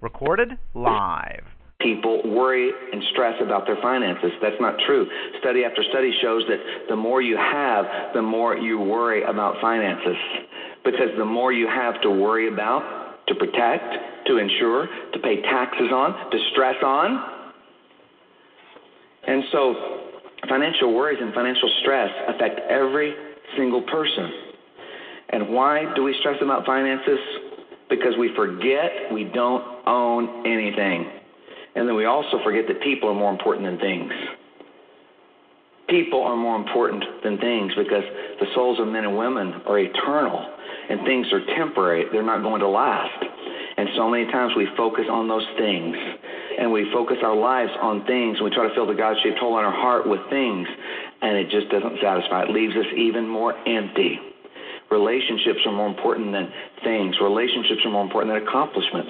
Recorded 0.00 0.50
live. 0.74 1.44
People 1.80 2.22
worry 2.24 2.70
and 2.92 3.02
stress 3.12 3.34
about 3.40 3.66
their 3.66 3.76
finances. 3.82 4.30
That's 4.40 4.60
not 4.60 4.76
true. 4.86 5.06
Study 5.40 5.64
after 5.64 5.82
study 5.90 6.12
shows 6.22 6.42
that 6.48 6.58
the 6.88 6.96
more 6.96 7.22
you 7.22 7.36
have, 7.36 7.84
the 8.14 8.22
more 8.22 8.56
you 8.56 8.78
worry 8.78 9.24
about 9.24 9.60
finances. 9.60 10.16
Because 10.84 11.10
the 11.18 11.24
more 11.24 11.52
you 11.52 11.66
have 11.66 12.00
to 12.02 12.10
worry 12.10 12.48
about, 12.52 13.26
to 13.28 13.34
protect, 13.34 14.26
to 14.26 14.38
insure, 14.38 14.86
to 15.12 15.18
pay 15.20 15.42
taxes 15.42 15.90
on, 15.92 16.30
to 16.30 16.38
stress 16.52 16.76
on. 16.84 17.24
And 19.26 19.44
so 19.52 19.74
financial 20.48 20.94
worries 20.94 21.18
and 21.20 21.32
financial 21.34 21.70
stress 21.82 22.10
affect 22.28 22.60
every 22.68 23.14
single 23.56 23.82
person. 23.82 24.30
And 25.30 25.48
why 25.48 25.92
do 25.94 26.02
we 26.02 26.14
stress 26.20 26.36
about 26.42 26.66
finances? 26.66 27.18
Because 27.92 28.16
we 28.18 28.34
forget 28.34 29.12
we 29.12 29.24
don't 29.24 29.62
own 29.86 30.46
anything. 30.46 31.12
And 31.74 31.86
then 31.86 31.94
we 31.94 32.06
also 32.06 32.40
forget 32.42 32.64
that 32.68 32.80
people 32.80 33.10
are 33.10 33.14
more 33.14 33.30
important 33.30 33.66
than 33.66 33.78
things. 33.78 34.12
People 35.90 36.22
are 36.22 36.36
more 36.36 36.56
important 36.56 37.04
than 37.22 37.36
things 37.36 37.70
because 37.76 38.04
the 38.40 38.46
souls 38.54 38.80
of 38.80 38.88
men 38.88 39.04
and 39.04 39.14
women 39.14 39.60
are 39.66 39.78
eternal 39.78 40.40
and 40.88 41.04
things 41.04 41.26
are 41.34 41.44
temporary. 41.54 42.06
They're 42.10 42.22
not 42.22 42.42
going 42.42 42.60
to 42.60 42.68
last. 42.68 43.24
And 43.76 43.90
so 43.94 44.08
many 44.08 44.24
times 44.32 44.54
we 44.56 44.68
focus 44.74 45.04
on 45.10 45.28
those 45.28 45.46
things 45.58 45.96
and 46.58 46.72
we 46.72 46.90
focus 46.94 47.18
our 47.22 47.36
lives 47.36 47.72
on 47.82 48.06
things. 48.06 48.40
We 48.40 48.48
try 48.48 48.68
to 48.68 48.74
fill 48.74 48.86
the 48.86 48.94
God 48.94 49.16
shaped 49.22 49.38
hole 49.38 49.58
in 49.58 49.66
our 49.66 49.70
heart 49.70 50.08
with 50.08 50.20
things 50.30 50.66
and 51.20 51.36
it 51.36 51.50
just 51.50 51.68
doesn't 51.68 52.00
satisfy. 52.00 52.44
It 52.44 52.50
leaves 52.50 52.74
us 52.74 52.86
even 52.96 53.28
more 53.28 53.52
empty. 53.68 54.31
Relationships 54.92 55.64
are 55.64 55.72
more 55.72 55.88
important 55.88 56.32
than 56.36 56.52
things. 56.84 57.16
Relationships 57.20 57.80
are 57.84 57.90
more 57.90 58.04
important 58.04 58.34
than 58.34 58.44
accomplishments. 58.44 59.08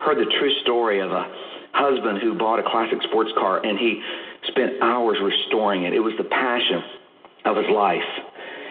Heard 0.00 0.16
the 0.16 0.32
true 0.40 0.52
story 0.64 1.00
of 1.00 1.12
a 1.12 1.28
husband 1.76 2.18
who 2.22 2.34
bought 2.34 2.58
a 2.58 2.64
classic 2.64 2.98
sports 3.04 3.30
car 3.36 3.60
and 3.60 3.78
he 3.78 4.00
spent 4.48 4.80
hours 4.80 5.18
restoring 5.20 5.84
it. 5.84 5.92
It 5.92 6.00
was 6.00 6.14
the 6.16 6.24
passion 6.24 6.80
of 7.44 7.56
his 7.56 7.68
life. 7.68 8.08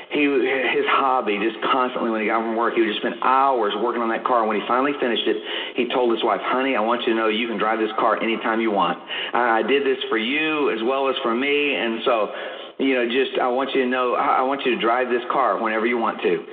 He 0.10 0.26
his 0.26 0.90
hobby 0.90 1.38
just 1.38 1.62
constantly 1.70 2.10
when 2.10 2.22
he 2.22 2.28
got 2.28 2.42
from 2.42 2.58
work 2.58 2.74
he 2.74 2.82
would 2.82 2.90
just 2.90 2.98
spend 3.06 3.22
hours 3.22 3.78
working 3.78 4.02
on 4.02 4.10
that 4.10 4.26
car. 4.26 4.42
And 4.42 4.50
when 4.50 4.60
he 4.60 4.66
finally 4.66 4.98
finished 5.00 5.30
it, 5.30 5.38
he 5.78 5.86
told 5.94 6.10
his 6.10 6.24
wife, 6.26 6.42
"Honey, 6.42 6.76
I 6.76 6.82
want 6.82 7.06
you 7.06 7.14
to 7.14 7.16
know 7.16 7.28
you 7.30 7.46
can 7.48 7.62
drive 7.62 7.78
this 7.78 7.94
car 7.94 8.18
anytime 8.18 8.60
you 8.60 8.72
want. 8.72 8.98
I 9.34 9.62
did 9.62 9.86
this 9.86 10.02
for 10.10 10.18
you 10.18 10.72
as 10.72 10.82
well 10.82 11.10
as 11.10 11.16
for 11.22 11.36
me, 11.36 11.76
and 11.76 12.02
so 12.04 12.34
you 12.80 12.96
know 12.96 13.06
just 13.06 13.38
I 13.40 13.48
want 13.48 13.70
you 13.76 13.84
to 13.84 13.90
know 13.90 14.16
I 14.16 14.42
want 14.42 14.66
you 14.66 14.76
to 14.76 14.82
drive 14.82 15.10
this 15.10 15.24
car 15.32 15.62
whenever 15.62 15.86
you 15.86 15.98
want 15.98 16.22
to." 16.24 16.46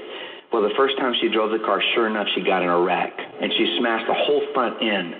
Well, 0.52 0.62
the 0.62 0.74
first 0.76 0.96
time 0.98 1.12
she 1.20 1.28
drove 1.28 1.50
the 1.50 1.64
car, 1.64 1.82
sure 1.94 2.06
enough, 2.06 2.28
she 2.34 2.40
got 2.42 2.62
in 2.62 2.68
a 2.68 2.80
wreck 2.80 3.12
and 3.40 3.52
she 3.52 3.76
smashed 3.78 4.06
the 4.06 4.14
whole 4.14 4.42
front 4.54 4.80
end 4.80 5.14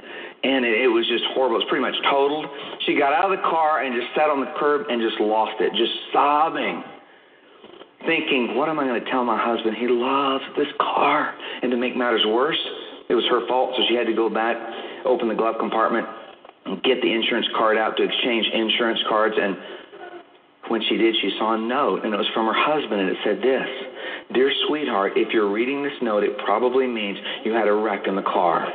and 0.44 0.64
it, 0.64 0.86
it 0.86 0.88
was 0.88 1.06
just 1.08 1.24
horrible. 1.34 1.56
It 1.56 1.66
was 1.66 1.70
pretty 1.70 1.82
much 1.82 1.98
totaled. 2.06 2.46
She 2.86 2.94
got 2.94 3.12
out 3.12 3.26
of 3.26 3.34
the 3.34 3.42
car 3.42 3.82
and 3.82 3.90
just 3.98 4.14
sat 4.14 4.30
on 4.30 4.40
the 4.40 4.52
curb 4.58 4.86
and 4.88 5.02
just 5.02 5.18
lost 5.18 5.58
it, 5.58 5.74
just 5.74 5.92
sobbing, 6.12 6.84
thinking, 8.06 8.54
"What 8.54 8.68
am 8.68 8.78
I 8.78 8.86
going 8.86 9.02
to 9.02 9.10
tell 9.10 9.24
my 9.24 9.38
husband? 9.38 9.76
He 9.76 9.88
loves 9.88 10.44
this 10.56 10.70
car." 10.78 11.34
And 11.62 11.70
to 11.70 11.76
make 11.76 11.96
matters 11.96 12.24
worse, 12.26 12.60
it 13.08 13.14
was 13.14 13.24
her 13.26 13.46
fault, 13.48 13.74
so 13.76 13.82
she 13.88 13.94
had 13.94 14.06
to 14.06 14.14
go 14.14 14.28
back, 14.28 14.56
open 15.04 15.28
the 15.28 15.34
glove 15.34 15.56
compartment, 15.58 16.06
and 16.66 16.82
get 16.82 17.00
the 17.02 17.10
insurance 17.10 17.46
card 17.56 17.78
out 17.78 17.96
to 17.96 18.02
exchange 18.02 18.46
insurance 18.52 19.00
cards. 19.08 19.34
And 19.38 19.56
when 20.68 20.82
she 20.88 20.96
did, 20.96 21.14
she 21.20 21.30
saw 21.38 21.54
a 21.54 21.58
note, 21.58 22.04
and 22.04 22.12
it 22.12 22.16
was 22.16 22.28
from 22.34 22.46
her 22.46 22.56
husband, 22.56 23.00
and 23.00 23.10
it 23.10 23.16
said 23.24 23.38
this. 23.38 23.68
Dear 24.34 24.52
sweetheart, 24.66 25.12
if 25.16 25.32
you're 25.32 25.50
reading 25.50 25.82
this 25.82 25.96
note, 26.02 26.24
it 26.24 26.36
probably 26.44 26.86
means 26.86 27.18
you 27.44 27.52
had 27.52 27.68
a 27.68 27.72
wreck 27.72 28.06
in 28.06 28.16
the 28.16 28.22
car. 28.22 28.66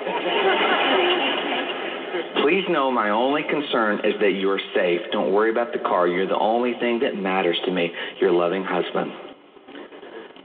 Please 2.41 2.63
know 2.69 2.91
my 2.91 3.09
only 3.09 3.43
concern 3.43 3.99
is 4.05 4.13
that 4.19 4.31
you're 4.31 4.59
safe. 4.73 5.01
Don't 5.11 5.31
worry 5.31 5.51
about 5.51 5.73
the 5.73 5.79
car. 5.79 6.07
You're 6.07 6.27
the 6.27 6.39
only 6.39 6.73
thing 6.79 6.99
that 6.99 7.15
matters 7.15 7.57
to 7.65 7.71
me. 7.71 7.91
Your 8.19 8.31
loving 8.31 8.63
husband. 8.63 9.11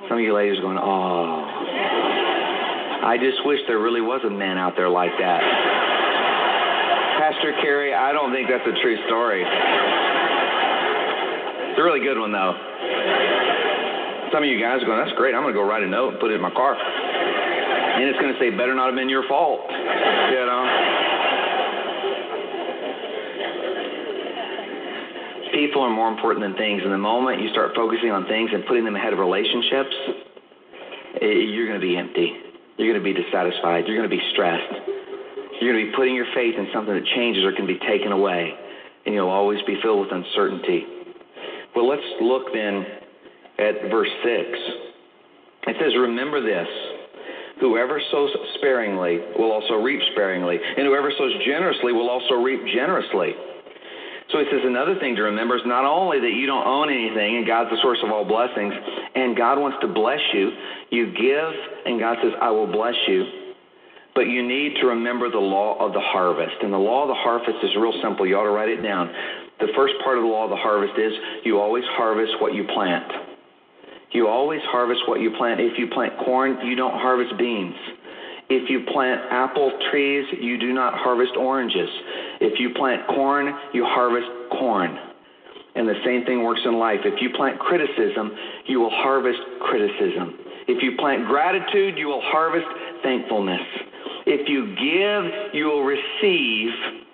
Some 0.09 0.19
of 0.19 0.25
you 0.25 0.35
ladies 0.35 0.59
are 0.59 0.63
going, 0.63 0.79
oh. 0.79 1.45
I 3.07 3.17
just 3.19 3.45
wish 3.47 3.59
there 3.67 3.79
really 3.79 4.01
was 4.01 4.21
a 4.27 4.31
man 4.31 4.59
out 4.59 4.75
there 4.77 4.89
like 4.89 5.13
that. 5.19 5.41
Pastor 7.19 7.55
Kerry, 7.63 7.95
I 7.95 8.13
don't 8.13 8.33
think 8.33 8.49
that's 8.49 8.67
a 8.67 8.83
true 8.83 8.99
story. 9.07 9.43
It's 11.77 11.85
a 11.85 11.85
really 11.85 12.01
good 12.01 12.17
one, 12.17 12.33
though. 12.33 12.57
Some 14.33 14.41
of 14.41 14.49
you 14.49 14.57
guys 14.57 14.81
are 14.81 14.89
going, 14.89 14.97
that's 14.97 15.13
great. 15.13 15.37
I'm 15.37 15.45
going 15.45 15.53
to 15.53 15.61
go 15.61 15.69
write 15.69 15.85
a 15.85 15.87
note 15.87 16.17
and 16.17 16.21
put 16.25 16.33
it 16.33 16.41
in 16.41 16.41
my 16.41 16.49
car. 16.49 16.73
And 16.73 18.09
it's 18.09 18.17
going 18.17 18.33
to 18.33 18.41
say, 18.41 18.49
better 18.49 18.73
not 18.73 18.89
have 18.89 18.97
been 18.97 19.13
your 19.13 19.29
fault. 19.29 19.61
You 19.69 20.41
know? 20.49 20.65
people 25.53 25.85
are 25.85 25.93
more 25.93 26.09
important 26.09 26.49
than 26.49 26.57
things. 26.57 26.81
And 26.81 26.89
the 26.89 26.97
moment 26.97 27.45
you 27.45 27.53
start 27.53 27.77
focusing 27.77 28.09
on 28.09 28.25
things 28.25 28.49
and 28.57 28.65
putting 28.65 28.89
them 28.89 28.97
ahead 28.97 29.13
of 29.13 29.19
relationships, 29.21 29.93
eh, 31.21 31.45
you're 31.45 31.69
going 31.69 31.77
to 31.77 31.87
be 31.87 32.01
empty. 32.01 32.41
You're 32.81 32.89
going 32.89 33.05
to 33.05 33.05
be 33.05 33.13
dissatisfied. 33.13 33.85
You're 33.85 34.01
going 34.01 34.09
to 34.09 34.17
be 34.17 34.25
stressed. 34.33 34.81
You're 35.61 35.77
going 35.77 35.85
to 35.85 35.93
be 35.93 35.97
putting 35.97 36.17
your 36.17 36.33
faith 36.33 36.57
in 36.57 36.73
something 36.73 36.97
that 36.97 37.05
changes 37.13 37.45
or 37.45 37.53
can 37.53 37.69
be 37.69 37.77
taken 37.85 38.17
away. 38.17 38.57
And 39.05 39.13
you'll 39.15 39.29
always 39.29 39.61
be 39.69 39.77
filled 39.85 40.09
with 40.09 40.13
uncertainty. 40.17 40.96
Well, 41.77 41.89
let's 41.89 42.03
look 42.23 42.49
then 42.55 42.87
at 43.59 43.91
verse 43.91 44.09
6. 44.25 44.49
It 45.69 45.77
says, 45.79 45.93
Remember 46.01 46.41
this. 46.41 46.69
Whoever 47.61 48.01
sows 48.11 48.31
sparingly 48.57 49.21
will 49.39 49.53
also 49.53 49.75
reap 49.75 50.01
sparingly, 50.13 50.57
and 50.57 50.87
whoever 50.87 51.11
sows 51.17 51.33
generously 51.45 51.93
will 51.93 52.09
also 52.09 52.35
reap 52.35 52.61
generously. 52.75 53.33
So 54.33 54.39
he 54.41 54.45
says 54.51 54.61
another 54.65 54.99
thing 54.99 55.15
to 55.17 55.23
remember 55.23 55.57
is 55.57 55.63
not 55.65 55.85
only 55.85 56.19
that 56.19 56.33
you 56.35 56.47
don't 56.47 56.67
own 56.67 56.91
anything 56.91 57.37
and 57.37 57.47
God's 57.47 57.71
the 57.71 57.79
source 57.81 57.99
of 58.05 58.11
all 58.11 58.25
blessings 58.25 58.75
and 59.15 59.37
God 59.37 59.59
wants 59.59 59.79
to 59.83 59.89
bless 59.89 60.21
you, 60.35 60.51
you 60.91 61.15
give 61.15 61.53
and 61.87 62.01
God 62.01 62.19
says, 62.23 62.33
I 62.43 62.51
will 62.51 62.67
bless 62.67 62.97
you. 63.07 63.25
But 64.15 64.27
you 64.27 64.43
need 64.47 64.75
to 64.81 64.89
remember 64.89 65.31
the 65.31 65.39
law 65.39 65.79
of 65.79 65.93
the 65.93 66.01
harvest. 66.01 66.57
And 66.63 66.73
the 66.73 66.79
law 66.79 67.03
of 67.03 67.09
the 67.09 67.21
harvest 67.21 67.63
is 67.63 67.71
real 67.79 67.95
simple. 68.03 68.27
You 68.27 68.37
ought 68.37 68.45
to 68.45 68.51
write 68.51 68.69
it 68.69 68.83
down. 68.83 69.13
The 69.61 69.69
first 69.75 69.95
part 70.05 70.19
of 70.19 70.25
the 70.25 70.29
law 70.29 70.45
of 70.45 70.51
the 70.51 70.57
harvest 70.57 70.99
is 70.99 71.13
you 71.45 71.59
always 71.59 71.85
harvest 71.97 72.33
what 72.41 72.55
you 72.55 72.65
plant. 72.75 73.11
You 74.13 74.29
always 74.29 74.61
harvest 74.65 75.01
what 75.09 75.21
you 75.21 75.31
plant. 75.37 75.61
If 75.61 75.79
you 75.79 75.89
plant 75.89 76.13
corn, 76.25 76.59
you 76.65 76.77
don't 76.77 76.95
harvest 76.95 77.37
beans. 77.39 77.75
If 78.49 78.71
you 78.71 78.85
plant 78.93 79.21
apple 79.31 79.73
trees, 79.91 80.25
you 80.41 80.59
do 80.59 80.73
not 80.73 80.95
harvest 80.95 81.33
oranges. 81.37 81.89
If 82.41 82.61
you 82.61 82.71
plant 82.75 83.07
corn, 83.09 83.53
you 83.73 83.85
harvest 83.85 84.29
corn. 84.53 84.97
And 85.75 85.89
the 85.89 86.01
same 86.05 86.25
thing 86.25 86.45
works 86.45 86.61
in 86.65 86.79
life. 86.79 87.01
If 87.05 87.21
you 87.21 87.31
plant 87.37 87.59
criticism, 87.59 88.31
you 88.67 88.81
will 88.81 88.91
harvest 88.91 89.41
criticism. 89.61 90.39
If 90.69 90.83
you 90.83 90.97
plant 90.97 91.27
gratitude, 91.27 91.99
you 91.99 92.07
will 92.07 92.23
harvest 92.23 92.67
thankfulness. 93.03 93.61
If 94.27 94.49
you 94.49 94.75
give, 94.75 95.55
you 95.55 95.67
will 95.67 95.83
receive 95.83 97.06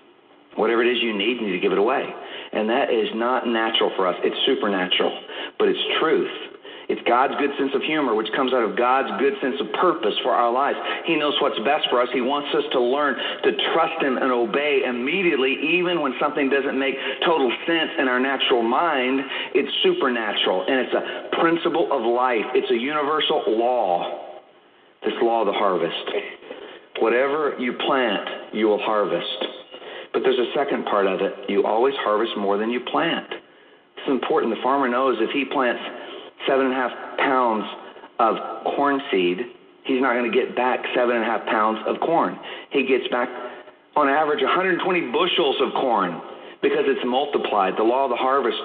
whatever 0.56 0.82
it 0.82 0.90
is 0.90 1.02
you 1.02 1.16
need, 1.16 1.40
you 1.40 1.46
need 1.46 1.52
to 1.52 1.60
give 1.60 1.72
it 1.72 1.78
away. 1.78 2.04
And 2.52 2.69
that 2.69 2.90
is 2.90 3.08
not 3.14 3.46
natural 3.46 3.90
for 3.96 4.06
us. 4.06 4.16
It's 4.22 4.37
supernatural, 4.46 5.12
but 5.58 5.69
it's 5.69 5.81
truth. 6.00 6.52
It's 6.93 7.00
God's 7.08 7.32
good 7.38 7.50
sense 7.56 7.70
of 7.75 7.81
humor, 7.81 8.14
which 8.14 8.28
comes 8.37 8.52
out 8.52 8.69
of 8.69 8.76
God's 8.76 9.08
good 9.16 9.32
sense 9.40 9.56
of 9.64 9.72
purpose 9.81 10.12
for 10.22 10.32
our 10.32 10.52
lives. 10.52 10.76
He 11.06 11.16
knows 11.16 11.32
what's 11.40 11.56
best 11.64 11.88
for 11.88 12.02
us. 12.02 12.08
He 12.12 12.20
wants 12.20 12.52
us 12.52 12.64
to 12.72 12.81
learn 12.81 13.14
to 13.16 13.50
trust 13.72 14.02
Him 14.02 14.19
and 14.19 14.28
obey 14.28 14.82
immediately, 14.84 15.56
even 15.78 16.02
when 16.02 16.12
something 16.20 16.50
doesn't 16.50 16.76
make 16.76 16.93
total 17.25 17.48
sense 17.66 17.96
in 17.98 18.08
our 18.08 18.20
natural 18.20 18.62
mind. 18.62 19.20
It's 19.55 19.72
supernatural, 19.82 20.66
and 20.69 20.84
it's 20.84 20.93
a 20.93 21.05
principle 21.40 21.88
of 21.93 22.02
life. 22.02 22.44
It's 22.52 22.70
a 22.70 22.76
universal 22.76 23.40
law. 23.46 24.37
This 25.00 25.14
law 25.22 25.43
of 25.43 25.46
the 25.46 25.56
harvest. 25.56 26.06
Whatever 27.00 27.56
you 27.58 27.72
plant, 27.87 28.52
you 28.52 28.66
will 28.66 28.82
harvest. 28.82 29.62
But 30.12 30.23
there's 30.23 30.38
a 30.38 30.53
second 30.55 30.85
part 30.85 31.06
of 31.06 31.20
it. 31.20 31.49
You 31.49 31.64
always 31.64 31.94
harvest 32.00 32.32
more 32.37 32.59
than 32.59 32.70
you 32.70 32.81
plant. 32.81 33.32
It's 33.97 34.09
important. 34.09 34.55
The 34.55 34.62
farmer 34.62 34.88
knows 34.88 35.17
if 35.20 35.31
he 35.31 35.44
plants 35.44 35.82
seven 36.47 36.67
and 36.67 36.75
a 36.75 36.76
half 36.76 36.93
pounds 37.19 37.64
of 38.19 38.37
corn 38.76 39.00
seed, 39.11 39.38
he's 39.85 40.00
not 40.00 40.14
going 40.14 40.31
to 40.31 40.37
get 40.37 40.56
back 40.56 40.81
seven 40.94 41.17
and 41.17 41.25
a 41.25 41.26
half 41.26 41.47
pounds 41.47 41.79
of 41.87 42.00
corn. 42.00 42.38
He 42.70 42.87
gets 42.87 43.09
back, 43.09 43.29
on 43.97 44.09
average, 44.09 44.43
120 44.43 44.82
bushels 45.12 45.56
of 45.61 45.73
corn 45.81 46.20
because 46.62 46.85
it's 46.87 47.05
multiplied. 47.05 47.75
The 47.76 47.82
law 47.82 48.05
of 48.05 48.11
the 48.11 48.17
harvest 48.17 48.58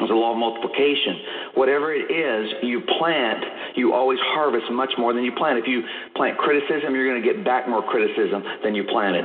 is 0.00 0.10
a 0.10 0.14
law 0.14 0.32
of 0.32 0.38
multiplication. 0.38 1.54
Whatever 1.54 1.92
it 1.92 2.06
is 2.06 2.54
you 2.62 2.80
plant, 2.98 3.44
you 3.74 3.92
always 3.92 4.18
harvest 4.22 4.70
much 4.70 4.92
more 4.96 5.12
than 5.12 5.24
you 5.24 5.32
plant. 5.32 5.58
If 5.58 5.66
you 5.66 5.82
plant 6.14 6.38
criticism, 6.38 6.94
you're 6.94 7.08
going 7.08 7.20
to 7.20 7.26
get 7.26 7.44
back 7.44 7.68
more 7.68 7.82
criticism 7.82 8.42
than 8.62 8.74
you 8.74 8.84
planted. 8.84 9.24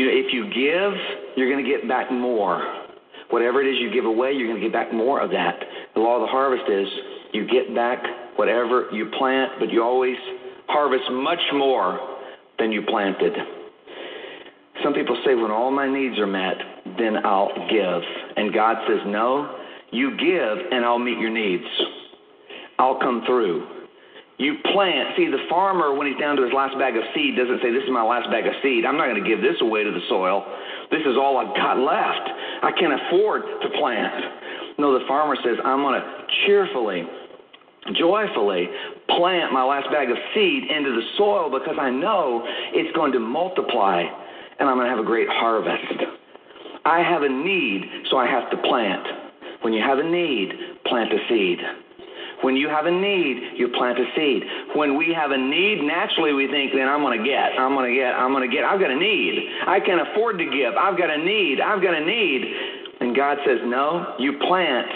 You 0.00 0.06
know, 0.06 0.12
if 0.14 0.32
you 0.32 0.44
give, 0.46 1.36
you're 1.36 1.52
going 1.52 1.62
to 1.62 1.70
get 1.70 1.86
back 1.86 2.10
more. 2.10 2.86
Whatever 3.28 3.60
it 3.60 3.68
is 3.68 3.76
you 3.78 3.92
give 3.92 4.06
away, 4.06 4.32
you're 4.32 4.48
going 4.48 4.58
to 4.58 4.66
get 4.66 4.72
back 4.72 4.94
more 4.94 5.20
of 5.20 5.28
that. 5.28 5.60
The 5.94 6.00
law 6.00 6.16
of 6.16 6.22
the 6.22 6.26
harvest 6.26 6.64
is 6.70 6.88
you 7.34 7.46
get 7.46 7.74
back 7.74 8.02
whatever 8.36 8.88
you 8.92 9.10
plant, 9.18 9.52
but 9.58 9.68
you 9.68 9.82
always 9.82 10.16
harvest 10.68 11.04
much 11.12 11.42
more 11.52 12.16
than 12.58 12.72
you 12.72 12.80
planted. 12.88 13.34
Some 14.82 14.94
people 14.94 15.20
say, 15.22 15.34
when 15.34 15.50
all 15.50 15.70
my 15.70 15.86
needs 15.86 16.18
are 16.18 16.26
met, 16.26 16.56
then 16.96 17.18
I'll 17.22 17.52
give. 17.68 18.02
And 18.38 18.54
God 18.54 18.78
says, 18.88 19.00
no, 19.04 19.54
you 19.92 20.12
give 20.16 20.72
and 20.72 20.82
I'll 20.82 20.98
meet 20.98 21.18
your 21.18 21.28
needs. 21.28 21.68
I'll 22.78 22.98
come 22.98 23.22
through. 23.26 23.79
You 24.40 24.56
plant. 24.72 25.20
See, 25.20 25.28
the 25.28 25.44
farmer, 25.52 25.92
when 25.92 26.08
he's 26.08 26.16
down 26.16 26.40
to 26.40 26.42
his 26.42 26.52
last 26.56 26.72
bag 26.80 26.96
of 26.96 27.04
seed, 27.12 27.36
doesn't 27.36 27.60
say, 27.60 27.68
This 27.76 27.84
is 27.84 27.92
my 27.92 28.00
last 28.00 28.24
bag 28.32 28.48
of 28.48 28.56
seed. 28.64 28.88
I'm 28.88 28.96
not 28.96 29.12
going 29.12 29.20
to 29.20 29.28
give 29.28 29.44
this 29.44 29.60
away 29.60 29.84
to 29.84 29.92
the 29.92 30.00
soil. 30.08 30.48
This 30.88 31.04
is 31.04 31.20
all 31.20 31.36
I've 31.36 31.52
got 31.52 31.76
left. 31.76 32.24
I 32.64 32.72
can't 32.72 32.96
afford 32.96 33.44
to 33.44 33.68
plant. 33.76 34.80
No, 34.80 34.96
the 34.96 35.04
farmer 35.04 35.36
says, 35.44 35.60
I'm 35.60 35.84
going 35.84 36.00
to 36.00 36.06
cheerfully, 36.48 37.04
joyfully 38.00 38.64
plant 39.12 39.52
my 39.52 39.60
last 39.60 39.92
bag 39.92 40.08
of 40.08 40.16
seed 40.32 40.72
into 40.72 40.88
the 40.88 41.04
soil 41.20 41.52
because 41.52 41.76
I 41.76 41.90
know 41.90 42.40
it's 42.72 42.96
going 42.96 43.12
to 43.12 43.20
multiply 43.20 44.08
and 44.56 44.68
I'm 44.68 44.80
going 44.80 44.88
to 44.88 44.90
have 44.90 45.04
a 45.04 45.06
great 45.06 45.28
harvest. 45.28 46.00
I 46.86 47.04
have 47.04 47.20
a 47.22 47.28
need, 47.28 48.08
so 48.10 48.16
I 48.16 48.24
have 48.24 48.50
to 48.50 48.56
plant. 48.64 49.04
When 49.60 49.74
you 49.74 49.84
have 49.84 49.98
a 49.98 50.02
need, 50.02 50.80
plant 50.86 51.12
a 51.12 51.18
seed. 51.28 51.58
When 52.42 52.56
you 52.56 52.68
have 52.68 52.86
a 52.86 52.90
need, 52.90 53.58
you 53.58 53.68
plant 53.76 53.98
a 53.98 54.06
seed. 54.16 54.42
When 54.74 54.96
we 54.96 55.12
have 55.12 55.30
a 55.30 55.36
need, 55.36 55.82
naturally 55.84 56.32
we 56.32 56.48
think, 56.48 56.72
then 56.72 56.88
I'm 56.88 57.02
going 57.02 57.18
to 57.18 57.24
get, 57.24 57.58
I'm 57.58 57.74
going 57.74 57.90
to 57.90 57.96
get, 57.96 58.14
I'm 58.14 58.32
going 58.32 58.48
to 58.48 58.54
get. 58.54 58.64
I've 58.64 58.80
got 58.80 58.90
a 58.90 58.96
need. 58.96 59.48
I 59.66 59.78
can 59.80 60.00
afford 60.00 60.38
to 60.38 60.44
give. 60.44 60.74
I've 60.74 60.96
got 60.96 61.10
a 61.10 61.18
need. 61.18 61.60
I've 61.60 61.82
got 61.82 61.94
a 61.94 62.04
need. 62.04 62.42
And 63.00 63.14
God 63.16 63.38
says, 63.46 63.58
no, 63.64 64.16
you 64.18 64.38
plant, 64.46 64.88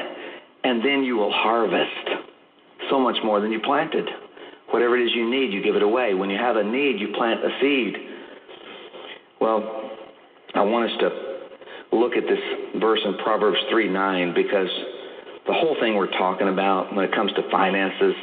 and 0.64 0.84
then 0.84 1.04
you 1.04 1.16
will 1.16 1.32
harvest 1.32 2.24
so 2.90 2.98
much 2.98 3.16
more 3.24 3.40
than 3.40 3.50
you 3.50 3.60
planted. 3.60 4.08
Whatever 4.70 4.98
it 4.98 5.04
is 5.04 5.12
you 5.14 5.28
need, 5.28 5.52
you 5.52 5.62
give 5.62 5.76
it 5.76 5.82
away. 5.82 6.14
When 6.14 6.30
you 6.30 6.38
have 6.38 6.56
a 6.56 6.64
need, 6.64 6.98
you 6.98 7.14
plant 7.16 7.40
a 7.44 7.50
seed. 7.60 7.94
Well, 9.40 9.90
I 10.54 10.62
want 10.62 10.90
us 10.90 10.98
to 11.00 11.96
look 11.96 12.12
at 12.16 12.24
this 12.24 12.40
verse 12.80 13.00
in 13.04 13.14
Proverbs 13.22 13.58
3 13.70 13.88
9 13.88 14.34
because 14.34 14.68
the 15.46 15.52
whole 15.52 15.76
thing 15.80 15.94
we're 15.94 16.10
talking 16.18 16.48
about 16.48 16.94
when 16.94 17.04
it 17.04 17.12
comes 17.12 17.32
to 17.32 17.42
finances 17.50 18.14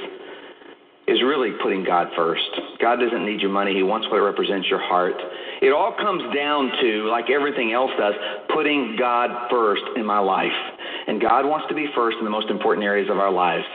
is 1.07 1.21
really 1.21 1.51
putting 1.61 1.83
God 1.83 2.07
first. 2.15 2.45
God 2.79 2.97
doesn't 2.97 3.25
need 3.25 3.41
your 3.41 3.51
money, 3.51 3.73
He 3.73 3.83
wants 3.83 4.07
what 4.09 4.17
represents 4.17 4.67
your 4.69 4.81
heart. 4.81 5.15
It 5.61 5.73
all 5.73 5.93
comes 5.97 6.23
down 6.33 6.71
to, 6.81 7.09
like 7.09 7.29
everything 7.29 7.73
else 7.73 7.91
does, 7.97 8.13
putting 8.53 8.95
God 8.97 9.29
first 9.49 9.83
in 9.95 10.05
my 10.05 10.19
life. 10.19 10.55
And 11.07 11.21
God 11.21 11.45
wants 11.45 11.67
to 11.69 11.75
be 11.75 11.87
first 11.95 12.17
in 12.17 12.23
the 12.23 12.31
most 12.31 12.49
important 12.49 12.85
areas 12.85 13.09
of 13.09 13.17
our 13.17 13.31
lives 13.31 13.65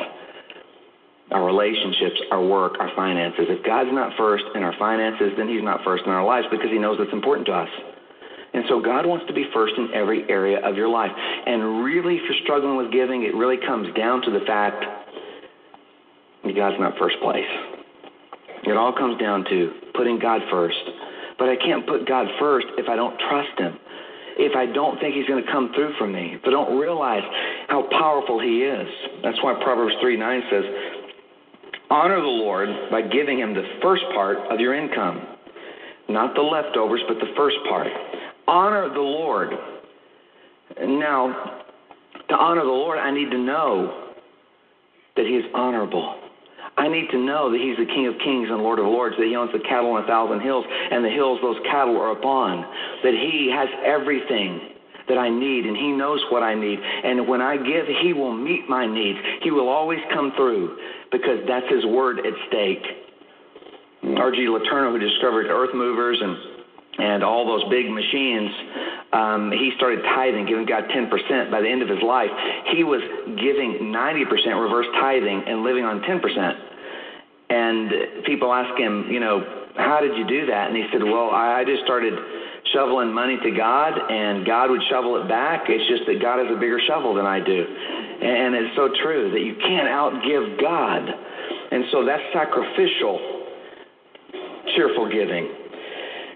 our 1.32 1.44
relationships, 1.44 2.20
our 2.30 2.40
work, 2.40 2.74
our 2.78 2.90
finances. 2.94 3.46
If 3.48 3.64
God's 3.66 3.90
not 3.92 4.12
first 4.16 4.44
in 4.54 4.62
our 4.62 4.74
finances, 4.78 5.32
then 5.36 5.48
He's 5.48 5.62
not 5.62 5.82
first 5.82 6.04
in 6.06 6.12
our 6.12 6.24
lives 6.24 6.46
because 6.50 6.70
He 6.70 6.78
knows 6.78 6.98
it's 7.00 7.12
important 7.12 7.46
to 7.46 7.52
us. 7.52 7.68
And 8.56 8.64
so 8.72 8.80
God 8.80 9.04
wants 9.04 9.26
to 9.28 9.34
be 9.34 9.44
first 9.52 9.74
in 9.76 9.92
every 9.92 10.24
area 10.32 10.64
of 10.64 10.76
your 10.76 10.88
life. 10.88 11.12
And 11.12 11.84
really, 11.84 12.16
if 12.16 12.22
you're 12.24 12.40
struggling 12.42 12.80
with 12.80 12.90
giving, 12.90 13.28
it 13.28 13.36
really 13.36 13.60
comes 13.60 13.92
down 13.92 14.22
to 14.22 14.30
the 14.32 14.40
fact 14.48 14.80
that 16.42 16.56
God's 16.56 16.80
not 16.80 16.96
first 16.96 17.20
place. 17.20 17.44
It 18.64 18.72
all 18.72 18.96
comes 18.96 19.20
down 19.20 19.44
to 19.52 19.92
putting 19.92 20.18
God 20.18 20.40
first. 20.50 20.80
But 21.38 21.50
I 21.52 21.56
can't 21.60 21.86
put 21.86 22.08
God 22.08 22.28
first 22.40 22.66
if 22.80 22.88
I 22.88 22.96
don't 22.96 23.12
trust 23.28 23.60
Him. 23.60 23.76
If 24.40 24.56
I 24.56 24.64
don't 24.72 24.98
think 25.04 25.14
He's 25.14 25.28
going 25.28 25.44
to 25.44 25.52
come 25.52 25.70
through 25.76 25.92
for 25.98 26.08
me. 26.08 26.40
If 26.40 26.48
I 26.48 26.50
don't 26.50 26.80
realize 26.80 27.28
how 27.68 27.86
powerful 27.92 28.40
He 28.40 28.64
is. 28.64 28.88
That's 29.22 29.36
why 29.44 29.52
Proverbs 29.62 29.92
3 30.00 30.16
9 30.16 30.42
says, 30.50 30.64
Honor 31.90 32.24
the 32.24 32.36
Lord 32.40 32.70
by 32.90 33.02
giving 33.02 33.38
Him 33.38 33.52
the 33.52 33.68
first 33.82 34.04
part 34.14 34.38
of 34.48 34.60
your 34.60 34.72
income. 34.72 35.20
Not 36.08 36.34
the 36.34 36.40
leftovers, 36.40 37.02
but 37.06 37.18
the 37.20 37.34
first 37.36 37.56
part 37.68 37.88
honor 38.46 38.88
the 38.88 39.00
Lord. 39.00 39.50
Now, 40.80 41.62
to 42.28 42.34
honor 42.34 42.62
the 42.62 42.68
Lord, 42.68 42.98
I 42.98 43.10
need 43.10 43.30
to 43.30 43.38
know 43.38 44.10
that 45.16 45.26
He 45.26 45.32
is 45.32 45.44
honorable. 45.54 46.20
I 46.76 46.88
need 46.88 47.08
to 47.10 47.18
know 47.18 47.50
that 47.50 47.60
He's 47.60 47.76
the 47.76 47.86
King 47.86 48.06
of 48.06 48.14
Kings 48.22 48.48
and 48.50 48.62
Lord 48.62 48.78
of 48.78 48.86
Lords, 48.86 49.16
that 49.18 49.26
He 49.26 49.36
owns 49.36 49.52
the 49.52 49.60
cattle 49.60 49.92
on 49.92 50.04
a 50.04 50.06
thousand 50.06 50.40
hills, 50.40 50.64
and 50.68 51.04
the 51.04 51.10
hills 51.10 51.38
those 51.42 51.56
cattle 51.70 51.96
are 51.96 52.12
upon, 52.12 52.62
that 53.02 53.14
He 53.14 53.50
has 53.54 53.68
everything 53.84 54.76
that 55.08 55.16
I 55.18 55.30
need, 55.30 55.64
and 55.64 55.76
He 55.76 55.92
knows 55.92 56.20
what 56.30 56.42
I 56.42 56.54
need. 56.54 56.78
And 56.78 57.28
when 57.28 57.40
I 57.40 57.56
give, 57.56 57.86
He 58.02 58.12
will 58.12 58.34
meet 58.34 58.68
my 58.68 58.86
needs. 58.86 59.18
He 59.42 59.50
will 59.50 59.68
always 59.68 60.00
come 60.12 60.32
through 60.36 60.76
because 61.12 61.38
that's 61.48 61.66
His 61.70 61.86
word 61.86 62.18
at 62.18 62.34
stake. 62.48 62.84
R.G. 64.02 64.38
Letourneau, 64.46 64.92
who 64.92 64.98
discovered 64.98 65.46
earth 65.46 65.74
movers 65.74 66.18
and 66.20 66.36
and 66.98 67.22
all 67.22 67.44
those 67.44 67.64
big 67.68 67.90
machines, 67.90 68.50
um, 69.12 69.52
he 69.52 69.72
started 69.76 70.02
tithing, 70.02 70.46
giving 70.46 70.66
God 70.66 70.84
10%. 70.88 71.50
By 71.50 71.60
the 71.60 71.68
end 71.68 71.82
of 71.82 71.88
his 71.88 72.02
life, 72.02 72.30
he 72.72 72.84
was 72.84 73.00
giving 73.36 73.92
90% 73.92 74.60
reverse 74.60 74.86
tithing 75.00 75.44
and 75.46 75.62
living 75.62 75.84
on 75.84 76.00
10%. 76.00 76.20
And 77.48 78.24
people 78.24 78.52
ask 78.52 78.78
him, 78.78 79.06
you 79.10 79.20
know, 79.20 79.44
how 79.76 80.00
did 80.00 80.16
you 80.16 80.26
do 80.26 80.46
that? 80.46 80.68
And 80.68 80.76
he 80.76 80.84
said, 80.90 81.04
well, 81.04 81.30
I 81.30 81.62
just 81.64 81.84
started 81.84 82.16
shoveling 82.72 83.12
money 83.12 83.38
to 83.44 83.50
God, 83.52 83.92
and 83.94 84.44
God 84.44 84.70
would 84.70 84.82
shovel 84.90 85.20
it 85.22 85.28
back. 85.28 85.68
It's 85.68 85.86
just 85.86 86.08
that 86.08 86.20
God 86.20 86.40
has 86.42 86.48
a 86.50 86.58
bigger 86.58 86.80
shovel 86.88 87.14
than 87.14 87.26
I 87.26 87.38
do. 87.38 87.60
And 87.60 88.56
it's 88.56 88.74
so 88.74 88.88
true 89.04 89.30
that 89.30 89.44
you 89.44 89.54
can't 89.60 89.86
outgive 89.86 90.60
God. 90.60 91.04
And 91.70 91.84
so 91.92 92.04
that's 92.04 92.24
sacrificial, 92.32 93.20
cheerful 94.74 95.12
giving 95.12 95.65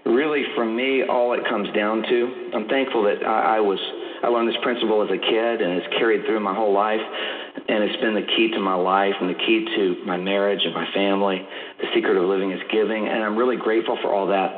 really 0.05 0.43
for 0.55 0.65
me 0.65 1.03
all 1.03 1.33
it 1.33 1.41
comes 1.47 1.69
down 1.75 2.01
to 2.03 2.51
i'm 2.55 2.67
thankful 2.67 3.03
that 3.03 3.23
I, 3.23 3.57
I 3.57 3.59
was 3.59 3.79
i 4.23 4.27
learned 4.27 4.49
this 4.49 4.57
principle 4.63 5.03
as 5.03 5.09
a 5.09 5.17
kid 5.17 5.61
and 5.61 5.77
it's 5.77 5.87
carried 5.97 6.25
through 6.25 6.39
my 6.39 6.55
whole 6.55 6.73
life 6.73 7.01
and 7.67 7.83
it's 7.83 7.99
been 8.01 8.15
the 8.15 8.25
key 8.35 8.49
to 8.51 8.59
my 8.59 8.73
life 8.73 9.13
and 9.19 9.29
the 9.29 9.39
key 9.39 9.65
to 9.75 10.05
my 10.05 10.17
marriage 10.17 10.61
and 10.63 10.73
my 10.73 10.87
family. 10.93 11.45
The 11.79 11.87
secret 11.93 12.17
of 12.17 12.23
living 12.27 12.51
is 12.51 12.61
giving 12.71 13.07
and 13.07 13.23
i'm 13.23 13.37
really 13.37 13.57
grateful 13.57 13.97
for 14.01 14.13
all 14.13 14.27
that. 14.27 14.51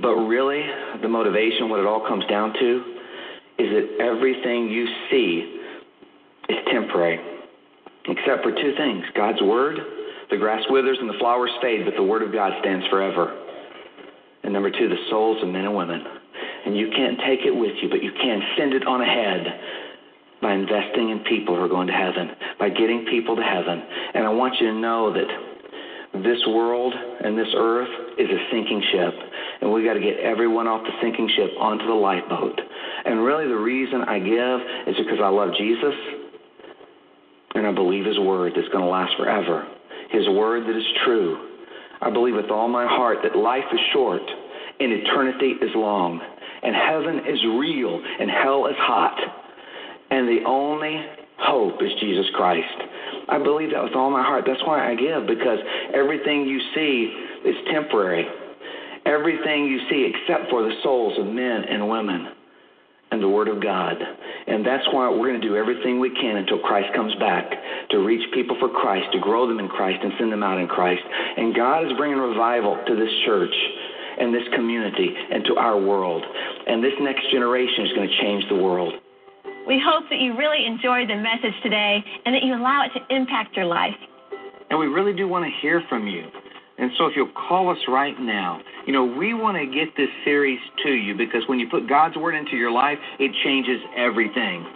But 0.00 0.14
really 0.14 0.62
the 1.02 1.08
motivation 1.08 1.68
what 1.68 1.80
it 1.80 1.86
all 1.86 2.06
comes 2.06 2.24
down 2.26 2.52
to 2.54 2.70
is 3.58 3.68
that 3.70 4.02
everything 4.02 4.68
you 4.68 4.86
see 5.10 5.60
is 6.48 6.58
temporary 6.70 7.20
except 8.06 8.42
for 8.42 8.52
two 8.52 8.74
things 8.76 9.04
god's 9.16 9.40
word. 9.42 9.78
The 10.30 10.36
grass 10.38 10.62
withers 10.70 10.98
and 11.00 11.08
the 11.08 11.18
flowers 11.18 11.50
fade 11.60 11.84
but 11.84 11.94
the 11.96 12.02
word 12.02 12.22
of 12.22 12.32
god 12.32 12.52
stands 12.60 12.86
forever 12.88 13.43
and 14.44 14.52
number 14.52 14.70
two, 14.70 14.88
the 14.88 15.00
souls 15.10 15.42
of 15.42 15.48
men 15.48 15.64
and 15.64 15.74
women. 15.74 16.04
And 16.66 16.76
you 16.76 16.90
can't 16.90 17.18
take 17.26 17.40
it 17.44 17.50
with 17.50 17.72
you, 17.82 17.88
but 17.88 18.02
you 18.02 18.12
can 18.12 18.40
send 18.56 18.74
it 18.74 18.86
on 18.86 19.00
ahead 19.00 19.46
by 20.42 20.52
investing 20.52 21.10
in 21.10 21.20
people 21.20 21.56
who 21.56 21.62
are 21.62 21.68
going 21.68 21.86
to 21.86 21.92
heaven, 21.92 22.36
by 22.58 22.68
getting 22.68 23.06
people 23.08 23.36
to 23.36 23.42
heaven. 23.42 23.82
And 24.14 24.24
I 24.24 24.28
want 24.28 24.54
you 24.60 24.68
to 24.68 24.74
know 24.74 25.12
that 25.12 26.22
this 26.22 26.38
world 26.46 26.92
and 26.94 27.36
this 27.36 27.48
earth 27.56 27.88
is 28.18 28.28
a 28.28 28.40
sinking 28.52 28.82
ship. 28.92 29.14
And 29.62 29.72
we 29.72 29.84
got 29.84 29.94
to 29.94 30.00
get 30.00 30.20
everyone 30.20 30.68
off 30.68 30.84
the 30.84 30.92
sinking 31.00 31.30
ship 31.34 31.50
onto 31.58 31.86
the 31.86 31.96
lifeboat. 31.96 32.60
And 33.06 33.24
really, 33.24 33.48
the 33.48 33.56
reason 33.56 34.02
I 34.02 34.18
give 34.18 34.92
is 34.92 34.96
because 35.00 35.20
I 35.22 35.28
love 35.28 35.50
Jesus 35.56 35.94
and 37.54 37.66
I 37.66 37.72
believe 37.72 38.04
His 38.04 38.18
word 38.18 38.52
that's 38.54 38.68
going 38.68 38.84
to 38.84 38.90
last 38.90 39.16
forever. 39.16 39.66
His 40.10 40.28
word 40.28 40.64
that 40.68 40.76
is 40.76 40.84
true 41.04 41.53
I 42.04 42.10
believe 42.10 42.34
with 42.34 42.50
all 42.50 42.68
my 42.68 42.86
heart 42.86 43.18
that 43.22 43.34
life 43.36 43.64
is 43.72 43.80
short 43.92 44.22
and 44.78 44.92
eternity 44.92 45.54
is 45.62 45.70
long, 45.74 46.20
and 46.62 46.74
heaven 46.74 47.20
is 47.26 47.40
real 47.58 48.02
and 48.20 48.30
hell 48.30 48.66
is 48.66 48.76
hot, 48.76 49.18
and 50.10 50.28
the 50.28 50.44
only 50.46 51.00
hope 51.38 51.82
is 51.82 51.90
Jesus 52.00 52.26
Christ. 52.34 52.76
I 53.28 53.38
believe 53.38 53.70
that 53.72 53.82
with 53.82 53.94
all 53.94 54.10
my 54.10 54.22
heart. 54.22 54.44
That's 54.46 54.62
why 54.66 54.90
I 54.90 54.94
give, 54.94 55.26
because 55.26 55.58
everything 55.94 56.46
you 56.46 56.60
see 56.74 57.48
is 57.48 57.56
temporary. 57.72 58.26
Everything 59.06 59.66
you 59.66 59.80
see, 59.88 60.12
except 60.12 60.50
for 60.50 60.62
the 60.62 60.74
souls 60.82 61.18
of 61.18 61.26
men 61.26 61.64
and 61.64 61.88
women, 61.88 62.28
and 63.10 63.22
the 63.22 63.28
Word 63.28 63.48
of 63.48 63.62
God. 63.62 63.96
And 64.46 64.64
that's 64.64 64.86
why 64.92 65.08
we're 65.08 65.28
going 65.28 65.40
to 65.40 65.46
do 65.46 65.56
everything 65.56 66.00
we 66.00 66.10
can 66.10 66.36
until 66.36 66.58
Christ 66.58 66.92
comes 66.94 67.14
back 67.16 67.44
to 67.90 67.98
reach 67.98 68.22
people 68.32 68.56
for 68.58 68.68
Christ, 68.68 69.06
to 69.12 69.20
grow 69.20 69.46
them 69.46 69.58
in 69.58 69.68
Christ, 69.68 70.00
and 70.02 70.12
send 70.18 70.32
them 70.32 70.42
out 70.42 70.58
in 70.58 70.66
Christ. 70.66 71.02
And 71.36 71.54
God 71.54 71.86
is 71.86 71.92
bringing 71.96 72.18
revival 72.18 72.78
to 72.86 72.96
this 72.96 73.10
church 73.24 73.54
and 74.18 74.34
this 74.34 74.46
community 74.54 75.14
and 75.30 75.44
to 75.46 75.56
our 75.56 75.80
world. 75.80 76.24
And 76.66 76.82
this 76.82 76.94
next 77.00 77.30
generation 77.30 77.86
is 77.86 77.92
going 77.92 78.08
to 78.08 78.16
change 78.20 78.44
the 78.48 78.56
world. 78.56 78.94
We 79.66 79.80
hope 79.82 80.04
that 80.10 80.20
you 80.20 80.36
really 80.36 80.66
enjoyed 80.66 81.08
the 81.08 81.16
message 81.16 81.54
today 81.62 82.04
and 82.26 82.34
that 82.34 82.42
you 82.42 82.54
allow 82.54 82.84
it 82.84 82.92
to 82.98 83.14
impact 83.14 83.56
your 83.56 83.66
life. 83.66 83.96
And 84.70 84.78
we 84.78 84.86
really 84.86 85.14
do 85.14 85.26
want 85.28 85.44
to 85.44 85.50
hear 85.62 85.82
from 85.88 86.06
you. 86.06 86.28
And 86.78 86.90
so 86.98 87.06
if 87.06 87.12
you'll 87.14 87.32
call 87.48 87.70
us 87.70 87.78
right 87.86 88.18
now, 88.18 88.60
you 88.86 88.92
know, 88.92 89.04
we 89.04 89.32
want 89.32 89.56
to 89.56 89.66
get 89.66 89.94
this 89.96 90.10
series 90.24 90.58
to 90.82 90.90
you 90.90 91.14
because 91.14 91.42
when 91.46 91.58
you 91.58 91.68
put 91.70 91.88
God's 91.88 92.16
Word 92.16 92.34
into 92.34 92.56
your 92.56 92.72
life, 92.72 92.98
it 93.20 93.30
changes 93.44 93.78
everything. 93.96 94.66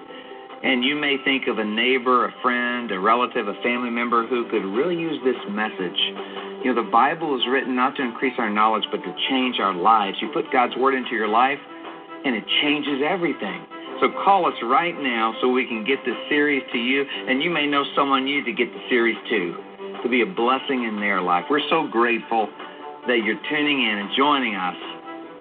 And 0.63 0.85
you 0.85 0.95
may 0.95 1.17
think 1.25 1.47
of 1.47 1.59
a 1.59 1.65
neighbor, 1.65 2.27
a 2.27 2.35
friend, 2.43 2.91
a 2.91 2.99
relative, 2.99 3.47
a 3.47 3.55
family 3.63 3.91
member 3.91 4.27
who 4.27 4.49
could 4.51 4.65
really 4.65 4.97
use 4.97 5.19
this 5.25 5.39
message. 5.51 5.99
You 6.63 6.75
know, 6.75 6.83
the 6.83 6.91
Bible 6.91 7.37
is 7.37 7.43
written 7.49 7.75
not 7.75 7.95
to 7.97 8.03
increase 8.03 8.35
our 8.39 8.51
knowledge, 8.51 8.85
but 8.91 8.99
to 8.99 9.15
change 9.31 9.59
our 9.61 9.75
lives. 9.75 10.19
You 10.21 10.31
put 10.33 10.51
God's 10.53 10.77
Word 10.77 10.95
into 10.95 11.15
your 11.15 11.29
life, 11.29 11.59
and 12.25 12.35
it 12.35 12.45
changes 12.63 13.03
everything. 13.07 13.67
So 14.01 14.11
call 14.25 14.47
us 14.47 14.55
right 14.63 14.95
now 14.99 15.35
so 15.41 15.49
we 15.49 15.67
can 15.67 15.85
get 15.85 15.99
this 16.05 16.17
series 16.29 16.63
to 16.73 16.79
you, 16.79 17.03
and 17.03 17.43
you 17.43 17.51
may 17.51 17.67
know 17.67 17.85
someone 17.95 18.27
you 18.27 18.39
need 18.39 18.47
to 18.47 18.53
get 18.53 18.73
the 18.73 18.83
series 18.89 19.17
to, 19.31 19.68
to 20.03 20.09
be 20.09 20.23
a 20.23 20.27
blessing 20.27 20.85
in 20.85 21.01
their 21.01 21.21
life. 21.21 21.45
We're 21.51 21.67
so 21.71 21.87
grateful 21.87 22.49
that 23.07 23.25
you're 23.25 23.41
tuning 23.49 23.83
in 23.83 23.99
and 23.99 24.11
joining 24.17 24.55
us 24.55 24.77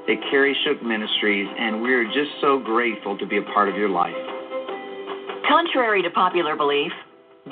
at 0.07 0.17
Kerry 0.31 0.55
Shook 0.63 0.81
Ministries, 0.81 1.47
and 1.59 1.81
we're 1.81 2.05
just 2.05 2.31
so 2.39 2.59
grateful 2.59 3.17
to 3.17 3.25
be 3.25 3.37
a 3.37 3.43
part 3.53 3.67
of 3.69 3.75
your 3.75 3.89
life. 3.89 4.15
Contrary 5.47 6.01
to 6.01 6.09
popular 6.11 6.55
belief, 6.55 6.91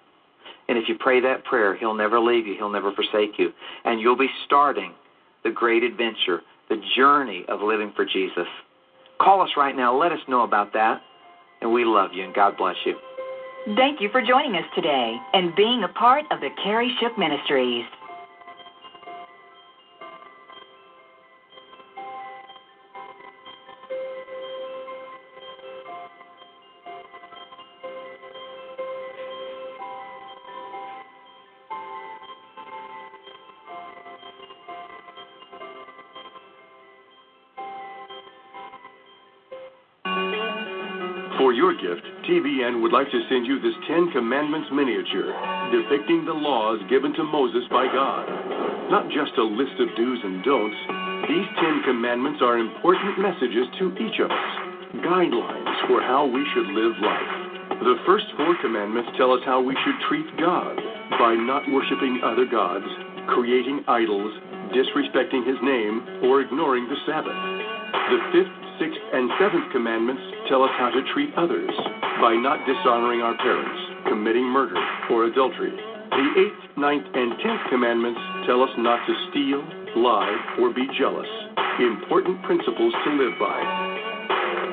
And 0.69 0.79
if 0.79 0.89
you 0.89 0.97
pray 0.99 1.21
that 1.21 1.45
prayer, 1.45 1.77
He'll 1.77 1.95
never 1.95 2.19
leave 2.19 2.47
you, 2.47 2.57
He'll 2.57 2.71
never 2.71 2.93
forsake 2.93 3.39
you. 3.39 3.53
And 3.85 4.01
you'll 4.01 4.17
be 4.17 4.31
starting 4.47 4.95
the 5.47 5.53
great 5.53 5.85
adventure, 5.85 6.43
the 6.69 6.83
journey 6.97 7.45
of 7.49 7.63
living 7.63 7.93
for 7.95 8.05
Jesus. 8.05 8.49
Call 9.21 9.41
us 9.43 9.51
right 9.57 9.77
now. 9.77 9.97
Let 9.97 10.11
us 10.11 10.19
know 10.29 10.43
about 10.43 10.73
that. 10.73 11.01
And 11.61 11.73
we 11.73 11.85
love 11.85 12.11
you, 12.13 12.25
and 12.25 12.35
God 12.35 12.57
bless 12.59 12.75
you. 12.85 12.97
Thank 13.77 14.01
you 14.01 14.09
for 14.11 14.21
joining 14.21 14.57
us 14.57 14.67
today 14.75 15.17
and 15.33 15.55
being 15.55 15.85
a 15.85 15.89
part 15.89 16.25
of 16.33 16.41
the 16.41 16.51
Kerry 16.63 16.93
Shook 17.01 17.17
Ministries. 17.17 17.85
TBN 42.67 42.83
would 42.83 42.93
like 42.93 43.11
to 43.11 43.21
send 43.31 43.47
you 43.47 43.61
this 43.61 43.75
Ten 43.87 44.11
Commandments 44.11 44.69
miniature 44.73 45.31
depicting 45.71 46.25
the 46.25 46.35
laws 46.35 46.81
given 46.91 47.15
to 47.15 47.23
Moses 47.23 47.63
by 47.71 47.87
God. 47.87 48.27
Not 48.91 49.07
just 49.07 49.39
a 49.39 49.43
list 49.43 49.79
of 49.79 49.89
do's 49.95 50.21
and 50.25 50.43
don'ts, 50.43 50.79
these 51.31 51.47
Ten 51.63 51.83
Commandments 51.87 52.43
are 52.43 52.59
important 52.59 53.19
messages 53.19 53.67
to 53.79 53.95
each 54.03 54.19
of 54.19 54.31
us, 54.31 54.53
guidelines 54.99 55.75
for 55.87 56.03
how 56.03 56.27
we 56.27 56.43
should 56.55 56.67
live 56.75 56.95
life. 57.03 57.33
The 57.87 58.03
first 58.07 58.27
four 58.37 58.57
commandments 58.63 59.11
tell 59.17 59.31
us 59.31 59.43
how 59.45 59.63
we 59.63 59.77
should 59.87 59.99
treat 60.09 60.27
God 60.39 60.75
by 61.19 61.35
not 61.39 61.63
worshiping 61.71 62.19
other 62.25 62.47
gods, 62.47 62.87
creating 63.31 63.85
idols, 63.87 64.33
disrespecting 64.75 65.47
His 65.47 65.59
name, 65.63 66.27
or 66.27 66.43
ignoring 66.43 66.91
the 66.91 66.99
Sabbath. 67.07 67.37
The 68.11 68.21
fifth, 68.35 68.66
sixth, 68.79 69.01
and 69.13 69.31
seventh 69.41 69.73
commandments 69.73 70.23
tell 70.49 70.63
us 70.63 70.71
how 70.79 70.91
to 70.91 71.01
treat 71.13 71.33
others 71.37 71.71
by 72.21 72.35
not 72.37 72.65
dishonoring 72.65 73.21
our 73.21 73.37
parents, 73.37 73.81
committing 74.09 74.45
murder, 74.45 74.77
or 75.11 75.27
adultery. 75.27 75.73
The 76.17 76.29
eighth, 76.41 76.79
ninth, 76.79 77.05
and 77.13 77.37
tenth 77.45 77.61
commandments 77.69 78.21
tell 78.47 78.63
us 78.63 78.71
not 78.79 79.05
to 79.05 79.15
steal, 79.31 79.61
lie, 80.01 80.33
or 80.61 80.73
be 80.73 80.89
jealous. 80.99 81.29
Important 81.81 82.41
principles 82.45 82.95
to 83.05 83.11
live 83.21 83.37
by. 83.37 83.61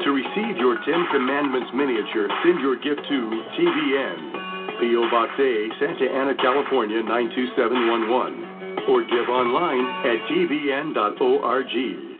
To 0.07 0.12
receive 0.12 0.55
your 0.60 0.79
Ten 0.83 1.03
Commandments 1.12 1.72
miniature, 1.74 2.27
send 2.43 2.60
your 2.60 2.75
gift 2.75 3.01
to 3.07 3.17
TBN, 3.60 4.79
P.O. 4.79 5.07
Box 5.12 5.31
A, 5.39 5.67
Santa 5.79 6.07
Ana, 6.12 6.36
California 6.36 7.03
92711, 7.03 8.88
or 8.88 9.03
give 9.03 9.27
online 9.27 9.83
at 10.07 10.19
tbn.org. 10.31 12.12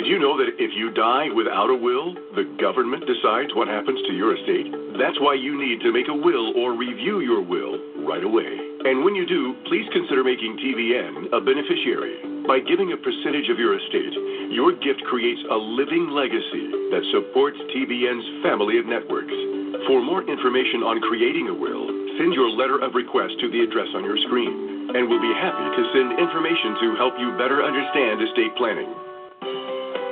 Did 0.00 0.08
you 0.08 0.16
know 0.16 0.32
that 0.40 0.56
if 0.56 0.72
you 0.72 0.88
die 0.96 1.28
without 1.28 1.68
a 1.68 1.76
will, 1.76 2.16
the 2.32 2.48
government 2.56 3.04
decides 3.04 3.52
what 3.52 3.68
happens 3.68 4.00
to 4.08 4.16
your 4.16 4.32
estate? 4.32 4.72
That's 4.96 5.20
why 5.20 5.36
you 5.36 5.60
need 5.60 5.84
to 5.84 5.92
make 5.92 6.08
a 6.08 6.16
will 6.16 6.56
or 6.56 6.72
review 6.72 7.20
your 7.20 7.44
will 7.44 7.76
right 8.08 8.24
away. 8.24 8.48
And 8.88 9.04
when 9.04 9.12
you 9.12 9.28
do, 9.28 9.52
please 9.68 9.84
consider 9.92 10.24
making 10.24 10.56
TBN 10.56 11.36
a 11.36 11.44
beneficiary. 11.44 12.16
By 12.48 12.64
giving 12.64 12.96
a 12.96 13.04
percentage 13.04 13.52
of 13.52 13.60
your 13.60 13.76
estate, 13.76 14.16
your 14.48 14.72
gift 14.72 15.04
creates 15.04 15.44
a 15.52 15.60
living 15.60 16.08
legacy 16.16 16.96
that 16.96 17.04
supports 17.12 17.60
TBN's 17.68 18.40
family 18.40 18.80
of 18.80 18.88
networks. 18.88 19.36
For 19.84 20.00
more 20.00 20.24
information 20.24 20.80
on 20.80 21.04
creating 21.04 21.52
a 21.52 21.56
will, 21.60 21.84
send 22.16 22.32
your 22.32 22.48
letter 22.48 22.80
of 22.80 22.96
request 22.96 23.36
to 23.44 23.52
the 23.52 23.68
address 23.68 23.92
on 23.92 24.08
your 24.08 24.16
screen, 24.24 24.96
and 24.96 25.12
we'll 25.12 25.20
be 25.20 25.36
happy 25.36 25.68
to 25.76 25.82
send 25.92 26.16
information 26.16 26.88
to 26.88 26.96
help 26.96 27.20
you 27.20 27.36
better 27.36 27.60
understand 27.60 28.24
estate 28.24 28.56
planning. 28.56 28.88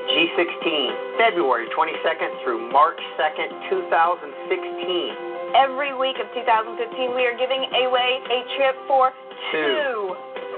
G16, 0.08 1.20
February 1.20 1.68
22nd 1.76 2.30
through 2.40 2.72
March 2.72 2.96
2nd, 3.20 3.52
2016. 3.68 5.52
Every 5.52 5.92
week 5.92 6.16
of 6.16 6.32
2015, 6.32 7.12
we 7.12 7.28
are 7.28 7.36
giving 7.36 7.60
away 7.60 8.10
a 8.24 8.40
trip 8.56 8.76
for 8.88 9.12
two. 9.52 9.68
two. 9.68 10.00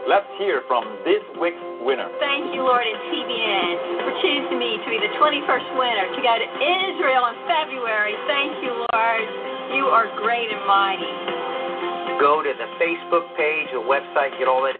Let's 0.06 0.30
hear 0.38 0.62
from 0.70 0.86
this 1.02 1.20
week's 1.42 1.58
winner. 1.82 2.06
Thank 2.22 2.54
you, 2.54 2.62
Lord, 2.62 2.86
and 2.86 2.98
TBN 3.10 3.74
for 4.06 4.12
choosing 4.22 4.58
me 4.58 4.78
to 4.80 4.86
be 4.86 5.02
the 5.02 5.12
21st 5.18 5.68
winner 5.74 6.06
to 6.14 6.20
go 6.22 6.34
to 6.38 6.48
Israel 6.62 7.26
in 7.34 7.36
February. 7.50 8.14
Thank 8.30 8.54
you, 8.62 8.72
Lord. 8.94 9.24
You 9.74 9.90
are 9.90 10.06
great 10.22 10.46
and 10.46 10.62
mighty. 10.62 11.10
Go 12.22 12.40
to 12.42 12.52
the 12.54 12.70
Facebook 12.78 13.26
page, 13.34 13.66
the 13.74 13.82
website, 13.82 14.38
get 14.38 14.46
all 14.46 14.62
that. 14.62 14.78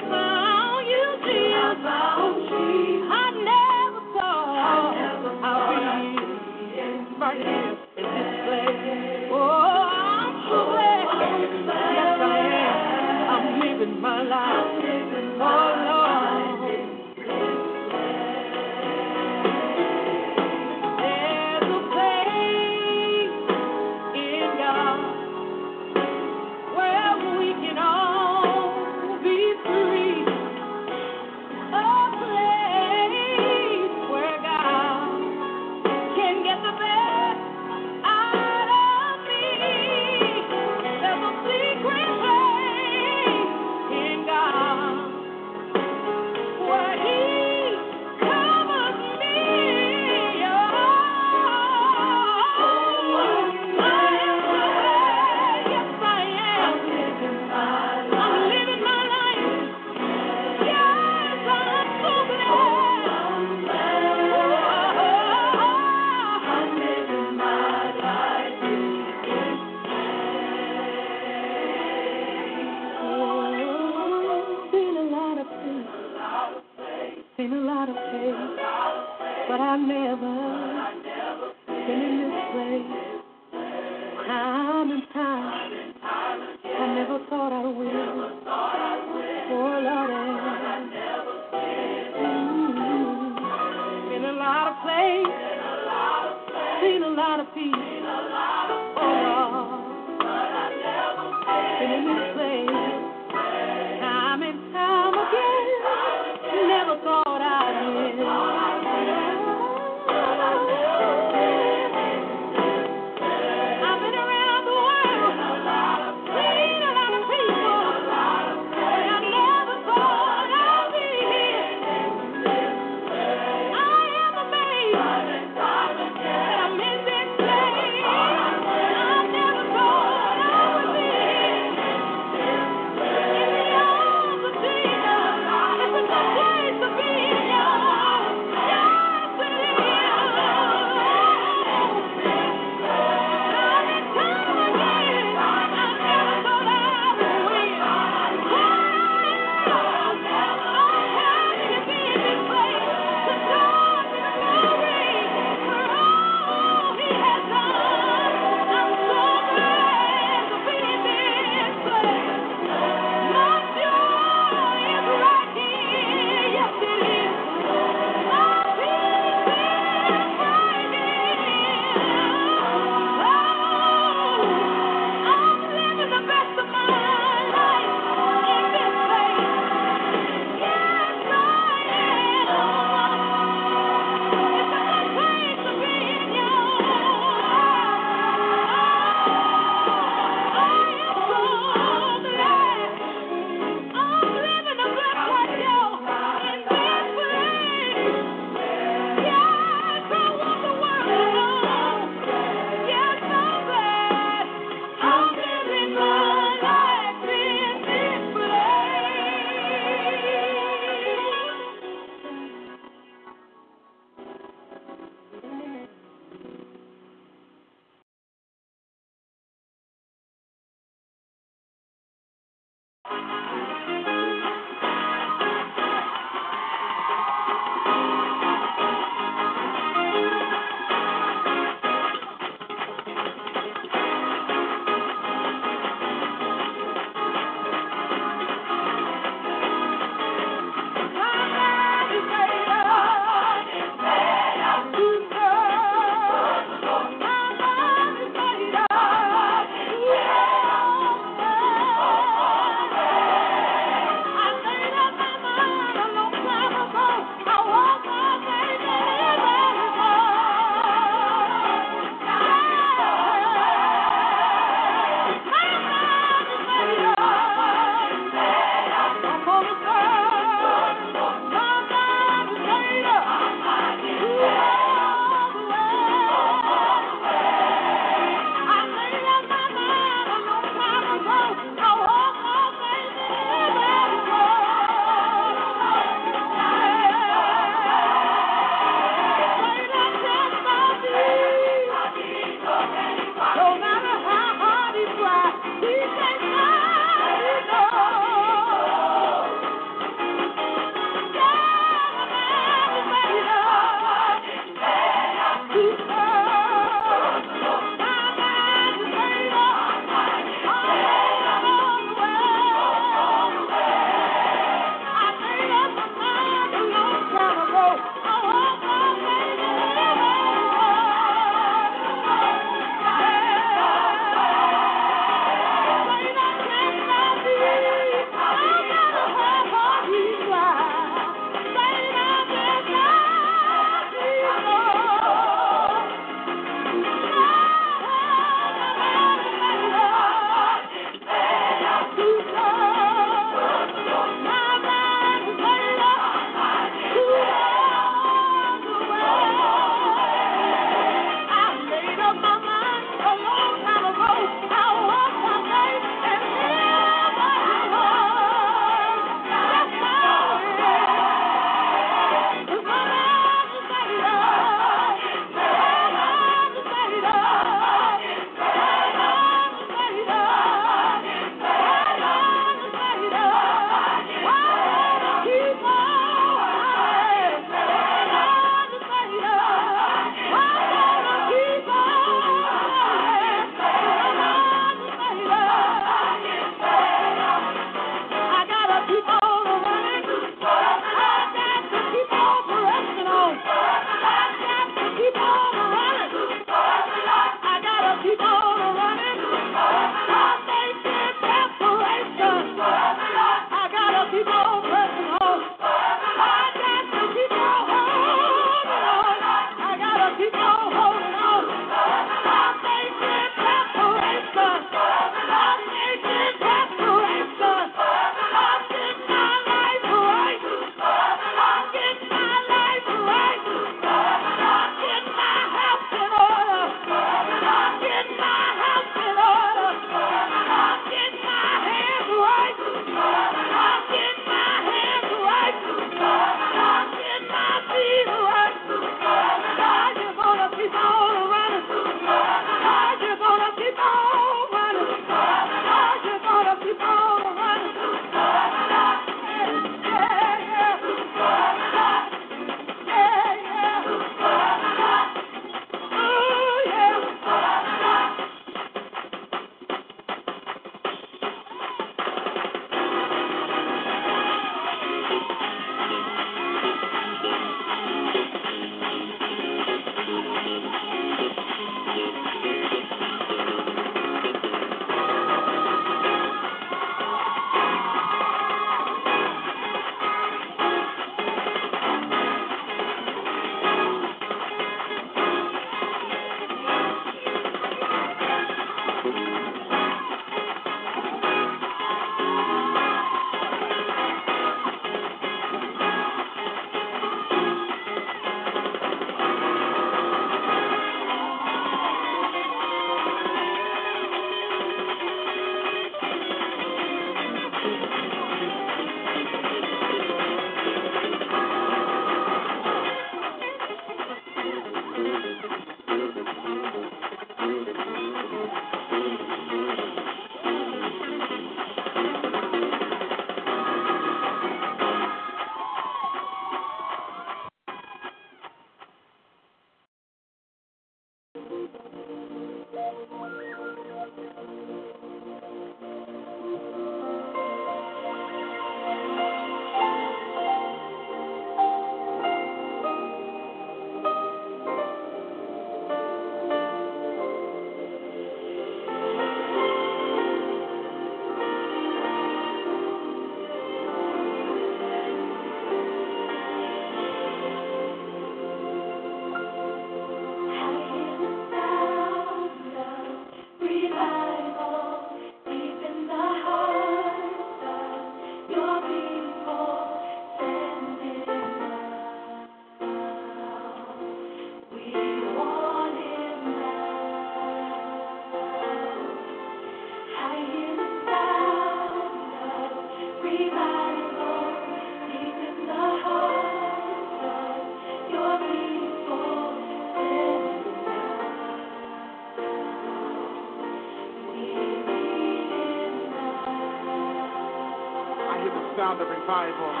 Revival. 599.47 600.00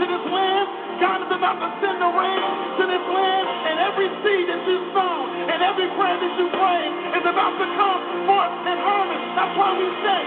to 0.00 0.04
this 0.04 0.24
land. 0.28 0.66
God 0.96 1.18
is 1.24 1.32
about 1.32 1.60
to 1.60 1.68
send 1.84 2.00
the 2.00 2.08
rain 2.08 2.44
to 2.80 2.84
this 2.88 3.04
land, 3.12 3.46
and 3.68 3.76
every 3.84 4.08
seed 4.24 4.48
that 4.48 4.62
you 4.64 4.80
sow 4.96 5.28
and 5.52 5.60
every 5.60 5.88
prayer 5.92 6.16
that 6.16 6.34
you 6.40 6.48
pray 6.56 6.82
is 7.20 7.24
about 7.24 7.52
to 7.60 7.66
come 7.76 8.00
forth 8.24 8.54
in 8.64 8.78
harvest. 8.80 9.24
That's 9.36 9.54
why 9.60 9.70
we 9.76 9.88
say, 10.00 10.20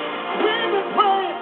we've 0.45 0.71
been 0.73 0.89
praying 0.93 1.38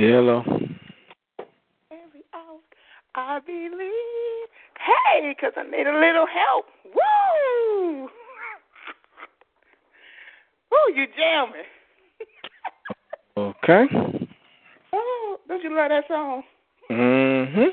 Hello. 0.00 0.42
Every 1.90 2.22
hour 2.34 2.58
I 3.14 3.38
believe. 3.40 4.48
Hey, 4.78 5.34
'cause 5.40 5.52
I 5.56 5.62
need 5.62 5.86
a 5.86 5.98
little 5.98 6.26
help. 6.26 6.66
Woo! 6.84 8.10
Woo, 10.70 10.94
you 10.94 11.06
jamming. 11.16 11.64
Okay. 13.36 13.86
Oh, 14.92 15.38
don't 15.48 15.62
you 15.62 15.74
love 15.76 15.88
that 15.90 16.04
song? 16.08 16.42
Mhm. 16.90 17.68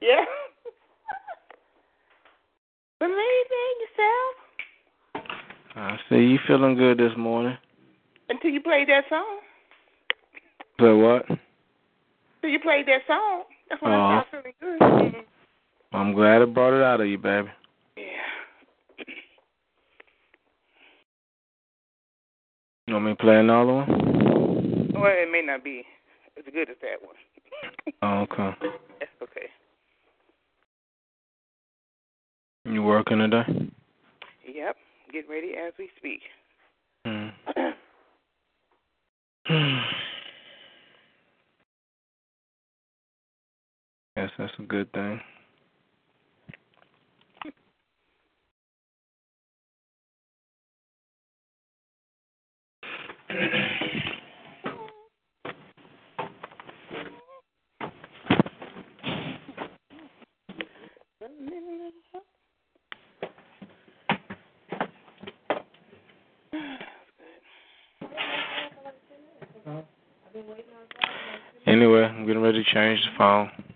Yeah. 0.00 0.24
Believe 3.00 3.16
in 3.16 3.80
yourself 3.84 4.34
I 5.76 5.98
see 6.08 6.16
you 6.16 6.38
feeling 6.46 6.74
good 6.76 6.98
this 6.98 7.12
morning. 7.16 7.56
until 8.28 8.50
you 8.50 8.60
played 8.60 8.88
that 8.88 9.04
song. 9.08 9.38
But 10.78 10.96
what? 10.96 11.26
You 12.48 12.58
played 12.60 12.86
that 12.86 13.02
song. 13.06 13.42
That's 13.68 13.82
when 13.82 13.92
Aw. 13.92 14.20
I 14.20 14.28
started 14.28 14.54
feeling 14.58 14.78
good. 14.78 15.12
Mhm. 15.12 15.24
I'm 15.92 16.12
glad 16.14 16.40
it 16.40 16.54
brought 16.54 16.72
it 16.72 16.82
out 16.82 17.00
of 17.00 17.06
you, 17.06 17.18
baby. 17.18 17.50
Yeah. 17.96 18.04
You 22.86 22.94
want 22.94 23.04
me 23.04 23.12
to 23.12 23.16
play 23.16 23.38
another 23.38 23.72
one? 23.74 23.86
Well, 24.94 25.12
it 25.12 25.30
may 25.30 25.42
not 25.42 25.62
be 25.62 25.84
as 26.38 26.44
good 26.52 26.70
as 26.70 26.76
that 26.80 27.02
one. 27.02 27.16
Oh, 28.02 28.20
okay. 28.20 28.54
That's 29.00 29.10
okay. 29.22 29.48
You 32.64 32.82
working 32.84 33.18
today? 33.18 33.42
Yep. 34.46 34.76
Get 35.12 35.28
ready 35.28 35.54
as 35.56 35.72
we 35.78 35.90
speak. 35.96 36.20
Mm. 37.04 37.32
Yes, 44.18 44.30
that's 44.36 44.52
a 44.58 44.62
good 44.62 44.92
thing. 44.92 45.20
Anyway, 71.68 72.02
I'm 72.02 72.26
getting 72.26 72.42
ready 72.42 72.64
to 72.64 72.74
change 72.74 72.98
the 73.04 73.16
phone. 73.16 73.67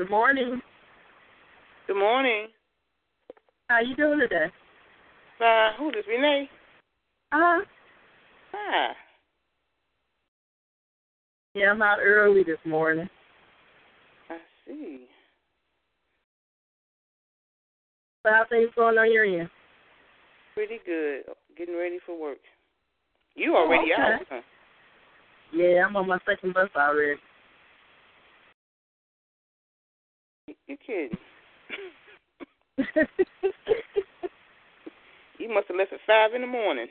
Good 0.00 0.08
morning. 0.08 0.62
Good 1.86 1.98
morning. 1.98 2.46
How 3.68 3.80
you 3.80 3.94
doing 3.96 4.18
today? 4.18 4.46
Uh, 5.38 5.72
who 5.78 5.90
is 5.90 6.06
Renee? 6.08 6.48
Uh 7.32 7.36
huh. 7.38 7.64
Hi. 8.54 8.92
yeah, 11.54 11.66
I'm 11.66 11.82
out 11.82 11.98
early 12.02 12.42
this 12.44 12.56
morning. 12.64 13.10
I 14.30 14.38
see. 14.66 15.00
So 18.22 18.32
how 18.32 18.46
things 18.48 18.70
going 18.74 18.96
on 18.96 19.12
your 19.12 19.26
end? 19.26 19.50
Pretty 20.54 20.78
good. 20.86 21.24
Getting 21.58 21.76
ready 21.76 21.98
for 22.06 22.18
work. 22.18 22.38
You 23.34 23.54
already 23.54 23.92
okay. 23.92 24.02
out, 24.02 24.20
huh? 24.30 24.40
Yeah, 25.52 25.84
I'm 25.86 25.94
on 25.94 26.08
my 26.08 26.18
second 26.26 26.54
bus 26.54 26.70
already. 26.74 27.20
You 30.70 30.76
kidding? 30.86 31.18
You 35.38 35.48
must 35.52 35.68
have 35.68 35.76
left 35.78 35.92
at 35.92 35.98
five 36.06 36.34
in 36.34 36.42
the 36.42 36.46
morning. 36.46 36.86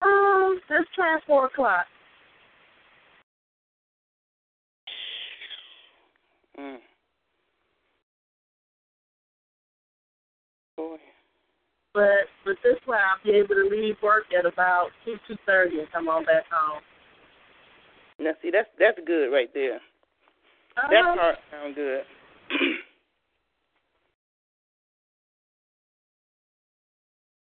um, 0.00 0.60
let's 0.70 0.88
try 0.94 1.18
four 1.26 1.46
o'clock. 1.46 1.84
Mm. 6.58 6.76
Boy. 10.76 10.96
But 11.92 12.02
but 12.44 12.54
this 12.62 12.76
way 12.86 12.96
I'll 12.96 13.18
be 13.24 13.36
able 13.36 13.56
to 13.56 13.68
leave 13.68 13.96
work 14.02 14.26
at 14.38 14.46
about 14.46 14.90
two 15.04 15.16
two 15.26 15.34
thirty 15.44 15.80
and 15.80 15.90
come 15.92 16.08
on 16.08 16.24
back 16.24 16.44
home. 16.50 16.80
Now 18.20 18.30
see 18.40 18.50
that's 18.52 18.68
that's 18.78 19.00
good 19.04 19.32
right 19.32 19.50
there. 19.52 19.76
Uh-huh. 20.76 20.88
That 20.90 21.18
part 21.18 21.36
sound 21.50 21.74
good. 21.74 22.02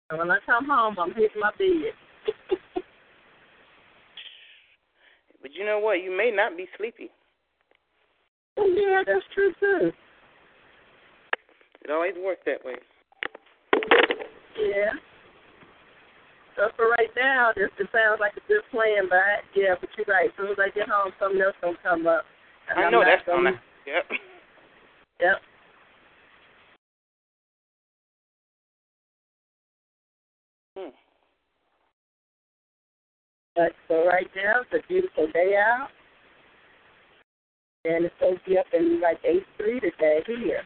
And 0.10 0.18
when 0.18 0.32
I 0.32 0.40
come 0.46 0.66
home, 0.66 0.98
I'm 0.98 1.14
hitting 1.14 1.40
my 1.40 1.52
bed. 1.52 1.94
but 5.42 5.54
you 5.54 5.66
know 5.66 5.80
what? 5.80 6.02
You 6.02 6.16
may 6.16 6.32
not 6.34 6.58
be 6.58 6.66
sleepy. 6.78 7.12
Oh, 8.58 8.66
yeah, 8.66 9.04
that's 9.06 9.26
true 9.34 9.54
too. 9.60 9.92
It 11.84 11.92
always 11.92 12.14
works 12.24 12.42
that 12.46 12.66
way. 12.66 12.76
Yeah. 14.58 14.92
So 16.56 16.68
for 16.76 16.90
right 16.90 17.10
now, 17.16 17.52
this 17.56 17.70
it 17.80 17.88
sounds 17.94 18.20
like 18.20 18.34
a 18.36 18.44
good 18.48 18.62
plan, 18.72 19.08
but 19.10 19.20
I, 19.20 19.40
yeah, 19.56 19.76
but 19.80 19.90
you're 19.96 20.06
right. 20.10 20.28
As 20.28 20.36
soon 20.36 20.52
as 20.52 20.58
I 20.60 20.70
get 20.76 20.90
home, 20.90 21.14
something 21.20 21.40
else 21.40 21.56
gonna 21.62 21.78
come 21.82 22.06
up. 22.06 22.26
I 22.68 22.82
I'm 22.82 22.92
know 22.92 23.04
that's 23.06 23.26
gonna. 23.26 23.52
gonna. 23.52 23.62
Yep. 23.88 24.20
Yep. 25.22 25.36
Hmm. 30.78 30.90
But 33.56 33.72
so 33.88 34.06
right 34.06 34.28
now, 34.36 34.62
it's 34.62 34.84
a 34.84 34.88
beautiful 34.88 35.28
day 35.34 35.56
out. 35.58 35.90
And 37.86 38.06
it's 38.06 38.14
supposed 38.20 38.44
to 38.46 38.50
be 38.50 38.58
up 38.58 38.66
in 38.74 39.02
like 39.02 39.20
83 39.24 39.80
today 39.80 40.22
here. 40.26 40.62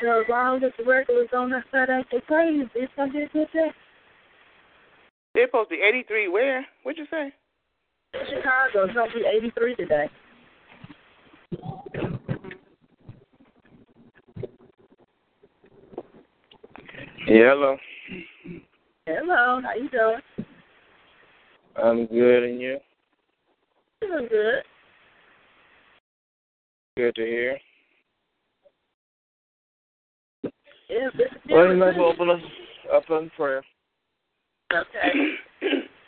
So 0.00 0.20
as 0.20 0.26
long 0.28 0.64
as 0.64 0.72
the 0.78 0.84
regulars 0.84 1.28
on 1.32 1.50
that 1.50 1.64
side 1.70 1.88
act 1.88 2.12
crazy, 2.26 2.68
it's 2.74 2.92
gonna 2.96 3.12
be 3.12 3.22
a 3.22 3.28
good 3.28 3.48
day. 3.52 3.70
They're 5.34 5.46
supposed 5.46 5.70
to 5.70 5.76
be 5.76 5.82
83. 5.82 6.28
Where? 6.28 6.66
What'd 6.82 6.98
you 6.98 7.06
say? 7.10 7.32
Chicago, 8.14 8.84
it's 8.84 8.94
gonna 8.94 9.12
be 9.12 9.24
83 9.26 9.74
today. 9.76 10.10
Yeah, 17.26 17.54
hello. 17.54 17.76
Hello, 19.06 19.60
how 19.62 19.74
you 19.74 19.88
doing? 19.88 20.46
I'm 21.76 22.06
good, 22.06 22.44
and 22.44 22.60
you? 22.60 22.78
Doing 24.02 24.28
good. 24.28 24.62
Good 26.96 27.14
to 27.14 27.22
hear. 27.22 27.58
Yeah, 30.90 31.08
Well, 31.48 31.72
you 31.72 31.78
might 31.78 31.96
open 31.96 32.28
us 32.28 32.42
up 32.92 33.04
in 33.08 33.30
prayer. 33.30 33.62
Okay. 34.72 35.36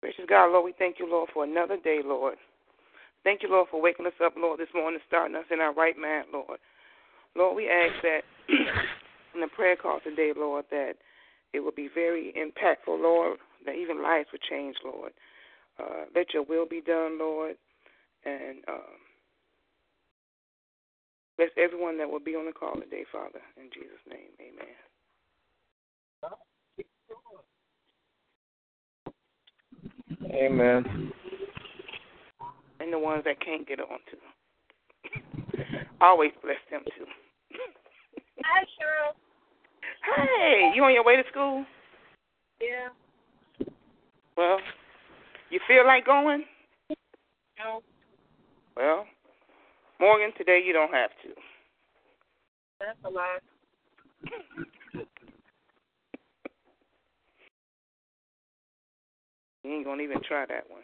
Gracious 0.00 0.24
God, 0.28 0.52
Lord, 0.52 0.64
we 0.64 0.74
thank 0.78 0.98
you, 0.98 1.08
Lord, 1.10 1.28
for 1.32 1.44
another 1.44 1.76
day, 1.76 2.00
Lord. 2.04 2.36
Thank 3.22 3.42
you, 3.42 3.50
Lord, 3.50 3.68
for 3.70 3.82
waking 3.82 4.06
us 4.06 4.16
up, 4.24 4.34
Lord, 4.36 4.58
this 4.58 4.72
morning, 4.74 5.00
starting 5.06 5.36
us 5.36 5.44
in 5.50 5.60
our 5.60 5.74
right 5.74 5.96
mind, 5.96 6.26
Lord. 6.32 6.58
Lord, 7.36 7.56
we 7.56 7.68
ask 7.68 7.92
that 8.02 8.22
in 9.34 9.40
the 9.40 9.48
prayer 9.48 9.76
call 9.76 10.00
today, 10.02 10.32
Lord, 10.34 10.64
that 10.70 10.94
it 11.52 11.60
will 11.60 11.72
be 11.72 11.88
very 11.94 12.32
impactful, 12.32 13.00
Lord, 13.00 13.38
that 13.66 13.74
even 13.74 14.02
lives 14.02 14.28
will 14.32 14.40
change, 14.48 14.76
Lord. 14.84 15.12
Uh, 15.78 16.04
let 16.14 16.32
your 16.32 16.44
will 16.44 16.66
be 16.66 16.80
done, 16.80 17.18
Lord, 17.18 17.56
and 18.24 18.58
um, 18.68 18.96
bless 21.36 21.50
everyone 21.58 21.98
that 21.98 22.10
will 22.10 22.20
be 22.20 22.36
on 22.36 22.46
the 22.46 22.52
call 22.52 22.74
today, 22.74 23.04
Father. 23.12 23.40
In 23.56 23.70
Jesus' 23.72 24.00
name, 24.08 24.30
amen. 24.40 24.74
Amen. 30.24 31.12
And 32.80 32.92
the 32.92 32.98
ones 32.98 33.24
that 33.24 33.44
can't 33.44 33.66
get 33.66 33.80
on 33.80 33.98
too. 34.10 35.16
Always 36.00 36.30
bless 36.42 36.56
them 36.70 36.82
too. 36.96 37.06
Hi, 38.44 38.64
Cheryl. 38.64 39.14
Hey, 40.16 40.72
you 40.74 40.82
on 40.84 40.94
your 40.94 41.04
way 41.04 41.16
to 41.16 41.22
school? 41.30 41.64
Yeah. 42.60 42.88
Well, 44.36 44.58
you 45.50 45.60
feel 45.66 45.86
like 45.86 46.06
going? 46.06 46.44
No. 47.58 47.82
Well, 48.76 49.06
Morgan, 49.98 50.30
today 50.38 50.60
you 50.64 50.72
don't 50.72 50.92
have 50.92 51.10
to. 51.22 51.28
That's 52.80 52.98
a 53.04 53.10
lie. 53.10 53.38
You 59.64 59.72
ain't 59.72 59.84
gonna 59.84 60.02
even 60.02 60.20
try 60.22 60.46
that 60.46 60.64
one. 60.70 60.82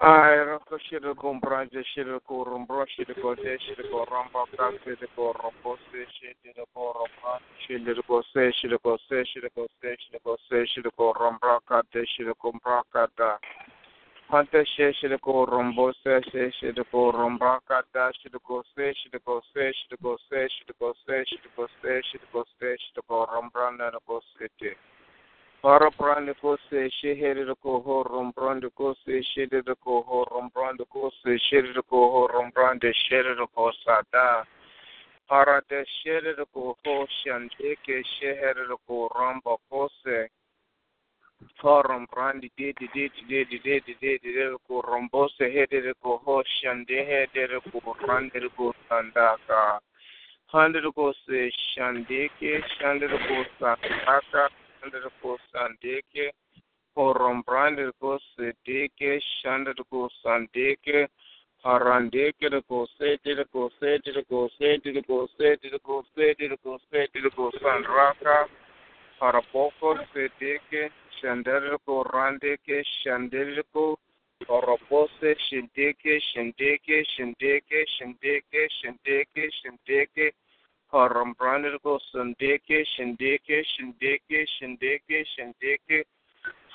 Ayro 0.00 0.60
shiro 0.88 1.14
compranje 1.14 1.84
shiro 1.92 2.20
ko 2.20 2.44
rombro 2.44 2.86
shiro 2.86 3.14
ko 3.20 3.34
de 3.34 3.58
shiro 3.58 3.82
ko 3.90 4.04
rombo 4.06 4.46
ka 4.56 4.70
shiro 4.84 5.06
ko 5.16 5.32
rombo 5.34 5.76
se 5.90 6.06
shiro 6.16 6.64
ko 6.72 6.92
rombo 6.96 7.40
shiro 7.66 8.02
ko 8.06 8.22
se 8.32 8.52
shiro 8.52 8.78
ko 8.78 8.96
se 9.08 9.24
shiro 9.26 9.48
ko 9.54 9.66
se 9.82 9.96
shiro 9.98 10.18
ko 10.24 10.36
se 10.48 10.66
shiro 10.66 10.90
ko 10.96 11.12
rombro 11.12 11.60
ka 11.66 11.82
de 11.92 12.06
shiro 12.06 12.34
ko 12.34 12.52
rombro 12.52 12.82
Hanta 14.30 14.62
she 14.76 14.92
should 15.00 15.18
go 15.22 15.46
rombo 15.46 15.90
se 16.04 16.20
she 16.30 16.50
should 16.60 16.76
go 16.92 17.12
rombaka 17.12 17.82
da 17.94 18.10
should 18.20 18.36
go 18.46 18.62
se 18.76 18.92
should 19.00 19.24
go 19.24 19.40
se 19.54 19.72
should 19.72 19.98
go 20.02 20.18
se 20.28 20.46
should 20.52 20.74
go 20.78 20.92
se 21.06 21.24
should 21.24 21.48
go 21.56 21.66
se 21.80 22.02
should 22.10 22.20
go 22.30 22.44
se 22.60 22.76
should 22.76 23.06
go 23.08 23.26
rombranda 23.26 23.90
go 24.06 24.20
se 24.38 24.76
Para 25.62 25.90
pranda 25.90 26.34
ko 26.40 26.58
se 26.68 26.90
she 27.00 27.14
de 27.14 27.54
ko 27.62 27.80
ho 27.80 28.04
rombranda 28.04 28.68
ko 28.76 28.94
se 29.06 29.22
she 29.22 29.46
de 29.46 29.62
ko 29.82 30.02
ho 30.02 30.24
rombranda 30.30 30.84
ko 30.92 31.10
se 31.24 31.38
she 31.38 31.62
de 31.62 31.82
ko 31.88 31.98
ho 32.12 32.28
rombranda 32.28 32.92
she 32.94 33.16
did 33.16 33.38
ko 33.56 33.72
sada 33.82 34.44
Para 35.26 35.62
de 35.70 35.84
she 35.86 36.20
de 36.20 36.44
ko 36.52 36.76
ho 36.84 37.06
shandeke 37.24 38.04
she 38.04 38.28
de 38.28 38.76
ko 38.86 39.08
rombo 39.08 39.58
ko 39.70 39.88
se 40.04 40.28
Korombandi 41.60 42.50
did 42.56 42.76
de 42.78 42.88
de 42.92 43.44
de 43.44 43.80
de 44.00 44.18
de 44.22 44.58
ko 44.66 45.28
de 45.38 45.66
de 45.68 45.92
ko 46.02 46.20
hoshan 46.24 46.84
de 46.86 46.98
headed 47.08 47.50
ko 47.70 47.78
de 48.32 48.48
ko 48.56 48.74
sandaka 48.88 49.80
de 50.72 50.90
ko 50.92 51.12
se 51.26 51.50
de 52.08 52.30
de 53.00 53.08
ko 53.26 53.38
sandaka 53.58 54.48
de 54.92 54.98
ko 55.20 55.36
sandeke 55.52 56.26
de 57.76 57.92
ko 58.00 58.18
se 58.34 58.52
de 58.66 58.88
de 59.74 59.84
ko 59.90 60.08
sandeke 60.22 61.08
de 62.50 62.60
ko 62.68 62.86
se 62.98 63.18
de 63.24 63.44
ko 63.52 63.70
se 63.78 63.98
de 63.98 64.22
ko 64.28 64.48
se 64.58 64.76
de 64.76 65.02
ko 65.08 65.28
se 65.36 65.56
de 65.62 65.78
ko 65.78 66.04
se 66.14 66.34
de 66.38 66.56
ko 66.64 66.78
se 66.90 67.06
de 67.12 67.30
ko 67.30 67.50
sandaka 67.60 68.48
Paraboko 69.20 69.98
Sedeke 70.14 70.90
Shandelko 71.18 72.04
Randeke 72.06 72.84
Shandelko 73.02 73.96
Orobose 74.48 75.34
Shindeke 75.46 76.20
Shindeke 76.30 77.04
Shindeke 77.12 77.80
Shindeke 77.98 78.62
Shindeke 78.78 79.50
Shindeke 79.58 80.30
Harambrandiko 80.92 81.98
Sundeke 82.14 82.84
Shindeke 82.94 83.64
Shindeke 83.74 84.46
Shindeke 84.54 85.24
Shindeke 85.34 86.04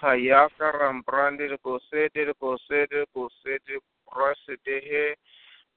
Hayaka 0.02 0.68
Rambrandiko 0.82 1.80
Sedeko 1.90 2.58
Sedeko 2.70 3.30
Sedeko 3.40 3.88
Rasedehe 4.14 5.16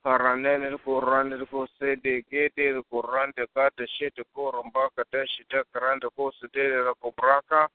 Paranene 0.07 0.71
kurande 0.85 1.35
ko 1.51 1.67
sede 1.79 2.23
gede 2.31 2.67
kurande 2.91 3.43
kata 3.55 3.85
shete 3.95 4.23
koromba 4.35 4.87
kata 4.95 5.27
shita 5.27 5.65
karande 5.73 6.07
ko 6.17 6.31
sede 6.39 6.63
ko 7.03 7.11
braka. 7.19 7.67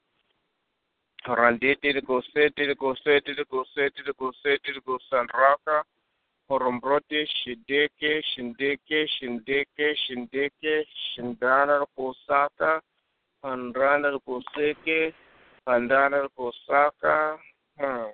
Randete 1.27 1.91
ko 2.07 2.21
sete 2.31 2.63
ko 2.79 2.95
sete 3.03 3.35
ko 3.51 3.65
sete 3.75 4.01
ko 4.15 4.31
sete 4.41 4.71
ko 4.79 4.95
sanraka. 5.09 5.83
Horombrote 6.47 7.27
shideke 7.37 8.23
shindeke 8.31 8.99
shindeke 9.19 9.87
shindeke 10.03 10.87
shindana 11.11 11.83
ko 11.95 12.15
sata. 12.27 12.79
Pandana 13.43 14.15
ko 14.23 14.39
seke 14.55 15.11
Pandana 15.67 16.31
ko 16.37 16.51
saka. 16.65 17.35
Hmm. 17.75 18.07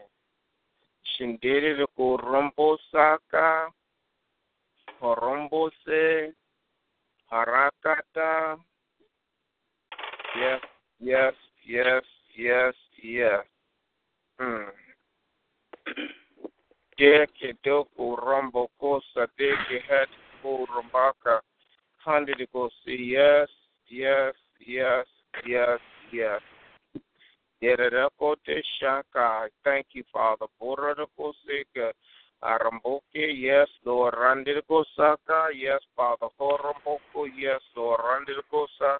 Shindere 1.06 1.86
ko 1.96 2.18
rombo 2.18 2.82
saka. 2.90 3.70
Horombose, 5.02 6.34
Harakata. 7.32 8.58
Yes, 10.40 10.62
yes, 11.00 11.34
yes, 11.66 12.04
yes, 12.36 12.74
yes. 13.02 13.46
Hmm. 14.40 14.70
deke 16.98 17.54
doko 17.64 18.16
rambo 18.16 18.68
kosa 18.80 19.28
deke 19.38 19.80
het 19.88 20.10
ko 20.42 20.66
rambaka 20.66 21.42
handed 21.98 22.42
go 22.52 22.70
yes 22.86 23.50
yes 23.90 24.34
yes 24.60 25.06
yes 25.46 25.80
yes 26.12 26.42
shaka. 28.80 29.50
Thank 29.64 29.88
you, 29.94 30.04
Father. 30.12 30.46
Aramboko, 32.44 33.02
yes, 33.14 33.68
Lord 33.84 34.14
Randirgosaka, 34.14 35.50
yes, 35.56 35.82
Father 35.96 36.28
Horamboko, 36.40 37.28
yes, 37.36 37.62
Lord 37.76 38.00
Randirgosa. 38.02 38.98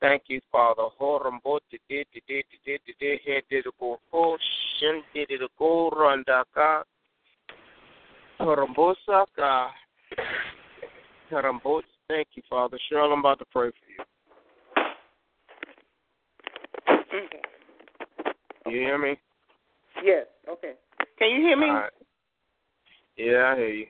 Thank 0.00 0.24
you, 0.26 0.40
Father 0.52 0.88
Horamboko, 1.00 1.60
today, 1.70 2.04
today, 2.12 2.44
today, 2.50 2.78
today, 2.86 3.20
head 3.26 3.42
did 3.48 3.66
go 3.80 3.98
shin 4.78 5.02
did 5.14 5.30
it 5.30 5.40
go 5.58 5.90
randaka. 5.90 6.82
Horambosaka, 8.40 9.68
Horambos, 11.30 11.82
thank 12.08 12.28
you, 12.34 12.42
Father. 12.48 12.78
Cheryl, 12.92 13.12
I'm 13.12 13.20
about 13.20 13.38
to 13.38 13.46
pray 13.46 13.70
for 13.70 13.76
you. 13.88 14.04
You 18.66 18.80
hear 18.80 18.98
me? 18.98 19.18
Yes, 20.04 20.26
okay. 20.48 20.74
Can 21.18 21.30
you 21.30 21.40
hear 21.40 21.56
me? 21.56 21.68
Yeah, 23.16 23.54
I 23.54 23.56
hear 23.56 23.68
you. 23.68 23.86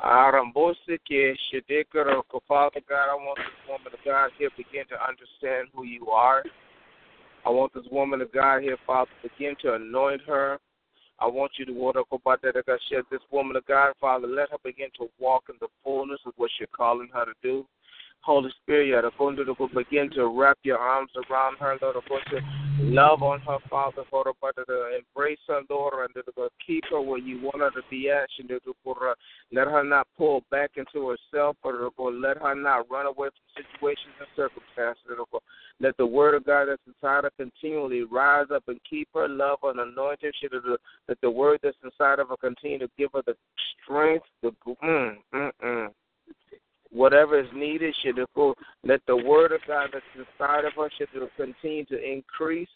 Arambosike 0.00 1.36
Shadikara, 1.52 2.22
Father 2.46 2.80
God, 2.88 3.10
I 3.10 3.14
want 3.14 3.38
this 3.38 3.68
woman 3.68 3.92
of 3.92 3.98
God 4.04 4.30
here 4.38 4.48
begin 4.56 4.84
to 4.88 4.94
understand 5.02 5.68
who 5.74 5.84
you 5.84 6.08
are. 6.10 6.44
I 7.44 7.50
want 7.50 7.74
this 7.74 7.84
woman 7.90 8.20
of 8.20 8.32
God 8.32 8.62
here, 8.62 8.78
Father, 8.86 9.10
begin 9.22 9.56
to 9.62 9.74
anoint 9.74 10.22
her. 10.26 10.58
I 11.18 11.26
want 11.26 11.52
you 11.58 11.66
to 11.66 11.72
water 11.72 12.02
this 13.10 13.20
woman 13.32 13.56
of 13.56 13.66
God, 13.66 13.92
Father. 14.00 14.28
Let 14.28 14.50
her 14.50 14.58
begin 14.62 14.88
to 14.98 15.08
walk 15.18 15.44
in 15.48 15.56
the 15.60 15.66
fullness 15.82 16.20
of 16.24 16.32
what 16.36 16.50
you're 16.60 16.68
calling 16.68 17.08
her 17.12 17.24
to 17.24 17.34
do. 17.42 17.66
Holy 18.22 18.50
Spirit, 18.62 19.02
to 19.18 19.68
begin 19.74 20.10
to 20.10 20.28
wrap 20.28 20.58
your 20.62 20.78
arms 20.78 21.10
around 21.30 21.56
her, 21.58 21.78
Lord, 21.80 21.96
to 22.30 22.40
love 22.80 23.22
on 23.22 23.40
her, 23.40 23.58
Father, 23.70 24.02
for 24.10 24.24
to 24.24 24.96
embrace 24.96 25.38
her, 25.48 25.60
Lord, 25.70 26.10
and 26.14 26.24
to 26.24 26.48
keep 26.64 26.84
her 26.90 27.00
where 27.00 27.18
you 27.18 27.40
want 27.40 27.60
her 27.60 27.70
to 27.70 27.82
be 27.90 28.10
at. 28.10 28.28
Let 29.52 29.68
her 29.68 29.84
not 29.84 30.06
pull 30.16 30.44
back 30.50 30.72
into 30.76 31.08
herself, 31.08 31.56
or 31.62 32.12
let 32.12 32.38
her 32.38 32.54
not 32.54 32.90
run 32.90 33.06
away 33.06 33.28
from 33.28 33.64
situations 33.64 34.14
and 34.18 34.28
circumstances. 34.36 35.04
Let 35.80 35.96
the 35.96 36.06
word 36.06 36.34
of 36.34 36.44
God 36.44 36.66
that's 36.68 36.82
inside 36.86 37.24
her 37.24 37.30
continually 37.38 38.02
rise 38.02 38.46
up 38.52 38.64
and 38.68 38.80
keep 38.88 39.08
her, 39.14 39.28
love 39.28 39.58
and 39.62 39.80
anoint 39.80 40.20
her. 40.22 40.76
Let 41.08 41.20
the 41.22 41.30
word 41.30 41.60
that's 41.62 41.76
inside 41.82 42.18
of 42.18 42.28
her 42.28 42.36
continue 42.36 42.78
to 42.80 42.90
give 42.98 43.10
her 43.14 43.22
the 43.24 43.36
strength, 43.82 44.26
the 44.42 44.50
mm, 44.82 45.16
mm, 45.32 45.50
mm 45.64 45.88
whatever 46.90 47.38
is 47.38 47.48
needed 47.54 47.94
let 48.84 49.00
the 49.06 49.16
word 49.16 49.52
of 49.52 49.60
God 49.66 49.90
that's 49.92 50.04
inside 50.16 50.64
of 50.64 50.72
her 50.74 50.90
should 50.96 51.08
continue 51.36 51.84
to 51.86 52.02
increase 52.02 52.68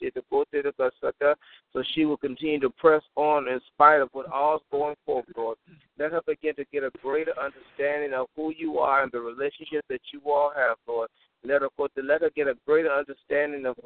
so 1.72 1.82
she 1.94 2.04
will 2.04 2.16
continue 2.16 2.60
to 2.60 2.70
press 2.70 3.02
on 3.16 3.48
in 3.48 3.60
spite 3.72 4.00
of 4.00 4.08
what 4.12 4.30
all's 4.30 4.62
going 4.70 4.96
forth, 5.06 5.24
Lord. 5.36 5.56
Let 5.98 6.12
her 6.12 6.20
begin 6.26 6.54
to 6.56 6.64
get 6.72 6.82
a 6.82 6.90
greater 7.02 7.32
understanding 7.38 8.12
of 8.12 8.26
who 8.36 8.52
you 8.56 8.78
are 8.78 9.02
and 9.02 9.12
the 9.12 9.20
relationship 9.20 9.84
that 9.88 10.00
you 10.12 10.20
all 10.26 10.52
have, 10.54 10.76
Lord. 10.86 11.08
Let 11.44 11.62
her 11.62 11.68
let 12.04 12.22
her 12.22 12.30
get 12.36 12.46
a 12.46 12.54
greater 12.66 12.90
understanding 12.90 13.66
of 13.66 13.76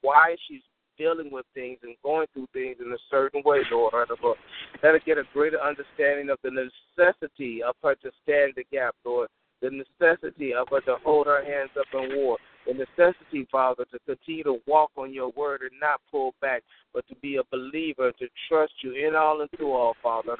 why 0.00 0.36
she's 0.48 0.62
dealing 0.98 1.30
with 1.30 1.46
things 1.54 1.78
and 1.82 1.96
going 2.02 2.26
through 2.32 2.48
things 2.52 2.76
in 2.80 2.92
a 2.92 2.98
certain 3.10 3.42
way, 3.44 3.60
Lord. 3.70 3.94
Let 3.94 4.92
her 4.92 5.00
get 5.04 5.18
a 5.18 5.24
greater 5.32 5.60
understanding 5.60 6.30
of 6.30 6.38
the 6.42 6.50
necessity 6.50 7.62
of 7.62 7.74
her 7.82 7.94
to 7.96 8.10
stand 8.22 8.54
the 8.56 8.64
gap, 8.70 8.94
Lord. 9.04 9.28
The 9.62 9.70
necessity 9.70 10.52
of 10.52 10.68
her 10.70 10.80
to 10.82 10.96
hold 11.02 11.26
her 11.26 11.42
hands 11.42 11.70
up 11.78 11.86
in 11.94 12.16
war. 12.16 12.36
The 12.66 12.74
necessity, 12.74 13.46
Father, 13.50 13.84
to 13.92 13.98
continue 14.06 14.44
to 14.44 14.58
walk 14.66 14.90
on 14.96 15.14
your 15.14 15.30
word 15.30 15.62
and 15.62 15.80
not 15.80 16.00
pull 16.10 16.34
back, 16.42 16.62
but 16.92 17.06
to 17.08 17.14
be 17.16 17.36
a 17.36 17.44
believer, 17.50 18.12
to 18.12 18.28
trust 18.48 18.72
you 18.82 18.92
in 18.92 19.14
all 19.14 19.40
and 19.40 19.50
through 19.52 19.72
all, 19.72 19.94
Father. 20.02 20.36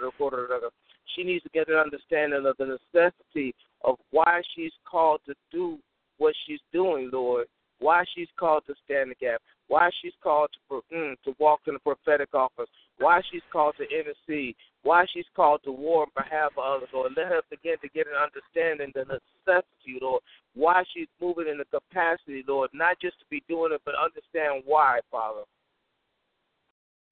She 1.15 1.23
needs 1.23 1.45
to 1.45 1.51
get 1.51 1.69
an 1.69 1.77
understanding 1.77 2.45
of 2.45 2.57
the 2.59 2.77
necessity 2.95 3.55
of 3.85 3.97
why 4.11 4.43
she's 4.55 4.73
called 4.85 5.21
to 5.27 5.35
do 5.51 5.79
what 6.19 6.35
she's 6.47 6.61
doing, 6.73 7.09
Lord. 7.13 7.47
Why 7.87 8.05
she's 8.15 8.33
called 8.37 8.65
to 8.67 8.75
stand 8.85 9.13
the 9.13 9.15
gap 9.15 9.41
why 9.69 9.91
she's 10.01 10.13
called 10.23 10.51
to 10.71 10.83
mm, 10.95 11.15
to 11.25 11.35
walk 11.39 11.61
in 11.67 11.75
the 11.75 11.81
prophetic 11.81 12.35
office, 12.35 12.69
why 12.99 13.21
she's 13.31 13.43
called 13.53 13.75
to 13.79 13.85
intercede, 13.85 14.55
why 14.83 15.05
she's 15.13 15.27
called 15.35 15.61
to 15.65 15.73
war 15.73 16.03
on 16.03 16.09
behalf 16.17 16.53
of 16.57 16.65
others, 16.65 16.89
Lord. 16.93 17.13
Let 17.17 17.27
her 17.27 17.43
begin 17.51 17.77
to 17.83 17.89
get 17.89 18.07
an 18.07 18.15
understanding 18.15 18.93
the 18.95 19.05
necessity, 19.05 19.99
Lord, 20.01 20.23
why 20.55 20.85
she's 20.95 21.09
moving 21.21 21.49
in 21.49 21.59
the 21.59 21.65
capacity, 21.65 22.45
Lord, 22.47 22.71
not 22.73 23.01
just 23.01 23.19
to 23.21 23.25
be 23.31 23.43
doing 23.49 23.73
it, 23.73 23.83
but 23.85 23.95
understand 23.95 24.63
why, 24.65 25.01
Father. 25.11 25.43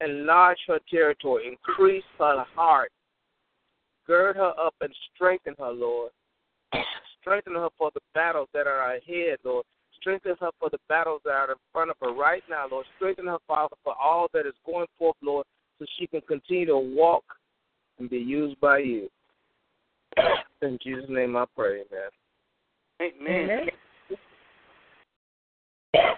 Enlarge 0.01 0.59
her 0.67 0.79
territory, 0.89 1.47
increase 1.47 2.03
her 2.19 2.45
heart, 2.55 2.91
gird 4.07 4.35
her 4.35 4.53
up 4.59 4.75
and 4.81 4.93
strengthen 5.13 5.55
her, 5.59 5.71
Lord. 5.71 6.11
strengthen 7.21 7.55
her 7.55 7.69
for 7.77 7.91
the 7.93 8.01
battles 8.13 8.49
that 8.53 8.67
are 8.67 8.95
ahead, 8.95 9.39
Lord. 9.43 9.65
Strengthen 9.99 10.35
her 10.39 10.49
for 10.59 10.69
the 10.69 10.79
battles 10.87 11.21
that 11.25 11.31
are 11.31 11.51
in 11.51 11.57
front 11.71 11.89
of 11.89 11.97
her 12.01 12.13
right 12.13 12.43
now, 12.49 12.67
Lord. 12.69 12.85
Strengthen 12.97 13.27
her, 13.27 13.37
Father, 13.47 13.75
for 13.83 13.95
all 14.01 14.27
that 14.33 14.45
is 14.45 14.53
going 14.65 14.87
forth, 14.97 15.15
Lord, 15.21 15.45
so 15.79 15.85
she 15.97 16.07
can 16.07 16.21
continue 16.21 16.67
to 16.67 16.77
walk 16.77 17.23
and 17.99 18.09
be 18.09 18.17
used 18.17 18.59
by 18.59 18.79
you. 18.79 19.09
In 20.61 20.77
Jesus' 20.81 21.05
name 21.09 21.35
I 21.35 21.45
pray, 21.55 21.83
amen. 23.01 23.19
Amen. 23.19 23.67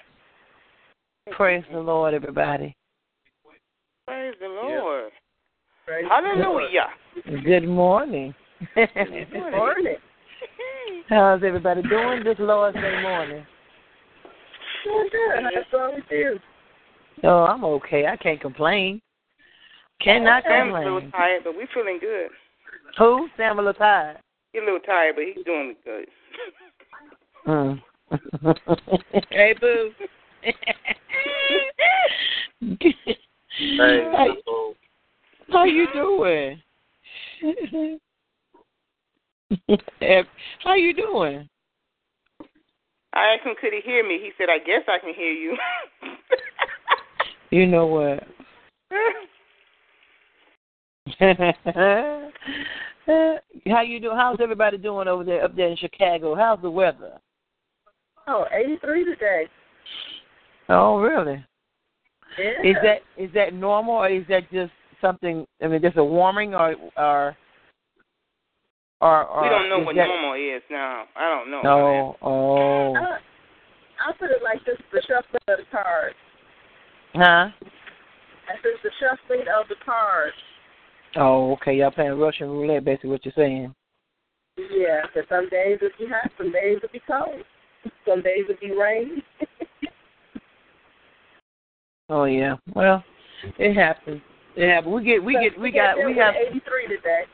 Praise 1.31 1.63
the 1.71 1.79
Lord, 1.79 2.13
everybody. 2.13 2.75
Praise 4.05 4.35
the 4.39 4.47
Lord. 4.47 5.11
Yeah. 5.87 6.09
Hallelujah. 6.09 6.87
Good 7.43 7.67
morning. 7.67 8.33
Good 8.75 9.31
morning. 9.51 9.95
How's 11.09 11.41
everybody 11.43 11.81
doing 11.83 12.23
this 12.23 12.35
Lord's 12.39 12.75
Day 12.75 13.01
morning? 13.01 13.45
Doing 14.87 15.09
good. 15.11 15.43
How's 15.43 15.65
all 15.79 15.95
with 15.95 16.05
you? 16.09 16.39
Oh, 17.23 17.43
I'm 17.43 17.63
okay. 17.65 18.05
I 18.05 18.15
can't 18.15 18.39
complain. 18.39 19.01
Cannot 20.01 20.43
Sam's 20.47 20.67
complain. 20.67 20.87
a 20.87 20.93
little 20.93 21.11
tired, 21.11 21.43
but 21.43 21.55
we're 21.55 21.67
feeling 21.73 21.97
good. 21.99 22.29
Who? 22.97 23.27
Sam 23.35 23.59
a 23.59 23.61
little 23.61 23.73
tired. 23.73 24.19
He's 24.53 24.61
a 24.61 24.65
little 24.65 24.79
tired, 24.79 25.15
but 25.15 25.25
he's 25.25 25.43
doing 25.43 25.75
good. 25.83 26.07
Mm. 27.47 27.81
hey, 29.29 29.53
boo. 29.59 29.91
hey, 30.41 30.53
how, 34.11 34.27
how 35.49 35.65
you 35.65 35.87
doing? 35.93 36.61
how 40.63 40.75
you 40.75 40.93
doing? 40.93 41.49
I 43.17 43.33
asked 43.33 43.45
him, 43.47 43.55
could 43.59 43.73
he 43.73 43.81
hear 43.83 44.07
me? 44.07 44.19
He 44.21 44.29
said, 44.37 44.47
I 44.49 44.59
guess 44.59 44.83
I 44.87 44.99
can 44.99 45.11
hear 45.13 45.31
you. 45.31 45.57
you 47.49 47.65
know 47.65 47.87
what? 47.87 48.23
How 53.65 53.81
you 53.81 53.99
doing? 53.99 54.17
How's 54.17 54.37
everybody 54.39 54.77
doing 54.77 55.07
over 55.07 55.23
there 55.23 55.43
up 55.43 55.55
there 55.55 55.69
in 55.69 55.77
Chicago? 55.77 56.35
How's 56.35 56.61
the 56.61 56.69
weather? 56.69 57.19
Oh, 58.27 58.45
83 58.53 59.05
today. 59.05 59.45
Oh, 60.69 60.99
really? 60.99 61.43
Yeah. 62.37 62.69
Is 62.69 62.75
that 62.83 62.97
is 63.17 63.31
that 63.33 63.53
normal 63.53 63.95
or 63.95 64.09
is 64.09 64.25
that 64.29 64.51
just 64.51 64.71
something? 65.01 65.47
I 65.63 65.67
mean, 65.67 65.81
just 65.81 65.97
a 65.97 66.03
warming 66.03 66.53
or 66.53 66.75
or 66.97 67.35
or, 69.01 69.25
or 69.25 69.43
we 69.43 69.49
don't 69.49 69.69
know 69.69 69.79
what 69.79 69.95
that... 69.95 70.07
normal 70.07 70.33
is 70.33 70.61
now. 70.69 71.05
I 71.15 71.29
don't 71.29 71.51
know. 71.51 71.61
No. 71.61 72.15
Oh. 72.21 72.95
Uh, 72.95 73.17
I'll 74.05 74.13
put 74.19 74.31
it 74.31 74.43
like 74.43 74.63
this: 74.65 74.77
the 74.91 75.01
shuffling 75.01 75.41
of 75.47 75.57
the 75.57 75.65
cards. 75.71 76.15
Huh? 77.13 77.49
I 78.47 78.55
said 78.61 78.71
the 78.83 78.91
shuffling 78.99 79.47
of 79.47 79.67
the 79.67 79.75
cards. 79.83 80.35
Oh, 81.15 81.53
okay. 81.53 81.75
Y'all 81.75 81.91
playing 81.91 82.17
Russian 82.17 82.49
roulette, 82.49 82.85
basically 82.85 83.11
what 83.11 83.25
you're 83.25 83.33
saying. 83.35 83.73
Yeah, 84.57 85.01
because 85.05 85.27
some 85.29 85.49
days 85.49 85.77
it'll 85.81 85.97
be 85.99 86.07
hot, 86.11 86.31
some 86.37 86.51
days 86.51 86.77
it'll 86.77 86.91
be 86.91 87.01
cold, 87.07 87.43
some 88.07 88.23
days 88.23 88.45
it'll 88.49 88.59
be 88.59 88.75
rainy. 88.75 89.23
oh 92.09 92.23
yeah. 92.23 92.55
Well, 92.73 93.03
it 93.59 93.75
happens. 93.75 94.21
It 94.55 94.67
happens. 94.67 94.93
We 94.93 95.03
get 95.03 95.23
we 95.23 95.35
so 95.35 95.41
get 95.41 95.59
we 95.59 95.71
got 95.71 95.97
we 95.97 96.17
have 96.17 96.33
83 96.35 96.87
today. 96.87 97.25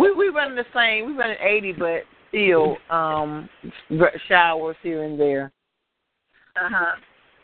We 0.00 0.12
we 0.12 0.28
running 0.28 0.56
the 0.56 0.64
same. 0.74 1.06
We 1.06 1.12
running 1.12 1.36
eighty, 1.42 1.72
but 1.72 2.04
still 2.30 2.78
um 2.88 3.50
showers 4.28 4.76
here 4.82 5.04
and 5.04 5.20
there. 5.20 5.52
Uh 6.56 6.68
huh. 6.70 6.96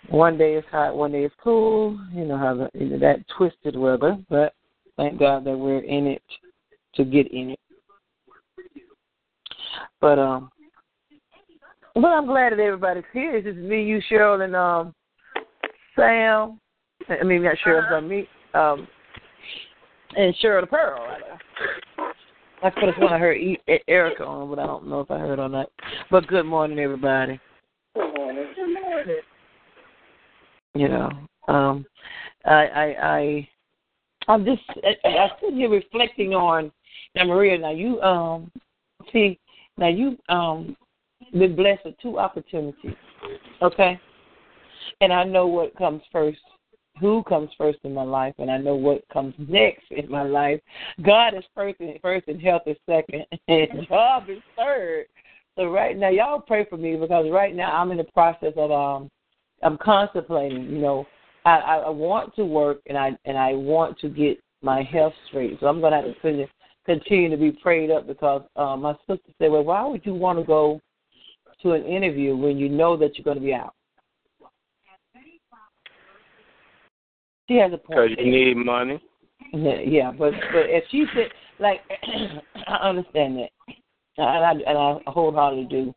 One 0.09 0.39
day 0.39 0.55
it's 0.55 0.67
hot, 0.71 0.97
one 0.97 1.13
day 1.13 1.25
it's 1.25 1.35
cool. 1.43 1.99
You 2.15 2.25
know 2.25 2.39
how 2.39 2.55
the 2.55 2.71
you 2.73 2.87
know, 2.87 2.99
that 2.99 3.19
twisted 3.37 3.77
weather, 3.77 4.17
but 4.31 4.55
thank 4.97 5.19
God 5.19 5.45
that 5.45 5.57
we're 5.57 5.81
in 5.81 6.07
it 6.07 6.23
to 6.95 7.05
get 7.05 7.31
in 7.31 7.51
it. 7.51 7.61
But 10.01 10.19
um, 10.19 10.51
but 11.95 12.07
I'm 12.07 12.27
glad 12.27 12.53
that 12.53 12.61
everybody's 12.61 13.05
here. 13.13 13.37
It's 13.37 13.47
just 13.47 13.59
me, 13.59 13.85
you, 13.85 14.01
Cheryl, 14.11 14.43
and 14.43 14.57
um, 14.57 14.95
Sam. 15.95 16.59
I 17.09 17.23
mean, 17.23 17.43
not 17.43 17.57
Cheryl, 17.65 17.81
uh-huh. 17.81 18.01
but 18.01 18.09
me, 18.09 18.29
um, 18.55 18.89
and 20.17 20.35
Cheryl 20.43 20.63
the 20.63 20.67
Pearl. 20.67 21.07
I 22.63 22.71
could 22.71 22.85
have 22.85 22.95
sworn 22.97 23.13
I 23.13 23.19
heard 23.19 23.39
Erica 23.89 24.25
on, 24.25 24.49
but 24.49 24.59
I 24.59 24.67
don't 24.67 24.87
know 24.87 25.01
if 25.01 25.11
I 25.11 25.19
heard 25.19 25.39
or 25.39 25.49
not. 25.49 25.71
But 26.11 26.27
good 26.27 26.47
morning, 26.47 26.79
everybody. 26.79 27.39
Good 27.95 28.15
morning. 28.17 28.47
Good 28.55 28.83
morning. 28.83 29.17
You 30.75 30.89
know, 30.89 31.11
um, 31.49 31.87
I, 32.45 32.67
I, 32.67 32.85
I, 33.19 33.49
I'm 34.29 34.45
just, 34.45 34.63
I, 35.05 35.09
I 35.09 35.29
sitting 35.41 35.57
here 35.57 35.71
reflecting 35.71 36.35
on 36.35 36.71
now, 37.15 37.25
Maria. 37.25 37.59
Now 37.59 37.73
you, 37.73 38.01
um, 38.03 38.51
see, 39.13 39.39
now 39.79 39.89
you, 39.89 40.19
um, 40.29 40.77
been 41.33 41.57
blessed 41.57 41.85
with 41.85 41.95
two 42.01 42.19
opportunities. 42.19 42.95
Okay. 43.63 43.99
and 45.01 45.13
I 45.13 45.25
know 45.25 45.47
what 45.47 45.77
comes 45.77 46.03
first, 46.13 46.39
who 47.01 47.23
comes 47.25 47.51
first 47.59 47.79
in 47.85 47.93
my 47.93 48.03
life, 48.03 48.35
and 48.39 48.51
I 48.51 48.59
know 48.59 48.75
what 48.75 49.07
comes 49.13 49.35
next 49.39 49.85
in 49.91 50.11
my 50.11 50.23
life. 50.23 50.61
God 51.03 51.35
is 51.35 51.45
first 51.55 51.81
and 51.81 51.99
first, 52.01 52.29
and 52.29 52.41
health 52.41 52.63
is 52.67 52.77
second, 52.89 53.25
and 53.49 53.87
job 53.89 54.25
is 54.29 54.39
third. 54.57 55.07
So 55.57 55.67
right 55.67 55.97
now, 55.97 56.11
y'all 56.11 56.41
pray 56.41 56.67
for 56.69 56.77
me 56.77 56.97
because 56.97 57.27
right 57.31 57.55
now 57.55 57.73
I'm 57.73 57.91
in 57.91 57.99
the 57.99 58.05
process 58.05 58.53
of 58.57 58.71
um, 58.71 59.11
I'm 59.63 59.79
contemplating. 59.79 60.65
You 60.71 60.79
know, 60.79 61.07
I, 61.45 61.59
I, 61.87 61.89
want 61.91 62.35
to 62.37 62.45
work 62.45 62.81
and 62.87 62.99
I 62.99 63.17
and 63.25 63.39
I 63.39 63.55
want 63.55 63.99
to 64.01 64.09
get 64.09 64.39
my 64.63 64.83
health 64.83 65.15
straight. 65.29 65.59
So 65.61 65.67
I'm 65.67 65.81
gonna 65.81 65.97
have 65.97 66.05
to 66.05 66.13
continue, 66.21 66.47
continue 66.85 67.31
to 67.31 67.37
be 67.37 67.53
prayed 67.53 67.91
up 67.91 68.07
because 68.07 68.43
uh, 68.57 68.77
my 68.77 68.93
sister 69.09 69.33
said, 69.39 69.51
"Well, 69.51 69.65
why 69.65 69.85
would 69.87 70.05
you 70.05 70.15
want 70.15 70.39
to 70.39 70.45
go 70.45 70.81
to 71.63 71.73
an 71.73 71.85
interview 71.85 72.37
when 72.37 72.59
you 72.59 72.69
know 72.69 72.97
that 72.99 73.17
you're 73.17 73.25
going 73.25 73.39
to 73.39 73.43
be 73.43 73.55
out?" 73.55 73.76
She 77.49 77.57
has 77.57 77.73
a 77.73 77.79
point. 77.79 78.11
Because 78.11 78.25
you 78.25 78.31
need 78.31 78.57
money. 78.57 79.01
Yeah, 79.53 79.81
yeah, 79.81 80.11
but 80.11 80.33
but 80.53 80.67
if 80.67 80.85
she 80.91 81.05
said 81.15 81.31
like, 81.59 81.81
I 82.67 82.89
understand 82.89 83.39
that, 83.39 83.51
and 84.19 84.27
I 84.27 84.51
and 84.53 84.79
I 84.79 85.11
wholeheartedly 85.11 85.67
do, 85.71 85.95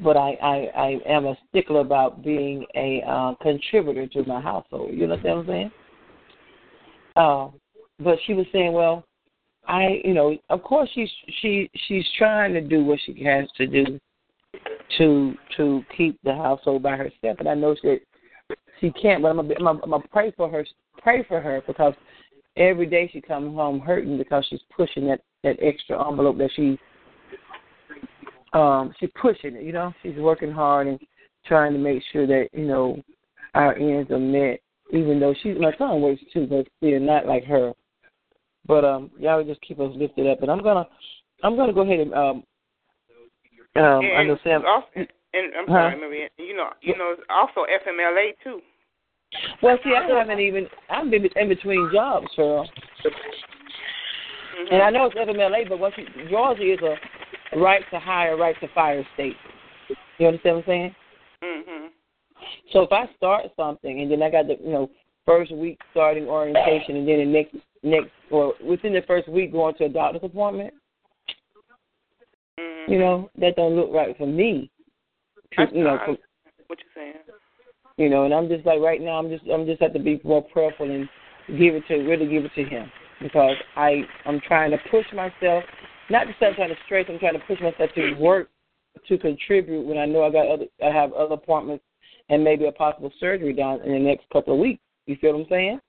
but 0.00 0.16
I 0.16 0.32
I 0.42 0.56
I 0.76 1.00
am 1.06 1.26
a 1.26 1.36
stickler 1.48 1.80
about 1.80 2.22
being 2.22 2.64
a 2.74 3.02
uh, 3.06 3.34
contributor 3.42 4.06
to 4.08 4.24
my 4.24 4.40
household. 4.40 4.94
You 4.94 5.06
know 5.06 5.16
what 5.16 5.26
I'm 5.26 5.46
saying? 5.46 5.72
Uh, 7.16 7.48
but 7.98 8.18
she 8.26 8.34
was 8.34 8.46
saying, 8.52 8.72
well, 8.72 9.04
I 9.66 10.00
you 10.04 10.14
know, 10.14 10.36
of 10.50 10.62
course 10.62 10.88
she's 10.94 11.10
she 11.40 11.70
she's 11.88 12.06
trying 12.18 12.54
to 12.54 12.60
do 12.60 12.84
what 12.84 12.98
she 13.04 13.22
has 13.24 13.48
to 13.56 13.66
do 13.66 13.98
to 14.98 15.34
to 15.56 15.84
keep 15.96 16.18
the 16.24 16.34
household 16.34 16.82
by 16.82 16.96
herself, 16.96 17.38
and 17.38 17.48
I 17.48 17.54
know 17.54 17.74
that 17.82 18.00
she 18.80 18.90
can't. 18.92 19.22
But 19.22 19.28
I'm 19.28 19.36
gonna, 19.36 19.70
I'm 19.70 19.80
gonna 19.80 20.02
pray 20.10 20.32
for 20.36 20.48
her 20.48 20.64
pray 20.98 21.24
for 21.28 21.40
her 21.40 21.62
because 21.66 21.94
every 22.56 22.86
day 22.86 23.08
she 23.12 23.20
comes 23.20 23.54
home 23.54 23.80
hurting 23.80 24.18
because 24.18 24.46
she's 24.48 24.60
pushing 24.74 25.06
that 25.06 25.20
that 25.42 25.56
extra 25.62 26.08
envelope 26.08 26.38
that 26.38 26.50
she 26.54 26.78
um 28.52 28.92
she's 28.98 29.10
pushing 29.20 29.56
it 29.56 29.62
you 29.62 29.72
know? 29.72 29.92
She's 30.02 30.16
working 30.16 30.52
hard 30.52 30.86
and 30.86 30.98
trying 31.46 31.72
to 31.72 31.78
make 31.78 32.02
sure 32.12 32.26
that 32.26 32.48
you 32.52 32.66
know 32.66 33.02
our 33.54 33.74
ends 33.74 34.10
are 34.10 34.18
met 34.18 34.60
even 34.92 35.18
though 35.18 35.34
she's 35.42 35.56
my 35.58 35.72
son 35.78 36.00
works 36.02 36.20
too 36.32 36.46
but 36.46 36.66
still 36.78 37.00
not 37.00 37.26
like 37.26 37.44
her. 37.44 37.72
But 38.66 38.84
um 38.84 39.10
y'all 39.18 39.42
just 39.44 39.60
keep 39.62 39.80
us 39.80 39.92
lifted 39.96 40.26
up. 40.26 40.42
And 40.42 40.50
i'm 40.50 40.62
gonna 40.62 40.86
i'm 41.42 41.56
gonna 41.56 41.72
go 41.72 41.80
ahead 41.82 42.00
and 42.00 42.14
um 42.14 42.42
um 43.76 44.04
and, 44.04 44.18
i 44.18 44.24
know 44.24 44.38
sam 44.44 44.62
also, 44.66 44.86
and 44.94 45.06
i'm 45.58 45.66
Huh? 45.66 45.72
sorry 45.72 46.00
maria 46.00 46.28
you 46.36 46.54
know 46.54 46.68
you 46.82 46.96
know 46.96 47.16
also 47.30 47.64
fmla 47.86 48.32
too 48.44 48.60
well 49.62 49.78
see 49.84 49.94
i 49.94 50.06
haven't 50.06 50.40
even 50.40 50.66
i've 50.90 51.10
been 51.10 51.26
in 51.36 51.48
between 51.48 51.90
jobs 51.92 52.26
Cheryl. 52.36 52.66
Mm-hmm. 54.62 54.74
And 54.74 54.82
I 54.82 54.90
know 54.90 55.06
it's 55.06 55.16
FMLA, 55.16 55.68
but 55.68 55.78
what 55.78 55.92
you, 55.96 56.06
Georgia 56.28 56.72
is 56.74 56.78
a 56.82 57.58
right 57.58 57.82
to 57.90 57.98
hire, 57.98 58.36
right 58.36 58.54
to 58.60 58.68
fire 58.74 59.04
state. 59.14 59.36
You 60.18 60.28
understand 60.28 60.56
what 60.56 60.62
I'm 60.62 60.68
saying? 60.68 60.94
mhm 61.42 61.88
So 62.72 62.82
if 62.82 62.92
I 62.92 63.08
start 63.16 63.46
something 63.56 64.00
and 64.00 64.10
then 64.10 64.22
I 64.22 64.30
got 64.30 64.46
the 64.46 64.56
you 64.62 64.72
know 64.72 64.90
first 65.26 65.52
week 65.52 65.78
starting 65.90 66.26
orientation 66.26 66.96
and 66.96 67.08
then 67.08 67.18
the 67.18 67.24
next 67.24 67.56
next 67.82 68.10
or 68.30 68.54
within 68.62 68.92
the 68.92 69.02
first 69.06 69.28
week 69.28 69.52
going 69.52 69.74
to 69.76 69.84
a 69.84 69.88
doctor's 69.88 70.22
appointment, 70.24 70.74
Mm-hmm. 72.60 72.92
you 72.92 72.98
know 72.98 73.30
that 73.38 73.56
don't 73.56 73.74
look 73.74 73.90
right 73.92 74.16
for 74.18 74.26
me. 74.26 74.70
You 75.58 75.84
know, 75.84 75.98
for, 76.04 76.10
what 76.10 76.18
you 76.18 76.18
saying 76.18 76.18
you 77.96 78.08
know, 78.08 78.24
and 78.24 78.34
I'm 78.34 78.48
just 78.48 78.64
like 78.66 78.80
right 78.80 79.00
now 79.00 79.18
I'm 79.18 79.28
just 79.28 79.44
I'm 79.52 79.66
just 79.66 79.82
have 79.82 79.92
to 79.92 79.98
be 79.98 80.20
more 80.24 80.42
prayerful 80.42 80.90
and 80.90 81.08
give 81.58 81.74
it 81.74 81.86
to 81.88 81.96
really 81.96 82.28
give 82.28 82.44
it 82.44 82.54
to 82.54 82.64
him 82.64 82.90
because 83.20 83.56
I 83.76 84.02
I'm 84.24 84.40
trying 84.40 84.70
to 84.70 84.78
push 84.90 85.06
myself, 85.12 85.64
not 86.10 86.26
just 86.26 86.42
I'm 86.42 86.54
trying 86.54 86.70
to 86.70 86.76
stress, 86.86 87.06
I'm 87.08 87.18
trying 87.18 87.34
to 87.34 87.46
push 87.46 87.60
myself 87.60 87.90
to 87.94 88.14
work 88.14 88.50
to 89.08 89.18
contribute 89.18 89.86
when 89.86 89.98
I 89.98 90.06
know 90.06 90.22
I 90.22 90.30
got 90.30 90.48
other 90.48 90.66
I 90.84 90.88
have 90.88 91.12
other 91.12 91.34
appointments 91.34 91.84
and 92.28 92.42
maybe 92.42 92.66
a 92.66 92.72
possible 92.72 93.12
surgery 93.20 93.52
done 93.52 93.80
in 93.82 93.92
the 93.92 93.98
next 93.98 94.28
couple 94.32 94.54
of 94.54 94.60
weeks. 94.60 94.82
You 95.06 95.16
feel 95.20 95.32
what 95.32 95.40
I'm 95.40 95.46
saying? 95.50 95.80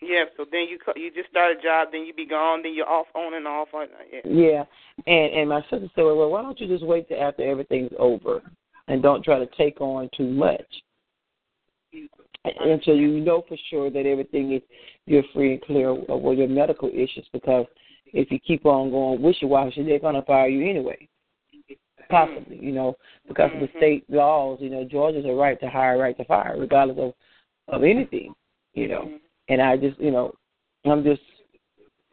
yeah 0.00 0.24
so 0.36 0.44
then 0.50 0.66
you 0.68 0.78
you 0.96 1.10
just 1.10 1.28
start 1.30 1.56
a 1.56 1.60
job 1.60 1.88
then 1.90 2.04
you 2.04 2.14
be 2.14 2.26
gone 2.26 2.62
then 2.62 2.74
you're 2.74 2.88
off 2.88 3.06
on 3.14 3.34
and 3.34 3.46
off 3.46 3.68
on 3.74 3.84
uh, 3.84 4.04
yeah 4.12 4.20
Yeah. 4.24 4.64
And 5.06 5.32
and 5.32 5.48
my 5.48 5.60
sister 5.62 5.88
said, 5.94 6.02
Well, 6.02 6.30
why 6.30 6.42
don't 6.42 6.60
you 6.60 6.68
just 6.68 6.84
wait 6.84 7.08
till 7.08 7.20
after 7.20 7.42
everything's 7.42 7.90
over 7.98 8.42
and 8.86 9.02
don't 9.02 9.24
try 9.24 9.38
to 9.38 9.48
take 9.56 9.80
on 9.80 10.08
too 10.16 10.28
much 10.30 10.82
until 12.44 12.96
you 12.96 13.20
know 13.20 13.44
for 13.48 13.56
sure 13.70 13.90
that 13.90 14.06
everything 14.06 14.52
is 14.52 14.62
you're 15.06 15.24
free 15.34 15.52
and 15.54 15.62
clear 15.62 15.90
of 15.90 16.08
all 16.08 16.36
your 16.36 16.48
medical 16.48 16.88
issues 16.88 17.26
because 17.32 17.66
if 18.12 18.30
you 18.30 18.38
keep 18.38 18.64
on 18.64 18.90
going 18.90 19.20
wishy 19.20 19.46
washy, 19.46 19.82
they're 19.82 19.98
gonna 19.98 20.22
fire 20.22 20.48
you 20.48 20.68
anyway. 20.68 21.08
Possibly, 22.08 22.58
you 22.58 22.72
know, 22.72 22.96
because 23.26 23.50
of 23.52 23.60
the 23.60 23.68
state 23.76 24.08
laws, 24.08 24.58
you 24.62 24.70
know, 24.70 24.82
Georgia's 24.82 25.26
a 25.26 25.32
right 25.32 25.60
to 25.60 25.68
hire, 25.68 25.98
right 25.98 26.16
to 26.16 26.24
fire, 26.24 26.56
regardless 26.58 26.98
of 26.98 27.12
of 27.74 27.84
anything, 27.84 28.32
you 28.72 28.88
know. 28.88 29.12
And 29.50 29.60
I 29.60 29.76
just, 29.76 29.98
you 30.00 30.10
know, 30.10 30.32
I'm 30.86 31.04
just, 31.04 31.20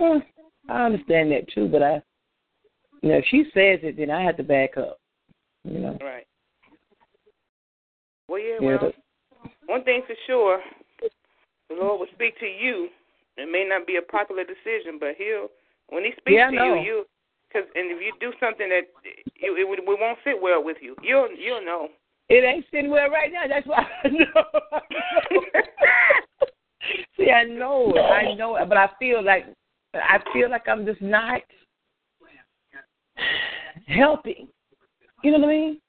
eh, 0.01 0.19
I 0.67 0.85
understand 0.85 1.31
that 1.31 1.47
too, 1.53 1.69
but 1.69 1.81
I, 1.81 2.01
you 3.01 3.09
know, 3.09 3.17
if 3.17 3.25
she 3.29 3.43
says 3.53 3.79
it, 3.83 3.95
then 3.97 4.11
I 4.11 4.21
have 4.21 4.35
to 4.37 4.43
back 4.43 4.77
up, 4.77 4.99
you 5.63 5.79
know. 5.79 5.97
right 6.01 6.27
well 8.27 8.39
yeah 8.39 8.57
Yeah, 8.59 8.77
well 8.81 8.91
one 9.67 9.83
thing 9.83 10.01
for 10.07 10.15
sure 10.27 10.59
the 11.69 11.75
lord 11.75 11.99
will 11.99 12.07
speak 12.13 12.37
to 12.39 12.45
you 12.45 12.89
it 13.37 13.51
may 13.51 13.65
not 13.67 13.85
be 13.87 13.97
a 13.97 14.01
popular 14.01 14.43
decision 14.43 14.97
but 14.99 15.15
he'll 15.17 15.47
when 15.89 16.03
he 16.03 16.11
speaks 16.17 16.31
Yeah, 16.37 16.49
to 16.49 16.55
know. 16.55 16.75
you 16.75 16.81
you 16.81 17.05
because 17.47 17.67
and 17.75 17.91
if 17.91 18.01
you 18.01 18.11
do 18.19 18.33
something 18.39 18.69
that 18.69 18.83
it, 19.03 19.25
it, 19.41 19.67
would- 19.67 19.79
it 19.79 19.85
won't 19.85 20.19
sit 20.23 20.39
well 20.41 20.63
with 20.63 20.77
you 20.81 20.95
you'll 21.03 21.29
you'll 21.37 21.63
know 21.65 21.89
It 22.29 22.43
ain't 22.43 22.65
sitting 22.71 22.89
well 22.89 23.09
right 23.09 23.31
now. 23.31 23.45
That's 23.47 23.67
why 23.67 23.85
I 24.03 24.07
know. 24.09 24.43
See, 27.17 27.29
I 27.31 27.43
know 27.43 27.93
it. 27.95 27.99
I 28.01 28.33
know 28.35 28.55
it, 28.57 28.67
but 28.67 28.77
I 28.77 28.89
feel 28.99 29.23
like 29.23 29.45
I 29.93 30.19
feel 30.33 30.49
like 30.49 30.67
I'm 30.67 30.85
just 30.85 31.01
not 31.01 31.41
helping. 33.87 34.47
You 35.23 35.31
know 35.31 35.39
what 35.39 35.49
I 35.49 35.51
mean? 35.51 35.81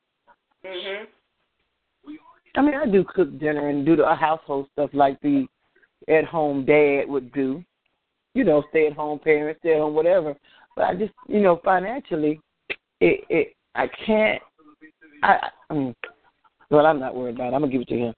mhm 0.65 1.07
I 2.57 2.63
mean, 2.63 2.75
I 2.75 2.87
do 2.87 3.05
cook 3.05 3.39
dinner 3.39 3.69
and 3.69 3.85
do 3.85 3.97
the 3.97 4.15
household 4.15 4.69
stuff 4.73 4.91
like 4.93 5.21
the 5.21 5.47
at-home 6.09 6.65
dad 6.65 7.05
would 7.09 7.33
do. 7.33 7.63
You 8.35 8.45
know, 8.45 8.65
stay-at-home 8.71 9.21
parents, 9.21 9.61
stay-at-home 9.61 9.95
whatever. 9.95 10.35
But 10.75 10.85
I 10.87 10.95
just, 10.95 11.13
you 11.29 11.41
know, 11.41 11.61
financially, 11.65 12.41
it, 13.01 13.25
it, 13.29 13.55
I 13.75 13.89
can't. 14.05 14.43
I, 15.23 15.49
I 15.71 15.75
mean, 15.75 15.95
well, 16.71 16.87
I'm 16.87 17.01
not 17.01 17.15
worried 17.15 17.37
about 17.37 17.53
it. 17.53 17.55
I'm 17.55 17.63
gonna 17.63 17.73
give 17.73 17.83
it 17.83 17.89
to 17.89 17.97
him. 17.97 18.15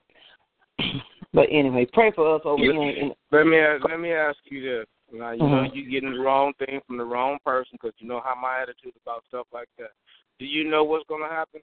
but 1.32 1.46
anyway, 1.50 1.86
pray 1.92 2.10
for 2.12 2.34
us 2.34 2.42
over 2.44 2.62
here. 2.62 2.72
And, 2.72 3.12
Let 3.30 3.46
me 3.46 3.58
ask, 3.58 3.84
let 3.88 4.00
me 4.00 4.12
ask 4.12 4.38
you 4.44 4.62
this. 4.62 4.86
Now 5.12 5.30
you 5.30 5.42
know 5.42 5.62
Mhm. 5.62 5.70
you're 5.72 5.90
getting 5.90 6.12
the 6.12 6.18
wrong 6.18 6.52
thing 6.58 6.80
from 6.86 6.98
the 6.98 7.04
wrong 7.04 7.38
person 7.44 7.78
because 7.80 7.94
you 7.98 8.06
know 8.06 8.20
how 8.20 8.34
my 8.34 8.60
attitude 8.60 8.92
about 9.02 9.24
stuff 9.28 9.46
like 9.52 9.68
that. 9.78 9.92
Do 10.38 10.44
you 10.44 10.64
know 10.64 10.84
what's 10.84 11.06
going 11.08 11.22
to 11.22 11.28
happen? 11.28 11.60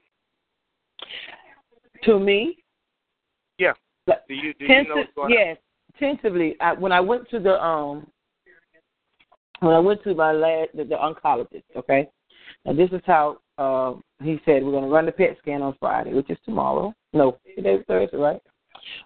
to 2.02 2.18
me, 2.18 2.58
Yeah. 3.58 3.72
Do 4.06 4.34
you 4.34 4.54
do 4.54 4.66
you 4.66 4.88
know 4.88 4.96
what's 4.96 5.14
going 5.14 5.30
to 5.30 5.34
yes, 5.34 5.56
tentatively. 5.98 6.56
I, 6.60 6.72
when 6.72 6.92
I 6.92 7.00
went 7.00 7.28
to 7.30 7.38
the 7.38 7.62
um, 7.62 8.06
when 9.60 9.74
I 9.74 9.78
went 9.78 10.02
to 10.04 10.14
my 10.14 10.32
last 10.32 10.70
the, 10.74 10.84
the 10.84 10.94
oncologist, 10.94 11.64
okay. 11.76 12.08
Now 12.64 12.72
this 12.72 12.90
is 12.92 13.00
how 13.06 13.38
uh, 13.58 13.94
he 14.22 14.40
said 14.44 14.64
we're 14.64 14.72
going 14.72 14.84
to 14.84 14.90
run 14.90 15.06
the 15.06 15.12
PET 15.12 15.36
scan 15.40 15.62
on 15.62 15.74
Friday, 15.80 16.12
which 16.12 16.30
is 16.30 16.38
tomorrow. 16.44 16.94
No, 17.12 17.38
today's 17.56 17.84
Thursday, 17.86 18.16
right? 18.16 18.40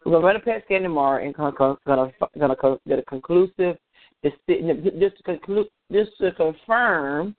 We're 0.05 0.13
going 0.13 0.23
to 0.23 0.27
run 0.27 0.37
a 0.37 0.41
PET 0.41 0.63
scan 0.65 0.83
tomorrow 0.83 1.25
and 1.25 1.35
gonna 1.35 1.53
gonna 1.87 2.13
gonna 2.39 2.57
co- 2.57 2.81
get 2.87 2.99
a 2.99 3.03
conclusive 3.03 3.77
just 4.23 4.37
to 4.47 5.23
conclude 5.25 5.69
just 5.93 6.11
to 6.21 6.33
confirm 6.33 7.35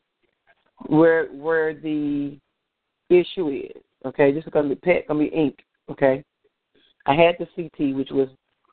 where 0.87 1.27
where 1.27 1.73
the 1.73 2.39
issue 3.09 3.49
is. 3.49 3.81
Okay, 4.05 4.31
this 4.31 4.43
is 4.43 4.51
going 4.51 4.67
to 4.67 4.75
be 4.75 4.81
PET, 4.81 5.07
going 5.07 5.25
to 5.25 5.29
be 5.29 5.35
ink. 5.35 5.59
Okay, 5.89 6.23
I 7.05 7.15
had 7.15 7.35
the 7.39 7.47
CT, 7.55 7.95
which 7.95 8.09
was 8.11 8.29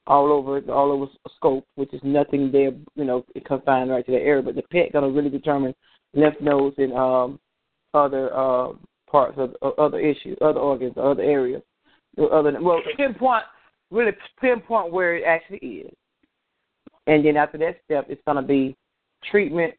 all 0.07 0.33
over 0.33 0.61
all 0.73 0.91
over 0.91 1.07
scope, 1.37 1.67
which 1.77 1.93
is 1.93 2.01
nothing 2.03 2.51
there, 2.51 2.73
you 2.95 3.05
know, 3.05 3.25
confined 3.47 3.91
right 3.91 4.05
to 4.07 4.13
the 4.13 4.19
area. 4.19 4.43
But 4.43 4.55
the 4.55 4.63
PET 4.63 4.93
going 4.93 5.05
to 5.05 5.17
really 5.17 5.31
determine 5.31 5.75
lymph 6.15 6.41
nodes 6.41 6.77
and 6.79 6.93
um, 6.93 7.39
other 7.95 8.35
uh, 8.35 8.73
parts 9.11 9.39
of, 9.39 9.55
of 9.63 9.79
other 9.79 10.01
issues, 10.01 10.39
other 10.41 10.61
organs, 10.61 10.95
other 10.97 11.23
areas, 11.23 11.63
other 12.19 12.57
well 12.61 12.81
pinpoint 12.97 13.45
really 13.91 14.13
pinpoint 14.41 14.93
where 14.93 15.17
it 15.17 15.25
actually 15.25 15.59
is. 15.59 15.93
And 17.07 17.25
then 17.25 17.37
after 17.37 17.57
that 17.59 17.79
step, 17.85 18.07
it's 18.09 18.21
going 18.27 18.37
to 18.37 18.43
be 18.43 18.77
treatment 19.31 19.75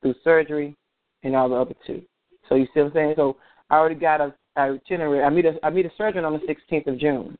through 0.00 0.14
surgery 0.24 0.76
and 1.22 1.36
all 1.36 1.48
the 1.48 1.54
other 1.54 1.74
two. 1.86 2.02
So 2.48 2.56
you 2.56 2.66
see 2.74 2.80
what 2.80 2.86
I'm 2.86 2.92
saying? 2.92 3.14
So 3.16 3.36
I 3.70 3.76
already 3.76 3.94
got 3.94 4.20
a, 4.20 4.34
a 4.56 4.74
itinerary. 4.74 5.22
I 5.22 5.30
meet 5.30 5.46
a 5.46 5.54
I 5.62 5.70
meet 5.70 5.86
a 5.86 5.92
surgeon 5.96 6.24
on 6.24 6.32
the 6.32 6.40
16th 6.40 6.86
of 6.88 6.98
June. 6.98 7.36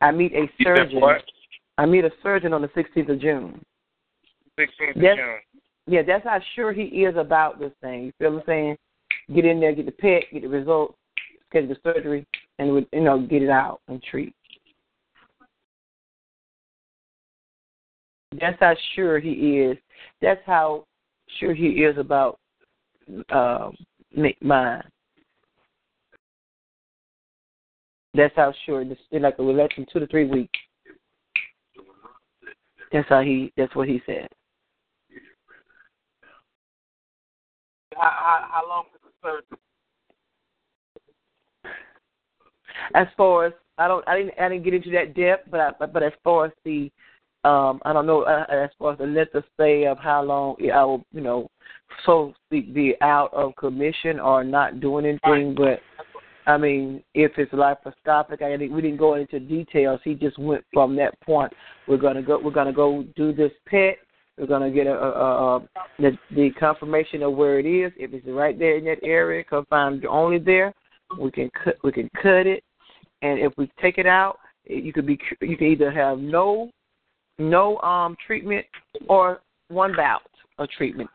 I 0.00 0.10
meet 0.10 0.32
a 0.32 0.46
surgeon. 0.62 1.02
I 1.78 1.86
meet 1.86 2.04
a 2.04 2.10
surgeon 2.22 2.52
on 2.52 2.62
the 2.62 2.68
16th 2.68 3.10
of 3.10 3.20
June. 3.20 3.64
16th 4.58 4.96
of. 4.96 5.02
June. 5.02 5.38
Yeah, 5.86 6.02
that's 6.06 6.24
how 6.24 6.40
sure 6.54 6.72
he 6.72 6.82
is 6.82 7.16
about 7.16 7.60
this 7.60 7.72
thing. 7.80 8.04
You 8.04 8.12
feel 8.18 8.32
what 8.32 8.40
I'm 8.40 8.46
saying? 8.46 8.76
Get 9.34 9.44
in 9.44 9.60
there, 9.60 9.72
get 9.72 9.86
the 9.86 9.92
pet, 9.92 10.24
get 10.32 10.42
the 10.42 10.48
results, 10.48 10.96
schedule 11.48 11.68
the 11.68 11.76
surgery, 11.82 12.26
and 12.58 12.72
would 12.72 12.86
you 12.92 13.02
know 13.02 13.20
get 13.20 13.42
it 13.42 13.50
out 13.50 13.80
and 13.88 14.02
treat. 14.02 14.34
That's 18.40 18.58
how 18.60 18.74
sure 18.94 19.18
he 19.18 19.60
is. 19.60 19.76
That's 20.20 20.40
how 20.44 20.84
sure 21.38 21.54
he 21.54 21.84
is 21.84 21.96
about 21.98 22.38
um, 23.30 23.76
ma- 24.14 24.28
mine. 24.40 24.82
That's 28.16 28.34
how 28.36 28.52
sure. 28.64 28.82
It's 28.82 29.00
in 29.12 29.22
like 29.22 29.38
a 29.38 29.42
less 29.42 29.68
than 29.76 29.86
two 29.92 30.00
to 30.00 30.06
three 30.06 30.26
weeks. 30.26 30.58
That's 32.92 33.08
how 33.08 33.20
he. 33.20 33.52
That's 33.56 33.74
what 33.74 33.88
he 33.88 34.00
said. 34.06 34.28
How, 37.94 38.02
how, 38.02 38.48
how 38.50 38.68
long 38.68 38.84
is 38.94 39.00
the 39.02 39.10
surgery? 39.22 39.58
As 42.94 43.06
far 43.16 43.46
as 43.46 43.52
I 43.78 43.88
don't, 43.88 44.06
I 44.08 44.18
didn't, 44.18 44.34
I 44.38 44.48
didn't 44.48 44.64
get 44.64 44.74
into 44.74 44.90
that 44.90 45.14
depth, 45.14 45.50
but 45.50 45.60
I, 45.60 45.86
but 45.86 46.02
as 46.02 46.12
far 46.22 46.46
as 46.46 46.52
the, 46.64 46.90
um, 47.44 47.80
I 47.84 47.92
don't 47.92 48.06
know, 48.06 48.22
uh, 48.22 48.44
as 48.50 48.70
far 48.78 48.92
as 48.92 48.98
the 48.98 49.06
length 49.06 49.34
of 49.34 49.44
stay 49.54 49.86
of 49.86 49.98
how 49.98 50.22
long 50.22 50.56
I 50.72 50.84
will, 50.84 51.04
you 51.12 51.20
know, 51.20 51.48
so 52.04 52.34
be 52.50 52.94
out 53.00 53.32
of 53.32 53.56
commission 53.56 54.20
or 54.20 54.44
not 54.44 54.80
doing 54.80 55.06
anything. 55.06 55.54
But 55.54 55.80
I 56.46 56.56
mean, 56.56 57.02
if 57.14 57.32
it's 57.38 57.52
laparoscopic, 57.52 58.40
I 58.40 58.56
we 58.72 58.80
didn't 58.80 58.98
go 58.98 59.14
into 59.14 59.40
details. 59.40 60.00
He 60.04 60.14
just 60.14 60.38
went 60.38 60.64
from 60.72 60.94
that 60.96 61.20
point. 61.20 61.52
We're 61.88 61.96
gonna 61.96 62.22
go. 62.22 62.38
We're 62.42 62.52
gonna 62.52 62.72
go 62.72 63.04
do 63.16 63.32
this 63.32 63.50
pet. 63.66 63.96
We're 64.38 64.46
gonna 64.46 64.70
get 64.70 64.86
a, 64.86 64.94
a, 64.94 65.56
a, 65.56 65.68
the, 65.98 66.12
the 66.30 66.50
confirmation 66.58 67.22
of 67.22 67.34
where 67.34 67.58
it 67.58 67.66
is. 67.66 67.92
If 67.96 68.14
it's 68.14 68.26
right 68.28 68.56
there 68.56 68.76
in 68.76 68.84
that 68.84 69.02
area, 69.02 69.42
confined 69.42 70.06
only 70.06 70.38
there, 70.38 70.72
we 71.18 71.32
can 71.32 71.50
cut. 71.64 71.76
We 71.82 71.90
can 71.90 72.08
cut 72.22 72.46
it, 72.46 72.62
and 73.22 73.40
if 73.40 73.52
we 73.56 73.68
take 73.82 73.98
it 73.98 74.06
out, 74.06 74.38
you 74.64 74.92
could 74.92 75.06
be. 75.06 75.18
You 75.40 75.56
can 75.56 75.66
either 75.66 75.90
have 75.90 76.18
no, 76.18 76.70
no 77.38 77.78
um 77.78 78.16
treatment 78.24 78.66
or 79.08 79.40
one 79.68 79.96
bout 79.96 80.22
of 80.58 80.68
treatment. 80.70 81.10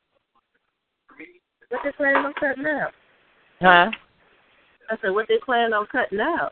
What 1.69 1.79
they 1.85 1.91
planning 1.93 2.25
on 2.25 2.33
cutting 2.37 2.65
out? 2.65 2.91
Huh? 3.61 3.91
I 4.91 4.97
said, 5.01 5.11
what 5.11 5.27
they 5.27 5.37
planning 5.45 5.73
on 5.73 5.87
cutting 5.91 6.19
out? 6.19 6.51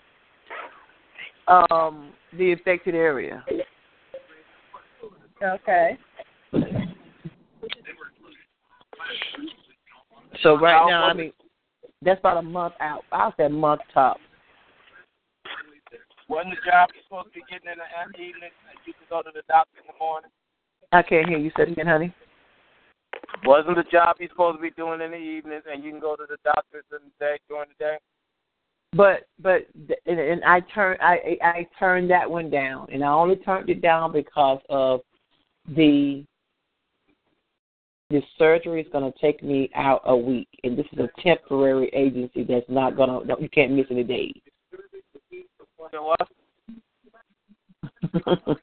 Um, 1.72 2.14
the 2.38 2.54
affected 2.54 2.96
area. 2.96 3.44
Okay. 5.44 5.98
So 10.42 10.58
right 10.58 10.86
now, 10.88 11.04
I 11.04 11.14
mean, 11.14 11.34
that's 12.02 12.20
about 12.20 12.38
a 12.38 12.42
month 12.42 12.76
out. 12.80 13.04
I'll 13.12 13.34
say 13.36 13.50
month 13.50 13.82
top. 13.94 14.18
Wasn't 16.30 16.54
the 16.54 16.72
job 16.72 16.90
you 16.94 17.02
supposed 17.04 17.28
to 17.28 17.34
be 17.34 17.42
getting 17.50 17.68
in 17.72 17.80
the 17.80 18.20
evening 18.20 18.54
and 18.70 18.80
you 18.86 18.94
can 18.94 19.08
go 19.10 19.22
to 19.22 19.32
the 19.34 19.42
doctor 19.50 19.82
in 19.82 19.88
the 19.88 19.98
morning? 20.00 20.30
I 20.92 21.02
can't 21.02 21.28
hear 21.28 21.40
you. 21.40 21.52
Say 21.58 21.64
it 21.64 21.72
again, 21.72 21.88
honey. 21.88 22.14
Wasn't 23.44 23.76
the 23.76 23.84
job 23.92 24.18
you 24.20 24.30
supposed 24.30 24.60
to 24.60 24.62
be 24.62 24.72
doing 24.72 25.02
in 25.02 25.12
the 25.12 25.18
evenings 25.18 25.64
and 25.70 25.84
you 25.84 25.92
can 25.92 26.00
go 26.00 26.16
to 26.16 26.26
the 26.30 26.38
doctors 26.44 26.86
in 26.92 27.00
the 27.04 27.26
day 27.26 27.40
during 27.50 27.70
the 27.70 27.84
day? 27.84 27.98
But 28.94 29.28
but 29.40 29.68
and, 30.08 30.20
and 30.20 30.44
I 30.44 30.62
turned 30.62 31.00
I 31.02 31.38
I 31.44 31.68
turned 31.78 32.10
that 32.10 32.30
one 32.30 32.50
down, 32.50 32.88
and 32.92 33.04
I 33.04 33.10
only 33.10 33.36
turned 33.36 33.70
it 33.70 33.82
down 33.82 34.12
because 34.12 34.60
of 34.70 35.02
the 35.76 36.26
the 38.10 38.22
surgery 38.40 38.82
is 38.82 38.88
going 38.92 39.12
to 39.12 39.20
take 39.20 39.44
me 39.44 39.70
out 39.76 40.02
a 40.06 40.18
week, 40.18 40.48
and 40.64 40.76
this 40.76 40.88
is 40.92 40.98
a 41.00 41.10
temporary 41.22 41.90
agency 41.90 42.44
that's 42.44 42.66
not 42.68 42.98
going 42.98 43.28
to 43.28 43.36
you 43.40 43.50
can't 43.50 43.74
miss 43.74 43.86
any 43.92 44.04
days. 44.04 44.34
The, 45.92 46.16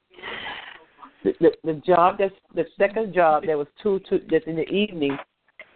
the 1.24 1.52
the 1.62 1.82
job 1.86 2.16
that's 2.18 2.34
the 2.52 2.64
second 2.76 3.14
job 3.14 3.44
that 3.46 3.56
was 3.56 3.68
two 3.80 4.00
two 4.08 4.20
that's 4.28 4.46
in 4.48 4.56
the 4.56 4.68
evening. 4.68 5.16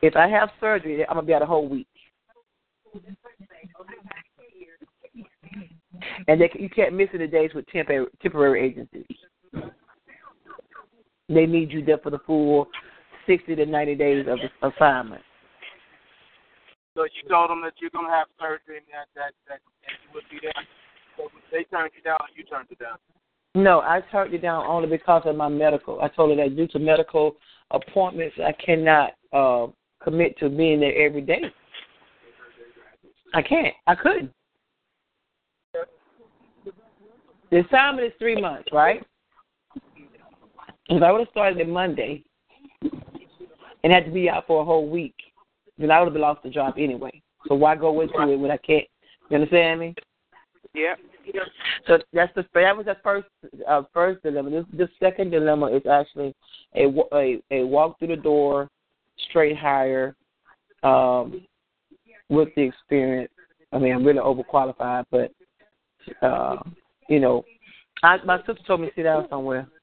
If 0.03 0.17
I 0.17 0.27
have 0.27 0.51
surgery, 0.59 1.07
I'm 1.07 1.15
gonna 1.15 1.27
be 1.27 1.35
out 1.35 1.43
a 1.43 1.47
whole 1.47 1.69
week. 1.69 1.87
And 6.29 6.41
they, 6.41 6.51
you 6.59 6.69
can't 6.69 6.95
miss 6.95 7.09
any 7.15 7.27
days 7.27 7.51
with 7.55 7.67
temporary 7.67 8.07
temporary 8.23 8.67
agencies. 8.67 9.07
They 11.29 11.47
need 11.47 11.71
you 11.71 11.85
there 11.85 11.99
for 11.99 12.11
the 12.11 12.19
full 12.27 12.67
sixty 13.27 13.55
to 13.55 13.67
ninety 13.67 13.95
days 13.95 14.27
of 14.29 14.39
assignment. 14.73 15.23
So 16.97 17.05
you 17.05 17.29
told 17.29 17.51
them 17.51 17.63
that 17.63 17.75
you're 17.81 17.91
gonna 17.91 18.11
have 18.11 18.27
surgery 18.39 18.79
and 18.79 18.87
that 18.93 19.07
that 19.15 19.33
that 19.49 19.61
and 19.87 19.97
you 20.05 20.11
would 20.15 20.25
be 20.31 20.39
there. 20.43 20.53
So 21.17 21.29
they 21.53 21.65
turned 21.65 21.93
you 21.97 22.03
down, 22.03 22.19
you 22.37 22.45
turned 22.45 22.67
it 22.71 22.79
down. 22.79 22.99
No, 23.55 23.81
I 23.81 24.01
turned 24.13 24.33
it 24.35 24.43
down 24.43 24.65
only 24.67 24.89
because 24.89 25.23
of 25.25 25.37
my 25.37 25.49
medical. 25.49 26.01
I 26.01 26.09
told 26.09 26.31
her 26.31 26.37
that 26.45 26.57
due 26.57 26.69
to 26.69 26.79
medical 26.79 27.37
appointments, 27.71 28.37
I 28.39 28.53
cannot 28.53 29.13
uh, 29.33 29.67
commit 30.03 30.39
to 30.39 30.49
being 30.49 30.81
there 30.81 30.97
every 30.97 31.21
day. 31.21 31.43
I 33.35 33.43
can't. 33.43 33.75
I 33.87 33.95
couldn't. 33.95 34.33
The 37.51 37.65
assignment 37.67 38.07
is 38.07 38.13
three 38.19 38.41
months, 38.41 38.69
right? 38.73 39.05
If 40.89 41.03
I 41.03 41.13
would 41.13 41.21
have 41.21 41.29
started 41.31 41.61
on 41.61 41.71
Monday 41.71 42.25
and 43.83 43.93
had 43.93 44.05
to 44.05 44.11
be 44.11 44.29
out 44.29 44.47
for 44.47 44.63
a 44.63 44.65
whole 44.65 44.89
week, 44.89 45.15
then 45.79 45.91
I 45.91 46.01
would 46.01 46.13
have 46.13 46.21
lost 46.21 46.43
the 46.43 46.51
job 46.51 46.75
anyway. 46.77 47.23
So 47.49 47.55
why 47.55 47.77
go 47.77 48.01
into 48.01 48.21
it 48.29 48.37
when 48.37 48.51
I 48.51 48.57
can't? 48.57 48.87
You 49.29 49.37
understand 49.37 49.81
me? 49.81 49.95
Yeah. 50.75 50.95
So 51.87 51.99
that's 52.13 52.33
the 52.35 52.45
that 52.55 52.77
was 52.77 52.87
the 52.87 52.97
first 53.03 53.29
uh, 53.69 53.83
first 53.93 54.23
dilemma. 54.23 54.51
This 54.51 54.65
the 54.73 54.89
second 55.01 55.31
dilemma 55.31 55.67
is 55.67 55.83
actually 55.91 56.35
a 56.75 56.87
a, 57.13 57.43
a 57.51 57.65
walk 57.65 57.99
through 57.99 58.09
the 58.09 58.17
door, 58.17 58.69
straight 59.29 59.57
hire, 59.57 60.15
um, 60.83 61.47
with 62.29 62.49
the 62.57 62.63
experience. 62.63 63.33
I 63.73 63.79
mean, 63.79 63.95
I'm 63.95 64.05
really 64.05 64.19
overqualified, 64.19 65.05
but 65.11 65.33
uh, 66.23 66.57
you 67.11 67.21
know, 67.21 67.45
I, 68.03 68.17
my 68.25 68.39
sister 68.39 68.63
told 68.67 68.81
me 68.81 68.89
to 68.89 68.95
sit 68.95 69.03
down 69.03 69.27
somewhere. 69.29 69.69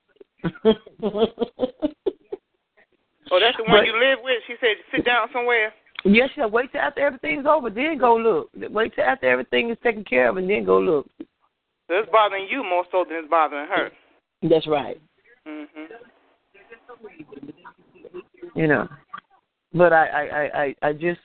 Oh, 3.29 3.39
that's 3.41 3.57
the 3.57 3.63
one 3.63 3.85
you 3.85 3.93
live 3.93 4.19
with. 4.23 4.41
She 4.47 4.55
said 4.59 4.77
sit 4.95 5.05
down 5.05 5.27
somewhere. 5.33 5.73
Yes, 6.05 6.29
yeah, 6.37 6.45
wait 6.45 6.71
till 6.71 6.79
after 6.79 7.01
everything's 7.01 7.45
over, 7.45 7.69
then 7.69 7.97
go 7.97 8.15
look. 8.15 8.49
Wait 8.55 8.95
till 8.95 9.03
after 9.03 9.29
everything 9.29 9.69
is 9.69 9.77
taken 9.83 10.05
care 10.05 10.29
of, 10.29 10.37
and 10.37 10.49
then 10.49 10.63
go 10.63 10.79
look. 10.79 11.09
So 11.19 11.95
it's 11.95 12.09
bothering 12.09 12.47
you 12.49 12.63
more 12.63 12.85
so 12.91 13.03
than 13.07 13.17
it's 13.17 13.29
bothering 13.29 13.67
her. 13.67 13.91
That's 14.43 14.67
right. 14.67 15.01
Mm-hmm. 15.47 15.93
You 18.55 18.67
know, 18.67 18.87
but 19.73 19.91
I, 19.91 20.05
I, 20.07 20.63
I, 20.63 20.75
I 20.81 20.93
just 20.93 21.19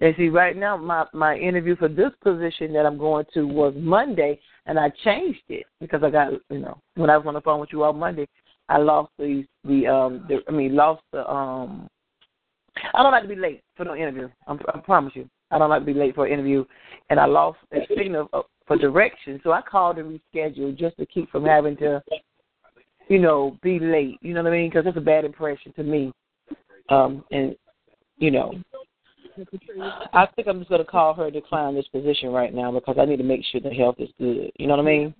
and 0.00 0.14
see 0.16 0.28
right 0.28 0.56
now 0.56 0.76
my 0.76 1.06
my 1.12 1.36
interview 1.36 1.76
for 1.76 1.88
this 1.88 2.12
position 2.22 2.72
that 2.72 2.86
I'm 2.86 2.98
going 2.98 3.26
to 3.34 3.46
was 3.46 3.74
Monday, 3.76 4.40
and 4.66 4.78
I 4.78 4.90
changed 5.04 5.42
it 5.48 5.66
because 5.80 6.02
I 6.02 6.10
got 6.10 6.32
you 6.50 6.58
know 6.58 6.80
when 6.94 7.10
I 7.10 7.16
was 7.16 7.26
on 7.26 7.34
the 7.34 7.40
phone 7.40 7.60
with 7.60 7.70
you 7.72 7.82
all 7.82 7.92
Monday, 7.92 8.28
I 8.68 8.78
lost 8.78 9.10
the 9.18 9.44
the 9.64 9.86
um 9.86 10.24
the, 10.28 10.40
I 10.48 10.52
mean 10.52 10.74
lost 10.74 11.02
the 11.12 11.28
um 11.28 11.88
I 12.94 13.02
don't 13.02 13.12
like 13.12 13.22
to 13.22 13.28
be 13.28 13.36
late 13.36 13.62
for 13.76 13.84
no 13.84 13.94
interview. 13.94 14.28
I'm, 14.46 14.60
I 14.72 14.78
promise 14.78 15.12
you, 15.16 15.28
I 15.50 15.58
don't 15.58 15.70
like 15.70 15.82
to 15.82 15.86
be 15.86 15.94
late 15.94 16.14
for 16.14 16.26
an 16.26 16.32
interview, 16.32 16.64
and 17.10 17.18
I 17.18 17.26
lost 17.26 17.58
a 17.72 17.80
signal 17.96 18.28
for 18.66 18.76
direction, 18.76 19.40
so 19.42 19.52
I 19.52 19.62
called 19.62 19.98
and 19.98 20.20
rescheduled 20.34 20.78
just 20.78 20.96
to 20.98 21.06
keep 21.06 21.30
from 21.30 21.44
having 21.44 21.76
to, 21.78 22.02
you 23.08 23.18
know, 23.18 23.56
be 23.62 23.78
late. 23.78 24.18
You 24.20 24.34
know 24.34 24.42
what 24.42 24.52
I 24.52 24.56
mean? 24.56 24.70
Because 24.70 24.84
that's 24.84 24.96
a 24.96 25.00
bad 25.00 25.24
impression 25.24 25.72
to 25.72 25.82
me. 25.82 26.12
Um, 26.90 27.24
and 27.32 27.56
you 28.18 28.30
know, 28.30 28.52
I 30.12 30.26
think 30.34 30.48
I'm 30.48 30.58
just 30.58 30.70
going 30.70 30.84
to 30.84 30.90
call 30.90 31.14
her 31.14 31.30
to 31.30 31.40
decline 31.40 31.74
this 31.74 31.88
position 31.88 32.30
right 32.30 32.54
now 32.54 32.72
because 32.72 32.96
I 32.98 33.04
need 33.04 33.18
to 33.18 33.24
make 33.24 33.42
sure 33.50 33.60
the 33.60 33.70
health 33.70 33.96
is 33.98 34.08
good. 34.18 34.50
You 34.56 34.66
know 34.66 34.76
what 34.76 34.82
I 34.82 34.86
mean? 34.86 35.14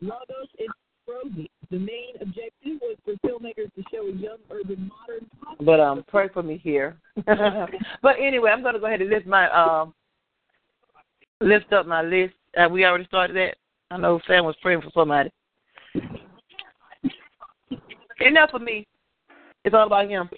Logos 0.00 0.48
is 0.58 0.68
frozen. 1.06 1.48
The 1.70 1.78
main 1.78 2.14
objective 2.20 2.78
was 2.80 2.96
for 3.04 3.14
filmmakers 3.26 3.72
to 3.74 3.82
show 3.90 4.06
a 4.06 4.12
young 4.12 4.38
urban 4.50 4.90
modern. 4.90 5.26
But 5.64 5.80
um, 5.80 6.04
pray 6.08 6.28
for 6.28 6.42
me 6.42 6.60
here. 6.62 6.96
but 7.26 8.16
anyway, 8.20 8.50
I'm 8.50 8.62
going 8.62 8.74
to 8.74 8.80
go 8.80 8.86
ahead 8.86 9.00
and 9.00 9.10
lift 9.10 9.26
my 9.26 9.48
um, 9.50 9.94
lift 11.40 11.72
up 11.72 11.86
my 11.86 12.02
list. 12.02 12.34
Uh, 12.56 12.68
we 12.68 12.84
already 12.84 13.06
started 13.06 13.36
that. 13.36 13.56
I 13.90 13.96
know 13.96 14.20
Sam 14.26 14.44
was 14.44 14.56
praying 14.60 14.82
for 14.82 14.90
somebody. 14.94 15.30
Enough 18.20 18.50
of 18.54 18.62
me. 18.62 18.86
It's 19.64 19.74
all 19.74 19.86
about 19.86 20.08
him. 20.08 20.28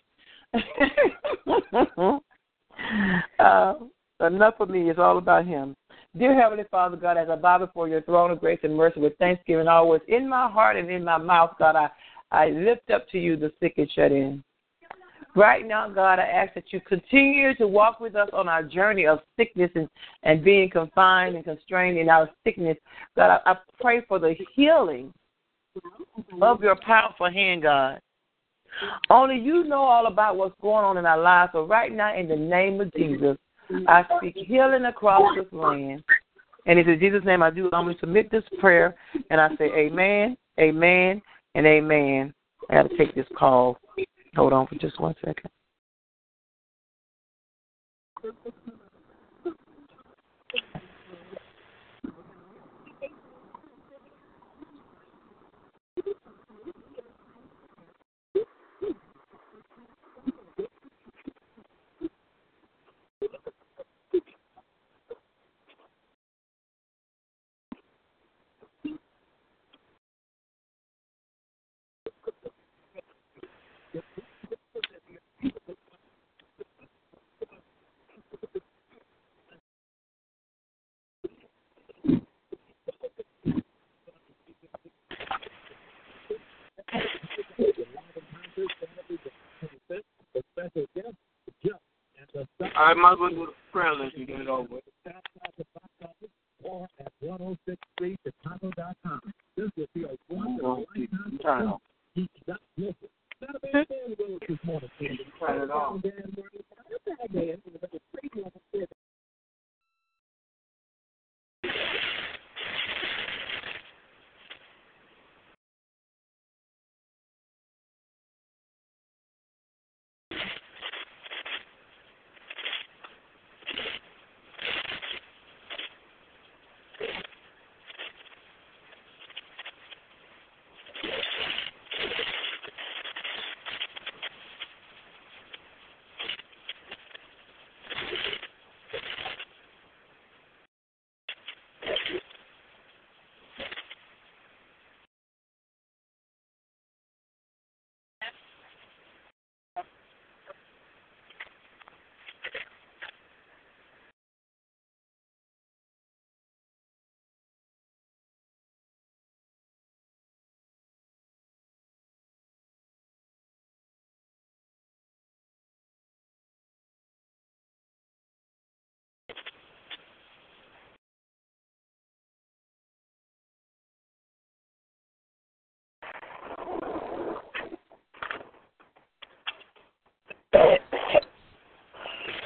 uh, 3.38 3.74
enough 4.20 4.54
of 4.60 4.70
me. 4.70 4.90
It's 4.90 4.98
all 4.98 5.18
about 5.18 5.46
him. 5.46 5.76
Dear 6.16 6.40
Heavenly 6.40 6.64
Father, 6.70 6.96
God, 6.96 7.16
as 7.16 7.28
I 7.28 7.36
bow 7.36 7.58
before 7.58 7.88
your 7.88 8.02
throne 8.02 8.30
of 8.30 8.40
grace 8.40 8.60
and 8.62 8.76
mercy 8.76 9.00
with 9.00 9.16
thanksgiving 9.18 9.66
always 9.66 10.00
in 10.06 10.28
my 10.28 10.48
heart 10.48 10.76
and 10.76 10.88
in 10.88 11.04
my 11.04 11.18
mouth, 11.18 11.52
God, 11.58 11.74
I, 11.74 11.88
I 12.30 12.50
lift 12.50 12.90
up 12.90 13.08
to 13.10 13.18
you 13.18 13.36
the 13.36 13.52
sick 13.60 13.74
and 13.78 13.90
shut 13.90 14.12
in. 14.12 14.42
Right 15.36 15.66
now, 15.66 15.88
God, 15.88 16.20
I 16.20 16.22
ask 16.22 16.54
that 16.54 16.72
you 16.72 16.80
continue 16.80 17.56
to 17.56 17.66
walk 17.66 17.98
with 17.98 18.14
us 18.14 18.28
on 18.32 18.48
our 18.48 18.62
journey 18.62 19.06
of 19.06 19.18
sickness 19.36 19.70
and, 19.74 19.88
and 20.22 20.44
being 20.44 20.70
confined 20.70 21.34
and 21.34 21.44
constrained 21.44 21.98
in 21.98 22.08
our 22.08 22.30
sickness. 22.44 22.76
God, 23.16 23.40
I, 23.44 23.52
I 23.52 23.56
pray 23.80 24.02
for 24.06 24.20
the 24.20 24.36
healing 24.54 25.12
of 26.40 26.62
your 26.62 26.76
powerful 26.76 27.30
hand, 27.30 27.62
God. 27.62 28.00
Only 29.10 29.38
you 29.38 29.64
know 29.64 29.82
all 29.82 30.06
about 30.06 30.36
what's 30.36 30.54
going 30.60 30.84
on 30.84 30.96
in 30.96 31.06
our 31.06 31.20
lives. 31.20 31.52
So 31.52 31.66
right 31.66 31.92
now, 31.92 32.16
in 32.16 32.28
the 32.28 32.36
name 32.36 32.80
of 32.80 32.92
Jesus, 32.94 33.36
I 33.86 34.04
speak 34.16 34.36
healing 34.36 34.84
across 34.86 35.22
this 35.36 35.46
land. 35.52 36.02
And 36.66 36.78
it's 36.78 36.88
in 36.88 36.98
Jesus' 36.98 37.24
name 37.24 37.42
I 37.42 37.50
do. 37.50 37.70
To 37.70 37.94
submit 38.00 38.30
this 38.30 38.44
prayer, 38.58 38.94
and 39.30 39.40
I 39.40 39.48
say 39.56 39.66
amen, 39.76 40.36
amen, 40.58 41.20
and 41.54 41.66
amen. 41.66 42.32
I 42.70 42.74
got 42.74 42.90
to 42.90 42.96
take 42.96 43.14
this 43.14 43.26
call. 43.36 43.78
Hold 44.36 44.52
on 44.52 44.66
for 44.66 44.76
just 44.76 44.98
one 44.98 45.14
second. 45.24 45.50
I 90.64 90.68
said, 90.72 90.86
yeah, 90.94 91.02
yeah. 91.62 91.72
I 92.76 92.94
might 92.94 93.12
as 93.12 93.18
well 93.20 93.30
go 93.30 93.46
to 93.46 93.52
prayer 93.70 93.94
list 93.94 94.16
and 94.16 94.26
get 94.26 94.40
it 94.40 94.48
over 94.48 94.80
or 96.64 96.88
at 96.98 97.12
1063chicago.com. 97.22 99.20
This 99.56 99.70
will 99.76 99.86
be 99.94 100.04
a 100.04 100.16
wonderful 100.30 100.86
oh, 100.88 101.42
time. 101.42 101.74
He 102.14 102.28
not 102.46 102.60
listen. 102.76 102.94
Not 103.42 103.56
a 103.56 103.58
bad 103.60 103.88
day 103.88 104.00
in 104.06 104.14
the 104.16 104.24
road 104.24 104.42
this 104.48 104.58
morning. 104.64 104.88
Not 105.00 105.12
a 105.12 106.08
bad 107.04 107.32
day. 107.32 107.56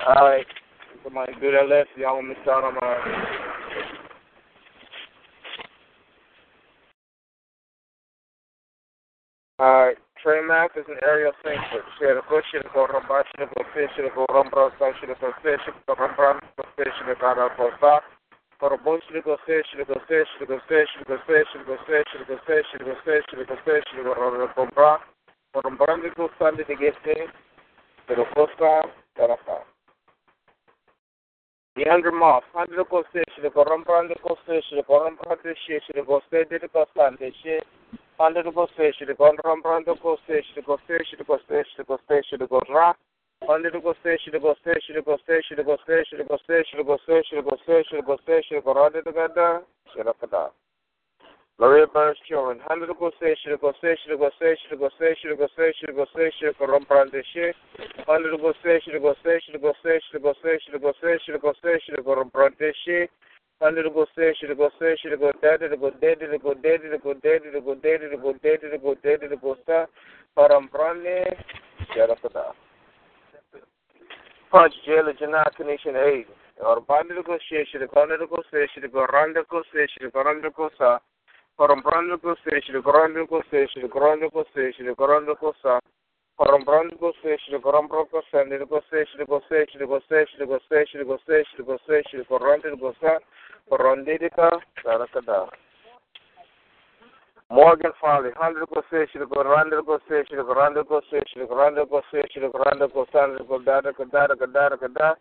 All 0.08 0.24
right. 0.24 0.46
Somebody 1.04 1.34
do 1.38 1.52
that 1.52 1.68
list. 1.68 1.92
Y'all 2.00 2.16
want 2.16 2.32
to 2.32 2.40
start 2.40 2.64
on 2.64 2.80
my. 2.80 2.96
All 9.60 9.84
right. 9.84 9.98
Trey 10.24 10.40
Mack 10.40 10.72
is 10.80 10.88
an 10.88 10.96
area 11.04 11.28
sainthood. 11.44 11.84
Share 12.00 12.16
the 12.16 12.24
share 12.48 12.64
the 12.64 12.72
go 12.72 12.88
rumba, 12.88 13.20
share 13.36 13.44
the 13.44 13.52
go 13.52 13.68
fish, 13.76 13.92
go 14.16 14.24
rumba, 14.32 14.72
share 14.96 15.12
the 15.12 15.20
go 15.20 15.28
fish, 15.44 15.60
go 15.84 15.92
share 15.92 16.40
the 16.40 16.48
go 16.56 16.64
fish, 16.72 16.88
share 16.88 17.12
the 17.12 17.20
go 17.20 17.68
rumba, 17.68 18.00
for 18.56 18.72
a 18.72 18.78
share 18.80 19.12
the 19.12 19.20
go 19.20 19.36
fish, 19.44 19.68
go 19.76 19.84
fish, 20.08 20.28
go 20.48 20.56
fish, 20.64 20.88
go 21.04 21.20
fish, 21.28 21.52
go 21.68 21.76
fish, 21.84 22.08
go 22.24 22.40
fish, 22.48 22.64
go 22.80 22.96
fish, 23.04 23.28
go 23.44 23.56
fish, 23.60 23.84
go 23.92 24.14
rumba, 24.16 24.98
for 25.52 25.60
a 25.64 25.70
brand 25.76 26.02
new 26.02 26.28
Sunday 26.38 26.64
to 26.64 26.76
get 26.76 26.96
there, 27.04 27.28
for 28.06 28.16
the 28.16 28.24
first 28.34 28.56
time, 28.58 28.88
that 29.18 29.30
I 29.30 29.36
found. 29.44 29.77
Leandro 31.78 32.10
Moss, 32.10 32.42
hundred 32.52 32.88
ko 32.90 33.04
se 33.12 33.22
shi 33.34 33.50
ko 33.54 33.62
rombrande 33.62 34.14
ko 34.20 34.36
se 34.44 34.60
shi 34.66 34.82
ko 34.82 34.98
rombrande 34.98 35.54
shi 35.62 35.78
shi 35.86 36.02
ko 36.02 36.20
se 36.28 36.42
de 36.50 36.58
ko 36.74 36.84
sante 36.92 37.30
shi 37.38 37.54
hundred 38.18 38.50
ko 38.52 38.66
se 38.74 38.90
shi 38.98 39.06
ko 39.14 39.30
rombrande 39.46 39.94
ko 40.02 40.18
se 40.26 40.42
shi 40.42 40.60
ko 40.62 40.76
se 40.88 40.98
shi 41.04 41.16
ko 41.22 41.38
se 41.46 41.62
shi 41.70 41.84
ko 41.86 41.98
se 42.08 42.22
shi 42.26 42.36
ko 42.50 42.58
ra 42.74 42.94
hundred 43.46 43.80
ko 43.80 43.94
se 44.02 44.18
shi 44.18 44.30
ko 44.42 44.56
se 44.64 44.74
shi 44.82 45.02
ko 45.06 45.14
se 45.26 45.38
shi 45.38 45.54
ko 45.62 45.78
se 45.86 46.02
shi 46.02 46.16
ko 46.18 46.34
se 47.06 47.22
shi 47.22 48.02
ko 48.02 48.18
se 48.26 48.42
Maria 51.60 51.88
Burns 51.88 52.16
Children. 52.28 52.60
Handle 52.68 52.94
go 52.94 53.10
say 53.20 53.34
should 53.42 53.60
go 53.60 53.72
say 53.82 53.96
should 54.06 54.16
go 54.16 54.30
say 54.38 54.54
should 54.62 54.78
go 54.78 54.88
say 54.96 55.12
should 55.18 55.36
go 55.36 55.48
say 55.56 55.72
should 55.74 55.96
go 55.96 56.06
say 56.14 56.30
should 56.38 56.56
go 56.56 56.66
rombrande 56.66 57.20
she. 57.34 57.50
Handle 58.06 58.38
go 58.38 58.52
say 58.62 58.78
should 58.84 59.02
go 59.02 59.12
say 59.24 59.40
should 59.42 59.60
go 59.60 59.72
go 59.82 59.92
go 60.22 60.92
go 61.42 61.52
go 62.04 62.14
rombrande 62.14 62.72
she. 62.84 63.08
Handle 63.60 63.90
go 63.90 64.06
say 64.14 64.32
go 64.38 64.54
go 64.54 64.70
go 64.70 64.94
go 65.18 65.82
go 65.82 65.90
go 65.90 66.54
go 66.54 66.54
go 72.14 72.30
go 72.30 72.54
Punch 74.52 74.74
jail 74.86 75.12
jana 75.18 75.44
connection 75.56 75.96
aid. 75.96 76.26
Or 76.64 76.80
bandle 76.80 77.24
go 77.26 77.36
say 77.50 77.66
should 77.72 77.90
go 77.90 78.00
handle 78.00 78.28
go 78.30 78.44
say 78.52 78.68
should 78.72 78.92
go 78.92 79.06
randle 79.12 79.42
go 79.50 79.62
go 80.56 80.70
go. 80.78 80.98
Comprando 81.58 82.20
cocecha, 82.20 82.72
comprando 82.72 83.26
cocecha, 83.26 83.80
comprando 83.80 84.30
cocecha, 84.30 84.84
comprando 84.94 85.36
cocecha. 85.36 85.80
Comprando 86.36 86.96
cocecha, 86.98 87.50
comprando 87.60 88.06
cocecha, 88.06 88.56
cocecha, 88.68 89.26
cocecha, 89.26 89.86
cocecha, 89.86 90.46
cocecha, 90.46 91.04
cocecha, 91.04 91.64
cocecha, 91.64 92.24
comprando 92.28 92.78
cocecha, 92.78 93.20
corrondica, 93.68 94.50
caracada. 94.84 95.48
Morgan 97.50 97.92
Farley, 98.00 98.30
hundred 98.36 98.68
cocecha, 98.68 99.18
comprando 99.26 99.82
cocecha, 99.82 100.36
comprando 100.36 100.84
cocecha, 100.84 101.44
comprando 101.44 101.86
cocecha, 101.88 102.40
comprando 102.40 102.88
cocecha, 102.88 103.44
codada, 103.48 103.92
codada, 103.94 104.36
codada, 104.36 104.78
codada. 104.78 105.18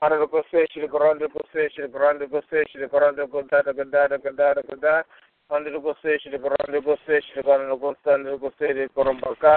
Hundred 0.00 0.28
go 0.28 0.44
comprando 0.88 1.28
cocecha, 1.30 1.82
comprando 1.82 2.28
cocecha, 2.28 2.78
comprando 2.78 3.26
codada, 3.28 3.74
codada, 3.74 4.18
codada, 4.20 4.62
codada. 4.62 5.04
Pandirukoseshire 5.48 6.38
Parandukoseshire 6.44 7.42
Paranukostandrukosere 7.48 8.82
Korombaka 8.94 9.52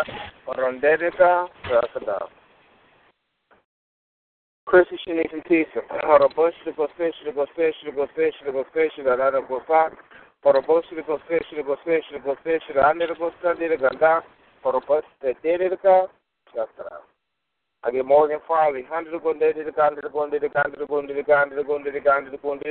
get 17.92 18.06
Morgan 18.06 18.40
Farley. 18.48 18.84
Hundred 18.90 19.22
go 19.24 19.34
to 19.34 19.40
the 19.40 19.54
to 19.64 20.08
go 20.12 20.28
day 20.30 20.40
to 20.40 20.50
ganda 20.50 20.76
to 20.78 20.86
go 20.86 21.02
day 21.02 21.14
to 21.14 21.24
ganda 21.24 21.56
to 21.56 21.64
go 21.64 21.82
day 21.84 21.92
to 21.92 22.00
ganda 22.00 22.32
to 22.32 22.44
go 22.44 22.58
to 22.58 22.70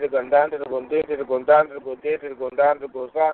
the 0.00 0.08
ganda 0.08 0.58
to 0.58 0.64
go 0.68 0.80
to 0.80 1.24
go 1.24 1.42
down 1.44 1.68
to 1.68 1.80
go 1.80 1.94
to 1.94 2.34
go 2.38 2.50
down 2.50 2.80
to 2.80 2.88
go 2.88 3.10
sa. 3.12 3.32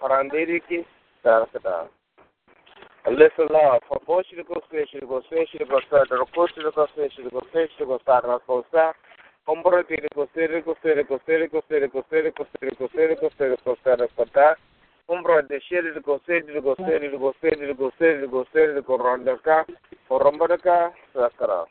Parandiriki. 0.00 0.84
Sarasada. 1.24 1.88
Alyssa 3.06 3.50
Love, 3.50 3.82
for 3.88 3.98
Boshi 4.06 4.36
to 4.36 4.44
go 4.44 4.60
station 4.68 5.00
to 5.00 5.06
go 5.06 5.22
station 5.26 5.58
to 5.58 5.64
go 5.64 5.80
start, 5.86 6.08
the 6.08 6.16
Rokoshi 6.16 6.62
to 6.62 6.70
go 6.74 6.86
station 6.94 7.24
to 7.24 7.30
go 7.30 7.40
station 7.50 7.74
to 7.78 7.86
go 7.86 7.98
start, 8.02 8.24
and 8.24 8.40
go 8.46 8.64
start. 8.68 8.96
Hombro 9.48 9.86
to 9.86 10.08
go 10.14 10.28
city, 10.34 10.60
go 10.64 10.74
city, 10.82 11.02
go 11.02 11.18
city, 11.26 11.46
go 11.48 11.60
city, 11.68 11.88
go 11.88 12.02
city, 12.10 12.30
go 12.78 12.88
city, 12.94 14.62
go 15.08 15.18
city, 15.18 15.42
go 15.42 15.42
city, 15.42 15.42
go 15.42 15.42
start, 15.42 15.42
go 15.42 15.42
start. 15.42 15.42
Hombro 15.42 15.48
de 15.48 15.60
shiri 15.60 15.94
to 15.94 16.00
go 16.00 16.20
city, 16.26 16.52
to 16.52 16.60
go 16.60 16.74
city, 16.76 17.08
to 17.10 17.18
go 17.18 17.32
city, 17.40 17.66
to 17.66 17.74
go 17.74 17.90
city, 17.98 18.20
to 18.20 18.28
go 18.28 18.44
city, 18.52 18.74
to 18.74 18.82
go 18.82 18.96
round 18.98 19.26
the 19.26 19.36
car, 19.44 19.66
for 20.08 20.20
Rombadaka, 20.20 20.92
Sakara. 21.14 21.64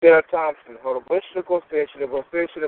Sarah 0.00 0.22
Thompson, 0.30 0.76
Horobushka 0.84 1.42
Gostation, 1.46 2.06
Gostation, 2.06 2.62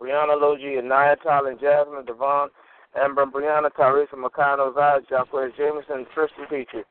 Brianna 0.00 0.38
Logie, 0.38 0.78
Anaya 0.78 1.16
Tyler, 1.16 1.54
Jasmine, 1.54 2.04
Devon, 2.04 2.48
Amber, 2.96 3.26
Brianna, 3.26 3.70
Tyrese, 3.70 4.14
Makano, 4.14 4.74
Zai, 4.74 5.00
Jacquez, 5.08 5.52
Jameson, 5.56 6.06
Tristan 6.14 6.46
Petrie. 6.48 6.84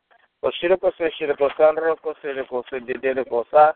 Koshira 0.43 0.77
kose 0.77 1.09
kosandra 1.37 1.95
kose 2.01 2.43
kose 2.49 2.79
dede 2.79 3.23
kosa. 3.25 3.73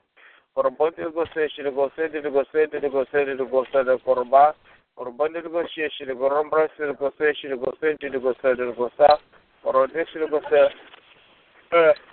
Korobonte 0.56 1.04
kose 1.14 1.48
kose 1.76 2.10
dede 2.10 2.30
kose 2.30 2.68
dede 2.68 2.90
kose 2.90 3.26
dede 3.26 3.46
kose 3.50 3.84
de 3.84 3.98
korba. 4.04 4.54
Korobonte 4.98 5.42
kose 5.42 5.94
dede 6.00 6.16
kose 8.20 8.56
dede 8.56 8.74
kosa. 8.76 10.70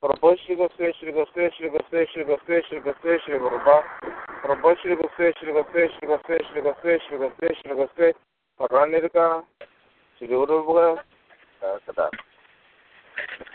For 0.00 0.08
the 0.14 0.20
bush 0.20 0.38
to 0.46 0.56
go 0.56 0.68
fish, 0.78 0.94
to 1.00 1.12
go 1.12 1.24
fish, 1.34 1.52
to 1.60 1.68
go 1.70 1.78
fish, 1.90 2.08
to 2.14 2.24
go 2.24 2.36
fish, 2.46 2.64
to 2.70 2.80
go 2.80 2.92
fish, 3.02 3.20
to 3.26 3.38
go 3.38 3.58
back. 3.64 3.84
For 4.42 4.54
the 4.54 4.62
bush 4.62 4.78
to 4.84 4.94
go 4.96 5.08
fish, 5.16 5.34
to 5.40 5.52
go 5.52 5.64
fish, 5.72 5.90
to 6.00 6.06
go 6.06 6.18
fish, 6.26 6.46
to 6.54 6.62
go 6.62 6.74
fish, 6.82 7.02
to 7.10 7.18
go 7.18 7.32
fish, 7.40 7.58
to 7.66 7.74
go 7.74 7.88
fish. 7.96 8.16
For 8.56 8.68
run 8.70 8.94
it 8.94 9.12
go. 9.12 9.44
To 10.18 10.26
do 10.26 10.46
the 10.46 10.62
work. 10.66 10.98
That's 11.60 11.96
that. 11.96 12.10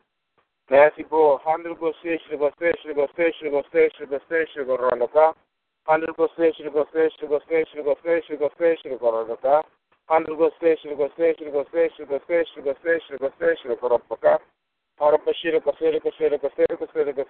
Nancy 0.70 1.02
Bo, 1.02 1.38
hundred 1.44 1.76
percent 1.76 2.20
of 2.32 2.40
a 2.40 2.50
station 2.56 2.92
of 2.92 2.98
a 2.98 3.08
station 3.12 3.48
of 3.48 3.54
a 3.54 3.62
station 3.68 4.04
of 4.04 4.12
a 4.12 4.20
station 4.24 4.62
of 4.62 4.68
Ranaka, 4.68 5.34
hundred 5.84 6.16
percent 6.16 6.56
of 6.64 6.76
a 6.76 6.84
station 6.88 7.28
of 7.28 7.32
a 7.32 7.40
station 7.44 7.80
of 7.80 7.86
a 7.88 7.96
station 8.00 8.36
of 8.36 8.40
a 8.40 8.50
station 8.56 8.92
of 8.92 9.00
Ranaka, 9.00 9.62
hundred 10.08 10.36
percent 10.40 10.80
of 10.92 11.00
a 11.00 11.12
station 11.12 11.48
of 11.48 11.54
a 11.60 11.64
station 11.68 12.04
of 12.04 12.10
a 12.10 12.20
station 12.24 12.56
of 12.56 12.66
a 12.68 12.74
station 12.80 13.12
of 13.20 13.22
a 13.28 13.32
station 13.36 13.68
of 13.68 13.80
Ranaka, 13.84 14.40
hundred 14.96 15.24
percent 15.28 15.60
of 15.60 15.66
a 15.68 15.76
station 15.76 16.32
of 16.32 16.40
a 16.40 16.50
station 16.56 16.72
of 16.72 16.80
a 16.80 16.96
station 16.96 17.20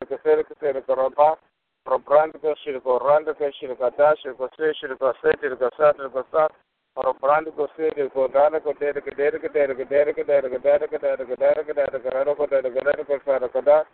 of 0.00 0.08
a 0.08 0.24
station 0.56 0.76
of 0.80 0.88
Ranaka, 0.88 1.36
Probrando 1.84 2.38
ko 2.38 2.54
shira 2.62 2.80
ko 2.80 2.98
randa 2.98 3.34
ko 3.34 3.50
shira 3.58 3.74
ko 3.74 3.90
da 3.98 4.14
shira 4.14 4.34
ko 4.34 4.48
se 4.56 4.72
shira 4.78 4.96
ko 4.96 5.12
se 5.20 5.30
shira 5.40 5.56
ko 5.56 5.68
sa 5.76 5.92
shira 5.92 6.08
ko 6.10 6.22
sa 6.30 6.48
Probrando 6.94 7.50
ko 7.56 7.66
shira 7.74 8.08
ko 8.14 8.28
dana 8.28 8.60
ko 8.60 8.72
dere 8.78 9.00
ko 9.02 9.10
dere 9.16 9.38
ko 9.42 9.48
dere 9.48 9.74
ko 9.74 9.84
dere 9.84 10.12
ko 10.14 10.22
dere 10.22 10.48
ko 10.48 10.58
dere 10.62 10.86
ko 10.86 10.98
dere 11.02 11.24
ko 11.26 11.36
dere 11.36 11.64
ko 11.66 11.74
dere 11.74 11.90
ko 11.98 12.06
dere 12.06 12.34
ko 12.38 12.46
dere 12.46 12.70
ko 12.70 12.80
dere 12.86 13.04
ko 13.04 13.18
sa 13.24 13.48
ko 13.48 13.60
da 13.60 13.84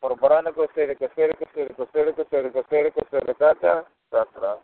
Probrando 0.00 0.52
ko 0.56 0.66
shira 0.74 0.94
ko 0.96 1.06
shira 1.14 1.34
ko 1.36 1.44
shira 1.52 1.74
ko 1.76 1.84
shira 1.92 2.12
ko 2.16 2.24
shira 2.30 2.50
ko 2.50 2.62
shira 2.70 2.90
ko 2.90 3.00
shira 3.10 3.34
ko 3.34 3.52
da 3.60 3.84
satra 4.10 4.56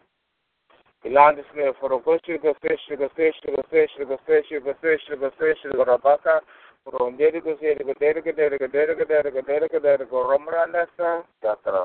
Ilandis 1.04 1.48
me 1.54 1.72
for 1.80 1.92
ko 2.00 2.16
shira 2.24 2.38
ko 2.40 2.54
shira 2.64 2.96
ko 2.96 3.08
shira 3.12 3.60
ko 3.60 3.76
shira 3.92 4.06
ko 4.08 4.16
shira 4.24 4.60
ko 4.64 4.72
shira 4.88 5.16
ko 5.20 5.54
shira 5.60 5.76
ko 5.76 5.84
rabaka 5.84 6.40
Rondere 6.88 7.40
ko 7.44 7.56
shira 7.60 7.84
ko 7.84 7.92
dere 8.00 8.22
ko 8.24 8.32
dere 8.32 8.56
ko 8.56 8.66
dere 8.66 8.94
ko 8.96 9.04
dere 9.04 9.30
ko 9.30 9.40
dere 9.44 9.68
ko 9.68 9.78
dere 9.78 10.04
ko 10.08 10.16
romranda 10.24 10.88
sa 10.96 11.22
satra 11.44 11.84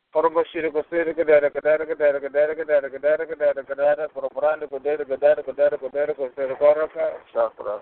go 0.13 0.21
go 0.21 0.29
go 0.29 0.43
go 0.43 0.43
go 0.43 0.51
go 0.51 0.63
go 0.63 0.71
go 0.71 0.71
Forobashira 0.71 0.71
Gosera 0.71 1.15
Gadara 1.15 1.49
Gadara 1.49 1.85
Gadara 1.85 2.19
Gadara 2.19 2.55
Gadara 2.59 2.89
Gadara 2.89 3.25
Gadara 3.25 3.63
Gadara 3.63 4.07
Forobranda 4.09 4.69
Gadara 4.69 5.05
Gadara 5.05 5.41
Gadara 5.41 5.77
Gadara 5.77 6.13
Gosera 6.13 6.59
Goraka 6.59 7.15
Shakra. 7.31 7.79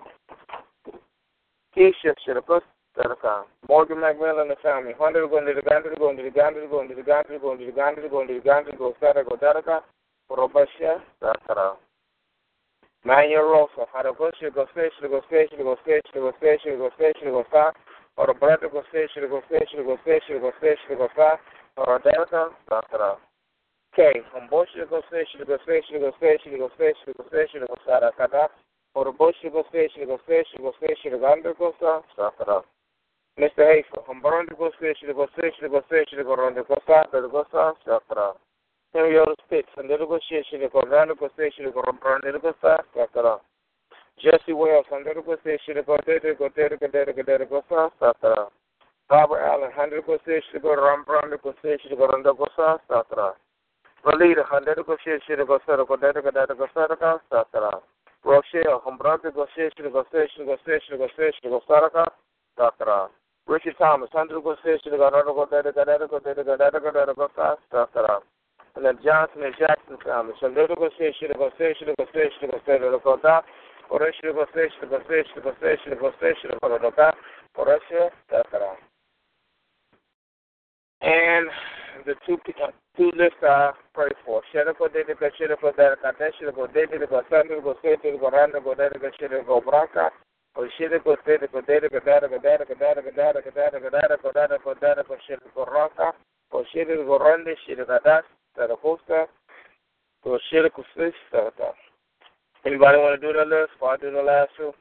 Keisha 1.76 2.14
Shirapus 2.22 2.62
Taraka. 2.96 3.46
Morgan 3.68 3.98
McMillan 3.98 4.42
and 4.44 4.52
the 4.52 4.56
family. 4.62 4.94
Hundred 5.00 5.28
going 5.30 5.48
to 5.48 5.54
the 5.56 5.62
Gandhi 5.68 5.90
going 5.98 6.18
to 6.18 6.24
the 6.24 6.30
Gandhi 6.30 6.68
going 6.70 6.88
to 6.88 6.94
the 6.94 7.02
Gandhi 7.02 7.40
going 7.40 7.58
to 7.58 7.66
the 7.66 7.72
Gandhi 7.72 8.08
going 8.10 8.28
to 8.28 8.34
the 8.36 8.42
Gandhi 8.42 8.72
Gosera 8.74 9.26
Godaraka 9.26 9.82
Forobashia 10.30 11.02
Takara. 11.24 11.78
Manuel 13.04 13.42
Rosa, 13.42 13.90
Harabusha 13.90 14.54
Gosesha 14.54 15.10
Gosesha 15.10 15.58
Gosesha 15.58 16.16
Gosesha 16.16 16.78
Gosesha 16.78 17.26
Gosa. 17.26 17.72
Or 18.18 18.30
a 18.30 18.34
brother 18.36 18.70
Gosesha 18.70 19.18
Gosesha 19.18 19.82
Gosesha 19.82 20.40
Gosesha 20.40 20.96
Gosa. 20.96 21.00
Or 21.00 21.00
Bush 21.00 21.00
to 21.00 21.00
go 21.00 21.00
station 21.00 21.00
go 21.00 21.00
station 21.00 21.00
go 21.00 21.00
station 21.00 21.00
go 21.00 21.00
station 21.00 21.00
go 21.00 21.00
station 21.00 21.00
go 21.00 21.08
Sarakata 21.18 21.59
or 21.88 22.00
Delta, 22.00 22.52
da 22.68 22.82
da 22.92 22.98
da. 22.98 23.18
Okay, 23.94 24.24
um 24.36 24.48
bolso 24.48 24.74
de 24.74 24.86
gosfecho, 24.86 25.38
de 25.38 25.46
gosfecho, 25.46 25.92
de 25.92 26.00
gosfecho, 26.00 26.50
de 26.50 26.58
gosfecho, 26.58 27.06
de 27.06 27.14
gosfecho, 27.14 27.60
de 27.60 27.66
gostar 27.66 28.04
a 28.04 28.12
cada. 28.12 28.50
Or 28.94 29.12
bolso 29.14 29.40
de 29.42 29.50
gosfecho, 29.50 30.00
de 30.00 30.06
gosfecho, 30.06 30.58
de 30.58 30.64
gosfecho, 30.64 31.10
de 31.10 31.18
gander 31.18 31.56
costa, 31.56 32.04
da 32.18 32.30
da 32.32 32.46
da. 32.46 32.64
Mr. 33.38 33.64
Hafer, 33.64 34.12
um 34.12 34.20
barão 34.20 34.46
de 34.46 34.56
gosfecho, 34.56 35.06
de 35.06 35.14
gosfecho, 35.14 35.62
de 35.62 35.70
gosfecho, 35.70 36.16
de 36.16 36.24
gorão 36.24 36.52
de 36.52 36.64
costa, 36.64 37.08
go 37.12 37.30
costa, 37.30 37.76
da 37.86 38.02
da. 38.14 38.36
Senhor 38.92 39.36
Spitz, 39.46 39.70
and 39.78 39.88
the 39.88 39.98
negotiation, 39.98 40.60
the 40.62 40.68
Corona 40.68 41.06
negotiation, 41.06 41.66
the 41.66 41.72
Corona 41.72 42.20
negotiation, 42.26 42.86
da 42.96 43.22
da. 43.22 43.40
Jesse 44.18 44.52
Wells, 44.52 44.88
and 44.92 45.06
the 45.06 45.14
negotiation, 45.14 45.76
the 45.76 45.84
Corona 45.84 46.28
negotiation, 46.28 46.74
the 46.76 47.14
Corona 47.14 47.38
negotiation, 47.38 47.92
da 48.00 48.14
da 48.22 48.59
go 49.10 50.76
Rambram 50.78 51.42
position 51.42 51.90
to 51.90 51.96
go 51.96 52.08
Randa 52.08 52.32
Gosa, 52.32 52.78
Satra. 52.90 53.34
Valida, 54.06 54.46
hundred 54.46 54.86
position 54.86 55.38
to 55.38 55.46
go 55.46 55.60
Sara 55.66 55.84
Godetta 55.84 56.22
Godetta 56.22 56.54
Gosaraka, 56.56 57.20
Satra. 57.32 57.82
Rochelle, 58.24 58.82
Humbrante 58.86 59.34
position 59.34 59.84
to 59.84 59.90
go 59.90 60.06
station, 60.10 60.46
go 60.46 60.58
station, 60.62 60.98
go 60.98 61.08
station, 61.16 61.50
go 61.50 61.62
Saraka, 61.68 62.08
Satra. 62.58 63.10
Richard 63.48 63.76
Thomas, 63.80 64.10
hundred 64.14 64.42
position 64.42 64.92
to 64.92 64.98
go 64.98 65.10
Randa 65.10 65.34
Godetta 65.34 65.74
Godetta 65.74 66.08
Godetta 66.08 66.44
Godetta 66.46 66.80
Godetta 66.80 67.16
Gosa, 67.16 67.58
Satra. 67.74 68.20
And 68.76 68.86
then 68.86 69.00
Johnson 69.04 69.42
and 69.42 69.56
Jackson 69.58 69.98
family, 70.06 70.34
hundred 70.40 70.70
position 70.70 71.34
to 71.34 71.36
go 71.36 71.50
station, 71.56 71.90
go 71.98 72.06
station, 72.14 72.54
go 72.54 72.62
station, 72.62 72.94
go 72.94 73.02
Gota. 73.02 73.42
Oresha 73.90 74.22
to 74.22 74.34
go 74.34 74.46
station, 74.54 74.86
go 74.86 75.02
station, 75.10 75.42
go 75.42 75.52
station, 75.58 75.98
go 75.98 76.14
station, 76.22 76.54
go 76.62 76.78
Gota. 76.78 77.10
Oresha, 77.58 78.14
Satra. 78.30 78.78
And 81.02 81.48
the 82.06 82.16
two 82.26 82.38
two 82.98 83.12
lists 83.16 83.40
I 83.42 83.72
pray 83.94 84.10
for. 84.26 84.42
Sherako 84.54 84.90
Dedika 84.90 85.30
Sherako 85.40 85.74
Deraka 85.76 86.12
Deshirako 86.20 86.68
Dedika 86.74 87.22
Sandiko 87.32 87.76
Sediko 87.84 88.32
Randako 88.32 88.76
Dedika 88.76 89.10
Sherako 89.20 89.64
Branca. 89.64 90.10
Or 90.56 90.68
Shiriko 90.78 91.16
Sediko 91.26 91.62
Dedika 91.66 92.04
Deraka 92.04 92.40
Deraka 92.44 92.76
Deraka 92.76 93.12
Deraka 93.16 93.52
Deraka 93.56 93.90
Deraka 93.90 94.34
Deraka 94.34 94.80
Deraka 94.80 95.16
Sherako 95.30 95.72
Ranka. 95.72 96.12
Or 96.52 96.66
Shiriko 96.76 97.20
Rande 97.20 97.56
Shirika 97.68 98.04
Das, 98.04 98.24
Tarakosta. 98.58 99.28
Or 100.24 100.40
Shiriko 100.52 100.84
Sis, 100.98 101.14
Tarata. 101.34 101.72
Anybody 102.66 102.98
want 102.98 103.22
to 103.22 103.26
do 103.26 103.32
the 103.32 103.46
list? 103.46 103.72
Or 103.80 103.94
I 103.94 103.98
do 103.98 104.12
the 104.12 104.22
last 104.22 104.52
two? 104.58 104.74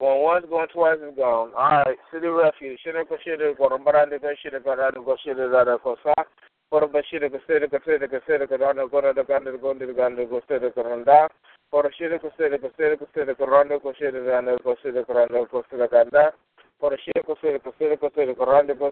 Going 0.00 0.22
once, 0.22 0.46
going 0.48 0.66
twice, 0.72 0.96
and 1.02 1.14
gone. 1.14 1.52
All 1.54 1.84
right, 1.84 1.98
City 2.10 2.26
Refuge. 2.26 2.80
Shida 2.80 3.06
ko 3.06 3.16
shida 3.20 3.54
ko 3.56 3.68
rambarande 3.68 4.18
ko 4.18 4.32
shida 4.42 4.64
ko 4.64 4.74
rado 4.74 5.04
ko 5.04 5.16
shida 5.20 5.46
rado 5.52 5.78
ko 5.78 5.96
sa. 6.02 6.14
Por 6.70 6.88
ba 6.88 7.02
shida 7.04 7.30
ko 7.30 7.36
shida 7.46 7.68
ko 7.68 7.76
shida 7.84 8.08
ko 8.08 8.18
shida 8.26 8.48
ko 8.48 8.56
rado 8.56 8.88
ko 8.88 9.00
rado 9.00 9.22
ko 9.26 9.32
rado 9.36 9.60
ko 9.60 9.74
rado 9.76 9.92
ko 9.92 10.00
rado 10.00 10.28
ko 10.28 10.40
shida 10.48 10.72
ko 10.72 10.82
randa. 10.82 11.28
Por 11.70 11.84
shida 11.92 12.18
ko 12.18 12.30
shida 12.32 12.56
ko 12.58 12.70
shida 12.78 12.96
ko 12.96 13.06
shida 13.12 13.36
ko 13.36 13.44
rado 13.44 13.78
ko 13.78 13.92
shida 13.92 14.24
ko 14.64 14.76
shida 14.82 15.04
ko 15.04 15.12
rado 15.12 15.46
ko 15.46 15.62
shida 15.68 15.88
ko 15.88 15.96
randa. 15.96 16.32
For 16.80 16.88
the 16.88 16.96
Shirko 16.96 17.36
Siriko 17.36 17.74
Siriko 17.78 18.08
Siriko 18.16 18.46
Randiko 18.48 18.90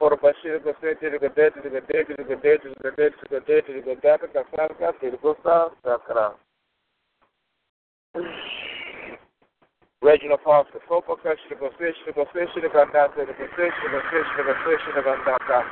Porobashirika 0.00 0.74
Setirika 0.80 1.28
Detirika 1.34 1.80
Detirika 1.90 2.36
Detirika 2.40 2.90
Detirika 2.96 3.40
Detirika 3.46 3.94
Gataka 4.00 4.44
Sanka 4.54 4.92
Tirgusa 5.02 5.70
Sakra. 5.82 6.34
Reginald 10.00 10.40
Foster, 10.44 10.78
Copa 10.88 11.16
Kashirika 11.16 11.68
Seshirika 11.74 12.24
Seshirika 12.30 12.86
Datirika 12.94 13.46
Seshirika 13.58 14.00
Seshirika 14.10 14.54
Seshirika 14.62 15.24
Daka. 15.26 15.64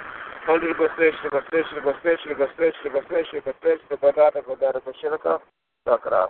Hundrika 0.48 0.88
Seshirika 0.98 1.40
Seshirika 1.50 1.94
Seshirika 2.02 2.46
Seshirika 2.58 3.00
Seshirika 3.06 3.54
Seshirika 3.62 4.12
Datirika 4.12 4.56
Datirika 4.58 4.92
Shirika 5.00 5.40
Sakra. 5.86 6.26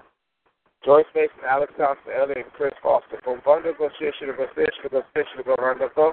Joyce 0.85 1.07
Mason, 1.15 1.49
Alex 1.49 1.73
Thompson, 1.79 2.13
Elliot, 2.13 2.39
and 2.45 2.53
Chris 2.53 2.75
Foster. 2.83 3.19
From 3.25 3.41
Bundle 3.43 3.73
Seshirika 3.99 4.47
Seshirika 4.53 5.03
Seshirika 5.17 5.57
Randaka. 5.57 6.13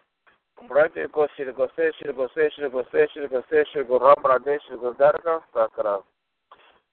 Братья 0.67 1.07
Кошири 1.07 1.51
Госе, 1.51 1.91
Шири 1.93 2.13
Госе, 2.13 2.49
Шири 2.51 2.69
Госе, 2.69 3.07
Шири 3.07 3.27
Госе, 3.27 3.65
Шири 3.65 3.83
Гурам 3.83 4.23
Раде, 4.23 4.59
Шири 4.59 4.77
Гурдарка, 4.77 5.41
Сакра. 5.53 6.01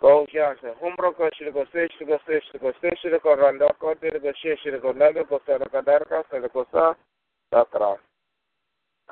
Гоугяша, 0.01 0.75
Хумро 0.79 1.13
Кошири 1.13 1.51
Госе, 1.51 1.89
Шири 1.93 2.05
Госе, 2.05 2.41
Шири 2.41 2.59
Госе, 2.59 2.97
Шири 2.97 3.19
Гуранда, 3.19 3.69
Котири 3.79 4.19
Госе, 4.19 4.57
Шири 4.57 4.79
Гурнада, 4.79 5.25
Госе 5.25 5.59
Ракадарка, 5.59 6.25
Сали 6.31 6.49
Госа, 6.49 6.95
Сакра. 7.51 7.99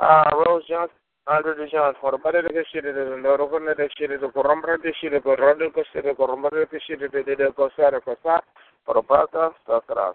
Роужан, 0.01 0.89
Андрю 1.27 1.55
Дижан, 1.55 1.95
Хорбаре 1.95 2.43
Рекешири, 2.43 2.93
Рогоне 3.37 3.74
Рекешири, 3.74 4.19
Гурам 4.19 4.65
Раде, 4.65 4.93
Шири 4.95 5.20
Гурранде, 5.20 5.70
Кошири 5.70 6.15
Гурам 6.15 6.47
Раде, 6.47 6.81
Шири 6.81 7.09
Деде, 7.09 7.51
Госа 7.51 7.93
Ракоса, 7.93 8.41
Пробата, 8.85 9.53
Сакра. 9.66 10.15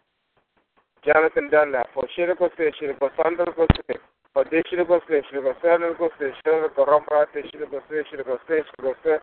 Jonathan 1.05 1.49
Dunlap 1.49 1.87
for 1.93 2.05
Shiriko 2.17 2.49
say 2.57 2.71
Shiriko 2.79 3.09
Sandal 3.17 3.47
go 3.55 3.65
say 3.87 3.97
for 4.33 4.45
Deshiriko 4.45 4.99
say 5.09 5.21
Shiriko 5.31 5.53
Sandal 5.61 5.95
go 5.97 6.09
say 6.19 6.29
Shiriko 6.45 6.77
Shiriko 6.77 7.79
say 7.89 8.01
Shiriko 8.11 8.37
say 8.47 8.61
Shiriko 8.61 8.93
say 9.03 9.17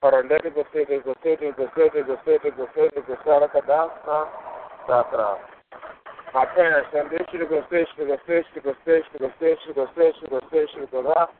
for 0.00 0.14
under 0.18 0.38
go 0.38 0.64
say 0.72 0.84
go 0.84 1.14
say 1.22 1.36
go 1.36 1.66
say 1.74 1.88
go 2.06 2.16
say 2.24 2.38
go 2.56 2.66
say 2.74 2.88
go 2.94 3.16
saraka 3.26 3.60
dasa 3.66 4.28
sakra 4.86 5.38
my 6.34 6.44
parents, 6.46 6.90
and 6.92 7.06
they 7.14 7.22
should 7.30 7.48
go 7.48 7.62
fish, 7.70 7.86
to 7.96 8.04
go 8.06 8.18
fish, 8.26 8.42
to 8.54 8.60
go 8.60 8.74
fish, 8.84 9.06
to 9.14 9.18
go 9.22 9.30
fish, 9.38 9.54
to 9.68 9.72
go 9.72 9.86
fish, 9.94 10.14
to 10.18 10.26
go 10.26 10.40
fish, 10.50 10.70
to 10.74 10.86
go 10.90 11.02
that. 11.06 11.30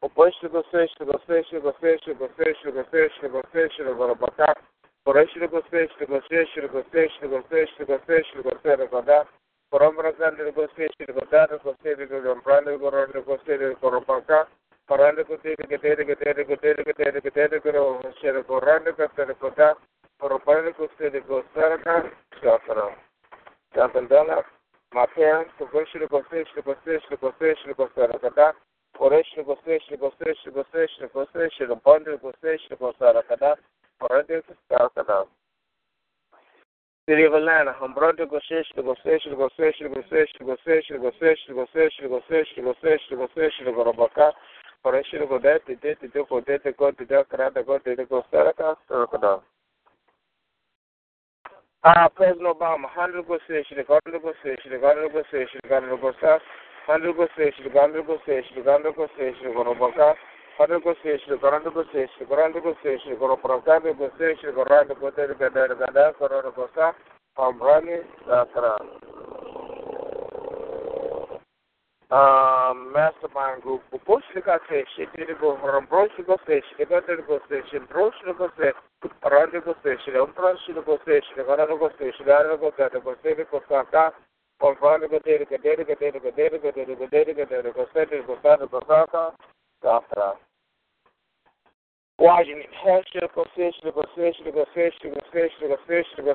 O 0.00 0.08
push 0.08 0.32
to 0.40 0.48
go 0.48 0.62
fish, 0.72 0.88
to 0.98 1.04
go 1.04 1.20
fish, 1.28 1.44
to 1.52 1.60
go 1.60 1.72
fish, 1.84 2.00
to 2.08 2.14
go 2.14 2.28
fish, 2.32 2.56
to 2.64 2.72
go 2.72 2.82
fish, 2.88 3.12
to 3.20 3.28
go 3.28 3.42
fish, 3.52 3.72
to 3.76 3.92
go 3.92 4.16
back. 4.38 4.56
For 5.04 5.20
us 5.20 5.28
to 5.36 5.48
go 5.48 5.60
fish, 5.70 5.90
to 6.00 6.06
go 6.06 6.20
fish, 6.32 6.48
to 6.56 6.64
go 6.68 6.82
fish, 6.92 7.12
to 7.20 7.28
go 7.28 7.42
fish, 7.50 7.68
to 7.76 7.84
go 7.84 7.98
fish, 8.08 8.24
to 8.36 8.42
go 8.42 8.50
fish, 8.56 8.78
to 8.80 8.88
go 8.88 9.02
that. 9.04 9.28
ಪರಮರಕಾಂಡರಿಗೆ 9.72 10.64
ಸ್ಪೀಚಿಗೆ 10.66 11.24
ದಾರಕ್ಕೆ 11.32 11.72
ಸ್ಪೀಚಿಗೆ 11.72 12.18
ರಂಪ್ರಾಂಡರಿಗೆ 12.24 12.82
ಕೊರಡಕ್ಕೆ 12.84 13.36
ಸ್ಪೀಚಿಗೆ 13.36 13.74
ಕೊರಪಕ 13.74 14.30
ಪರಾಂಡಕ್ಕೆ 14.90 15.36
ಸ್ಪೀಚಿಗೆ 15.36 15.76
ತೇರಿಗೆ 15.76 16.14
ತೇರಿಗೆ 16.14 16.56
ತೇರಿಗೆ 16.56 16.92
ತೇರಿಗೆ 16.92 17.30
ತೇರಿಗೆ 17.30 17.72
ಕೊರಶೆರೆ 17.72 18.42
ಕೊರಾಂಡಕ್ಕೆ 18.42 19.08
ತೇರೆ 19.16 19.34
ಕೊತ 19.34 19.60
ಕೊರಪರಕ್ಕೆ 20.22 20.86
ಸ್ಪೀಚಿಗೆ 20.86 21.40
ಸರಕ 21.54 21.88
ಶಾಸ್ತ್ರ 22.42 22.78
ಶಾಸ್ತ್ರದಲ್ಲ 23.74 24.32
ಮಾತೆಯ 24.92 25.32
ಕೊರಶೆರೆ 25.58 26.06
ಕೊರಶೆರೆ 26.06 26.62
ಕೊರಶೆರೆ 26.62 27.16
ಕೊರಶೆರೆ 27.16 27.74
ಕೊರಶೆರೆ 27.74 28.18
ಕೊತ 28.18 28.40
ಕೊರಶೆರೆ 28.94 29.42
ಕೊರಶೆರೆ 29.44 29.96
ಕೊರಶೆರೆ 29.96 30.52
ಕೊರಶೆರೆ 30.52 31.08
ಕೊರಶೆರೆ 31.08 31.08
ಕೊರಶೆರೆ 31.08 31.76
ಬಂದ್ರೆ 31.84 32.16
ಕೊರಶೆರೆ 32.16 32.76
ಕೊರಶೆರೆ 32.76 33.22
ಕೊತ 33.22 33.44
ಪರಾಂಡಕ್ಕೆ 34.00 34.54
ಶಾಸ್ತ್ರ 34.70 35.10
get 37.08 37.18
it, 37.18 37.30
get 37.30 37.40
it, 37.40 37.44
get 37.44 37.56
it, 37.56 37.88
get 37.88 38.06
it, 38.06 38.18
get 38.18 38.20
it, 38.20 38.30
go 38.30 38.38
share, 38.48 38.64
go 38.74 38.94
run, 38.94 39.76
to 47.96 48.06
go 48.06 48.28
go 55.96 56.12
that. 56.20 56.40
For 56.86 56.94
a 56.94 57.70
brand, 57.70 57.94
go 58.06 59.08
stay, 59.14 59.32
go 59.34 59.66
saraka, 59.74 60.14
Harigo 60.58 60.92
Sri 61.00 61.38
Gorandigo 61.38 61.84
Sri 61.92 62.08
Gorandigo 62.26 62.74
Sri 62.80 63.14
Goro 63.16 63.36
Prabhupada 63.36 63.94
Sri 64.16 64.50
Gorandigo 64.50 65.12
Sri 65.14 65.34
Gada 65.38 65.68
Gada 65.68 66.12
Goro 66.18 66.50
Gosa 66.50 66.94
Amrani 67.38 68.02
Sakra. 68.26 68.76
Mastermind 72.10 73.62
group. 73.62 73.82
Pushnika 74.04 74.58
Sri 74.66 75.06
Dirigo 75.14 75.56
Rambroshiko 75.62 76.36
Sri 76.44 76.60
Gadirigo 76.76 77.38
Sri 77.46 77.78
Broshiko 77.78 78.50
Sri 78.56 78.72
Randigo 79.22 79.76
Sri 79.80 80.12
Umprashiko 80.12 80.98
Sri 81.04 81.22
Garanigo 81.36 81.88
Sri 81.96 82.12
Garanigo 82.24 82.72
Gadigo 82.76 83.14
Sri 83.22 83.44
Kosaka 83.46 84.12
Amrani 84.60 85.06
Gadiga 85.06 85.46
Gadiga 85.46 85.84
Gadiga 85.86 86.18
Gadiga 86.18 86.58
Gadiga 86.58 87.06
Gadiga 87.06 87.46
Gadiga 87.46 87.46
Gadiga 87.46 87.78
Gadiga 87.78 87.86
Gadiga 87.86 88.26
Gadiga 88.26 88.66
Gadiga 88.66 88.66
Gadiga 88.66 89.32
Gadiga 89.80 90.47
fish, 92.18 92.46
to 93.12 93.20
go 93.92 94.04
fish, 94.14 94.34
to 94.42 94.50
go 94.50 94.64
fish, 94.64 94.64
to 94.64 94.64
go 94.64 94.68
fish, 94.74 94.94
to 95.02 95.10
go 95.10 95.28
fish, 95.32 95.56
to 95.60 95.68
go 95.68 95.86
fish, 95.86 96.08
to 96.16 96.22
go 96.22 96.34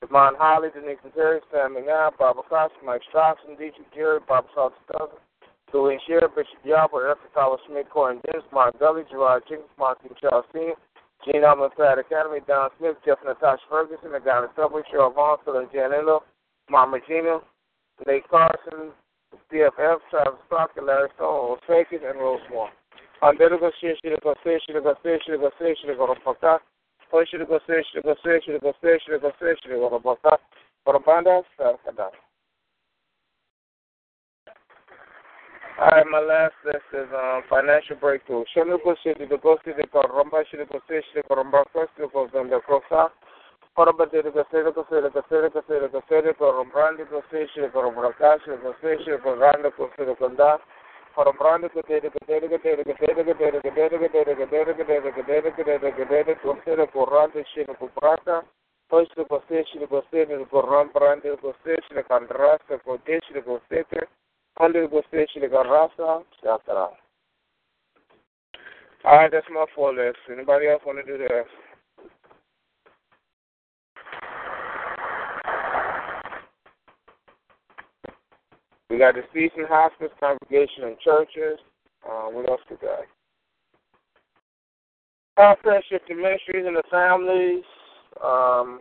Devon 0.00 0.34
Holly, 0.38 0.70
Denise 0.72 1.12
Terry, 1.12 1.40
Sam 1.50 1.74
McNabb, 1.74 2.18
Bob 2.18 2.38
Acosta, 2.38 2.78
Mike 2.84 3.02
Stockton, 3.10 3.56
Dietrich 3.56 3.92
Jerry, 3.92 4.20
Bob 4.28 4.46
Salt 4.54 4.74
Stubbs, 4.84 5.18
Julian 5.72 6.00
Shearer, 6.06 6.28
Bishop 6.28 6.62
Yarbrough, 6.64 7.04
Erica 7.04 7.28
Tyler 7.34 7.58
Smith, 7.66 7.86
Corin 7.90 8.20
Dennis, 8.24 8.46
Mark 8.52 8.78
Gully, 8.78 9.02
Gerard 9.10 9.42
Jenkins, 9.48 9.68
Mark 9.76 9.98
and 10.04 10.16
Charles 10.16 10.46
Senior, 10.54 10.74
Gene 11.24 11.44
Alman 11.44 11.70
Pratt 11.76 11.98
Academy, 11.98 12.40
Don 12.46 12.70
Smith, 12.78 12.96
Jeff 13.04 13.18
Natasha 13.24 13.62
Ferguson, 13.68 14.12
the 14.12 14.20
guy 14.20 14.38
in 14.38 14.48
the 14.48 14.50
subway, 14.56 14.82
Cheryl 14.88 15.14
Vaughn, 15.14 15.38
Phil 15.44 15.66
Janello, 15.74 16.20
Mom 16.70 16.94
Regina, 16.94 17.40
Nate 18.06 18.26
Carson, 18.28 18.92
DFF, 19.52 19.98
Travis 20.10 20.40
Parker, 20.48 20.82
Larry 20.82 21.08
Stone, 21.16 21.56
Osakis, 21.56 22.08
and 22.08 22.18
Rosemore. 22.18 22.70
Andelo 23.22 23.60
shit, 23.80 23.98
shit, 24.02 24.22
go 24.22 24.34
say, 24.42 24.58
shit, 24.66 24.82
go 24.82 24.94
say, 25.02 25.18
shit, 25.26 25.38
go 25.38 25.50
say, 25.60 25.76
shit, 25.76 25.98
go 25.98 26.06
to 26.06 26.18
Paka. 26.20 26.58
Hoy 27.10 27.24
shit, 27.30 27.46
go 27.46 27.60
say, 27.66 27.84
shit, 27.92 28.02
go 28.02 28.14
say, 28.24 28.40
shit, 28.44 28.62
go 28.62 28.72
say, 28.82 28.98
shit, 29.04 29.20
go 29.20 29.30
say, 29.38 29.54
shit, 29.62 29.72
go 29.72 29.90
to 29.90 29.98
Paka. 30.00 30.38
For 30.84 30.94
the 30.94 31.00
banda, 31.00 31.42
Sarkada. 31.58 32.08
Right, 35.80 36.04
my 36.12 36.20
last 36.20 36.52
list 36.66 36.84
is 36.92 37.08
um, 37.16 37.40
financial 37.48 37.96
breakthrough. 37.96 38.44
Sholuko 38.54 38.94
shit, 39.02 39.16
the 39.18 39.38
go 39.38 39.56
see 39.64 39.72
the 39.72 39.88
Koromba, 39.88 40.44
shit, 40.50 40.68
go 40.70 40.78
say, 40.86 41.00
shit, 41.14 41.26
Koromba, 41.26 41.64
first, 41.72 41.92
go 41.96 42.28
on 42.36 42.50
the 42.50 42.60
Krosa. 42.68 43.08
Korobadere 43.74 44.30
Gosere 44.30 44.72
Gosere 44.74 45.08
Gosere 45.10 45.48
Gosere 45.48 45.88
Gosere 45.88 46.34
Korombrandi 46.36 47.06
Goseshe 47.08 47.70
Korombrakashi 47.72 48.50
Goseshe 48.60 49.16
Koranda 49.22 49.70
Gosere 49.72 50.14
Konda 50.18 50.58
Korombrandi 51.16 51.70
Gosere 51.72 52.10
Gosere 52.10 52.48
Gosere 52.48 52.82
Gosere 52.84 53.22
Gosere 53.24 53.60
Gosere 53.62 53.96
Gosere 53.96 54.34
Gosere 54.36 54.74
Gosere 54.74 55.14
Gosere 55.14 55.54
Gosere 55.94 56.36
Gosere 56.44 56.84
Koranda 56.92 57.44
Shine 57.54 57.74
Kuprata 57.80 58.44
Posto 58.88 59.24
Goseshe 59.24 59.86
Gosere 59.88 60.46
Korombrandi 60.50 61.28
Under 64.58 64.88
Goseshe 64.88 65.38
Garasa 65.38 66.24
Shakara 66.44 66.88
All 69.04 69.16
right, 69.16 69.30
that's 69.30 69.46
my 69.52 69.64
four 69.74 69.94
list. 69.94 70.18
Anybody 70.30 70.68
else 70.68 70.82
want 70.84 71.04
to 71.04 71.12
do 71.12 71.18
this? 71.18 71.46
We 78.90 78.98
got 78.98 79.14
the 79.14 79.22
Season 79.32 79.64
Hospice 79.68 80.10
Congregation 80.18 80.84
and 80.84 80.98
Churches. 80.98 81.58
Uh, 82.04 82.26
what 82.26 82.48
else 82.48 82.60
we 82.68 82.76
got? 82.76 83.00
Our 85.36 85.56
prayer 85.56 85.82
shifting 85.88 86.20
ministries 86.20 86.66
and 86.66 86.76
the 86.76 86.82
families. 86.90 87.64
Um, 88.22 88.80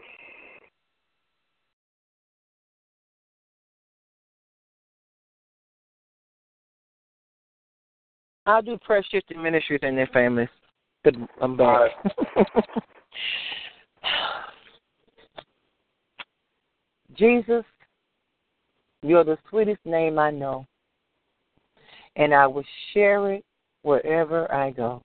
I'll 8.49 8.63
do 8.63 8.77
prayer 8.79 9.05
shifting 9.11 9.41
ministries 9.43 9.81
and 9.83 9.95
their 9.95 10.07
families. 10.07 10.49
Good, 11.03 11.17
I'm 11.39 11.55
back. 11.55 11.91
Jesus, 17.15 17.63
you're 19.03 19.23
the 19.23 19.37
sweetest 19.49 19.85
name 19.85 20.17
I 20.17 20.31
know, 20.31 20.65
and 22.15 22.33
I 22.33 22.47
will 22.47 22.63
share 22.91 23.31
it 23.33 23.45
wherever 23.83 24.51
I 24.51 24.71
go. 24.71 25.03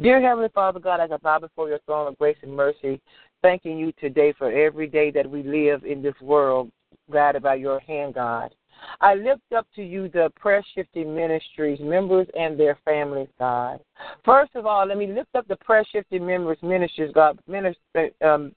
Dear 0.00 0.22
Heavenly 0.22 0.48
Father 0.54 0.80
God, 0.80 1.00
as 1.00 1.10
I 1.12 1.18
bow 1.18 1.40
before 1.40 1.68
your 1.68 1.80
throne 1.84 2.08
of 2.08 2.16
grace 2.16 2.38
and 2.40 2.56
mercy, 2.56 2.98
thanking 3.42 3.76
you 3.76 3.92
today 4.00 4.32
for 4.38 4.50
every 4.50 4.86
day 4.86 5.10
that 5.10 5.28
we 5.30 5.42
live 5.42 5.84
in 5.84 6.00
this 6.00 6.18
world, 6.22 6.70
guided 7.12 7.42
by 7.42 7.56
your 7.56 7.80
hand, 7.80 8.14
God. 8.14 8.54
I 9.00 9.14
lift 9.14 9.52
up 9.56 9.66
to 9.76 9.82
you 9.82 10.08
the 10.08 10.30
prayer 10.36 10.64
shifting 10.74 11.14
ministries, 11.14 11.80
members 11.80 12.26
and 12.38 12.58
their 12.58 12.78
families, 12.84 13.28
God. 13.38 13.80
First 14.24 14.54
of 14.54 14.66
all, 14.66 14.86
let 14.86 14.98
me 14.98 15.06
lift 15.06 15.34
up 15.34 15.46
the 15.48 15.56
prayer 15.56 15.84
shifting 15.90 16.26
members, 16.26 16.58
ministries, 16.62 17.12
God, 17.14 17.38
minister, 17.46 18.10
um, 18.24 18.52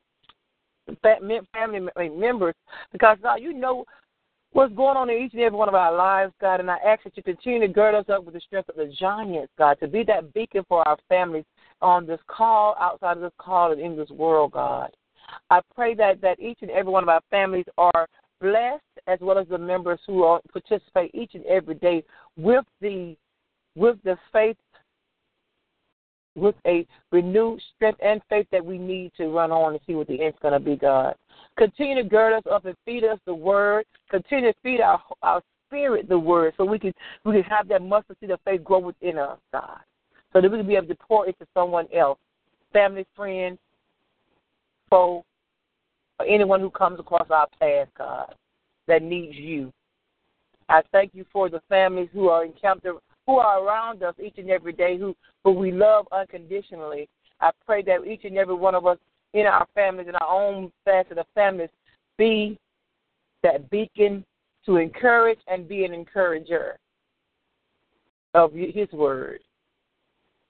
family 1.01 1.87
members, 2.09 2.55
because 2.91 3.17
God, 3.21 3.41
you 3.41 3.53
know 3.53 3.83
what's 4.53 4.73
going 4.73 4.97
on 4.97 5.09
in 5.09 5.21
each 5.21 5.33
and 5.33 5.41
every 5.41 5.57
one 5.57 5.67
of 5.67 5.75
our 5.75 5.93
lives, 5.93 6.33
God, 6.39 6.59
and 6.59 6.71
I 6.71 6.77
ask 6.77 7.03
that 7.03 7.17
you 7.17 7.23
continue 7.23 7.59
to 7.59 7.67
gird 7.67 7.95
us 7.95 8.05
up 8.09 8.23
with 8.23 8.33
the 8.33 8.39
strength 8.39 8.69
of 8.69 8.75
the 8.75 8.91
giants, 8.99 9.51
God, 9.57 9.77
to 9.81 9.87
be 9.87 10.03
that 10.07 10.33
beacon 10.33 10.63
for 10.67 10.87
our 10.87 10.97
families 11.09 11.45
on 11.81 12.07
this 12.07 12.19
call, 12.27 12.75
outside 12.79 13.17
of 13.17 13.23
this 13.23 13.33
call, 13.37 13.71
and 13.71 13.81
in 13.81 13.95
this 13.95 14.09
world, 14.09 14.53
God. 14.53 14.91
I 15.49 15.59
pray 15.75 15.93
that, 15.95 16.21
that 16.21 16.39
each 16.39 16.59
and 16.61 16.71
every 16.71 16.91
one 16.91 17.03
of 17.03 17.09
our 17.09 17.21
families 17.29 17.65
are 17.77 18.07
blessed, 18.41 18.83
as 19.07 19.19
well 19.21 19.37
as 19.37 19.47
the 19.47 19.57
members 19.57 19.99
who 20.05 20.23
are, 20.23 20.41
participate 20.51 21.11
each 21.13 21.31
and 21.33 21.45
every 21.45 21.75
day 21.75 22.03
with 22.35 22.65
the 22.81 23.15
with 23.75 23.97
the 24.03 24.17
faith, 24.33 24.57
with 26.35 26.55
a 26.65 26.85
renewed 27.11 27.61
strength 27.75 27.99
and 28.03 28.21
faith 28.27 28.47
that 28.51 28.65
we 28.65 28.77
need 28.77 29.11
to 29.17 29.27
run 29.27 29.51
on 29.51 29.73
and 29.73 29.81
see 29.85 29.93
what 29.93 30.07
the 30.07 30.23
end's 30.23 30.37
going 30.41 30.53
to 30.53 30.59
be, 30.59 30.75
God. 30.75 31.15
Continue 31.57 32.01
to 32.01 32.09
gird 32.09 32.33
us 32.33 32.43
up 32.51 32.65
and 32.65 32.75
feed 32.85 33.03
us 33.03 33.19
the 33.25 33.33
word. 33.33 33.85
Continue 34.09 34.51
to 34.51 34.59
feed 34.63 34.81
our 34.81 35.01
our 35.21 35.41
spirit 35.67 36.07
the 36.07 36.17
word, 36.17 36.53
so 36.57 36.65
we 36.65 36.79
can 36.79 36.93
we 37.25 37.33
can 37.33 37.43
have 37.43 37.67
that 37.67 37.81
mustard 37.81 38.17
seed 38.19 38.31
of 38.31 38.39
faith 38.45 38.63
grow 38.63 38.79
within 38.79 39.17
us, 39.17 39.37
God, 39.51 39.79
so 40.33 40.41
that 40.41 40.51
we 40.51 40.57
can 40.57 40.67
be 40.67 40.75
able 40.75 40.87
to 40.87 40.95
pour 40.95 41.25
it 41.25 41.35
into 41.39 41.47
someone 41.53 41.87
else, 41.95 42.19
family, 42.73 43.05
friend, 43.15 43.57
foe, 44.89 45.25
or 46.19 46.25
anyone 46.25 46.59
who 46.59 46.69
comes 46.69 46.99
across 46.99 47.27
our 47.29 47.47
path, 47.59 47.87
God, 47.97 48.33
that 48.87 49.01
needs 49.01 49.35
you. 49.35 49.71
I 50.69 50.81
thank 50.91 51.13
you 51.13 51.25
for 51.31 51.49
the 51.49 51.61
families 51.69 52.09
who 52.13 52.29
are 52.29 52.43
encountered, 52.43 52.95
who 53.25 53.37
are 53.37 53.63
around 53.63 54.03
us 54.03 54.15
each 54.23 54.37
and 54.37 54.49
every 54.49 54.73
day, 54.73 54.97
who 54.97 55.15
who 55.43 55.51
we 55.51 55.71
love 55.71 56.07
unconditionally. 56.11 57.07
I 57.39 57.51
pray 57.65 57.81
that 57.83 58.05
each 58.05 58.25
and 58.25 58.37
every 58.37 58.55
one 58.55 58.75
of 58.75 58.85
us 58.85 58.97
in 59.33 59.45
our 59.45 59.67
families, 59.73 60.07
in 60.07 60.15
our 60.15 60.29
own 60.29 60.71
facet 60.83 61.17
of 61.17 61.25
families, 61.35 61.69
be 62.17 62.57
that 63.43 63.69
beacon 63.69 64.25
to 64.65 64.77
encourage 64.77 65.39
and 65.47 65.67
be 65.67 65.85
an 65.85 65.93
encourager 65.93 66.77
of 68.33 68.51
His 68.53 68.91
word. 68.91 69.39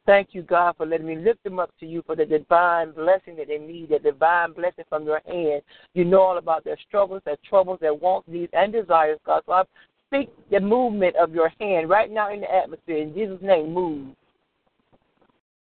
Thank 0.07 0.29
you, 0.31 0.41
God, 0.41 0.77
for 0.77 0.85
letting 0.85 1.05
me 1.05 1.17
lift 1.17 1.43
them 1.43 1.59
up 1.59 1.69
to 1.81 1.85
you 1.85 2.01
for 2.05 2.15
the 2.15 2.25
divine 2.25 2.91
blessing 2.91 3.35
that 3.35 3.49
they 3.49 3.57
need, 3.57 3.89
the 3.89 3.99
divine 3.99 4.53
blessing 4.53 4.85
from 4.87 5.03
your 5.03 5.21
hand. 5.27 5.61
You 5.93 6.05
know 6.05 6.21
all 6.21 6.37
about 6.37 6.63
their 6.63 6.77
struggles, 6.87 7.21
their 7.25 7.35
troubles, 7.47 7.79
their 7.81 7.93
wants, 7.93 8.29
needs, 8.29 8.53
and 8.53 8.71
desires, 8.71 9.19
God. 9.25 9.43
So 9.45 9.51
I 9.51 9.63
speak 10.07 10.29
the 10.49 10.61
movement 10.61 11.17
of 11.17 11.33
your 11.33 11.51
hand 11.59 11.89
right 11.89 12.09
now 12.09 12.33
in 12.33 12.39
the 12.39 12.55
atmosphere. 12.55 12.99
In 12.99 13.13
Jesus' 13.13 13.41
name, 13.41 13.73
move. 13.73 14.15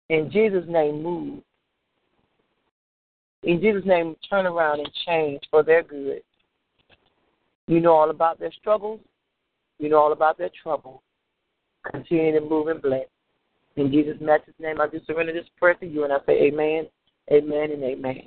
In 0.09 0.29
Jesus' 0.29 0.65
name, 0.67 1.01
move. 1.01 1.41
In 3.43 3.61
Jesus' 3.61 3.85
name, 3.85 4.17
turn 4.29 4.45
around 4.45 4.81
and 4.81 4.89
change 5.05 5.41
for 5.49 5.63
their 5.63 5.83
good. 5.83 6.21
You 7.67 7.79
know 7.79 7.93
all 7.93 8.09
about 8.09 8.39
their 8.39 8.51
struggles. 8.51 8.99
You 9.79 9.87
know 9.87 9.99
all 9.99 10.11
about 10.11 10.37
their 10.37 10.51
trouble. 10.61 11.01
Continue 11.89 12.33
to 12.33 12.41
move 12.41 12.67
and 12.67 12.81
bless. 12.81 13.05
In 13.75 13.91
Jesus' 13.91 14.17
matchless 14.21 14.55
name, 14.59 14.79
I 14.79 14.87
do 14.87 14.99
surrender 15.05 15.33
this 15.33 15.49
prayer 15.57 15.73
to 15.75 15.85
you, 15.85 16.03
and 16.03 16.13
I 16.13 16.17
say 16.25 16.33
amen, 16.43 16.87
amen, 17.31 17.71
and 17.71 17.83
amen. 17.83 18.21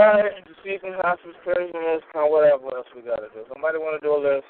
Right, 0.00 0.32
deceased 0.48 0.84
in 0.84 0.94
hospice, 0.94 1.36
prisoners, 1.44 2.02
whatever 2.14 2.76
else 2.76 2.86
we 2.94 3.02
got 3.02 3.20
to 3.20 3.28
do. 3.34 3.44
Somebody 3.52 3.78
want 3.78 4.00
to 4.00 4.06
do 4.06 4.16
a 4.16 4.20
list? 4.20 4.48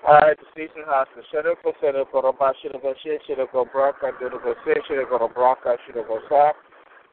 Alright, 0.00 0.36
deceased 0.40 0.72
in 0.76 0.84
hospice. 0.88 1.28
Shiroko, 1.28 1.76
Shiroko, 1.76 2.24
Roba, 2.24 2.52
Shiroko, 2.56 2.94
Shir, 3.04 3.18
Shiroko, 3.28 3.68
Braka, 3.68 4.16
Shiroko, 4.16 4.54
Se, 4.64 4.74
Shiroko, 4.88 5.28
Braka, 5.34 5.76
Shiroko, 5.84 6.18
Sa. 6.28 6.52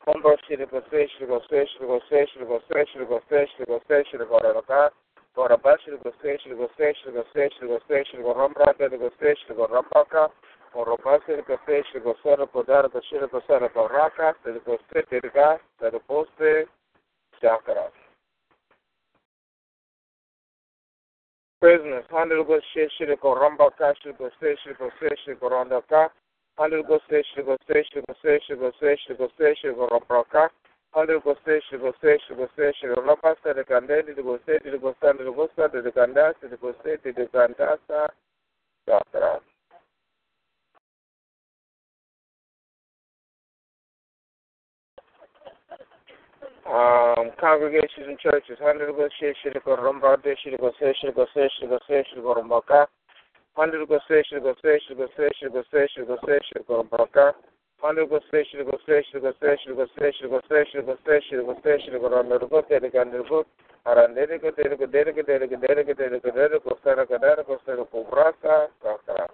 Combo, 0.06 0.36
Shiroko, 0.48 0.82
Se, 0.90 1.08
Shiroko, 1.20 1.42
Se, 1.50 1.68
Shiroko, 1.68 2.00
Se, 2.10 2.26
Shiroko, 2.32 2.60
Se, 2.72 2.86
Shiroko, 2.96 3.20
Se, 3.28 3.46
Shiroko, 3.60 3.80
Se, 3.88 4.04
Shiroko, 4.08 4.40
Roka. 4.40 4.92
Roba, 5.36 5.76
Shiroko, 5.84 6.12
Se, 6.24 6.38
Shiroko, 6.40 6.70
Se, 6.78 6.94
Shiroko, 7.04 7.24
Se, 7.34 7.50
Shiroko, 7.60 7.80
Se, 7.88 8.04
Shiroko, 8.08 8.34
Rombraka, 8.34 8.88
Shiroko, 8.88 9.12
Se, 9.20 9.36
Shiroko, 9.36 9.68
Rombaka. 9.68 10.30
Oropa 10.78 11.20
Serikofe, 11.26 11.82
Shigosera 11.92 12.46
Podara, 12.46 12.88
Shirikosera 13.12 13.74
Baraka, 13.74 14.36
Serikose 14.46 15.04
Terga, 15.10 15.58
Serikose 15.82 16.68
Shakara. 17.42 17.90
Prisoners, 21.60 22.06
Handel 22.12 22.46
Shiriko 22.46 23.36
Rambaka, 23.36 23.96
Shigose, 24.06 24.56
Shigose, 24.64 25.10
Shigorandaka, 25.26 26.10
Handel 26.60 26.84
Gose, 26.84 27.24
Shigose, 27.36 27.58
Shigose, 27.68 28.40
Shigose, 28.48 28.98
Shigose, 29.10 29.56
Shigorambaka, 29.64 30.50
Handel 30.94 31.22
Gose, 31.22 31.60
Shigose, 31.72 32.18
Shigose, 32.30 32.72
Shigoramba, 32.80 33.36
Serikande, 33.44 34.04
Dirigose, 34.06 34.62
Dirigosa, 34.64 35.18
Dirigosa, 35.18 35.68
Diriganda, 35.74 36.34
Dirigose, 36.40 37.00
Dirigandasa, 37.04 38.10
Shakara. 38.88 39.40
um, 46.68 47.32
congregations 47.40 48.08
and 48.08 48.20
churches. 48.20 48.58
Hundred 48.60 48.92
go 48.96 49.08
shit, 49.20 49.36
shit 49.42 49.56
go 49.64 49.76
rumba 49.78 50.22
this, 50.24 50.38
shit 50.44 50.60
go 50.60 50.72
say, 50.80 50.94
shit 51.02 51.16
go 51.16 51.26
say, 51.34 51.50
shit 51.60 51.70
go 51.70 51.80
say, 51.88 52.04
shit 52.10 52.22
go 52.22 52.36
rumba 52.36 52.62
ka. 52.66 52.86
Hundred 53.56 53.88
go 53.88 54.00
say, 54.08 54.24
shit 54.30 54.44
go 54.44 54.54
say, 54.62 54.80
shit 54.88 54.98
go 54.98 55.08
say, 55.18 55.30
shit 55.40 55.52
go 55.54 55.64
say, 55.72 55.88
shit 55.96 56.08
go 56.08 56.18
say, 56.26 56.40
shit 56.52 56.68
go 56.68 56.84
rumba 56.84 57.12
ka. 57.12 57.32
Hundred 57.82 58.10
go 58.10 58.20
say, 58.32 58.44
shit 58.52 58.66
go 58.66 58.78
say, 58.86 59.04
shit 59.12 59.22
go 59.22 59.32
say, 59.40 59.56
shit 59.64 59.76
go 59.76 59.86
say, 59.98 60.12
shit 60.20 60.30
go 60.30 60.42
say, 60.50 60.64
shit 60.72 60.86
go 60.86 60.96
say, 61.06 61.20
shit 61.30 61.46
go 61.46 61.56
say, 61.64 61.78
shit 61.84 62.02
go 62.02 62.10
rumba 62.10 62.50
go 62.50 62.62
tere 62.62 62.92
ka 62.92 63.00
hundred 63.00 63.28
go. 63.30 63.46
Aran 63.88 64.14
tere 64.16 64.38
ko 64.40 64.52
tere 64.52 64.76
ko 64.76 64.86
tere 64.88 65.14
ko 65.16 65.24
tere 65.24 65.48
ko 65.48 65.56
tere 65.56 65.84
ko 65.88 65.94
tere 65.96 66.20
ko 66.20 66.32
tere 66.32 66.60
ko 66.60 66.78
sara 66.84 67.08
ka 67.08 67.18
tere 67.18 67.44
ko 67.48 67.56
sara 67.66 67.86
ko 67.86 68.04
brasa 68.12 68.68
ka 68.84 68.98
ka 69.08 69.28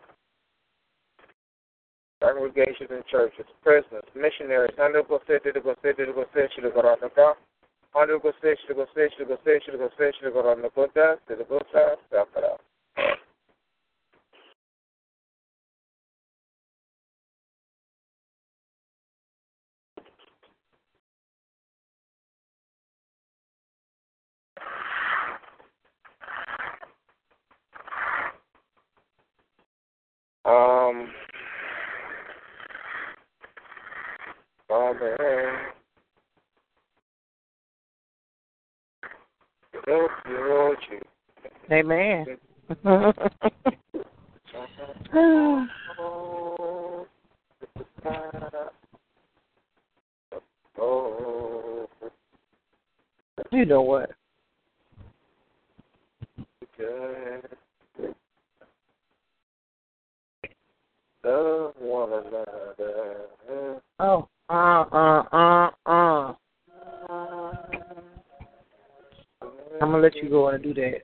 congregations 2.24 2.90
and 2.90 3.06
churches, 3.12 3.45
prisoners, 3.62 4.08
missionaries, 4.16 4.74
hundred 4.78 5.08
go 5.10 5.20
say 5.28 5.40
to 5.40 5.60
go 5.60 5.76
say 5.84 5.91
to 5.91 6.06
go 6.14 6.24
say 6.34 6.48
to 6.56 6.70
go 6.72 6.80
on 6.80 6.98
the 7.02 7.10
car, 7.10 7.36
hundred 7.91 8.22
go 8.22 8.32
say 8.41 8.56
to 8.68 8.74
go 8.74 8.86
say 8.95 9.10
to 9.18 9.26
go 9.26 9.38
say 9.44 9.60
to 9.60 9.78
go 9.78 9.90
say 10.00 10.12
to 10.24 10.32
go 10.32 10.40
on 10.50 10.62
the 10.62 10.70
go 10.74 10.88
to 10.88 11.18
the 11.28 11.44
go 11.44 11.60
to 11.60 11.98
stop 12.08 12.30
it 12.38 12.44
out. 12.45 12.62
Um, 30.45 31.08
Father, 34.68 35.16
help 39.86 40.12
you, 40.28 40.76
you. 40.91 41.00
Amen. 41.74 42.28
You 53.52 53.66
know 53.66 53.82
what? 53.84 54.12
Oh, 64.00 64.28
uh, 64.50 64.54
uh, 64.54 65.24
uh, 65.32 65.70
uh. 65.86 66.34
I'm 69.82 69.91
gonna 69.91 69.98
let 70.00 70.16
you 70.16 70.30
go 70.30 70.48
and 70.48 70.64
do 70.64 70.74
that. 70.74 71.03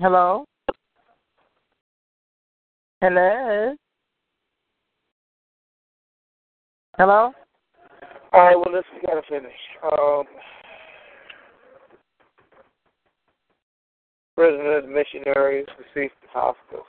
Hello? 0.00 0.44
Hello? 3.00 3.74
Hello? 6.96 7.32
All 8.32 8.40
right, 8.40 8.54
well, 8.54 8.72
let's 8.72 8.86
gotta 9.04 9.22
finish. 9.28 9.50
Um, 9.82 10.24
prisoners, 14.36 14.84
missionaries, 14.86 15.66
deceased 15.76 16.14
hospitals. 16.32 16.86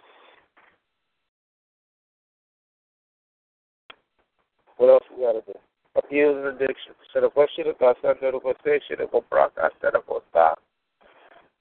What 4.77 4.89
else 4.89 5.03
we 5.17 5.23
got 5.23 5.31
to 5.31 5.41
do? 5.51 5.57
Abuse 5.95 6.37
and 6.37 6.45
addiction. 6.45 6.93
Se 7.11 7.21
le 7.21 7.31
fue 7.31 7.47
Shira, 7.55 7.71
está 7.71 7.89
haciendo 7.89 8.33
lo 8.33 8.39
que 8.39 8.53
se, 8.63 8.79
Shira 8.87 9.07
compró 9.07 9.51
I 9.57 9.69
se 9.81 9.87
le 9.91 9.99
fue. 10.03 10.21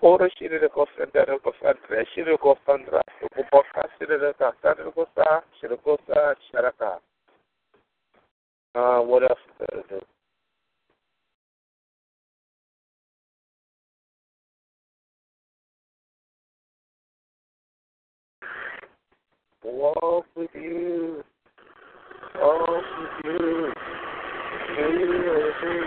Ora 0.01 0.29
shiri 0.31 0.59
de 0.61 0.69
kosanda 0.69 1.25
de 1.27 1.39
kosandra 1.39 2.05
shiri 2.15 2.31
de 2.31 2.39
kosandra 2.39 3.03
kuboka 3.35 3.83
shiri 3.99 4.19
de 4.19 4.33
kasanda 4.39 4.85
de 4.85 4.91
kosa 4.93 5.43
shiri 5.61 5.77
kosa 5.83 6.37
sharaka. 6.51 7.01
Uh, 8.77 9.01
what 9.01 9.23
else 9.25 9.41
there? 9.59 10.01
Walk 19.65 20.27
with 20.37 20.51
you. 20.55 21.25
Walk 22.41 22.85
with 23.01 23.25
you. 23.25 23.73
Do 24.77 24.85
everything 24.85 25.85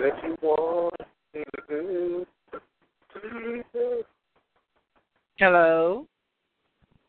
that 0.00 0.24
you 0.24 0.36
want 0.42 0.94
me 1.32 1.44
to 1.44 1.62
do. 1.68 2.26
Hello. 5.38 6.06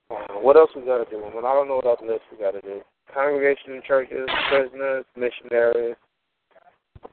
Uh, 0.10 0.16
what 0.42 0.58
else 0.58 0.70
we 0.76 0.82
got 0.84 1.04
to 1.04 1.10
do? 1.10 1.24
I, 1.24 1.32
don't 1.32 1.68
know 1.68 1.76
what 1.76 1.86
else 1.86 2.00
list 2.06 2.22
we 2.32 2.38
got 2.38 2.52
to 2.52 2.62
do. 2.62 2.82
Congregation 3.14 3.82
churches, 3.88 4.28
prisoners, 4.50 5.06
missionaries, 5.16 5.96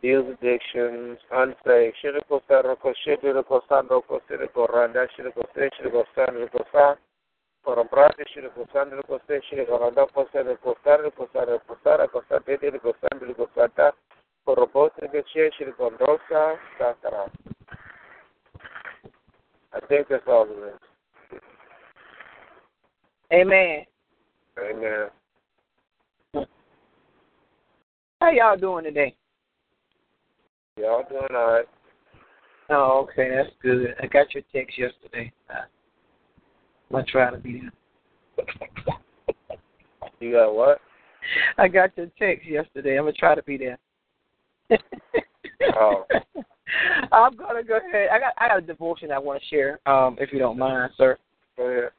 deals 0.03 0.27
addictions, 0.33 1.19
unsaved. 1.31 1.95
Shiriko 2.03 2.41
Sarako, 2.49 2.93
Shiriko 3.07 3.61
Sandoko, 3.71 4.21
Shiriko 4.29 4.73
Randa, 4.73 5.07
Shiriko 5.17 5.45
Se, 5.55 5.69
Shiriko 5.79 6.05
Sandoko 6.17 6.65
Sa, 6.73 6.95
Porobrate, 7.67 8.25
Shiriko 8.35 8.67
Sandoko 8.75 9.21
Se, 9.27 9.41
Shiriko 9.51 9.79
Randoko, 9.81 10.27
Shiriko 10.35 10.75
Sariko 10.85 11.27
Sariko 11.35 11.77
Sariko 11.85 12.23
Sariko 12.31 12.59
Shiriko 12.61 12.93
Sandoko 13.03 13.47
Sata, 13.57 13.93
Porobote, 14.47 15.09
Shiriko 15.35 15.91
Rosa, 16.01 16.57
Sakara. 16.79 17.31
I 19.73 19.81
think 19.87 20.09
that's 20.09 20.25
all 20.27 20.47
it 20.49 20.75
is. 21.33 21.41
Amen. 23.33 23.85
Amen. 24.59 25.09
How 28.21 28.31
y'all 28.31 28.57
doing 28.57 28.85
today? 28.85 29.15
Y'all 30.77 31.05
doing 31.09 31.23
all 31.31 31.53
right. 31.53 31.69
Oh, 32.71 33.09
okay, 33.11 33.31
that's 33.35 33.55
good. 33.63 33.95
I 34.03 34.07
got 34.07 34.35
your 34.35 34.43
text 34.53 34.79
yesterday. 34.79 35.33
I'm 35.49 35.67
gonna 36.93 37.05
try 37.05 37.31
to 37.31 37.39
be 37.39 37.61
there. 37.61 37.73
You 40.21 40.33
got 40.33 40.55
what? 40.55 40.81
I 41.59 41.69
got 41.69 41.97
your 41.97 42.09
text 42.19 42.47
yesterday. 42.47 42.99
I'm 42.99 43.05
gonna 43.05 43.13
try 43.13 43.35
to 43.35 43.43
be 43.43 43.57
there. 43.57 43.79
Oh. 45.77 46.05
I'm 47.13 47.37
gonna 47.37 47.63
go 47.63 47.77
ahead. 47.77 48.09
I 48.13 48.19
got 48.19 48.33
I 48.39 48.49
got 48.49 48.59
a 48.59 48.63
devotion 48.63 49.11
I 49.11 49.19
want 49.19 49.41
to 49.41 49.49
share, 49.49 49.81
um, 49.87 50.17
if 50.21 50.33
you 50.33 50.39
don't 50.39 50.59
mind, 50.59 50.93
sir. 50.97 51.19
Go 51.57 51.65
ahead. 51.65 51.91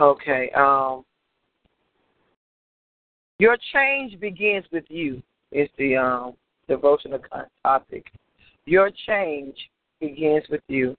Okay. 0.00 0.50
Um, 0.56 1.04
your 3.38 3.56
change 3.72 4.18
begins 4.20 4.64
with 4.72 4.84
you. 4.88 5.22
Is 5.52 5.68
the 5.78 5.96
um, 5.96 6.34
devotional 6.68 7.20
topic. 7.62 8.06
Your 8.64 8.90
change 9.06 9.54
begins 10.00 10.44
with 10.50 10.62
you. 10.68 10.96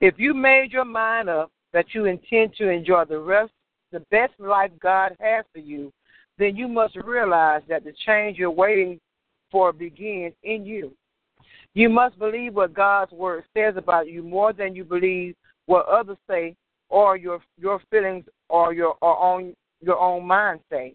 If 0.00 0.14
you 0.16 0.34
made 0.34 0.72
your 0.72 0.84
mind 0.84 1.28
up 1.28 1.50
that 1.72 1.86
you 1.92 2.06
intend 2.06 2.54
to 2.56 2.68
enjoy 2.68 3.04
the 3.04 3.18
rest, 3.18 3.52
the 3.92 4.00
best 4.10 4.32
life 4.38 4.70
God 4.80 5.14
has 5.20 5.44
for 5.52 5.60
you, 5.60 5.92
then 6.38 6.56
you 6.56 6.66
must 6.66 6.96
realize 6.96 7.62
that 7.68 7.84
the 7.84 7.92
change 8.06 8.38
you're 8.38 8.50
waiting 8.50 8.98
for 9.50 9.72
begins 9.72 10.34
in 10.42 10.64
you. 10.64 10.92
You 11.74 11.88
must 11.88 12.18
believe 12.18 12.54
what 12.54 12.74
God's 12.74 13.12
word 13.12 13.44
says 13.54 13.74
about 13.76 14.08
you 14.08 14.22
more 14.22 14.52
than 14.52 14.74
you 14.74 14.84
believe 14.84 15.34
what 15.66 15.86
others 15.88 16.18
say 16.28 16.54
or 16.88 17.16
your 17.16 17.40
your 17.58 17.80
feelings 17.90 18.24
or 18.48 18.74
your 18.74 18.96
or 19.00 19.16
on 19.16 19.54
your 19.80 19.98
own 19.98 20.26
mind 20.26 20.60
say. 20.70 20.94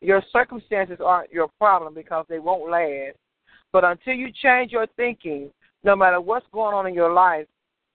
Your 0.00 0.22
circumstances 0.32 0.98
aren't 1.04 1.32
your 1.32 1.48
problem 1.58 1.92
because 1.92 2.24
they 2.28 2.38
won't 2.38 2.70
last. 2.70 3.16
But 3.72 3.84
until 3.84 4.14
you 4.14 4.28
change 4.32 4.72
your 4.72 4.86
thinking, 4.96 5.50
no 5.84 5.94
matter 5.96 6.20
what's 6.20 6.46
going 6.52 6.74
on 6.74 6.86
in 6.86 6.94
your 6.94 7.12
life, 7.12 7.46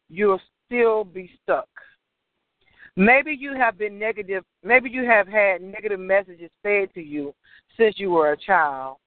you'll 0.10 0.42
still 0.66 1.04
be 1.04 1.32
stuck. 1.42 1.68
Maybe 2.96 3.36
you 3.40 3.56
have 3.56 3.78
been 3.78 3.98
negative, 3.98 4.44
maybe 4.64 4.90
you 4.90 5.04
have 5.06 5.28
had 5.28 5.62
negative 5.62 6.00
messages 6.00 6.52
fed 6.62 6.94
to 6.94 7.02
you 7.02 7.34
since 7.76 7.96
you 7.98 8.12
were 8.12 8.34
a 8.34 8.38
child. 8.38 8.98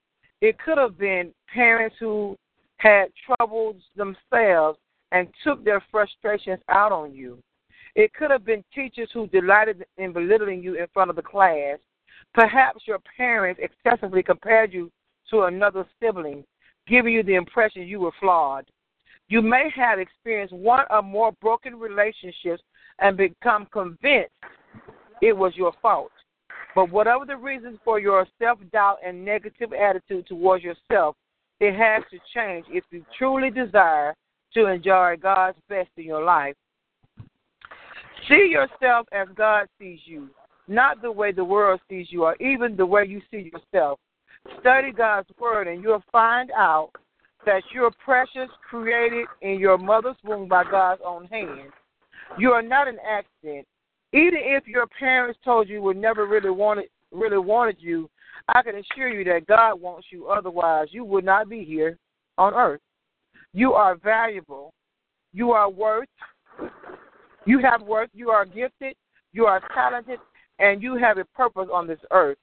It 0.41 0.59
could 0.59 0.77
have 0.77 0.99
been 0.99 1.33
parents 1.53 1.95
who 2.01 2.37
had 2.79 3.07
troubles 3.25 3.77
themselves 3.97 4.79
and 5.13 5.29
took 5.45 5.65
their 5.65 5.83
frustrations 5.91 6.61
out 6.69 6.93
on 6.93 7.15
you. 7.15 7.39
It 7.95 8.13
could 8.13 8.31
have 8.31 8.45
been 8.45 8.65
teachers 8.75 9.09
who 9.13 9.27
delighted 9.29 9.85
in 9.97 10.13
belittling 10.13 10.63
you 10.63 10.75
in 10.75 10.87
front 10.93 11.11
of 11.11 11.17
the 11.17 11.23
class. 11.23 11.79
Perhaps 12.35 12.83
your 12.87 12.99
parents 13.17 13.61
excessively 13.63 14.23
compared 14.23 14.73
you 14.73 14.91
to 15.31 15.45
another 15.45 15.87
sibling, 16.01 16.45
giving 16.87 17.15
you 17.15 17.23
the 17.23 17.35
impression 17.35 17.83
you 17.83 18.01
were 18.01 18.13
flawed. 18.21 18.67
You 19.29 19.43
may 19.43 19.71
have 19.75 19.99
experienced 19.99 20.55
one 20.55 20.85
or 20.91 21.03
more 21.03 21.33
broken 21.41 21.79
relationships 21.79 22.63
and 22.99 23.17
become 23.17 23.67
convinced 23.73 24.31
it 25.23 25.37
was 25.37 25.53
your 25.57 25.73
fault. 25.81 26.13
But 26.75 26.91
whatever 26.91 27.25
the 27.25 27.37
reasons 27.37 27.79
for 27.85 27.99
your 27.99 28.27
self 28.39 28.59
doubt 28.73 28.99
and 29.05 29.25
negative 29.25 29.73
attitude 29.73 30.27
towards 30.27 30.63
yourself, 30.63 31.17
it 31.61 31.75
has 31.75 32.03
to 32.11 32.19
change 32.35 32.67
if 32.69 32.85
you 32.91 33.05
truly 33.19 33.51
desire 33.51 34.15
to 34.55 34.67
enjoy 34.67 35.17
God's 35.21 35.59
best 35.69 35.91
in 35.97 36.05
your 36.05 36.25
life. 36.25 36.55
See 38.29 38.49
yourself 38.51 39.07
as 39.13 39.29
God 39.35 39.67
sees 39.79 40.01
you, 40.05 40.29
not 40.69 41.01
the 41.03 41.13
way 41.13 41.33
the 41.33 41.45
world 41.45 41.81
sees 41.89 42.09
you 42.11 42.25
or 42.25 42.37
even 42.37 42.77
the 42.77 42.87
way 42.87 43.05
you 43.07 43.21
see 43.31 43.51
yourself. 43.53 43.99
Study 44.61 44.93
God's 44.93 45.29
Word 45.39 45.69
and 45.69 45.83
you'll 45.83 46.05
find 46.11 46.51
out 46.53 46.91
that 47.45 47.63
you're 47.73 47.93
precious, 48.05 48.51
created 48.69 49.27
in 49.43 49.59
your 49.59 49.79
mother's 49.79 50.17
womb 50.25 50.49
by 50.49 50.65
God's 50.65 51.01
own 51.05 51.27
hand. 51.27 51.71
You 52.39 52.51
are 52.51 52.63
not 52.63 52.89
an 52.89 52.99
accident. 53.09 53.67
Even 54.13 54.41
if 54.43 54.67
your 54.67 54.87
parents 54.87 55.39
told 55.45 55.69
you 55.69 55.83
would 55.83 55.97
never 55.97 56.27
really 56.27 56.51
wanted 56.51 56.87
really 57.13 57.39
wanted 57.39 57.77
you, 57.79 58.11
I 58.49 58.63
can 58.63 58.77
assure 58.77 59.09
you 59.09 59.25
that 59.25 59.47
God 59.47 59.81
wants 59.81 60.09
you. 60.11 60.29
Otherwise, 60.29 60.89
you 60.91 61.05
would 61.05 61.25
not 61.25 61.49
be 61.49 61.65
here 61.65 61.99
on 62.39 62.55
earth. 62.55 62.81
You 63.53 63.73
are 63.73 63.97
valuable. 63.97 64.73
You 65.33 65.51
are 65.53 65.71
worth. 65.71 66.09
You 67.45 67.61
have 67.61 67.83
worth. 67.83 68.11
You 68.13 68.31
are 68.31 68.45
gifted. 68.45 68.95
You 69.33 69.47
are 69.47 69.61
talented, 69.75 70.19
and 70.59 70.83
you 70.83 70.97
have 70.97 71.19
a 71.19 71.25
purpose 71.27 71.69
on 71.73 71.87
this 71.87 71.99
earth. 72.11 72.39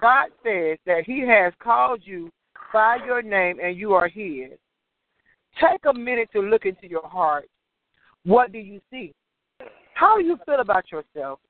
God 0.00 0.28
says 0.44 0.78
that 0.86 1.02
He 1.06 1.26
has 1.26 1.52
called 1.62 2.02
you 2.04 2.30
by 2.72 2.98
your 3.04 3.22
name, 3.22 3.58
and 3.62 3.76
you 3.76 3.94
are 3.94 4.08
His. 4.08 4.50
Take 5.60 5.80
a 5.88 5.94
minute 5.94 6.28
to 6.32 6.40
look 6.40 6.66
into 6.66 6.88
your 6.88 7.06
heart. 7.08 7.48
What 8.24 8.52
do 8.52 8.58
you 8.58 8.80
see? 8.90 9.14
How 9.94 10.18
do 10.18 10.24
you 10.24 10.38
feel 10.46 10.60
about 10.60 10.92
yourself? 10.92 11.40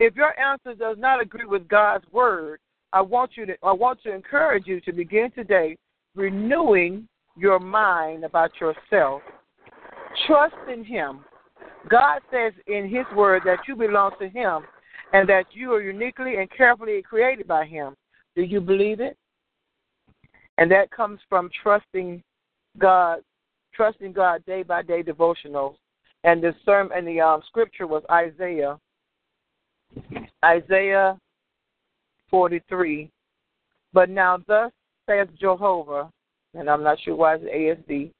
If 0.00 0.16
your 0.16 0.38
answer 0.40 0.74
does 0.74 0.96
not 0.98 1.20
agree 1.20 1.46
with 1.46 1.68
God's 1.68 2.04
word, 2.10 2.60
I 2.92 3.00
want 3.00 3.32
you 3.36 3.46
to 3.46 3.56
I 3.62 3.72
want 3.72 4.02
to 4.02 4.14
encourage 4.14 4.66
you 4.66 4.80
to 4.82 4.92
begin 4.92 5.30
today 5.32 5.76
renewing 6.14 7.06
your 7.36 7.58
mind 7.58 8.24
about 8.24 8.50
yourself. 8.60 9.22
Trust 10.26 10.54
in 10.72 10.84
him. 10.84 11.24
God 11.88 12.20
says 12.30 12.52
in 12.66 12.88
his 12.88 13.04
word 13.14 13.42
that 13.44 13.60
you 13.68 13.76
belong 13.76 14.12
to 14.18 14.28
him 14.28 14.62
and 15.12 15.28
that 15.28 15.44
you 15.52 15.72
are 15.72 15.82
uniquely 15.82 16.36
and 16.36 16.50
carefully 16.50 17.00
created 17.02 17.46
by 17.46 17.64
him. 17.64 17.94
Do 18.34 18.42
you 18.42 18.60
believe 18.60 19.00
it? 19.00 19.16
And 20.58 20.70
that 20.70 20.90
comes 20.90 21.20
from 21.28 21.50
trusting 21.62 22.22
God, 22.78 23.20
trusting 23.72 24.12
God 24.12 24.44
day 24.44 24.62
by 24.62 24.82
day 24.82 25.02
devotionals. 25.02 25.76
And 26.24 26.42
the 26.42 26.54
sermon 26.64 26.96
and 26.96 27.06
the 27.06 27.20
um, 27.20 27.42
scripture 27.46 27.86
was 27.86 28.02
Isaiah, 28.10 28.78
Isaiah 30.44 31.16
43. 32.30 33.10
But 33.92 34.10
now 34.10 34.38
thus 34.46 34.70
saith 35.06 35.28
Jehovah, 35.38 36.10
and 36.54 36.68
I'm 36.68 36.82
not 36.82 36.98
sure 37.00 37.16
why 37.16 37.36
it's 37.36 37.44
ASD, 37.44 38.12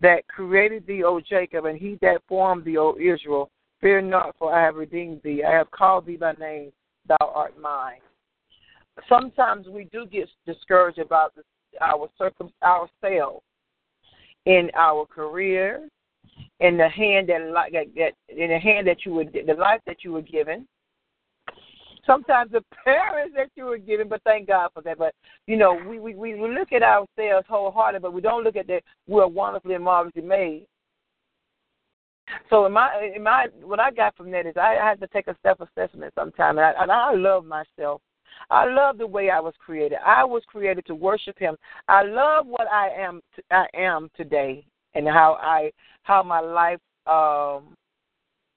that 0.00 0.26
created 0.28 0.86
thee, 0.86 1.04
O 1.04 1.20
Jacob, 1.20 1.64
and 1.64 1.78
he 1.78 1.98
that 2.02 2.22
formed 2.28 2.64
thee, 2.64 2.78
O 2.78 2.96
Israel. 2.96 3.50
Fear 3.80 4.02
not, 4.02 4.34
for 4.38 4.54
I 4.54 4.62
have 4.62 4.76
redeemed 4.76 5.20
thee. 5.22 5.42
I 5.46 5.52
have 5.52 5.70
called 5.70 6.06
thee 6.06 6.16
by 6.16 6.32
name. 6.32 6.72
Thou 7.08 7.32
art 7.34 7.58
mine. 7.60 8.00
Sometimes 9.08 9.68
we 9.68 9.84
do 9.92 10.06
get 10.06 10.28
discouraged 10.46 10.98
about 10.98 11.34
our 11.80 12.08
circum 12.18 12.50
ourselves 12.62 13.44
in 14.46 14.70
our 14.74 15.04
career, 15.06 15.88
in 16.60 16.76
the 16.76 16.88
hand 16.88 17.28
that, 17.28 17.70
that 17.72 18.12
in 18.28 18.50
the 18.50 18.58
hand 18.58 18.86
that 18.86 19.04
you 19.04 19.12
were 19.12 19.24
the 19.24 19.54
life 19.54 19.80
that 19.86 20.02
you 20.02 20.12
were 20.12 20.22
given. 20.22 20.66
Sometimes 22.06 22.52
the 22.52 22.62
parents 22.84 23.34
that 23.36 23.50
you 23.56 23.64
were 23.64 23.78
given, 23.78 24.08
but 24.08 24.22
thank 24.22 24.48
God 24.48 24.70
for 24.72 24.82
that. 24.82 24.98
But 24.98 25.14
you 25.46 25.56
know, 25.56 25.78
we 25.88 25.98
we 25.98 26.14
we 26.14 26.34
look 26.34 26.72
at 26.72 26.82
ourselves 26.82 27.46
wholehearted, 27.48 28.02
but 28.02 28.12
we 28.12 28.20
don't 28.20 28.44
look 28.44 28.56
at 28.56 28.66
that 28.68 28.82
we're 29.06 29.26
wonderfully 29.26 29.74
and 29.74 29.84
marvelously 29.84 30.22
made. 30.22 30.66
So 32.50 32.66
in 32.66 32.72
my 32.72 33.12
in 33.14 33.22
my 33.22 33.46
what 33.62 33.80
I 33.80 33.90
got 33.90 34.16
from 34.16 34.30
that 34.32 34.46
is 34.46 34.56
I, 34.56 34.76
I 34.76 34.88
had 34.88 35.00
to 35.00 35.06
take 35.08 35.28
a 35.28 35.36
self 35.42 35.60
assessment 35.60 36.12
sometime, 36.14 36.58
and 36.58 36.66
I, 36.66 36.72
and 36.82 36.90
I 36.90 37.14
love 37.14 37.44
myself. 37.44 38.00
I 38.50 38.66
love 38.66 38.98
the 38.98 39.06
way 39.06 39.30
I 39.30 39.40
was 39.40 39.54
created. 39.64 39.98
I 40.04 40.24
was 40.24 40.42
created 40.46 40.86
to 40.86 40.94
worship 40.94 41.38
Him. 41.38 41.56
I 41.88 42.02
love 42.02 42.46
what 42.46 42.70
I 42.70 42.88
am. 42.90 43.20
I 43.50 43.66
am 43.74 44.10
today, 44.16 44.64
and 44.94 45.06
how 45.06 45.38
I 45.40 45.70
how 46.02 46.22
my 46.22 46.40
life, 46.40 46.80
um, 47.06 47.74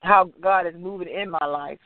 how 0.02 0.32
God 0.42 0.68
is 0.68 0.76
moving 0.78 1.08
in 1.08 1.30
my 1.30 1.46
life. 1.46 1.80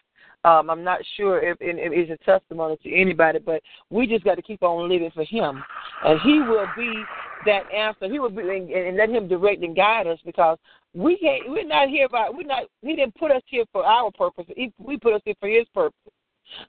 Um, 0.46 0.70
I'm 0.70 0.84
not 0.84 1.00
sure 1.16 1.40
if, 1.40 1.58
if 1.62 1.94
it's 1.94 2.22
a 2.22 2.26
testimony 2.26 2.78
to 2.84 2.94
anybody, 2.94 3.40
but 3.40 3.62
we 3.90 4.06
just 4.06 4.26
got 4.26 4.36
to 4.36 4.42
keep 4.42 4.62
on 4.62 4.90
living 4.90 5.12
for 5.14 5.24
Him, 5.24 5.64
and 6.04 6.20
He 6.22 6.42
will 6.42 6.68
be 6.76 7.04
that 7.46 7.64
answer. 7.74 8.12
He 8.12 8.20
will 8.20 8.30
be 8.30 8.42
and, 8.42 8.70
and 8.70 8.98
let 8.98 9.10
Him 9.10 9.28
direct 9.28 9.64
and 9.64 9.76
guide 9.76 10.08
us 10.08 10.20
because 10.26 10.58
we 10.94 11.18
can't. 11.18 11.50
We're 11.50 11.66
not 11.66 11.88
here 11.88 12.10
by. 12.10 12.30
We're 12.30 12.48
not. 12.48 12.64
He 12.82 12.96
didn't 12.96 13.16
put 13.16 13.32
us 13.32 13.42
here 13.46 13.64
for 13.72 13.86
our 13.86 14.12
purpose. 14.12 14.46
He, 14.56 14.74
we 14.78 14.98
put 14.98 15.14
us 15.14 15.22
here 15.24 15.36
for 15.40 15.48
His 15.48 15.66
purpose. 15.74 15.98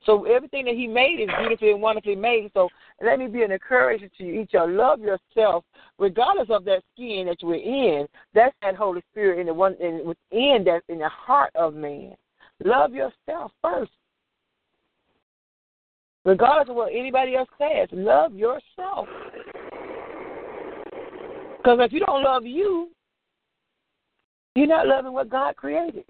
So 0.07 0.25
everything 0.25 0.67
that 0.67 0.75
He 0.75 0.87
made 0.87 1.21
is 1.21 1.29
beautifully 1.41 1.73
and 1.73 1.83
wonderfully 1.83 2.15
made. 2.15 2.51
So 2.55 2.69
let 3.05 3.19
me 3.19 3.27
be 3.27 3.43
an 3.43 3.51
encouragement 3.51 4.13
to 4.19 4.25
you. 4.25 4.41
Each 4.43 4.55
other. 4.55 4.73
Love 4.73 5.01
yourself, 5.01 5.65
regardless 5.99 6.49
of 6.49 6.65
that 6.67 6.83
skin 6.95 7.27
that 7.27 7.43
you're 7.43 7.57
in. 7.57 8.07
That's 8.35 8.55
that 8.63 8.77
Holy 8.77 9.03
Spirit 9.11 9.41
in 9.41 9.47
the 9.47 9.55
one 9.55 9.75
in 9.81 10.03
within 10.05 10.63
that 10.67 10.83
in 10.89 11.01
the 11.01 11.09
heart 11.09 11.51
of 11.57 11.75
man. 11.75 12.15
Love 12.65 12.95
yourself 12.95 13.53
first. 13.63 13.93
Regardless 16.25 16.71
of 16.71 16.77
what 16.77 16.93
anybody 16.93 17.37
else 17.37 17.51
says, 17.59 17.89
love 17.93 18.35
yourself. 18.35 19.07
Because 21.59 21.79
if 21.81 21.93
you 21.93 22.01
don't 22.01 22.23
love 22.23 22.45
you, 22.47 22.89
you're 24.55 24.67
not 24.67 24.87
loving 24.87 25.13
what 25.13 25.29
God 25.29 25.57
created. 25.57 26.05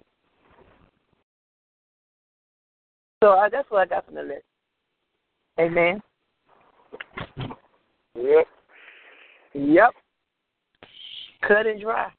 So 3.21 3.31
uh, 3.31 3.49
that's 3.49 3.69
what 3.69 3.81
I 3.81 3.85
got 3.85 4.05
from 4.05 4.15
the 4.15 4.21
list. 4.21 4.43
Amen. 5.59 6.01
Yep. 8.15 8.47
Yep. 9.53 9.91
Cut 11.45 11.67
and 11.67 11.81
dry. 11.81 12.09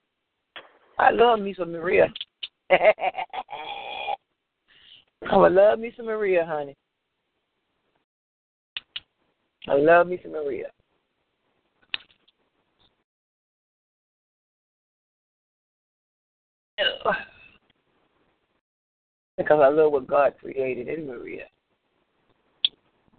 I 0.98 1.10
love 1.10 1.40
me 1.40 1.54
some 1.56 1.72
Maria. 1.72 2.12
I 5.30 5.36
would 5.36 5.52
love 5.52 5.78
me 5.78 5.92
some 5.96 6.06
Maria, 6.06 6.44
honey. 6.44 6.76
I 9.68 9.74
love 9.74 10.06
me 10.06 10.18
some 10.22 10.32
Maria. 10.32 10.66
Because 19.36 19.60
I 19.62 19.68
love 19.68 19.92
what 19.92 20.06
God 20.06 20.34
created 20.40 20.88
in 20.88 21.06
Maria. 21.06 21.44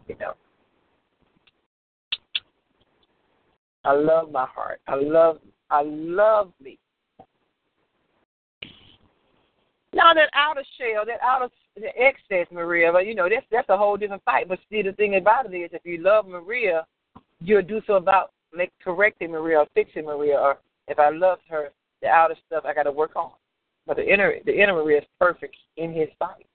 You 0.08 0.16
know. 0.20 0.34
I 3.84 3.94
love 3.94 4.32
my 4.32 4.46
heart. 4.46 4.82
I 4.88 4.96
love 4.96 5.40
I 5.70 5.84
love 5.84 6.52
me. 6.62 6.80
Now 9.94 10.14
that 10.14 10.30
outer 10.34 10.64
shell, 10.78 11.06
that 11.06 11.20
outer 11.22 11.50
excess, 11.96 12.48
Maria, 12.52 12.92
but 12.92 13.06
you 13.06 13.16
know 13.16 13.28
that's 13.30 13.46
that's 13.52 13.70
a 13.70 13.78
whole 13.78 13.98
different 13.98 14.24
fight. 14.24 14.48
But 14.48 14.60
see, 14.70 14.82
the 14.82 14.94
thing 14.94 15.16
about 15.16 15.52
it 15.52 15.56
is, 15.56 15.70
if 15.74 15.82
you 15.86 16.00
love 16.00 16.28
Maria, 16.28 16.86
you'll 17.40 17.62
do 17.62 17.82
so 17.88 17.94
about 17.94 18.32
correcting 18.84 19.32
Maria 19.32 19.60
or 19.60 19.68
fixing 19.74 20.06
Maria. 20.06 20.38
Or 20.38 20.58
if 20.88 21.00
I 21.00 21.10
love 21.10 21.40
her, 21.50 21.70
the 22.02 22.08
outer 22.08 22.36
stuff 22.46 22.64
I 22.66 22.74
got 22.74 22.84
to 22.84 22.92
work 22.92 23.16
on. 23.16 23.32
But 23.86 23.98
the 23.98 24.12
inner 24.12 24.36
the 24.46 24.54
inner 24.54 24.74
Maria 24.74 25.00
is 25.00 25.08
perfect 25.20 25.56
in 25.78 25.94
His 25.94 26.10
sight. 26.20 26.46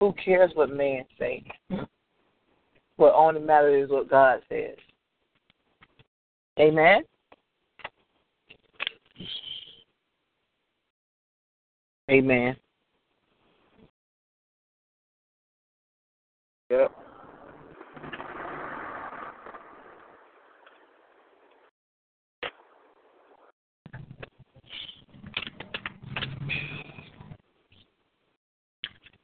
Who 0.00 0.12
cares 0.24 0.50
what 0.54 0.74
man 0.74 1.04
say? 1.18 1.44
What 2.96 3.14
only 3.14 3.40
matters 3.40 3.84
is 3.84 3.90
what 3.90 4.10
God 4.10 4.40
says. 4.48 4.76
Amen. 6.58 7.02
Amen. 12.12 12.54
Yep. 16.68 16.92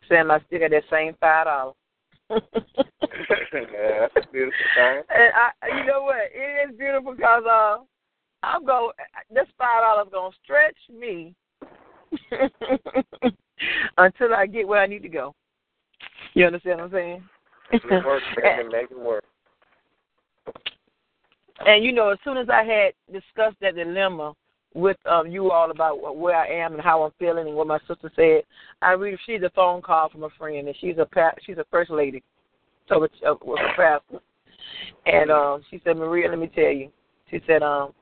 Sam, 0.09 0.31
I 0.31 0.41
still 0.47 0.61
got 0.61 0.71
that 0.71 0.83
same 0.91 1.15
five 1.21 1.45
dollars. 1.45 1.75
yeah, 2.31 2.39
that's 4.01 4.17
a 4.17 4.33
beautiful 4.33 4.55
thing. 4.75 5.03
And 5.11 5.33
I, 5.35 5.79
you 5.79 5.85
know 5.85 6.05
what? 6.05 6.17
It 6.33 6.71
is 6.71 6.79
beautiful 6.79 7.13
because 7.13 7.43
uh, 7.47 7.77
I'm 8.43 8.65
going. 8.65 8.93
This 9.31 9.45
five 9.59 9.83
dollars 9.83 10.09
gonna 10.11 10.35
stretch 10.43 10.79
me 10.91 11.35
until 13.99 14.35
I 14.35 14.47
get 14.47 14.67
where 14.67 14.81
I 14.81 14.87
need 14.87 15.03
to 15.03 15.09
go. 15.09 15.35
You 16.35 16.47
understand 16.47 16.79
what 16.79 16.87
I'm 16.87 16.93
saying? 16.93 17.25
It 17.73 18.05
works, 18.05 18.25
man. 18.43 18.69
Make 18.71 18.91
it 18.91 18.99
work. 18.99 19.25
And 21.67 21.85
you 21.85 21.93
know, 21.93 22.11
as 22.11 22.19
soon 22.25 22.37
as 22.37 22.49
I 22.49 22.63
had 22.63 22.93
discussed 23.13 23.57
that 23.61 23.75
dilemma 23.75 24.35
with 24.75 24.97
um, 25.07 25.27
you 25.29 25.51
all 25.51 25.71
about 25.71 26.17
where 26.17 26.37
I 26.37 26.47
am 26.47 26.75
and 26.75 26.83
how 26.83 27.03
I'm 27.03 27.11
feeling 27.19 27.49
and 27.49 27.57
what 27.57 27.67
my 27.67 27.79
sister 27.89 28.11
said, 28.15 28.43
I 28.81 28.93
received 28.93 29.45
a 29.45 29.51
phone 29.51 29.83
call 29.83 30.09
from 30.09 30.23
a 30.23 30.31
friend, 30.39 30.69
and 30.69 30.77
she's 30.81 30.99
a 30.99 31.07
she's 31.45 31.59
a 31.59 31.67
first 31.71 31.91
lady, 31.91 32.23
so 32.89 33.03
it's 33.03 33.15
uh, 33.27 33.35
with 33.43 33.61
a 33.61 33.77
pastor, 33.77 34.23
and 35.07 35.31
um, 35.31 35.63
she 35.71 35.81
said, 35.85 35.97
Maria, 35.97 36.29
let 36.29 36.39
me 36.39 36.51
tell 36.55 36.71
you, 36.71 36.91
she 37.31 37.41
said, 37.47 37.63
um, 37.63 37.93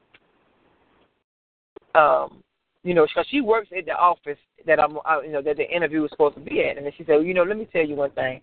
um, 1.95 2.43
you 2.87 2.95
know, 2.95 3.05
because 3.05 3.27
she 3.29 3.41
works 3.41 3.69
at 3.77 3.85
the 3.85 3.93
office 3.93 4.39
that 4.65 4.79
I'm, 4.79 4.99
I, 5.05 5.21
you 5.23 5.33
know, 5.33 5.43
that 5.43 5.57
the 5.57 5.69
interview 5.69 6.03
was 6.03 6.11
supposed 6.11 6.37
to 6.37 6.41
be 6.41 6.63
at, 6.65 6.77
and 6.77 6.87
then 6.87 6.93
she 6.97 7.03
said, 7.03 7.17
well, 7.17 7.25
you 7.25 7.35
know, 7.35 7.43
let 7.43 7.59
me 7.59 7.69
tell 7.73 7.85
you 7.85 7.97
one 7.97 8.13
thing. 8.13 8.41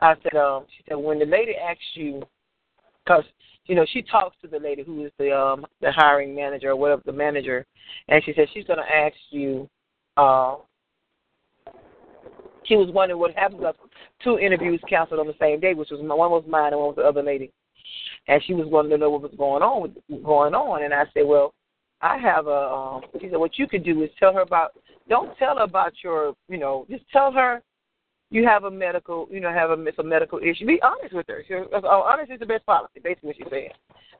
I 0.00 0.14
said, 0.22 0.38
um, 0.38 0.66
she 0.76 0.84
said, 0.86 0.96
when 0.96 1.18
the 1.18 1.24
lady 1.24 1.54
asks 1.56 1.82
you, 1.94 2.22
because 3.02 3.24
you 3.64 3.74
know, 3.74 3.86
she 3.90 4.02
talks 4.02 4.36
to 4.42 4.48
the 4.48 4.58
lady 4.58 4.82
who 4.82 5.06
is 5.06 5.12
the 5.18 5.34
um 5.34 5.64
the 5.80 5.90
hiring 5.92 6.34
manager 6.34 6.70
or 6.70 6.76
whatever 6.76 7.02
the 7.06 7.12
manager, 7.12 7.64
and 8.08 8.22
she 8.24 8.34
said 8.34 8.48
she's 8.52 8.66
going 8.66 8.78
to 8.78 8.94
ask 8.94 9.16
you. 9.30 9.68
Uh, 10.16 10.56
she 12.64 12.76
was 12.76 12.90
wondering 12.92 13.18
what 13.18 13.34
happens 13.34 13.62
if 13.64 13.76
two 14.22 14.38
interviews 14.38 14.80
canceled 14.88 15.20
on 15.20 15.26
the 15.26 15.34
same 15.40 15.58
day, 15.58 15.72
which 15.72 15.90
was 15.90 16.00
one 16.00 16.30
was 16.30 16.44
mine 16.46 16.72
and 16.72 16.80
one 16.80 16.88
was 16.88 16.96
the 16.96 17.02
other 17.02 17.22
lady, 17.22 17.50
and 18.28 18.42
she 18.44 18.52
was 18.52 18.66
wanting 18.66 18.90
to 18.90 18.98
know 18.98 19.10
what 19.10 19.22
was 19.22 19.32
going 19.38 19.62
on 19.62 19.94
going 20.22 20.54
on, 20.54 20.82
and 20.82 20.92
I 20.92 21.04
said, 21.14 21.24
well, 21.24 21.54
I 22.02 22.18
have 22.18 22.46
a. 22.46 22.50
Um, 22.50 23.02
she 23.20 23.28
said, 23.28 23.38
what 23.38 23.58
you 23.58 23.66
could 23.66 23.84
do 23.84 24.02
is 24.02 24.10
tell 24.18 24.32
her 24.34 24.40
about. 24.40 24.72
Don't 25.08 25.36
tell 25.38 25.56
her 25.56 25.64
about 25.64 25.92
your, 26.04 26.34
you 26.48 26.58
know, 26.58 26.86
just 26.88 27.04
tell 27.12 27.32
her 27.32 27.62
you 28.30 28.46
have 28.46 28.64
a 28.64 28.70
medical, 28.70 29.26
you 29.30 29.40
know, 29.40 29.52
have 29.52 29.70
a, 29.70 29.86
a 29.98 30.04
medical 30.04 30.38
issue. 30.38 30.66
Be 30.66 30.80
honest 30.82 31.12
with 31.12 31.26
her. 31.28 31.42
She, 31.46 31.54
oh, 31.54 32.02
honest 32.02 32.30
is 32.30 32.38
the 32.38 32.46
best 32.46 32.64
policy, 32.64 33.00
basically 33.02 33.28
what 33.28 33.36
she's 33.36 33.46
saying. 33.50 33.70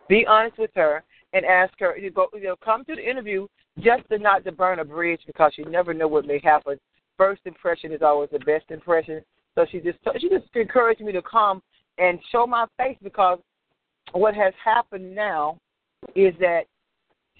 Be 0.08 0.26
honest 0.26 0.58
with 0.58 0.72
her 0.74 1.04
and 1.32 1.44
ask 1.44 1.72
her. 1.78 1.96
You 1.96 2.10
go, 2.10 2.26
you 2.34 2.42
know, 2.42 2.56
come 2.56 2.84
to 2.86 2.96
the 2.96 3.08
interview 3.08 3.46
just 3.78 4.02
to 4.10 4.18
not 4.18 4.44
to 4.44 4.52
burn 4.52 4.80
a 4.80 4.84
bridge 4.84 5.20
because 5.26 5.52
you 5.56 5.64
never 5.66 5.94
know 5.94 6.08
what 6.08 6.26
may 6.26 6.40
happen. 6.40 6.78
First 7.16 7.42
impression 7.44 7.92
is 7.92 8.02
always 8.02 8.30
the 8.32 8.40
best 8.40 8.64
impression. 8.70 9.22
So 9.54 9.66
she 9.70 9.80
just 9.80 9.98
she 10.18 10.28
just 10.28 10.46
encouraged 10.54 11.00
me 11.00 11.12
to 11.12 11.22
come 11.22 11.62
and 11.98 12.18
show 12.32 12.46
my 12.46 12.66
face 12.76 12.96
because 13.02 13.38
what 14.12 14.34
has 14.34 14.52
happened 14.62 15.14
now 15.14 15.58
is 16.16 16.34
that 16.40 16.62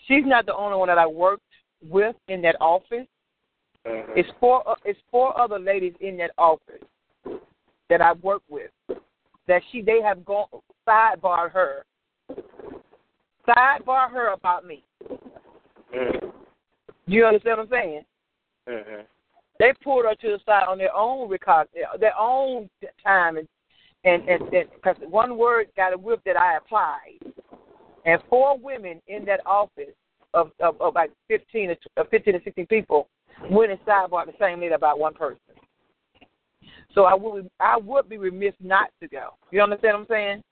she's 0.06 0.24
not 0.24 0.47
the 0.47 0.55
only 0.55 0.77
one 0.77 0.89
that 0.89 0.98
I 0.98 1.06
worked 1.06 1.43
with 1.89 2.16
in 2.28 2.43
that 2.43 2.56
office. 2.60 3.06
Mm-hmm. 3.86 4.12
It's 4.16 4.28
four. 4.39 4.68
uh, 4.68 4.74
It's 4.85 4.98
four 5.10 5.39
other 5.40 5.59
ladies 5.59 5.94
in 6.01 6.16
that 6.18 6.32
office 6.36 6.82
that 7.89 8.01
I 8.01 8.12
work 8.14 8.43
with. 8.48 8.70
That 9.48 9.62
she 9.72 9.82
they 9.82 10.01
have 10.02 10.24
gone 10.24 10.47
sidebar 10.86 11.51
her, 11.51 11.85
sidebar 13.48 14.10
her 14.10 14.32
about 14.32 14.66
me. 14.66 14.85
Mm-hmm. 15.94 16.27
You 17.06 17.27
understand 17.27 17.59
what 17.59 17.64
I'm 17.64 17.70
saying? 17.70 18.05
Mm-hmm. 18.68 19.02
They 19.59 19.72
pulled 19.82 20.05
her 20.05 20.14
to 20.14 20.28
the 20.28 20.39
side 20.47 20.64
on 20.68 20.78
their 20.78 20.94
own 20.94 21.28
record, 21.28 21.68
their 21.98 22.18
own 22.18 22.68
time, 23.05 23.36
and 23.36 23.48
and 24.05 24.28
and 24.28 24.51
because 24.51 24.97
one 25.09 25.36
word 25.36 25.66
got 25.77 25.93
a 25.93 25.98
whip 25.98 26.20
that 26.24 26.36
I 26.36 26.56
applied, 26.56 27.18
and 28.05 28.20
four 28.28 28.59
women 28.59 29.01
in 29.09 29.24
that 29.27 29.40
office 29.47 29.94
of 30.35 30.51
of, 30.60 30.81
of 30.81 30.94
like 30.94 31.10
fifteen 31.28 31.70
or 31.70 31.77
uh, 31.97 32.05
fifteen 32.10 32.35
to 32.35 32.40
sixteen 32.44 32.66
people 32.66 33.09
went 33.51 33.70
and 33.70 33.81
sidebar 33.85 34.27
the 34.27 34.32
same 34.39 34.60
lady 34.60 34.74
about 34.74 34.98
one 34.98 35.14
person. 35.14 35.39
So 36.94 37.05
I 37.05 37.14
would 37.14 37.48
I 37.60 37.77
would 37.77 38.09
be 38.09 38.18
remiss 38.18 38.55
not 38.60 38.90
to 39.01 39.09
go. 39.09 39.35
You 39.51 39.62
understand 39.62 39.94
what 39.94 40.01
I'm 40.01 40.06
saying? 40.09 40.43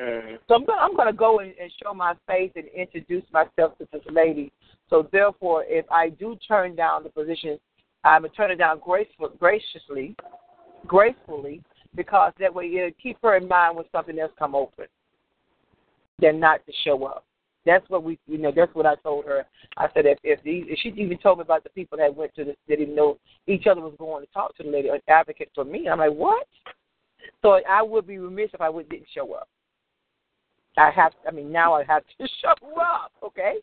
Mm-hmm. 0.00 0.36
So 0.46 0.54
I'm 0.54 0.64
gonna 0.64 0.80
I'm 0.80 0.96
gonna 0.96 1.12
go 1.12 1.40
and, 1.40 1.52
and 1.60 1.70
show 1.82 1.92
my 1.92 2.14
face 2.26 2.52
and 2.54 2.66
introduce 2.68 3.24
myself 3.32 3.76
to 3.78 3.88
this 3.92 4.02
lady. 4.10 4.52
So 4.90 5.08
therefore, 5.12 5.64
if 5.66 5.84
I 5.90 6.10
do 6.10 6.36
turn 6.46 6.76
down 6.76 7.02
the 7.02 7.10
position, 7.10 7.58
I'm 8.04 8.22
gonna 8.22 8.32
turn 8.34 8.50
it 8.50 8.56
down 8.56 8.80
graceful, 8.84 9.30
graciously, 9.38 10.14
gracefully, 10.86 11.62
because 11.94 12.32
that 12.38 12.54
way 12.54 12.66
it'll 12.66 12.90
keep 13.02 13.18
her 13.22 13.36
in 13.36 13.48
mind 13.48 13.76
when 13.76 13.86
something 13.90 14.18
else 14.18 14.32
come 14.38 14.54
open. 14.54 14.86
Than 16.20 16.40
not 16.40 16.64
to 16.66 16.72
show 16.84 17.04
up. 17.04 17.24
That's 17.64 17.88
what 17.90 18.02
we, 18.02 18.18
you 18.26 18.38
know, 18.38 18.52
that's 18.54 18.74
what 18.74 18.86
I 18.86 18.94
told 18.96 19.26
her. 19.26 19.44
I 19.76 19.88
said 19.94 20.06
if 20.06 20.18
if, 20.24 20.42
these, 20.42 20.64
if 20.68 20.78
she 20.80 20.88
even 21.00 21.18
told 21.18 21.38
me 21.38 21.42
about 21.42 21.64
the 21.64 21.70
people 21.70 21.98
that 21.98 22.14
went 22.14 22.34
to 22.36 22.44
the, 22.44 22.56
they 22.66 22.76
didn't 22.76 22.94
know 22.94 23.18
each 23.46 23.66
other 23.66 23.80
was 23.80 23.94
going 23.98 24.24
to 24.24 24.32
talk 24.32 24.56
to 24.56 24.62
the 24.62 24.70
lady, 24.70 24.88
an 24.88 25.00
advocate 25.06 25.50
for 25.54 25.64
me. 25.64 25.88
I'm 25.88 25.98
like, 25.98 26.12
what? 26.12 26.46
So 27.42 27.60
I 27.68 27.82
would 27.82 28.06
be 28.06 28.18
remiss 28.18 28.50
if 28.54 28.60
I 28.60 28.70
would 28.70 28.88
didn't 28.88 29.08
show 29.14 29.32
up. 29.34 29.48
I 30.76 30.90
have, 30.90 31.12
I 31.26 31.30
mean, 31.30 31.52
now 31.52 31.74
I 31.74 31.84
have 31.84 32.04
to 32.18 32.28
show 32.42 32.80
up. 32.80 33.12
Okay. 33.22 33.56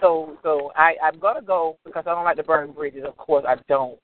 So 0.00 0.36
so 0.42 0.70
I 0.76 0.94
I'm 1.02 1.18
gonna 1.18 1.42
go 1.42 1.78
because 1.84 2.04
I 2.06 2.14
don't 2.14 2.24
like 2.24 2.36
to 2.36 2.42
burn 2.42 2.72
bridges. 2.72 3.04
Of 3.06 3.16
course 3.16 3.44
I 3.48 3.56
don't. 3.68 3.98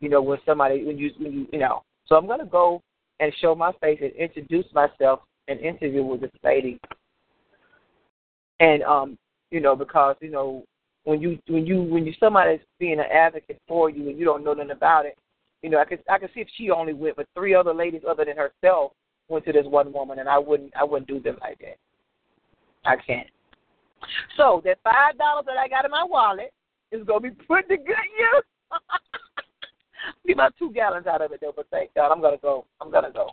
You 0.00 0.08
know 0.08 0.22
when 0.22 0.38
somebody 0.46 0.84
when 0.84 0.98
you 0.98 1.10
when 1.18 1.32
you 1.32 1.46
you 1.52 1.58
know. 1.58 1.82
So 2.06 2.16
I'm 2.16 2.26
gonna 2.26 2.46
go 2.46 2.82
and 3.20 3.32
show 3.40 3.54
my 3.54 3.72
face 3.80 3.98
and 4.00 4.12
introduce 4.12 4.66
myself 4.72 5.20
and 5.48 5.60
interview 5.60 6.02
with 6.02 6.22
this 6.22 6.30
lady 6.42 6.80
and 8.60 8.82
um, 8.82 9.18
you 9.50 9.60
know, 9.60 9.76
because 9.76 10.16
you 10.20 10.30
know, 10.30 10.64
when 11.04 11.20
you 11.20 11.38
when 11.48 11.66
you 11.66 11.82
when 11.82 12.04
you 12.06 12.12
somebody's 12.18 12.60
being 12.78 12.98
an 12.98 13.06
advocate 13.12 13.60
for 13.66 13.90
you 13.90 14.08
and 14.08 14.18
you 14.18 14.24
don't 14.24 14.44
know 14.44 14.52
nothing 14.52 14.72
about 14.72 15.06
it, 15.06 15.16
you 15.62 15.70
know, 15.70 15.78
I 15.78 15.84
could 15.84 16.00
I 16.10 16.18
could 16.18 16.30
see 16.34 16.40
if 16.40 16.48
she 16.56 16.70
only 16.70 16.92
went, 16.92 17.16
but 17.16 17.26
three 17.34 17.54
other 17.54 17.74
ladies 17.74 18.02
other 18.08 18.24
than 18.24 18.36
herself 18.36 18.92
went 19.28 19.44
to 19.44 19.52
this 19.52 19.66
one 19.66 19.92
woman, 19.92 20.18
and 20.18 20.28
I 20.28 20.38
wouldn't 20.38 20.72
I 20.76 20.84
wouldn't 20.84 21.08
do 21.08 21.20
them 21.20 21.38
like 21.40 21.58
that. 21.60 21.76
I 22.84 22.96
can't. 22.96 23.28
So 24.36 24.62
that 24.64 24.78
five 24.84 25.18
dollars 25.18 25.44
that 25.46 25.56
I 25.56 25.68
got 25.68 25.84
in 25.84 25.90
my 25.90 26.04
wallet 26.04 26.52
is 26.92 27.04
gonna 27.06 27.20
be 27.20 27.30
put 27.30 27.68
to 27.68 27.76
good 27.76 27.86
use. 27.86 28.44
Get 30.26 30.34
about 30.34 30.54
two 30.58 30.72
gallons 30.72 31.06
out 31.06 31.22
of 31.22 31.32
it 31.32 31.40
though, 31.40 31.52
but 31.54 31.66
thank 31.70 31.94
God 31.94 32.12
I'm 32.12 32.20
gonna 32.20 32.36
go. 32.38 32.66
I'm 32.80 32.90
gonna 32.90 33.10
go. 33.12 33.30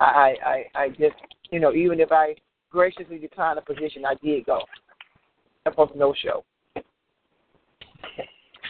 I 0.00 0.34
I 0.44 0.64
I 0.74 0.88
just 0.90 1.16
you 1.50 1.60
know 1.60 1.72
even 1.72 2.00
if 2.00 2.12
I 2.12 2.34
graciously 2.70 3.18
declined 3.18 3.58
the 3.58 3.62
position, 3.74 4.04
I 4.04 4.14
did 4.22 4.46
go. 4.46 4.60
That 5.64 5.76
was 5.76 5.90
no 5.96 6.14
show. 6.22 6.44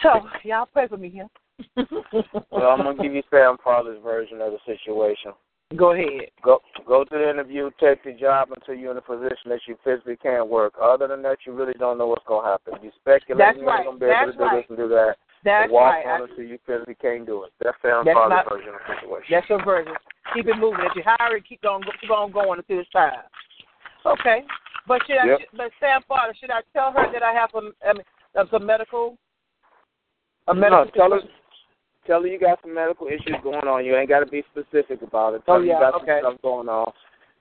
So, 0.01 0.21
y'all 0.43 0.67
pray 0.71 0.87
for 0.87 0.97
me 0.97 1.09
here. 1.09 1.27
well, 2.51 2.69
I'm 2.71 2.77
gonna 2.83 3.01
give 3.01 3.13
you 3.13 3.23
Sam 3.29 3.57
Parler's 3.57 4.01
version 4.01 4.39
of 4.41 4.53
the 4.53 4.59
situation. 4.65 5.33
Go 5.75 5.91
ahead. 5.91 6.31
Go 6.41 6.61
go 6.87 7.03
to 7.03 7.09
the 7.11 7.29
interview, 7.29 7.69
take 7.79 8.03
the 8.03 8.13
job 8.13 8.49
until 8.55 8.75
you're 8.75 8.91
in 8.91 8.97
a 8.97 9.01
position 9.01 9.49
that 9.49 9.59
you 9.67 9.77
physically 9.83 10.15
can't 10.15 10.47
work. 10.47 10.73
Other 10.81 11.07
than 11.07 11.21
that, 11.23 11.39
you 11.45 11.53
really 11.53 11.73
don't 11.77 11.97
know 11.97 12.07
what's 12.07 12.23
gonna 12.25 12.47
happen. 12.47 12.73
You 12.81 12.91
speculate 13.01 13.37
That's 13.39 13.57
you're 13.57 13.67
right. 13.67 13.85
gonna 13.85 13.99
be 13.99 14.05
That's 14.07 14.23
able 14.23 14.31
to 14.31 14.37
do 14.37 14.43
right. 14.45 14.55
this 14.55 14.69
and 14.69 14.77
do 14.77 14.87
that. 14.87 15.15
That's 15.43 15.71
walk 15.71 15.93
right. 15.93 16.05
on 16.07 16.21
I- 16.21 16.23
until 16.31 16.45
you 16.45 16.57
physically 16.65 16.95
can't 16.95 17.25
do 17.25 17.43
it. 17.43 17.51
That's 17.59 17.77
Sam 17.81 18.03
That's 18.05 18.15
Parler's 18.15 18.29
not- 18.29 18.49
version 18.49 18.69
of 18.73 18.79
the 18.87 18.95
situation. 18.95 19.27
That's 19.29 19.49
your 19.49 19.63
version. 19.65 19.93
Keep 20.33 20.47
it 20.47 20.57
moving. 20.57 20.85
If 20.85 20.95
you 20.95 21.03
hire 21.05 21.35
it, 21.35 21.43
keep 21.47 21.63
on 21.65 21.83
keep 22.01 22.09
on 22.09 22.31
going 22.31 22.59
until 22.59 22.79
it's 22.79 22.89
time. 22.91 23.19
Okay. 24.05 24.43
But 24.87 25.01
should 25.05 25.17
I? 25.17 25.37
But 25.55 25.71
Sam 25.79 26.01
Potter, 26.07 26.33
should 26.39 26.51
I 26.51 26.61
tell 26.73 26.91
her 26.91 27.11
that 27.11 27.23
I 27.23 27.31
have 27.33 27.49
some 27.53 27.73
I 27.87 27.93
mean, 27.93 28.03
some 28.51 28.65
medical? 28.65 29.17
A 30.47 30.53
No, 30.53 30.59
medical 30.59 30.85
tell 30.91 31.11
her, 31.11 31.19
tell 32.07 32.21
her 32.21 32.27
you 32.27 32.39
got 32.39 32.59
some 32.61 32.73
medical 32.73 33.07
issues 33.07 33.35
going 33.43 33.67
on. 33.67 33.85
You 33.85 33.95
ain't 33.95 34.09
got 34.09 34.21
to 34.21 34.25
be 34.25 34.43
specific 34.51 35.01
about 35.01 35.35
it. 35.35 35.43
Oh, 35.47 35.53
Tell 35.53 35.59
her 35.59 35.65
yeah, 35.65 35.73
you 35.75 35.79
got 35.79 36.01
okay. 36.01 36.19
some 36.23 36.33
stuff 36.33 36.41
going 36.41 36.69
on. 36.69 36.91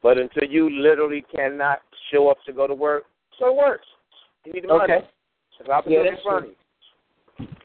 But 0.02 0.18
until 0.18 0.44
you 0.44 0.70
literally 0.70 1.24
cannot 1.34 1.80
show 2.12 2.28
up 2.28 2.38
to 2.46 2.52
go 2.52 2.66
to 2.66 2.74
work, 2.74 3.04
so 3.38 3.48
it 3.48 3.56
works. 3.56 3.86
You 4.44 4.52
need 4.52 4.64
the 4.64 4.68
money. 4.68 4.92
Okay. 4.92 5.06
Opportunity 5.70 5.94
Yeah, 5.94 6.08
in 6.08 6.14
that's 6.14 6.22
front 6.22 6.44
true. 6.44 6.54
of 6.54 7.50
you. 7.50 7.56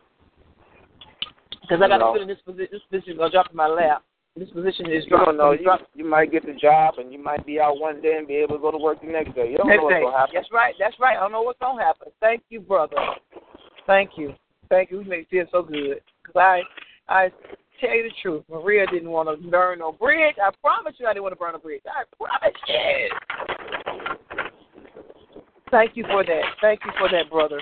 Because 1.61 1.81
I 1.81 1.87
got 1.87 1.97
to 1.99 2.05
No. 2.05 2.13
fit 2.13 2.21
in 2.23 2.27
this 2.27 2.41
position. 2.41 2.69
This 2.71 2.81
position 2.89 3.13
is 3.13 3.17
gonna 3.19 3.31
drop 3.31 3.51
in 3.51 3.55
my 3.55 3.67
lap. 3.67 4.03
This 4.35 4.49
position 4.49 4.89
is 4.89 5.03
You 5.05 5.17
don't 5.17 5.37
know. 5.37 5.51
You, 5.51 5.71
you 5.93 6.05
might 6.09 6.31
get 6.31 6.43
the 6.45 6.53
job 6.53 6.95
and 6.97 7.13
you 7.13 7.21
might 7.23 7.45
be 7.45 7.59
out 7.59 7.79
one 7.79 8.01
day 8.01 8.15
and 8.17 8.27
be 8.27 8.35
able 8.35 8.55
to 8.55 8.61
go 8.61 8.71
to 8.71 8.77
work 8.79 8.99
the 9.01 9.07
next 9.07 9.35
day. 9.35 9.51
You 9.51 9.57
don't 9.57 9.67
next 9.67 9.77
know 9.77 9.83
what's 9.83 9.95
day. 9.95 10.01
to 10.01 10.11
happen. 10.11 10.33
That's 10.35 10.51
right. 10.51 10.73
That's 10.79 10.99
right. 10.99 11.17
I 11.17 11.19
don't 11.19 11.31
know 11.31 11.43
what's 11.43 11.59
gonna 11.59 11.83
happen. 11.83 12.07
Thank 12.19 12.41
you, 12.49 12.59
brother. 12.59 12.95
Thank 13.85 14.11
you. 14.17 14.33
Thank 14.69 14.89
you. 14.89 15.01
You 15.01 15.05
make 15.09 15.19
me 15.19 15.27
feel 15.29 15.45
so 15.51 15.61
good. 15.61 16.01
Because 16.23 16.35
I, 16.35 16.61
I 17.09 17.29
tell 17.79 17.91
you 17.95 18.03
the 18.03 18.11
truth, 18.23 18.43
Maria 18.49 18.87
didn't 18.87 19.11
want 19.11 19.29
to 19.29 19.49
burn 19.49 19.79
no 19.79 19.91
bridge. 19.91 20.35
I 20.43 20.49
promise 20.61 20.95
you, 20.97 21.05
I 21.05 21.13
didn't 21.13 21.23
want 21.23 21.33
to 21.33 21.39
burn 21.39 21.53
a 21.53 21.59
bridge. 21.59 21.81
I 21.85 22.03
promise 22.17 22.57
you. 22.67 23.09
Thank 25.69 25.95
you 25.95 26.05
for 26.05 26.23
that. 26.23 26.41
Thank 26.59 26.79
you 26.85 26.91
for 26.97 27.07
that, 27.09 27.29
brother. 27.29 27.61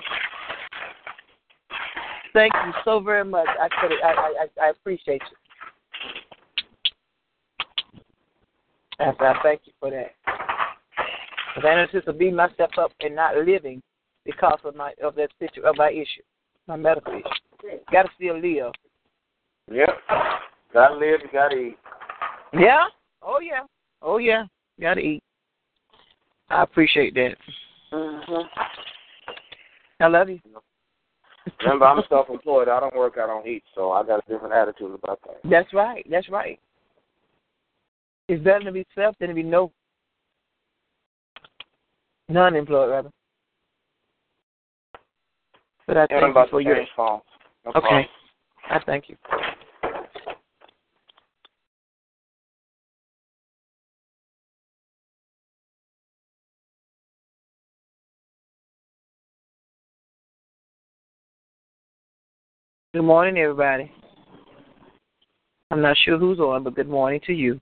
Thank 2.32 2.52
you 2.64 2.72
so 2.84 3.00
very 3.00 3.24
much. 3.26 3.46
I 3.48 3.68
could, 3.80 3.92
I, 4.02 4.08
I- 4.10 4.66
I 4.66 4.70
appreciate 4.70 5.20
you. 5.30 5.36
I, 8.98 9.10
I 9.18 9.34
thank 9.42 9.62
you 9.64 9.72
for 9.80 9.90
that. 9.90 10.12
Because 11.54 11.68
I 11.68 11.74
know 11.74 11.86
just 11.92 12.06
to 12.06 12.12
beat 12.12 12.34
myself 12.34 12.70
up 12.78 12.92
and 13.00 13.14
not 13.14 13.36
living 13.36 13.82
because 14.24 14.58
of 14.64 14.74
my 14.76 14.92
of 15.02 15.14
that 15.16 15.30
situ 15.38 15.62
of 15.62 15.76
my 15.76 15.90
issue, 15.90 16.22
my 16.66 16.76
medical 16.76 17.12
issue. 17.12 17.78
Got 17.90 18.04
to 18.04 18.08
still 18.16 18.40
live. 18.40 18.72
Yep. 19.70 19.88
Got 20.72 20.88
to 20.88 20.94
live. 20.94 21.20
You 21.22 21.28
got 21.32 21.48
to 21.48 21.56
eat. 21.56 21.78
Yeah. 22.52 22.84
Oh 23.22 23.40
yeah. 23.40 23.62
Oh 24.00 24.18
yeah. 24.18 24.44
Got 24.80 24.94
to 24.94 25.00
eat. 25.00 25.22
I 26.48 26.62
appreciate 26.62 27.14
that. 27.14 27.36
Mm-hmm. 27.92 28.46
I 30.00 30.06
love 30.06 30.28
you. 30.28 30.40
Remember, 31.60 31.86
I'm 31.86 32.02
self-employed. 32.08 32.68
I 32.68 32.80
don't 32.80 32.94
work. 32.94 33.14
I 33.22 33.26
don't 33.26 33.46
eat. 33.46 33.62
So 33.74 33.92
I 33.92 34.04
got 34.04 34.22
a 34.26 34.32
different 34.32 34.54
attitude 34.54 34.94
about 34.94 35.20
that. 35.26 35.40
That's 35.48 35.72
right. 35.72 36.06
That's 36.10 36.28
right. 36.28 36.58
It's 38.32 38.42
better 38.42 38.64
to 38.64 38.72
be 38.72 38.86
self 38.94 39.14
than 39.20 39.28
to 39.28 39.34
be 39.34 39.42
no 39.42 39.70
non-employed, 42.30 42.88
rather. 42.88 43.10
But 45.86 45.98
I 45.98 46.06
thank 46.06 46.34
you 46.34 46.44
for 46.50 46.62
your. 46.62 46.78
No 46.96 47.22
okay. 47.76 48.08
I 48.70 48.78
thank 48.86 49.10
you. 49.10 49.16
Good 62.94 63.02
morning, 63.02 63.36
everybody. 63.36 63.92
I'm 65.70 65.82
not 65.82 65.98
sure 66.02 66.18
who's 66.18 66.38
on, 66.38 66.64
but 66.64 66.74
good 66.74 66.88
morning 66.88 67.20
to 67.26 67.34
you. 67.34 67.60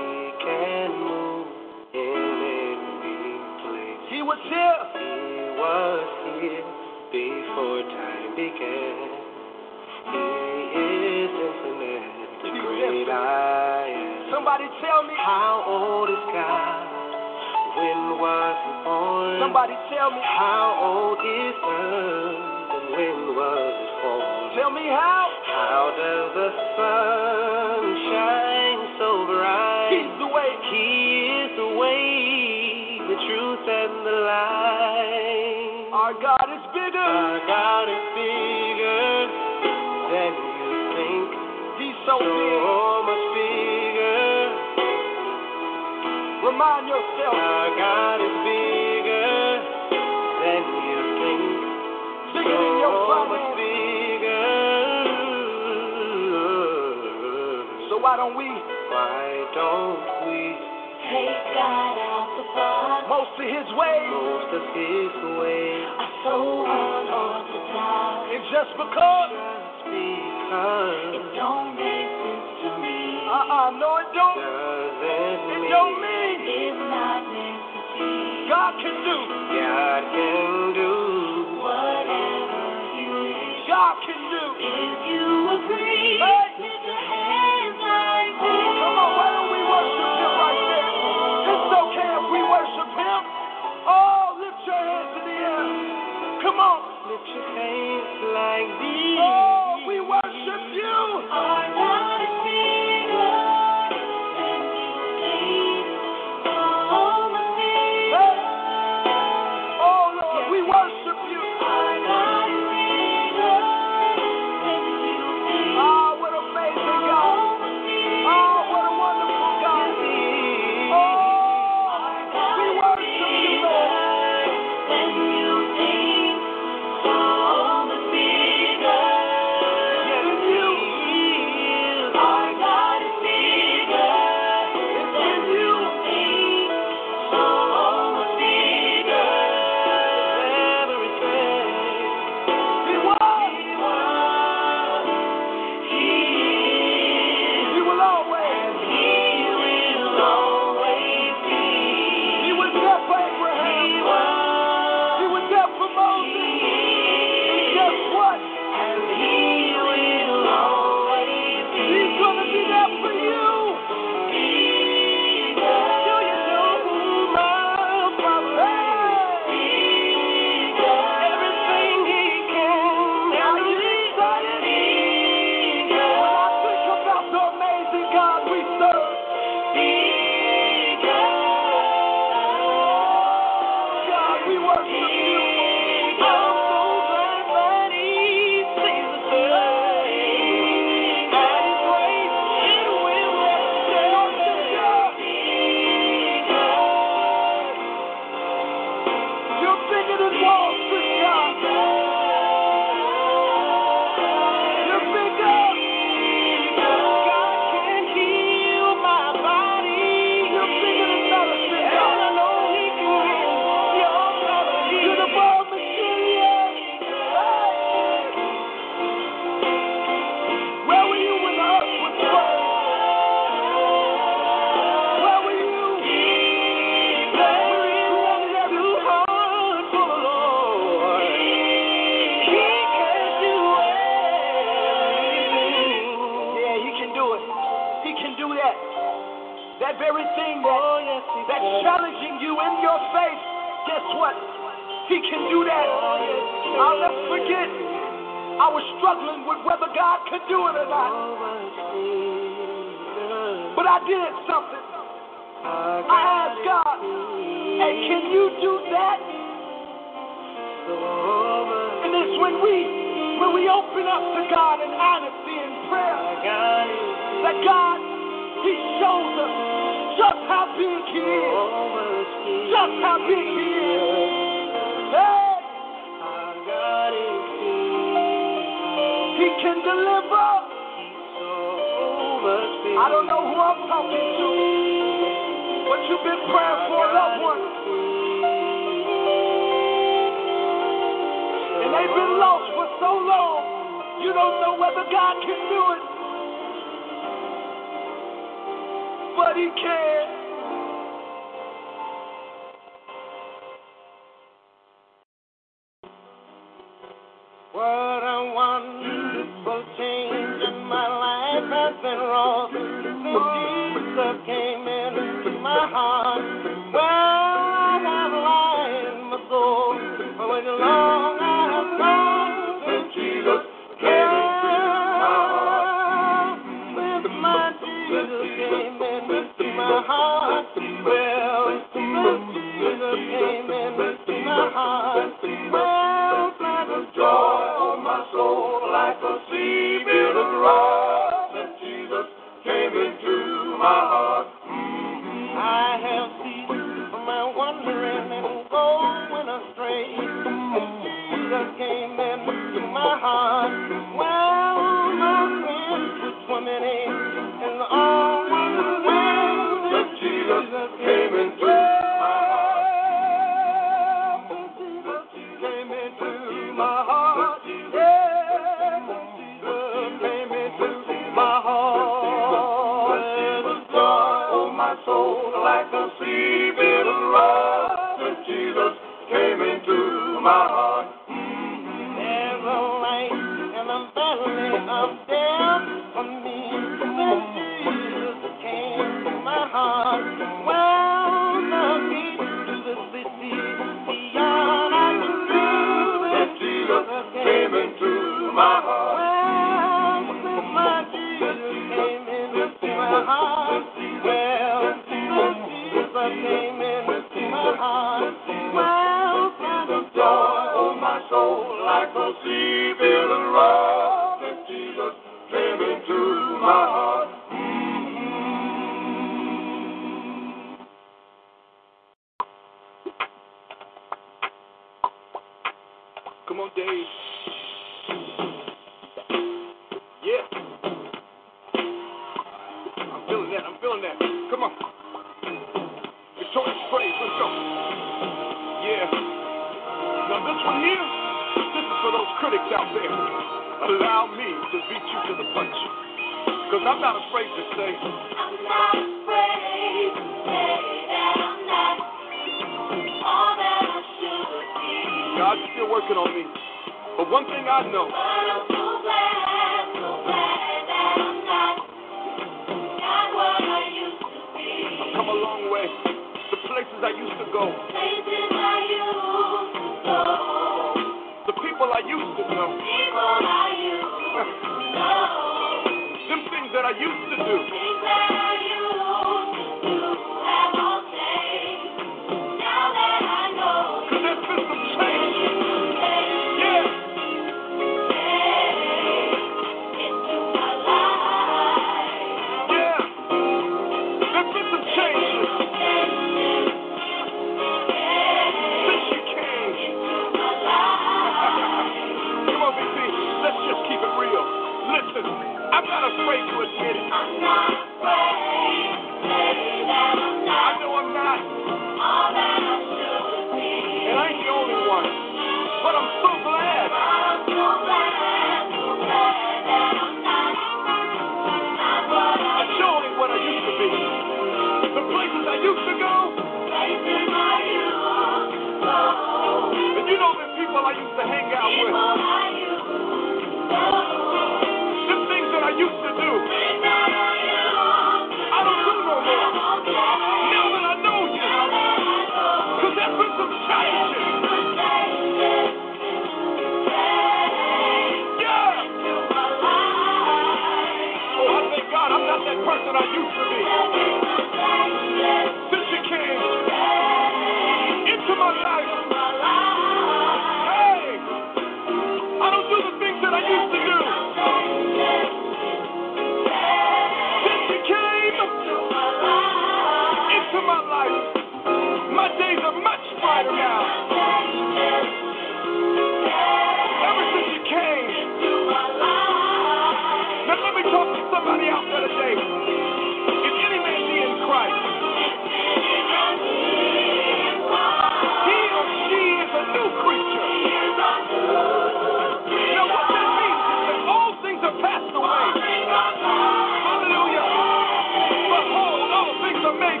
All 599.65 599.73
things 599.79 600.00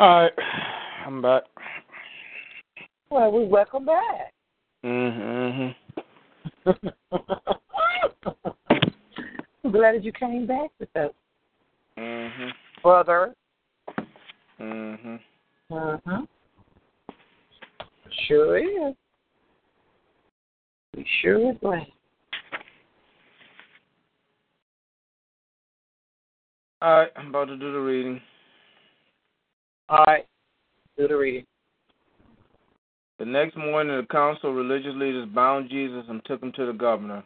All 0.00 0.22
right, 0.22 0.32
I'm 1.04 1.20
back. 1.20 1.42
Well, 3.10 3.30
we 3.32 3.44
welcome 3.44 3.84
back. 3.84 4.32
Mm-hmm. 4.82 5.72
I'm 9.62 9.70
glad 9.70 9.96
that 9.96 10.02
you 10.02 10.10
came 10.12 10.46
back 10.46 10.70
with 10.78 10.88
us, 10.96 11.10
mm-hmm. 11.98 12.48
brother. 12.82 13.34
took 36.30 36.42
him 36.42 36.52
to 36.52 36.66
the 36.66 36.72
governor. 36.72 37.24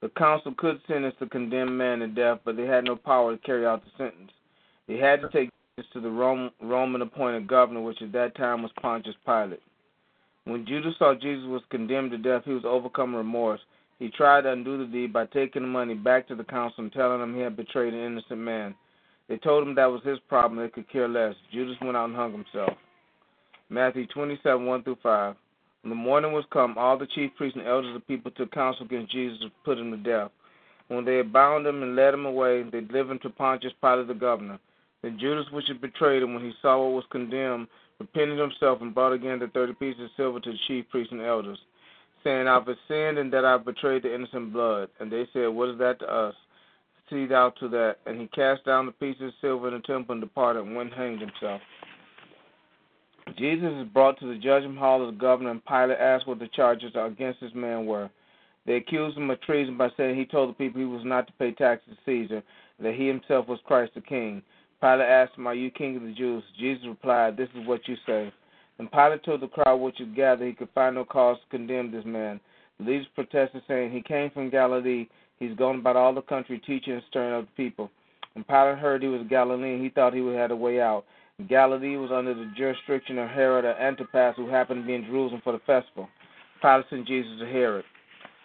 The 0.00 0.08
council 0.08 0.54
could 0.56 0.80
sentence 0.88 1.14
the 1.20 1.26
condemned 1.26 1.76
man 1.76 1.98
to 1.98 2.06
death, 2.08 2.38
but 2.42 2.56
they 2.56 2.66
had 2.66 2.84
no 2.84 2.96
power 2.96 3.36
to 3.36 3.42
carry 3.42 3.66
out 3.66 3.84
the 3.84 3.90
sentence. 3.98 4.32
They 4.88 4.96
had 4.96 5.20
to 5.20 5.28
take 5.28 5.50
this 5.76 5.84
to 5.92 6.00
the 6.00 6.08
Roman 6.08 7.02
appointed 7.02 7.46
governor, 7.46 7.82
which 7.82 8.00
at 8.00 8.12
that 8.12 8.34
time 8.34 8.62
was 8.62 8.72
Pontius 8.80 9.14
Pilate. 9.26 9.60
When 10.44 10.64
Judas 10.64 10.94
saw 10.98 11.14
Jesus 11.14 11.44
was 11.46 11.60
condemned 11.70 12.12
to 12.12 12.18
death, 12.18 12.44
he 12.46 12.52
was 12.52 12.64
overcome 12.64 13.12
with 13.12 13.18
remorse. 13.18 13.60
He 13.98 14.08
tried 14.08 14.42
to 14.42 14.52
undo 14.52 14.78
the 14.78 14.90
deed 14.90 15.12
by 15.12 15.26
taking 15.26 15.60
the 15.60 15.68
money 15.68 15.92
back 15.92 16.26
to 16.28 16.34
the 16.34 16.44
council 16.44 16.82
and 16.82 16.92
telling 16.92 17.20
them 17.20 17.34
he 17.34 17.42
had 17.42 17.58
betrayed 17.58 17.92
an 17.92 18.00
innocent 18.00 18.40
man. 18.40 18.74
They 19.28 19.36
told 19.36 19.68
him 19.68 19.74
that 19.74 19.84
was 19.84 20.00
his 20.02 20.18
problem, 20.30 20.58
they 20.58 20.70
could 20.70 20.90
care 20.90 21.08
less. 21.08 21.34
Judas 21.52 21.76
went 21.82 21.98
out 21.98 22.06
and 22.06 22.16
hung 22.16 22.32
himself. 22.32 22.72
Matthew 23.68 24.06
27, 24.06 24.64
1 24.64 24.82
through 24.82 24.96
5. 25.02 25.36
When 25.82 25.90
the 25.90 25.96
morning 25.96 26.32
was 26.32 26.44
come, 26.52 26.76
all 26.76 26.98
the 26.98 27.06
chief 27.06 27.30
priests 27.36 27.56
and 27.56 27.66
elders 27.66 27.88
of 27.88 27.94
the 27.94 28.00
people 28.00 28.30
took 28.30 28.52
counsel 28.52 28.84
against 28.84 29.12
Jesus 29.12 29.38
to 29.40 29.50
put 29.64 29.78
him 29.78 29.90
to 29.90 29.96
death. 29.96 30.30
When 30.88 31.04
they 31.04 31.16
had 31.16 31.32
bound 31.32 31.66
him 31.66 31.82
and 31.82 31.96
led 31.96 32.12
him 32.12 32.26
away, 32.26 32.62
they 32.64 32.80
delivered 32.80 33.12
him 33.12 33.18
to 33.20 33.30
Pontius 33.30 33.72
Pilate 33.80 34.08
the 34.08 34.14
governor. 34.14 34.58
Then 35.02 35.18
Judas, 35.18 35.46
which 35.52 35.68
had 35.68 35.80
betrayed 35.80 36.22
him, 36.22 36.34
when 36.34 36.44
he 36.44 36.52
saw 36.60 36.82
what 36.82 36.92
was 36.92 37.04
condemned, 37.10 37.68
repented 37.98 38.38
himself 38.38 38.82
and 38.82 38.94
brought 38.94 39.12
again 39.12 39.38
the 39.38 39.46
thirty 39.48 39.72
pieces 39.72 40.02
of 40.02 40.10
silver 40.16 40.40
to 40.40 40.52
the 40.52 40.58
chief 40.68 40.84
priests 40.90 41.12
and 41.12 41.22
elders, 41.22 41.58
saying, 42.24 42.46
I've 42.46 42.66
sinned 42.88 43.18
and 43.18 43.32
that 43.32 43.44
I've 43.44 43.64
betrayed 43.64 44.02
the 44.02 44.14
innocent 44.14 44.52
blood. 44.52 44.90
And 44.98 45.10
they 45.10 45.26
said, 45.32 45.46
What 45.46 45.70
is 45.70 45.78
that 45.78 46.00
to 46.00 46.12
us? 46.12 46.34
See 47.08 47.26
thou 47.26 47.50
to 47.60 47.68
that. 47.68 47.96
And 48.06 48.20
he 48.20 48.26
cast 48.28 48.64
down 48.64 48.86
the 48.86 48.92
pieces 48.92 49.22
of 49.22 49.32
silver 49.40 49.68
in 49.68 49.74
the 49.74 49.80
temple 49.80 50.12
and 50.12 50.20
departed 50.20 50.64
and 50.64 50.76
went 50.76 50.92
and 50.92 51.00
hanged 51.00 51.20
himself. 51.20 51.60
Jesus 53.40 53.72
is 53.80 53.88
brought 53.88 54.20
to 54.20 54.26
the 54.26 54.38
judgment 54.38 54.78
hall 54.78 55.00
of 55.00 55.14
the 55.14 55.18
governor, 55.18 55.50
and 55.50 55.64
Pilate 55.64 55.98
asked 55.98 56.26
what 56.26 56.38
the 56.38 56.48
charges 56.48 56.92
against 56.94 57.40
this 57.40 57.54
man 57.54 57.86
were. 57.86 58.10
They 58.66 58.74
accused 58.74 59.16
him 59.16 59.30
of 59.30 59.40
treason 59.40 59.78
by 59.78 59.88
saying 59.96 60.16
he 60.16 60.26
told 60.26 60.50
the 60.50 60.54
people 60.54 60.78
he 60.78 60.86
was 60.86 61.06
not 61.06 61.26
to 61.26 61.32
pay 61.38 61.52
taxes 61.52 61.94
to 61.96 61.96
Caesar, 62.04 62.42
and 62.76 62.86
that 62.86 62.94
he 62.94 63.08
himself 63.08 63.48
was 63.48 63.58
Christ 63.64 63.92
the 63.94 64.02
King. 64.02 64.42
Pilate 64.82 65.08
asked 65.08 65.38
him, 65.38 65.46
Are 65.46 65.54
you 65.54 65.70
king 65.70 65.96
of 65.96 66.02
the 66.02 66.12
Jews? 66.12 66.44
Jesus 66.58 66.84
replied, 66.86 67.38
This 67.38 67.48
is 67.54 67.66
what 67.66 67.88
you 67.88 67.96
say. 68.04 68.30
And 68.78 68.92
Pilate 68.92 69.24
told 69.24 69.40
the 69.40 69.48
crowd 69.48 69.76
which 69.76 69.96
had 69.98 70.14
gathered 70.14 70.46
he 70.46 70.52
could 70.52 70.68
find 70.74 70.94
no 70.94 71.06
cause 71.06 71.38
to 71.38 71.56
condemn 71.56 71.90
this 71.90 72.04
man. 72.04 72.40
The 72.78 72.84
leaders 72.84 73.06
protested, 73.14 73.62
saying, 73.66 73.90
He 73.90 74.02
came 74.02 74.30
from 74.30 74.50
Galilee. 74.50 75.08
He's 75.38 75.56
gone 75.56 75.78
about 75.78 75.96
all 75.96 76.12
the 76.12 76.20
country 76.20 76.58
teaching 76.66 76.92
and 76.92 77.02
stirring 77.08 77.40
up 77.40 77.46
the 77.46 77.62
people. 77.62 77.90
When 78.34 78.44
Pilate 78.44 78.78
heard 78.78 79.02
he 79.02 79.08
was 79.08 79.22
a 79.22 79.24
Galilean, 79.24 79.82
he 79.82 79.88
thought 79.88 80.12
he 80.12 80.20
would 80.20 80.36
have 80.36 80.50
a 80.50 80.56
way 80.56 80.80
out. 80.82 81.04
Galilee 81.48 81.96
was 81.96 82.10
under 82.12 82.34
the 82.34 82.50
jurisdiction 82.56 83.18
of 83.18 83.28
Herod 83.28 83.64
Antipas, 83.64 84.34
who 84.36 84.48
happened 84.48 84.82
to 84.82 84.86
be 84.86 84.94
in 84.94 85.04
Jerusalem 85.04 85.40
for 85.42 85.52
the 85.52 85.60
festival. 85.60 86.08
Pilate 86.60 86.86
sent 86.90 87.06
Jesus 87.06 87.38
to 87.40 87.46
Herod. 87.46 87.84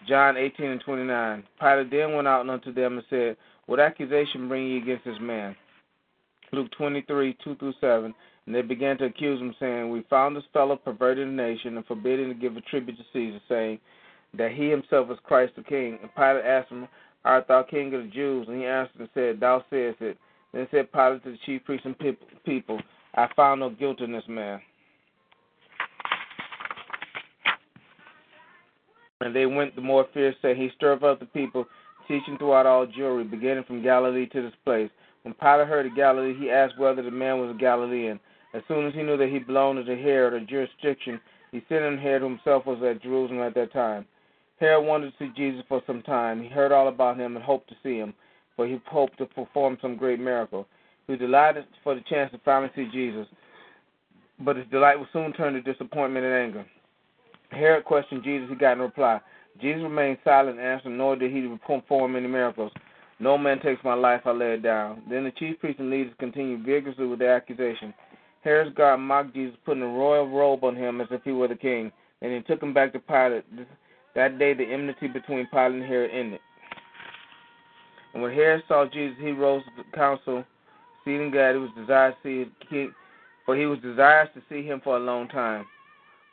John 0.08 0.38
18 0.38 0.66
and 0.66 0.82
29. 0.82 1.44
Pilate 1.60 1.92
then 1.92 2.14
went 2.14 2.28
out 2.28 2.48
unto 2.48 2.74
them 2.74 2.98
and 2.98 3.06
said, 3.10 3.38
What 3.66 3.80
accusation 3.80 4.48
bring 4.48 4.68
ye 4.68 4.78
against 4.78 5.06
this 5.06 5.18
man? 5.20 5.56
Luke 6.52 6.70
23, 6.78 7.38
2 7.44 7.56
through 7.56 7.74
7. 7.82 8.14
And 8.46 8.54
they 8.54 8.62
began 8.62 8.98
to 9.00 9.06
accuse 9.06 9.42
him, 9.42 9.56
saying, 9.60 9.90
We 9.90 10.06
found 10.10 10.36
this 10.36 10.44
fellow 10.54 10.76
perverting 10.76 11.36
the 11.36 11.44
nation 11.44 11.78
and 11.78 11.86
forbidding 11.86 12.30
to 12.30 12.36
give 12.36 12.56
a 12.56 12.62
tribute 12.62 12.98
to 12.98 13.04
Caesar, 13.12 13.40
saying 13.50 13.80
that 14.38 14.52
he 14.52 14.70
himself 14.70 15.10
is 15.10 15.18
Christ 15.24 15.54
the 15.56 15.64
King. 15.64 15.98
And 16.02 16.14
Pilate 16.16 16.46
asked 16.46 16.70
him, 16.70 16.88
Art 17.24 17.48
thou 17.48 17.64
king 17.64 17.94
of 17.96 18.04
the 18.04 18.10
Jews? 18.10 18.48
And 18.48 18.58
he 18.58 18.66
answered 18.66 19.00
and 19.00 19.10
said, 19.16 19.40
Thou 19.40 19.66
sayest 19.72 20.02
it. 20.02 20.18
Then 20.56 20.68
said 20.72 20.92
Pilate 20.94 21.22
to 21.26 21.32
the 21.32 21.38
chief 21.46 21.66
priests 21.66 21.86
and 21.86 21.96
people, 22.46 22.80
I 23.14 23.28
found 23.36 23.60
no 23.60 23.70
guilt 23.70 24.00
in 24.00 24.14
this 24.14 24.24
man. 24.30 24.62
And 29.20 29.36
they 29.36 29.46
went 29.46 29.76
the 29.76 29.82
more 29.82 30.08
fierce, 30.14 30.36
saying, 30.42 30.56
He 30.56 30.70
stirred 30.78 31.04
up 31.04 31.20
the 31.20 31.26
people, 31.26 31.66
teaching 32.08 32.38
throughout 32.38 32.66
all 32.66 32.88
Jewry, 32.88 33.30
beginning 33.30 33.66
from 33.66 33.84
Galilee 33.84 34.28
to 34.28 34.42
this 34.42 34.54
place. 34.64 34.90
When 35.24 35.34
Pilate 35.34 35.68
heard 35.68 35.88
of 35.88 35.96
Galilee, 35.96 36.36
he 36.40 36.50
asked 36.50 36.80
whether 36.80 37.02
the 37.02 37.12
man 37.12 37.42
was 37.42 37.54
a 37.54 37.60
Galilean. 37.60 38.18
As 38.54 38.62
soon 38.70 38.88
as 38.88 38.94
he 38.94 39.04
knew 39.04 39.18
that 39.18 39.30
he 39.30 39.40
belonged 39.40 39.86
to 39.86 39.96
Herod 39.98 40.34
or 40.34 40.40
jurisdiction, 40.46 41.20
he 41.52 41.64
sent 41.68 41.84
him 41.84 41.98
Herod 41.98 42.24
himself 42.24 42.66
was 42.66 42.82
at 42.82 43.04
Jerusalem 43.04 43.42
at 43.42 43.56
that 43.56 43.74
time. 43.74 44.06
Herod 44.62 44.86
wanted 44.86 45.12
to 45.12 45.18
see 45.20 45.34
Jesus 45.36 45.66
for 45.68 45.82
some 45.86 46.02
time. 46.02 46.42
He 46.42 46.48
heard 46.48 46.72
all 46.72 46.88
about 46.88 47.20
him 47.20 47.36
and 47.36 47.44
hoped 47.44 47.68
to 47.70 47.76
see 47.84 47.98
him, 47.98 48.14
for 48.56 48.68
he 48.68 48.80
hoped 48.88 49.18
to 49.18 49.26
perform 49.26 49.78
some 49.82 49.98
great 49.98 50.20
miracle. 50.20 50.68
He 51.08 51.14
was 51.14 51.20
delighted 51.20 51.66
for 51.84 51.96
the 51.96 52.02
chance 52.02 52.32
to 52.32 52.40
finally 52.44 52.72
see 52.76 52.88
Jesus, 52.92 53.28
but 54.40 54.56
his 54.56 54.66
delight 54.72 55.00
was 55.00 55.08
soon 55.14 55.34
turned 55.34 55.64
to 55.64 55.74
disappointment 55.74 56.26
and 56.26 56.34
anger. 56.34 56.66
Herod 57.52 57.86
questioned 57.86 58.24
Jesus. 58.24 58.50
He 58.50 58.56
got 58.56 58.78
no 58.78 58.86
reply. 58.86 59.22
Jesus 59.62 59.84
remained 59.84 60.18
silent 60.24 60.58
and 60.60 60.68
answered, 60.68 60.90
nor 60.90 61.16
did 61.16 61.32
he 61.32 61.48
perform 61.66 62.16
any 62.16 62.28
miracles. 62.28 62.72
No 63.20 63.38
man 63.38 63.62
takes 63.62 63.84
my 63.84 63.94
life, 63.94 64.22
I 64.26 64.32
lay 64.32 64.56
it 64.56 64.64
down. 64.64 65.04
Then 65.10 65.24
the 65.24 65.32
chief 65.32 65.60
priests 65.60 65.80
and 65.80 65.90
leaders 65.90 66.14
continued 66.20 66.66
vigorously 66.66 67.08
with 67.08 67.20
their 67.20 67.36
accusation. 67.36 67.94
Herod's 68.42 68.76
guard 68.76 69.00
mocked 69.00 69.34
Jesus, 69.34 69.56
putting 69.66 69.84
a 69.84 69.88
royal 69.88 70.28
robe 70.28 70.64
on 70.64 70.76
him 70.76 71.00
as 71.00 71.08
if 71.12 71.24
he 71.24 71.32
were 71.32 71.48
the 71.48 71.56
king, 71.56 71.92
and 72.22 72.34
he 72.34 72.42
took 72.42 72.62
him 72.62 72.74
back 72.74 72.92
to 72.94 73.00
Pilate. 73.00 73.46
That 74.16 74.38
day, 74.38 74.54
the 74.54 74.66
enmity 74.66 75.08
between 75.08 75.48
Pilate 75.48 75.76
and 75.76 75.84
Herod 75.84 76.12
ended. 76.12 76.40
And 78.16 78.24
when 78.24 78.34
Herod 78.34 78.64
saw 78.68 78.86
Jesus, 78.86 79.18
he 79.20 79.32
rose 79.32 79.62
to 79.66 79.84
the 79.84 79.96
council, 79.96 80.44
seeing 81.04 81.30
God, 81.30 81.52
he 81.52 81.60
was 81.60 81.70
desirous 81.78 82.16
to 82.24 82.48
see, 82.70 82.76
him, 82.76 82.96
for 83.46 83.56
he 83.56 83.66
was 83.66 83.78
desirous 83.80 84.30
to 84.34 84.42
see 84.50 84.66
him 84.66 84.82
for 84.84 84.96
a 84.96 85.00
long 85.00 85.28
time, 85.28 85.66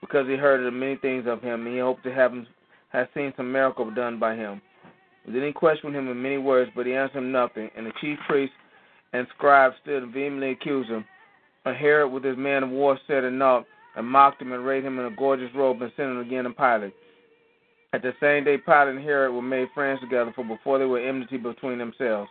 because 0.00 0.28
he 0.28 0.36
heard 0.36 0.64
of 0.64 0.72
many 0.72 0.96
things 0.96 1.26
of 1.26 1.42
him, 1.42 1.66
and 1.66 1.74
he 1.74 1.80
hoped 1.80 2.04
to 2.04 2.14
have 2.14 2.32
him 2.32 2.46
have 2.90 3.08
seen 3.14 3.32
some 3.36 3.50
miracle 3.50 3.90
done 3.90 4.18
by 4.18 4.36
him. 4.36 4.62
Then 5.26 5.42
he 5.42 5.52
questioned 5.52 5.96
him 5.96 6.08
in 6.08 6.22
many 6.22 6.38
words, 6.38 6.70
but 6.76 6.86
he 6.86 6.94
answered 6.94 7.18
him 7.18 7.32
nothing. 7.32 7.70
And 7.76 7.86
the 7.86 7.92
chief 8.00 8.18
priests 8.28 8.54
and 9.12 9.26
scribes 9.34 9.74
stood 9.82 10.02
and 10.02 10.12
vehemently 10.12 10.50
accused 10.50 10.90
him. 10.90 11.04
And 11.64 11.76
Herod, 11.76 12.12
with 12.12 12.24
his 12.24 12.36
men 12.36 12.62
of 12.62 12.70
war, 12.70 12.98
said 13.06 13.24
and 13.24 13.38
knocked 13.38 13.68
and 13.96 14.06
mocked 14.06 14.42
him 14.42 14.52
and 14.52 14.62
arrayed 14.62 14.84
him 14.84 14.98
in 14.98 15.06
a 15.06 15.16
gorgeous 15.16 15.54
robe 15.54 15.80
and 15.82 15.92
sent 15.96 16.10
him 16.10 16.20
again 16.20 16.44
to 16.44 16.50
Pilate. 16.50 16.94
At 17.94 18.02
the 18.02 18.12
same 18.20 18.44
day, 18.44 18.56
Pilate 18.56 18.88
and 18.88 19.04
Herod 19.04 19.34
were 19.34 19.42
made 19.42 19.68
friends 19.74 20.00
together, 20.00 20.32
for 20.34 20.44
before 20.44 20.78
they 20.78 20.86
were 20.86 20.98
enmity 20.98 21.36
between 21.36 21.78
themselves. 21.78 22.30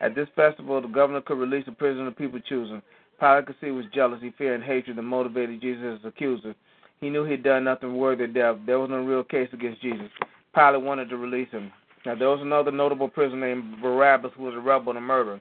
At 0.00 0.14
this 0.14 0.28
festival, 0.34 0.80
the 0.80 0.88
governor 0.88 1.20
could 1.20 1.38
release 1.38 1.64
a 1.68 1.72
prisoner 1.72 2.06
the 2.06 2.10
people 2.10 2.40
choosing. 2.40 2.82
Pilate 3.20 3.46
could 3.46 3.56
see 3.60 3.70
was 3.70 3.86
jealousy, 3.94 4.34
fear, 4.36 4.54
and 4.54 4.64
hatred 4.64 4.96
that 4.96 5.02
motivated 5.02 5.60
Jesus' 5.60 6.00
accuser. 6.04 6.54
He 7.00 7.08
knew 7.08 7.24
he'd 7.24 7.44
done 7.44 7.64
nothing 7.64 7.96
worthy 7.96 8.24
of 8.24 8.34
death. 8.34 8.56
There 8.66 8.80
was 8.80 8.90
no 8.90 9.04
real 9.04 9.22
case 9.22 9.48
against 9.52 9.80
Jesus. 9.80 10.08
Pilate 10.54 10.82
wanted 10.82 11.08
to 11.10 11.16
release 11.16 11.50
him. 11.50 11.70
Now, 12.04 12.14
there 12.14 12.28
was 12.28 12.40
another 12.40 12.70
notable 12.70 13.08
prisoner 13.08 13.46
named 13.46 13.80
Barabbas 13.80 14.32
who 14.36 14.44
was 14.44 14.54
a 14.54 14.60
rebel 14.60 14.90
and 14.90 14.98
a 14.98 15.02
murderer. 15.02 15.40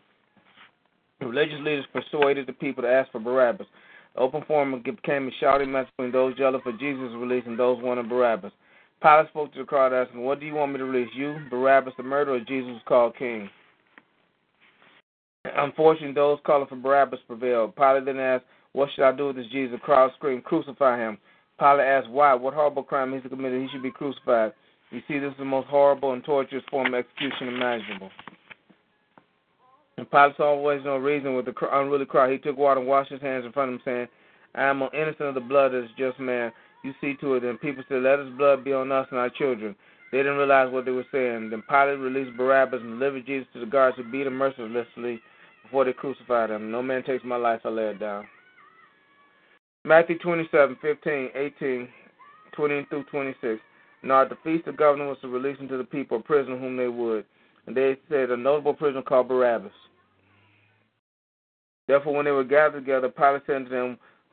The 1.19 1.27
religious 1.27 1.59
leaders 1.59 1.85
persuaded 1.91 2.47
the 2.47 2.53
people 2.53 2.83
to 2.83 2.89
ask 2.89 3.11
for 3.11 3.19
Barabbas. 3.19 3.67
The 4.13 4.21
open 4.21 4.43
forum 4.47 4.81
became 4.83 5.27
a 5.27 5.31
shouting 5.39 5.71
match 5.71 5.87
between 5.97 6.11
those 6.11 6.37
jealous 6.37 6.61
for 6.63 6.71
Jesus' 6.73 7.13
release 7.15 7.43
and 7.45 7.57
those 7.57 7.81
wanting 7.81 8.09
Barabbas. 8.09 8.51
Pilate 9.05 9.27
spoke 9.27 9.53
to 9.53 9.59
the 9.59 9.65
crowd, 9.65 9.93
asking, 9.93 10.23
What 10.23 10.39
do 10.39 10.47
you 10.47 10.55
want 10.55 10.71
me 10.71 10.79
to 10.79 10.85
release, 10.85 11.11
you, 11.15 11.37
Barabbas 11.51 11.93
the 11.95 12.01
murderer, 12.01 12.37
or 12.37 12.39
Jesus 12.39 12.81
called 12.87 13.15
king? 13.15 13.47
Unfortunately, 15.55 16.15
those 16.15 16.39
calling 16.43 16.65
for 16.67 16.75
Barabbas 16.75 17.19
prevailed. 17.27 17.75
Pilate 17.75 18.05
then 18.05 18.17
asked, 18.17 18.45
What 18.73 18.89
should 18.95 19.05
I 19.05 19.15
do 19.15 19.27
with 19.27 19.35
this 19.35 19.45
Jesus? 19.51 19.73
The 19.73 19.77
crowd 19.77 20.09
screamed, 20.15 20.43
Crucify 20.43 20.97
him. 20.97 21.19
Pilate 21.59 21.85
asked, 21.85 22.09
Why? 22.09 22.33
What 22.33 22.55
horrible 22.55 22.81
crime 22.81 23.13
has 23.13 23.21
he 23.21 23.29
committed? 23.29 23.61
He 23.61 23.67
should 23.71 23.83
be 23.83 23.91
crucified. 23.91 24.53
You 24.89 25.01
see, 25.07 25.19
this 25.19 25.33
is 25.33 25.37
the 25.37 25.45
most 25.45 25.67
horrible 25.67 26.13
and 26.13 26.23
torturous 26.23 26.63
form 26.71 26.87
of 26.87 26.95
execution 26.95 27.49
imaginable. 27.49 28.09
And 29.99 30.09
Pilate 30.09 30.35
saw 30.37 30.55
always 30.55 30.81
no 30.83 30.97
reason 30.97 31.35
with 31.35 31.45
the 31.45 31.53
unruly 31.71 32.07
crowd. 32.07 32.31
He 32.31 32.39
took 32.39 32.57
water 32.57 32.79
and 32.79 32.89
washed 32.89 33.11
his 33.11 33.21
hands 33.21 33.45
in 33.45 33.51
front 33.51 33.69
of 33.69 33.75
him, 33.75 33.81
saying, 33.85 34.07
I 34.55 34.63
am 34.63 34.81
innocent 34.81 35.29
of 35.29 35.35
the 35.35 35.41
blood 35.41 35.75
of 35.75 35.83
this 35.83 35.91
just 35.95 36.19
man. 36.19 36.51
You 36.85 36.93
see 37.01 37.15
to 37.15 37.33
it. 37.33 37.43
And 37.43 37.59
people 37.59 37.83
said, 37.89 38.03
Let 38.03 38.19
his 38.19 38.29
blood 38.37 38.63
be 38.63 38.71
on 38.71 38.91
us 38.91 39.07
and 39.09 39.19
our 39.19 39.31
children. 39.31 39.75
They 40.11 40.19
didn't 40.19 40.37
realize 40.37 40.71
what 40.71 40.85
they 40.85 40.91
were 40.91 41.05
saying. 41.11 41.49
Then 41.49 41.63
Pilate 41.67 41.97
released 41.97 42.37
Barabbas 42.37 42.79
and 42.79 42.99
delivered 42.99 43.25
Jesus 43.25 43.47
to 43.53 43.59
the 43.59 43.65
guards 43.65 43.97
who 43.97 44.03
beat 44.03 44.27
him 44.27 44.35
mercilessly 44.35 45.19
before 45.63 45.83
they 45.83 45.93
crucified 45.93 46.51
him. 46.51 46.69
No 46.69 46.83
man 46.83 47.03
takes 47.03 47.25
my 47.25 47.37
life, 47.37 47.61
I 47.65 47.69
lay 47.69 47.87
it 47.89 47.99
down. 47.99 48.27
Matthew 49.83 50.19
27, 50.19 50.77
15, 50.79 51.29
18, 51.33 51.89
20 52.51 52.85
through 52.89 53.03
26. 53.05 53.59
Now 54.03 54.21
at 54.21 54.29
the 54.29 54.37
feast, 54.43 54.67
of 54.67 54.75
the 54.75 54.77
governor 54.77 55.07
was 55.07 55.17
to 55.21 55.27
release 55.27 55.57
unto 55.59 55.79
the 55.79 55.83
people 55.83 56.17
a 56.17 56.21
prisoner 56.21 56.57
whom 56.57 56.77
they 56.77 56.87
would. 56.87 57.25
And 57.65 57.75
they 57.75 57.97
said, 58.09 58.29
A 58.29 58.37
notable 58.37 58.75
prisoner 58.75 59.01
called 59.01 59.27
Barabbas. 59.27 59.71
Therefore, 61.87 62.13
when 62.13 62.25
they 62.25 62.31
were 62.31 62.43
gathered 62.43 62.85
together, 62.85 63.09
Pilate 63.09 63.41
said 63.47 63.55
unto 63.55 63.69
them, 63.69 63.97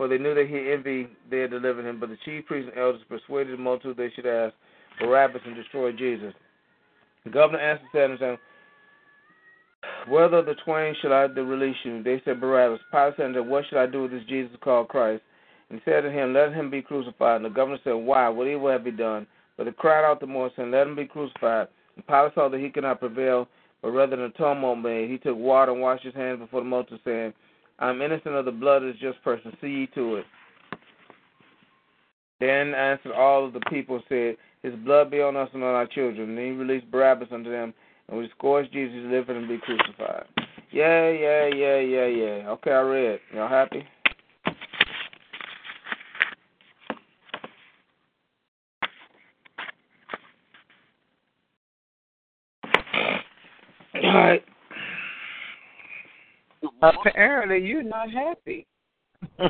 For 0.00 0.08
they 0.08 0.16
knew 0.16 0.34
that 0.34 0.48
he 0.48 0.72
envied 0.72 1.10
they 1.30 1.40
had 1.40 1.50
delivered 1.50 1.84
him. 1.84 2.00
But 2.00 2.08
the 2.08 2.16
chief 2.24 2.46
priests 2.46 2.70
and 2.72 2.80
elders 2.82 3.02
persuaded 3.06 3.52
the 3.52 3.62
multitude 3.62 3.98
they 3.98 4.08
should 4.16 4.24
ask 4.24 4.54
Barabbas 4.98 5.42
and 5.44 5.54
destroy 5.54 5.92
Jesus. 5.92 6.32
The 7.24 7.30
governor 7.30 7.58
answered 7.58 8.18
them, 8.18 8.38
Whether 10.08 10.40
the 10.40 10.54
twain 10.64 10.94
shall 11.02 11.12
I 11.12 11.24
release 11.24 11.76
you? 11.84 12.02
They 12.02 12.22
said 12.24 12.40
Barabbas. 12.40 12.80
Pilate 12.90 13.16
said 13.18 13.34
them, 13.34 13.50
What 13.50 13.64
should 13.68 13.76
I 13.76 13.84
do 13.84 14.04
with 14.04 14.12
this 14.12 14.22
Jesus 14.26 14.56
called 14.64 14.88
Christ? 14.88 15.22
And 15.68 15.78
he 15.78 15.90
said 15.90 16.00
to 16.00 16.10
him, 16.10 16.32
Let 16.32 16.54
him 16.54 16.70
be 16.70 16.80
crucified. 16.80 17.36
And 17.36 17.44
the 17.44 17.50
governor 17.50 17.76
said, 17.84 17.92
Why? 17.92 18.26
What 18.30 18.46
evil 18.46 18.70
have 18.70 18.86
he 18.86 18.92
done? 18.92 19.26
But 19.58 19.64
they 19.64 19.72
cried 19.72 20.10
out 20.10 20.20
the 20.20 20.26
more, 20.26 20.50
saying, 20.56 20.70
Let 20.70 20.86
him 20.86 20.96
be 20.96 21.04
crucified. 21.04 21.68
And 21.96 22.06
Pilate 22.06 22.32
saw 22.34 22.48
that 22.48 22.58
he 22.58 22.70
could 22.70 22.84
not 22.84 23.00
prevail, 23.00 23.48
but 23.82 23.90
rather 23.90 24.16
than 24.16 24.24
a 24.24 24.30
tumult 24.30 24.78
made, 24.78 25.10
he 25.10 25.18
took 25.18 25.36
water 25.36 25.72
and 25.72 25.82
washed 25.82 26.04
his 26.04 26.14
hands 26.14 26.38
before 26.38 26.62
the 26.62 26.66
multitude, 26.66 27.00
saying, 27.04 27.34
I 27.80 27.90
am 27.90 28.02
innocent 28.02 28.34
of 28.34 28.44
the 28.44 28.52
blood 28.52 28.82
of 28.82 28.96
just 28.98 29.22
person. 29.24 29.56
See 29.60 29.68
ye 29.68 29.86
to 29.94 30.16
it. 30.16 30.26
Then 32.38 32.74
answered 32.74 33.12
all 33.12 33.44
of 33.46 33.52
the 33.52 33.60
people 33.70 34.02
said, 34.08 34.36
His 34.62 34.74
blood 34.76 35.10
be 35.10 35.20
on 35.20 35.36
us 35.36 35.48
and 35.52 35.64
on 35.64 35.74
our 35.74 35.86
children. 35.86 36.30
And 36.30 36.38
he 36.38 36.50
released 36.52 36.90
Barabbas 36.90 37.28
unto 37.32 37.50
them, 37.50 37.74
and 38.08 38.18
we 38.18 38.30
scourged 38.36 38.72
Jesus 38.72 38.98
live 39.06 39.28
and 39.28 39.48
be 39.48 39.58
crucified. 39.58 40.24
Yeah, 40.70 41.10
yeah, 41.10 41.46
yeah, 41.46 41.78
yeah, 41.78 42.06
yeah. 42.06 42.48
Okay, 42.50 42.70
I 42.70 42.80
read. 42.80 43.20
Y'all 43.34 43.48
happy? 43.48 43.84
All 53.94 54.14
right. 54.14 54.44
Apparently, 56.82 57.58
you're 57.66 57.82
not 57.82 58.10
happy. 58.10 58.66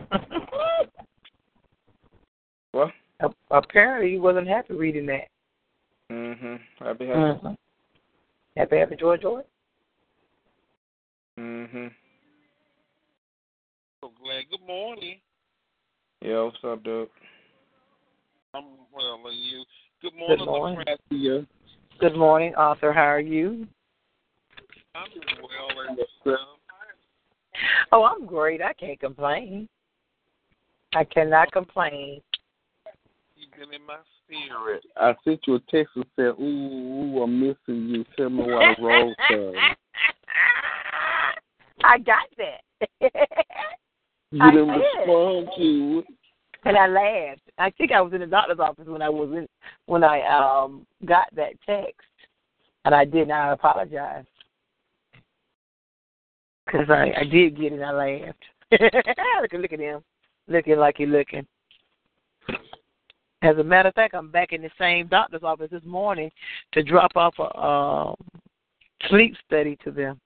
What? 2.72 2.90
Apparently, 3.50 4.12
you 4.12 4.22
wasn't 4.22 4.46
happy 4.46 4.74
reading 4.74 5.06
that. 5.06 5.26
Mm-hmm. 6.10 6.84
Happy, 6.84 7.06
happy. 7.06 7.18
Mhm. 7.18 7.56
Happy, 8.56 8.76
happy, 8.76 8.96
joy, 8.96 9.16
joy. 9.16 9.42
Mm-hmm. 11.38 11.88
So 14.00 14.12
glad. 14.22 14.44
Good 14.50 14.66
morning. 14.66 15.18
Yeah, 16.22 16.42
what's 16.42 16.58
up, 16.64 16.84
dude? 16.84 17.08
I'm 18.54 18.64
well, 18.92 19.20
and 19.26 19.36
you? 19.36 19.64
Good 20.02 20.14
morning, 20.16 20.38
Good 20.38 20.46
morning. 20.46 20.78
Nebraska. 20.78 21.46
Good 21.98 22.16
morning, 22.16 22.54
Arthur. 22.56 22.92
How 22.92 23.02
are 23.02 23.20
you? 23.20 23.66
I'm 24.94 25.10
doing 25.10 25.26
well, 25.42 25.86
and 25.88 25.98
yourself? 25.98 26.59
Oh, 27.92 28.04
I'm 28.04 28.26
great. 28.26 28.62
I 28.62 28.72
can't 28.72 28.98
complain. 28.98 29.68
I 30.94 31.04
cannot 31.04 31.52
complain. 31.52 32.20
You've 33.36 33.52
been 33.52 33.74
in 33.74 33.86
my 33.86 33.98
spirit. 34.24 34.84
I 34.96 35.14
sent 35.24 35.40
you 35.46 35.54
a 35.56 35.60
text 35.70 35.96
and 35.96 36.04
said, 36.16 36.34
"Ooh, 36.40 37.14
ooh 37.14 37.22
I'm 37.22 37.40
missing 37.40 37.88
you. 37.88 38.04
Tell 38.16 38.30
me 38.30 38.42
what 38.42 38.66
I 38.66 38.74
wrote." 38.80 39.16
to." 39.28 39.52
I 41.82 41.98
got 41.98 42.28
that. 42.38 42.62
You 44.32 44.40
I 44.42 44.50
didn't 44.52 44.68
did. 44.68 44.76
respond 44.76 45.48
to 45.56 45.98
it. 45.98 46.14
and 46.64 46.76
I 46.76 46.86
laughed. 46.86 47.40
I 47.58 47.70
think 47.70 47.90
I 47.90 48.00
was 48.00 48.12
in 48.12 48.20
the 48.20 48.26
doctor's 48.28 48.60
office 48.60 48.86
when 48.86 49.02
I 49.02 49.08
was 49.08 49.28
in 49.32 49.48
when 49.86 50.04
I 50.04 50.20
um 50.22 50.86
got 51.04 51.26
that 51.34 51.54
text, 51.66 52.06
and 52.84 52.94
I 52.94 53.04
did 53.04 53.26
not 53.26 53.52
apologize 53.52 54.24
because 56.70 56.88
I 56.90 57.12
I 57.18 57.24
did 57.24 57.56
get 57.58 57.72
it. 57.72 57.82
I 57.82 57.92
laughed. 57.92 58.44
look, 58.72 59.52
look 59.52 59.72
at 59.72 59.80
him, 59.80 60.02
looking 60.48 60.76
like 60.76 60.96
he 60.98 61.06
looking. 61.06 61.46
As 63.42 63.56
a 63.56 63.64
matter 63.64 63.88
of 63.88 63.94
fact, 63.94 64.14
I'm 64.14 64.30
back 64.30 64.52
in 64.52 64.62
the 64.62 64.70
same 64.78 65.08
doctor's 65.08 65.42
office 65.42 65.70
this 65.70 65.84
morning 65.84 66.30
to 66.72 66.82
drop 66.82 67.12
off 67.16 67.34
a 67.38 67.58
um, 67.58 68.14
sleep 69.08 69.34
study 69.46 69.78
to 69.82 69.90
them. 69.90 70.20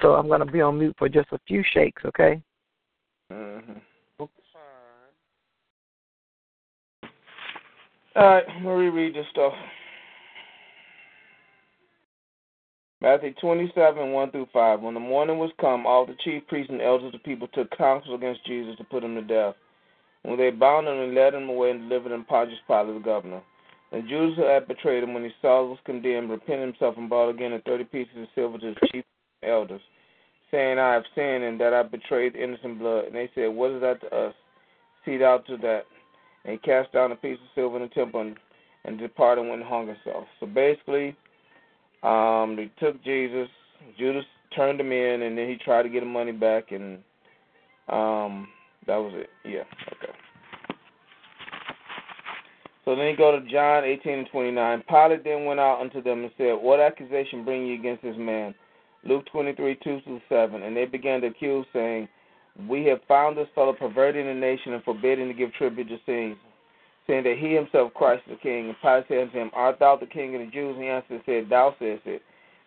So 0.00 0.14
I'm 0.14 0.28
going 0.28 0.40
to 0.40 0.50
be 0.50 0.62
on 0.62 0.78
mute 0.78 0.96
for 0.98 1.10
just 1.10 1.28
a 1.32 1.38
few 1.46 1.62
shakes, 1.72 2.02
okay? 2.06 2.40
Mm-hmm. 3.30 3.72
All 8.16 8.22
right, 8.22 8.44
I'm 8.48 8.62
gonna 8.62 8.76
reread 8.76 9.16
this 9.16 9.26
stuff. 9.32 9.52
Matthew 13.00 13.34
27, 13.40 14.12
1 14.12 14.30
through 14.30 14.46
5. 14.52 14.80
When 14.80 14.94
the 14.94 15.00
morning 15.00 15.38
was 15.38 15.50
come, 15.60 15.86
all 15.86 16.06
the 16.06 16.16
chief 16.24 16.46
priests 16.46 16.70
and 16.70 16.80
elders 16.80 17.06
of 17.06 17.12
the 17.12 17.18
people 17.18 17.48
took 17.48 17.70
counsel 17.76 18.14
against 18.14 18.46
Jesus 18.46 18.76
to 18.78 18.84
put 18.84 19.04
him 19.04 19.14
to 19.14 19.22
death. 19.22 19.54
When 20.22 20.38
they 20.38 20.50
bound 20.50 20.88
him 20.88 20.98
and 20.98 21.14
led 21.14 21.34
him 21.34 21.48
away 21.48 21.70
and 21.70 21.88
delivered 21.88 22.12
him 22.12 22.24
Pontius 22.24 22.58
Pilate, 22.66 22.94
the 22.94 23.00
governor. 23.00 23.42
And 23.92 24.08
Judas, 24.08 24.36
who 24.36 24.44
had 24.44 24.66
betrayed 24.66 25.04
him, 25.04 25.12
when 25.12 25.22
he 25.22 25.30
saw 25.42 25.64
was 25.64 25.78
condemned, 25.84 26.30
repented 26.30 26.68
himself 26.68 26.96
and 26.96 27.08
brought 27.08 27.28
again 27.28 27.52
the 27.52 27.60
thirty 27.60 27.84
pieces 27.84 28.16
of 28.16 28.28
silver 28.34 28.58
to 28.58 28.74
the 28.74 28.88
chief 28.88 29.04
elders, 29.42 29.82
saying, 30.50 30.78
I 30.78 30.94
have 30.94 31.04
sinned 31.14 31.44
and 31.44 31.60
that 31.60 31.74
I 31.74 31.82
betrayed 31.82 32.34
innocent 32.36 32.78
blood. 32.78 33.04
And 33.06 33.14
they 33.14 33.30
said, 33.34 33.48
What 33.48 33.72
is 33.72 33.80
that 33.82 34.00
to 34.00 34.16
us? 34.16 34.34
See 35.04 35.18
thou 35.18 35.38
to 35.38 35.56
that. 35.58 35.84
And 36.44 36.52
he 36.52 36.58
cast 36.58 36.92
down 36.92 37.12
a 37.12 37.16
piece 37.16 37.38
of 37.38 37.48
silver 37.54 37.76
in 37.76 37.82
the 37.82 37.88
temple 37.88 38.22
and, 38.22 38.36
and 38.84 38.98
departed 38.98 39.42
and 39.42 39.50
went 39.50 39.62
and 39.62 39.70
hung 39.70 39.86
himself. 39.88 40.24
So 40.40 40.46
basically, 40.46 41.14
um, 42.04 42.56
they 42.56 42.70
took 42.78 43.02
Jesus. 43.02 43.48
Judas 43.98 44.24
turned 44.54 44.80
him 44.80 44.92
in, 44.92 45.22
and 45.22 45.36
then 45.36 45.48
he 45.48 45.56
tried 45.56 45.82
to 45.84 45.88
get 45.88 46.00
the 46.00 46.06
money 46.06 46.32
back, 46.32 46.70
and 46.70 46.98
um, 47.88 48.48
that 48.86 48.96
was 48.96 49.12
it. 49.14 49.30
Yeah, 49.44 49.64
okay. 49.92 50.12
So 52.84 52.94
then 52.94 53.06
you 53.06 53.16
go 53.16 53.38
to 53.38 53.50
John 53.50 53.84
18 53.84 54.12
and 54.12 54.28
29. 54.30 54.84
Pilate 54.88 55.24
then 55.24 55.46
went 55.46 55.60
out 55.60 55.80
unto 55.80 56.02
them 56.02 56.22
and 56.22 56.30
said, 56.36 56.52
What 56.52 56.80
accusation 56.80 57.44
bring 57.44 57.66
you 57.66 57.74
against 57.74 58.02
this 58.02 58.16
man? 58.18 58.54
Luke 59.04 59.24
23, 59.32 59.78
2 59.82 60.00
through 60.04 60.20
7. 60.28 60.62
And 60.62 60.76
they 60.76 60.84
began 60.84 61.22
to 61.22 61.28
accuse, 61.28 61.66
saying, 61.72 62.08
We 62.68 62.84
have 62.86 63.00
found 63.08 63.38
this 63.38 63.48
fellow 63.54 63.72
perverting 63.72 64.26
the 64.26 64.34
nation 64.34 64.74
and 64.74 64.84
forbidding 64.84 65.28
to 65.28 65.34
give 65.34 65.52
tribute 65.54 65.88
to 65.88 65.96
Caesar, 66.04 66.38
saying 67.06 67.24
that 67.24 67.36
he 67.38 67.54
himself 67.54 67.92
Christ 67.94 68.22
is 68.26 68.36
the 68.36 68.42
king. 68.42 68.68
And 68.68 68.76
Pilate 68.80 69.04
said 69.08 69.18
unto 69.18 69.38
him, 69.38 69.50
Art 69.54 69.78
thou 69.78 69.96
the 69.96 70.06
king 70.06 70.34
of 70.34 70.40
the 70.40 70.50
Jews? 70.50 70.74
And 70.74 70.84
he 70.84 70.88
answered 70.88 71.14
and 71.14 71.22
said, 71.26 71.48
Thou 71.50 71.74
sayest 71.78 72.02
it. 72.06 72.22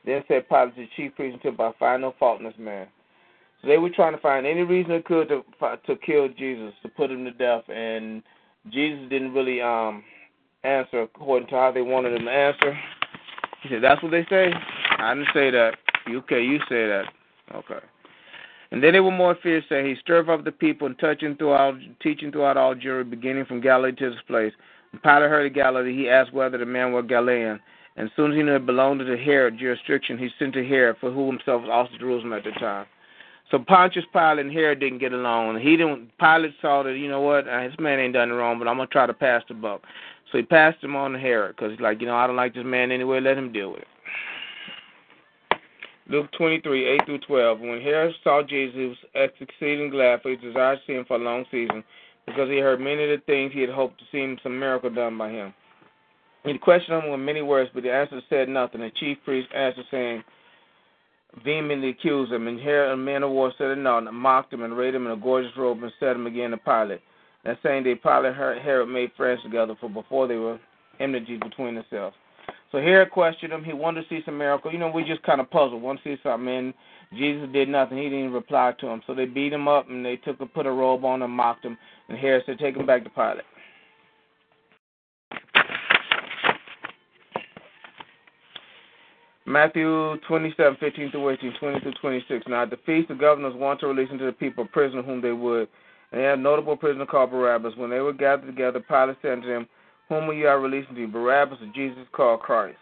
Then 0.06 0.24
said 0.27 0.48
Pilate 0.48 0.75
to 0.75 0.82
the 0.82 0.88
chief 0.95 1.16
priest 1.16 1.33
and 1.33 1.41
temple, 1.41 1.66
I 1.66 1.80
find 1.80 2.01
no 2.01 2.14
fault 2.19 2.40
in 2.40 2.45
this 2.45 2.53
man. 2.57 2.88
So 3.61 3.67
they 3.67 3.77
were 3.77 3.90
trying 3.90 4.14
to 4.14 4.22
find 4.22 4.45
any 4.45 4.61
reason 4.61 4.91
they 4.91 5.01
could 5.01 5.30
to 5.30 5.43
to 5.59 5.95
kill 6.06 6.30
Jesus, 6.30 6.74
to 6.83 6.90
put 6.90 7.11
him 7.11 7.25
to 7.25 7.32
death, 7.32 7.64
and 7.69 8.22
Jesus 8.72 9.09
didn't 9.09 9.33
really 9.33 9.61
um 9.61 10.03
answer 10.64 11.01
according 11.01 11.49
to 11.49 11.56
how 11.56 11.72
they 11.72 11.82
wanted 11.82 12.14
him 12.14 12.25
to 12.25 12.32
answer. 12.32 12.77
He 13.64 13.69
said, 13.69 13.82
"That's 13.82 14.01
what 14.03 14.11
they 14.11 14.25
say." 14.30 14.53
I 14.99 15.14
didn't 15.14 15.30
say 15.33 15.49
that. 15.51 15.75
Okay, 16.07 16.43
you 16.43 16.59
say 16.69 16.88
that. 16.88 17.06
Okay. 17.56 17.80
And 18.71 18.83
then 18.83 18.93
they 18.93 18.99
were 18.99 19.11
more 19.11 19.37
fierce, 19.41 19.63
saying, 19.69 19.85
He 19.85 19.95
stirred 20.01 20.29
up 20.29 20.43
the 20.43 20.51
people 20.51 20.87
and 20.87 20.99
touching 20.99 21.35
throughout, 21.35 21.75
teaching 22.01 22.31
throughout 22.31 22.57
all 22.57 22.75
Judea, 22.75 23.05
beginning 23.05 23.45
from 23.45 23.61
Galilee 23.61 23.93
to 23.95 24.09
this 24.09 24.19
place. 24.27 24.53
When 24.91 25.01
Pilate 25.01 25.29
heard 25.29 25.47
of 25.47 25.53
Galilee, 25.53 25.95
he 25.95 26.09
asked 26.09 26.33
whether 26.33 26.57
the 26.57 26.65
man 26.65 26.91
were 26.91 27.03
Galilean. 27.03 27.59
And 27.95 28.07
as 28.09 28.15
soon 28.15 28.31
as 28.31 28.37
he 28.37 28.43
knew 28.43 28.55
it 28.55 28.65
belonged 28.65 28.99
to 28.99 29.05
the 29.05 29.17
Herod 29.17 29.57
jurisdiction, 29.57 30.17
he 30.17 30.29
sent 30.37 30.53
to 30.53 30.67
Herod, 30.67 30.97
for 30.99 31.11
who 31.11 31.27
himself 31.27 31.63
was 31.63 31.71
also 31.71 31.97
Jerusalem 31.97 32.33
at 32.33 32.43
the 32.43 32.51
time. 32.51 32.85
So 33.49 33.59
Pontius 33.59 34.05
Pilate 34.11 34.39
and 34.39 34.51
Herod 34.51 34.81
didn't 34.81 34.99
get 34.99 35.13
along. 35.13 35.59
He 35.59 35.77
didn't. 35.77 36.11
Pilate 36.17 36.53
saw 36.61 36.83
that 36.83 36.97
you 36.97 37.09
know 37.09 37.21
what, 37.21 37.47
uh, 37.47 37.63
this 37.63 37.75
man 37.79 37.99
ain't 37.99 38.13
done 38.13 38.31
wrong, 38.31 38.59
but 38.59 38.67
I'm 38.67 38.75
gonna 38.75 38.87
try 38.87 39.05
to 39.05 39.13
pass 39.13 39.41
the 39.47 39.53
buck. 39.53 39.83
So 40.31 40.37
he 40.37 40.43
passed 40.43 40.83
him 40.83 40.95
on 40.95 41.13
to 41.13 41.19
Herod 41.19 41.55
because 41.55 41.71
he's 41.71 41.79
like, 41.79 42.01
you 42.01 42.07
know, 42.07 42.15
I 42.15 42.27
don't 42.27 42.35
like 42.35 42.53
this 42.53 42.65
man 42.65 42.91
anyway. 42.91 43.21
Let 43.21 43.37
him 43.37 43.53
deal 43.53 43.71
with 43.71 43.81
it. 43.81 43.87
Luke 46.10 46.32
23, 46.38 46.86
8 46.86 47.06
through 47.06 47.19
12. 47.19 47.60
When 47.60 47.82
Herod 47.82 48.16
saw 48.24 48.42
Jesus, 48.42 48.76
he 48.76 48.86
was 48.86 49.32
exceeding 49.42 49.90
glad, 49.90 50.22
for 50.22 50.30
he 50.30 50.38
desired 50.38 50.80
to 50.80 50.82
see 50.88 50.94
him 50.94 51.06
for 51.06 51.18
a 51.18 51.19
long 51.19 51.45
season, 51.52 51.84
because 52.26 52.50
he 52.50 52.60
heard 52.60 52.80
many 52.80 53.03
of 53.03 53.10
the 53.10 53.24
things 53.26 53.52
he 53.53 53.61
had 53.61 53.69
hoped 53.69 54.00
to 54.00 54.06
see 54.11 54.36
some 54.42 54.58
miracle 54.58 54.90
done 54.90 55.18
by 55.18 55.30
him. 55.30 55.53
He 56.45 56.58
questioned 56.58 57.03
him 57.03 57.11
with 57.11 57.19
many 57.19 57.42
words, 57.42 57.69
but 57.74 57.84
the 57.84 57.92
answer 57.92 58.22
said 58.30 58.48
nothing. 58.48 58.80
The 58.80 58.92
chief 58.92 59.18
priest 59.26 59.50
answered, 59.53 59.86
saying, 59.92 60.24
vehemently 61.44 61.90
accused 61.90 62.32
him. 62.32 62.48
And 62.48 62.60
Herod 62.60 62.94
and 62.94 63.03
men 63.03 63.24
of 63.24 63.32
war 63.32 63.52
said 63.58 63.72
it 63.72 63.77
not, 63.77 64.08
and 64.08 64.16
mocked 64.16 64.53
him, 64.53 64.64
and 64.64 64.74
arrayed 64.74 64.95
him 64.95 65.06
in 65.06 65.11
a 65.11 65.18
gorgeous 65.18 65.52
robe, 65.58 65.84
and 65.84 65.92
set 66.00 66.16
him 66.16 66.26
again 66.26 66.52
to 66.52 66.58
Pilate. 66.58 67.02
That 67.44 67.58
same 67.61 67.84
day, 67.84 67.95
Pilate 67.95 68.34
and 68.38 68.61
Herod 68.61 68.88
made 68.88 69.11
friends 69.18 69.42
together, 69.44 69.76
for 69.80 69.90
before 69.90 70.27
they 70.27 70.38
were 70.38 70.58
enmities 71.02 71.42
between 71.42 71.76
themselves. 71.76 72.16
So 72.71 72.79
Herod 72.79 73.11
questioned 73.11 73.53
him. 73.53 73.63
He 73.63 73.73
wanted 73.73 74.01
to 74.03 74.09
see 74.09 74.21
some 74.25 74.37
miracle. 74.37 74.71
You 74.71 74.77
know, 74.77 74.89
we 74.89 75.03
just 75.03 75.23
kind 75.23 75.39
of 75.39 75.49
puzzled. 75.49 75.81
Want 75.81 76.03
to 76.03 76.15
see 76.15 76.21
something? 76.21 76.49
And 76.49 76.73
Jesus 77.15 77.47
did 77.53 77.69
nothing. 77.69 77.97
He 77.97 78.09
didn't 78.09 78.33
reply 78.33 78.73
to 78.79 78.87
him. 78.87 79.01
So 79.07 79.13
they 79.15 79.25
beat 79.25 79.53
him 79.53 79.67
up 79.67 79.89
and 79.89 80.05
they 80.05 80.17
took 80.17 80.39
a, 80.41 80.45
put 80.45 80.65
a 80.65 80.71
robe 80.71 81.05
on 81.05 81.21
and 81.21 81.31
mocked 81.31 81.63
him. 81.63 81.77
And 82.09 82.17
Herod 82.17 82.43
said, 82.45 82.59
"Take 82.59 82.75
him 82.75 82.85
back 82.85 83.03
to 83.05 83.09
Pilate." 83.09 83.45
Matthew 89.45 90.17
27, 90.27 90.75
15 90.77 91.11
through 91.11 91.29
18, 91.29 91.53
20 91.57 91.79
through 91.79 91.93
26. 92.01 92.45
Now 92.49 92.63
at 92.63 92.69
the 92.69 92.77
feast, 92.85 93.07
the 93.07 93.15
governors 93.15 93.55
wanted 93.55 93.79
to 93.79 93.87
release 93.87 94.09
into 94.11 94.25
the 94.25 94.33
people 94.33 94.65
a 94.65 94.67
prisoner 94.67 95.01
whom 95.01 95.21
they 95.21 95.31
would. 95.31 95.69
And 96.11 96.19
they 96.19 96.25
had 96.25 96.39
a 96.39 96.41
notable 96.41 96.75
prisoner 96.75 97.05
called 97.05 97.31
Barabbas. 97.31 97.77
When 97.77 97.89
they 97.89 98.01
were 98.01 98.11
gathered 98.11 98.47
together, 98.47 98.81
Pilate 98.81 99.15
said 99.21 99.41
to 99.41 99.47
them, 99.47 99.67
whom 100.10 100.27
will 100.27 100.36
you 100.36 100.45
have 100.45 100.61
released 100.61 100.90
unto 100.90 101.02
you, 101.02 101.08
Barabbas 101.08 101.60
or 101.61 101.72
Jesus 101.76 102.06
called 102.14 102.40
Christ? 102.40 102.77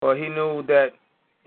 For 0.00 0.16
he 0.16 0.28
knew 0.28 0.62
that 0.68 0.90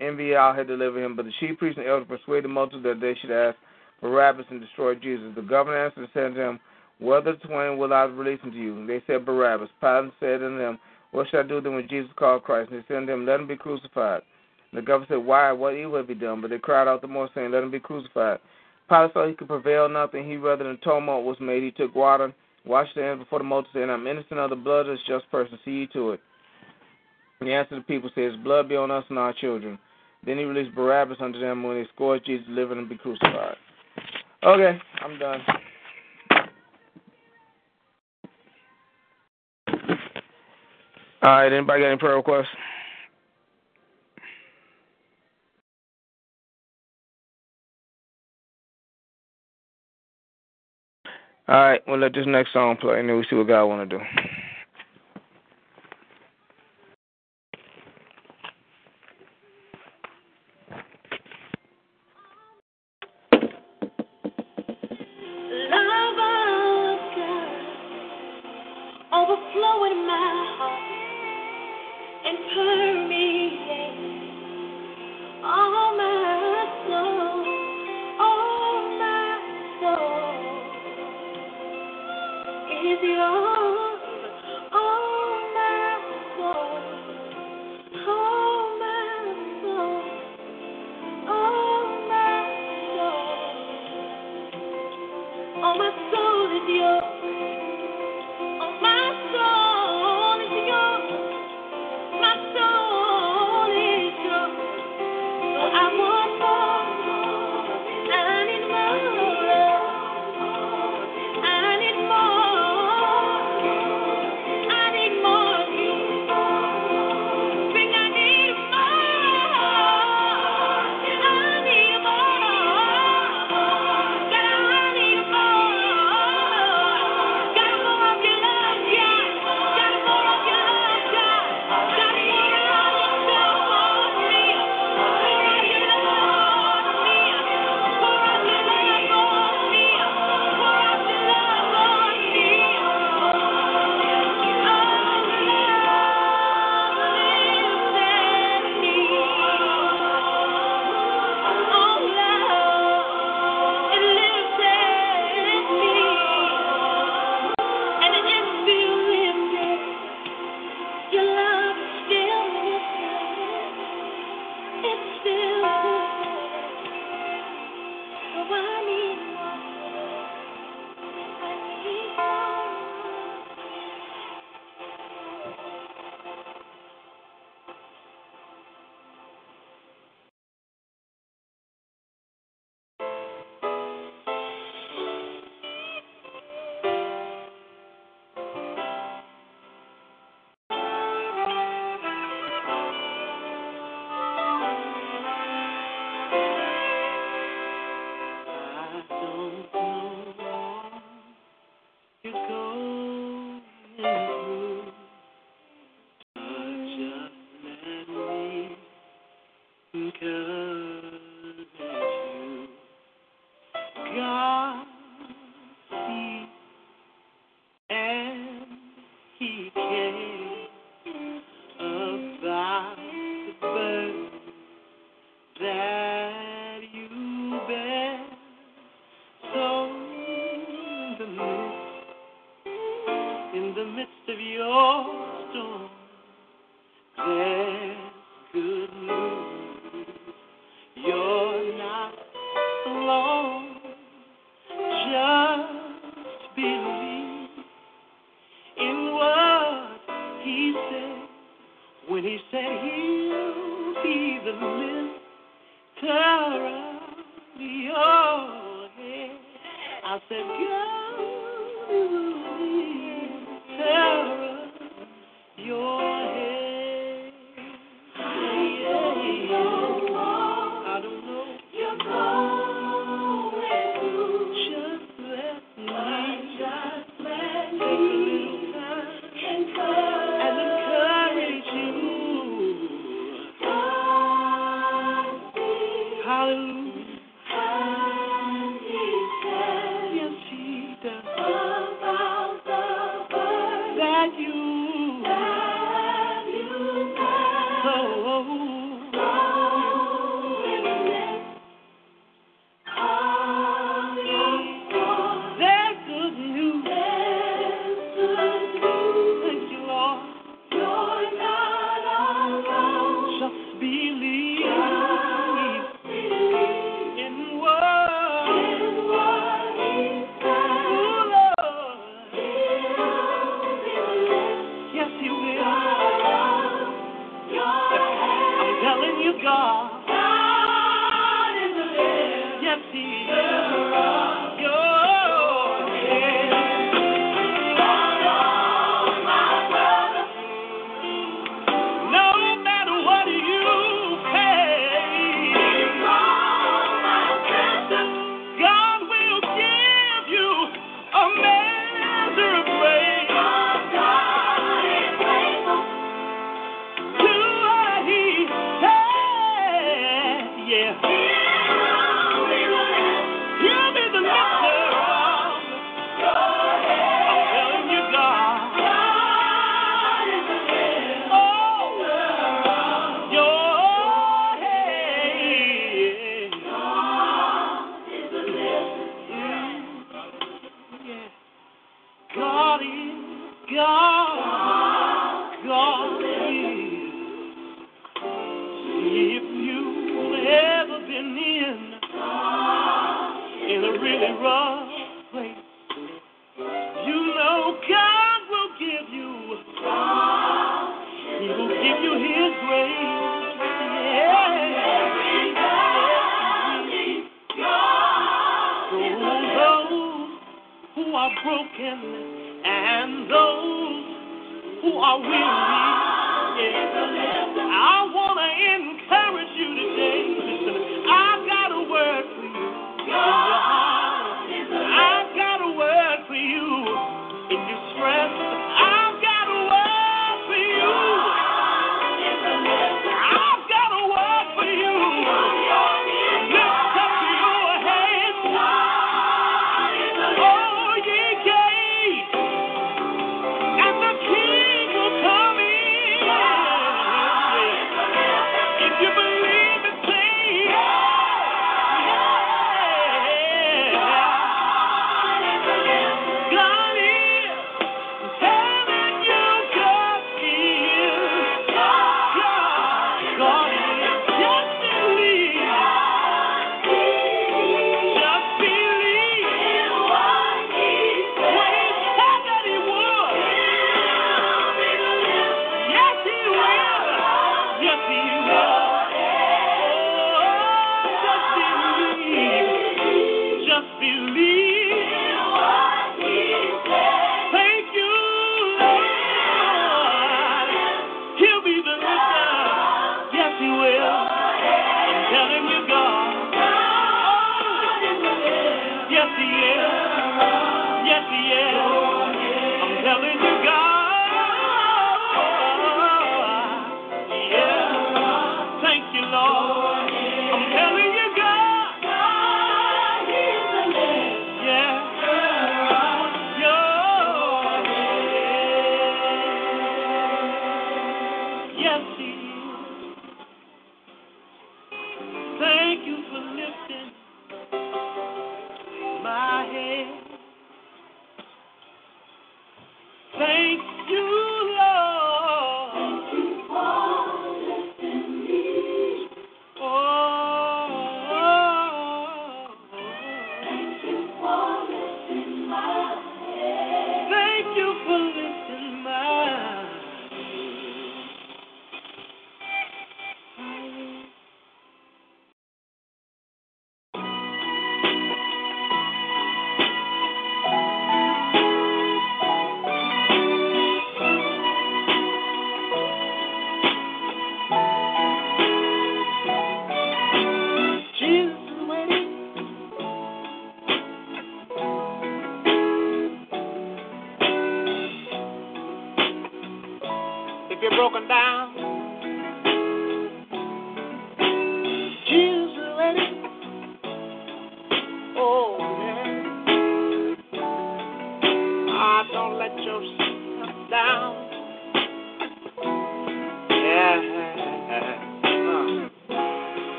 Envial 0.00 0.54
had 0.54 0.66
delivered 0.66 1.04
him. 1.04 1.16
But 1.16 1.26
the 1.26 1.32
chief 1.40 1.58
priests 1.58 1.78
and 1.78 1.88
elders 1.88 2.08
persuaded 2.08 2.44
the 2.44 2.48
multitude 2.48 2.84
that 2.84 3.00
they 3.00 3.14
should 3.20 3.30
ask 3.30 3.56
Barabbas 4.00 4.46
and 4.50 4.60
destroy 4.60 4.94
Jesus. 4.94 5.32
The 5.34 5.42
governor 5.42 5.84
answered 5.86 6.00
and 6.00 6.08
said 6.12 6.24
unto 6.24 6.40
him, 6.40 6.60
Whether 6.98 7.34
twain 7.36 7.78
will 7.78 7.92
I 7.92 8.02
release 8.02 8.40
unto 8.42 8.56
you? 8.56 8.76
And 8.78 8.88
they 8.88 9.02
said, 9.06 9.24
Barabbas. 9.24 9.70
Pilate 9.80 10.12
said 10.20 10.42
unto 10.42 10.58
them, 10.58 10.78
What 11.12 11.28
shall 11.30 11.40
I 11.40 11.44
do 11.44 11.60
then 11.60 11.74
when 11.74 11.88
Jesus 11.88 12.10
called 12.16 12.42
Christ? 12.42 12.70
And 12.70 12.80
they 12.80 12.84
said 12.88 12.98
unto 12.98 13.12
him, 13.12 13.24
Let 13.24 13.40
him 13.40 13.46
be 13.46 13.56
crucified. 13.56 14.22
And 14.72 14.78
the 14.78 14.82
governor 14.82 15.06
said, 15.08 15.24
Why? 15.24 15.52
What 15.52 15.74
evil 15.74 15.96
have 15.96 16.08
he 16.08 16.14
done? 16.14 16.40
But 16.40 16.50
they 16.50 16.58
cried 16.58 16.88
out 16.88 17.00
the 17.00 17.08
more, 17.08 17.30
saying, 17.34 17.52
Let 17.52 17.62
him 17.62 17.70
be 17.70 17.80
crucified. 17.80 18.40
Pilate 18.92 19.12
saw 19.14 19.26
he 19.26 19.32
could 19.32 19.48
prevail 19.48 19.88
nothing. 19.88 20.28
He 20.28 20.36
rather 20.36 20.64
than 20.64 20.78
tumult 20.84 21.24
was 21.24 21.38
made. 21.40 21.62
He 21.62 21.70
took 21.70 21.94
water, 21.94 22.34
washed 22.66 22.94
their 22.94 23.08
hands 23.08 23.20
before 23.20 23.38
the 23.38 23.44
multitude, 23.44 23.84
and 23.84 23.90
I'm 23.90 24.06
innocent 24.06 24.38
of 24.38 24.50
the 24.50 24.56
blood 24.56 24.86
of 24.86 24.88
this 24.88 25.06
just 25.08 25.30
person. 25.30 25.58
See 25.64 25.70
ye 25.70 25.86
to 25.94 26.10
it. 26.10 26.20
And 27.40 27.48
he 27.48 27.54
answered 27.54 27.78
the 27.78 27.84
people, 27.84 28.10
says, 28.14 28.32
Blood 28.44 28.68
be 28.68 28.76
on 28.76 28.90
us 28.90 29.04
and 29.08 29.18
our 29.18 29.32
children. 29.32 29.78
Then 30.26 30.36
he 30.36 30.44
released 30.44 30.74
Barabbas 30.74 31.16
unto 31.20 31.40
them 31.40 31.62
when 31.62 31.76
they 31.76 31.88
scourged 31.94 32.26
Jesus, 32.26 32.46
delivered 32.46 32.74
to 32.74 32.86
be 32.86 32.98
crucified. 32.98 33.56
Okay, 34.44 34.78
I'm 35.00 35.18
done. 35.18 35.40
All 41.22 41.32
right, 41.32 41.52
anybody 41.52 41.80
got 41.80 41.88
any 41.88 41.98
prayer 41.98 42.16
requests? 42.16 42.48
All 51.48 51.56
right, 51.56 51.82
we'll 51.88 51.98
let 51.98 52.14
this 52.14 52.24
next 52.26 52.52
song 52.52 52.76
play, 52.80 53.00
and 53.00 53.08
then 53.08 53.16
we 53.16 53.26
see 53.28 53.34
what 53.34 53.48
God 53.48 53.66
want 53.66 53.90
to 53.90 53.98
do. 53.98 54.04
Love 65.70 66.18
of 66.18 66.98
God 67.16 67.48
overflow 69.12 69.84
in 69.84 70.06
my 70.06 70.28
heart 70.56 70.82
and 72.24 72.38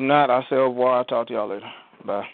If 0.00 0.06
not, 0.06 0.30
I 0.30 0.40
say 0.48 0.56
au 0.56 0.68
revoir. 0.68 0.96
I'll 0.96 1.04
talk 1.04 1.26
to 1.26 1.34
y'all 1.34 1.46
later. 1.46 1.70
Bye. 2.06 2.26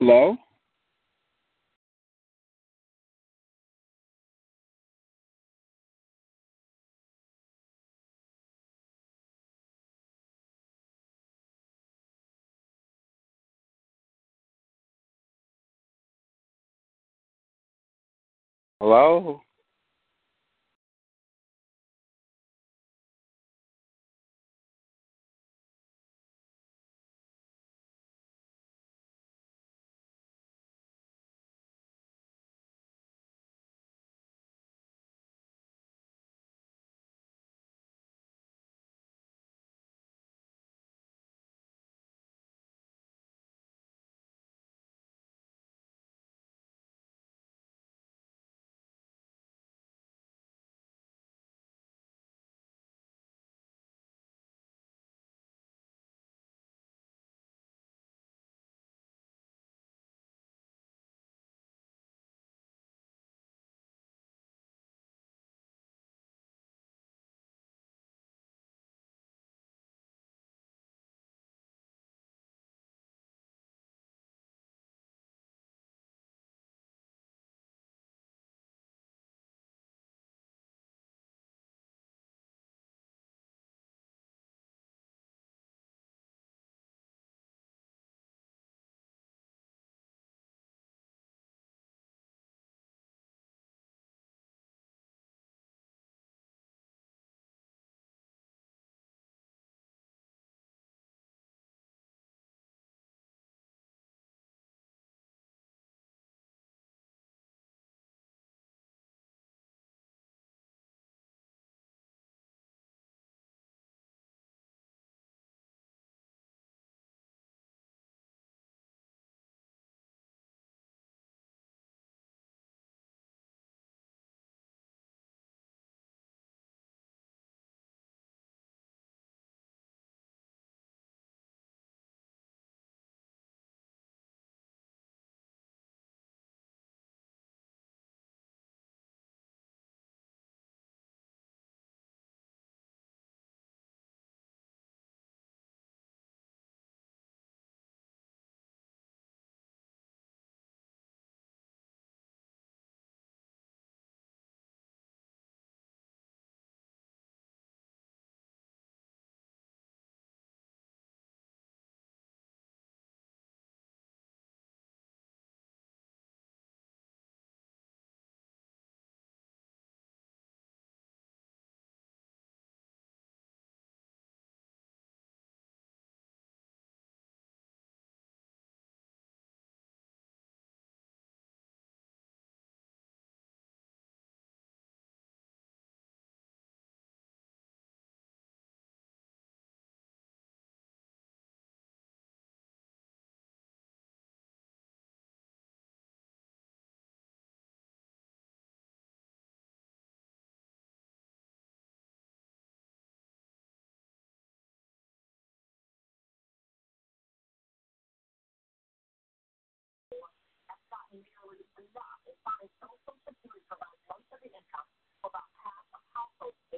Hello? 0.00 0.36
Hello? 18.80 19.42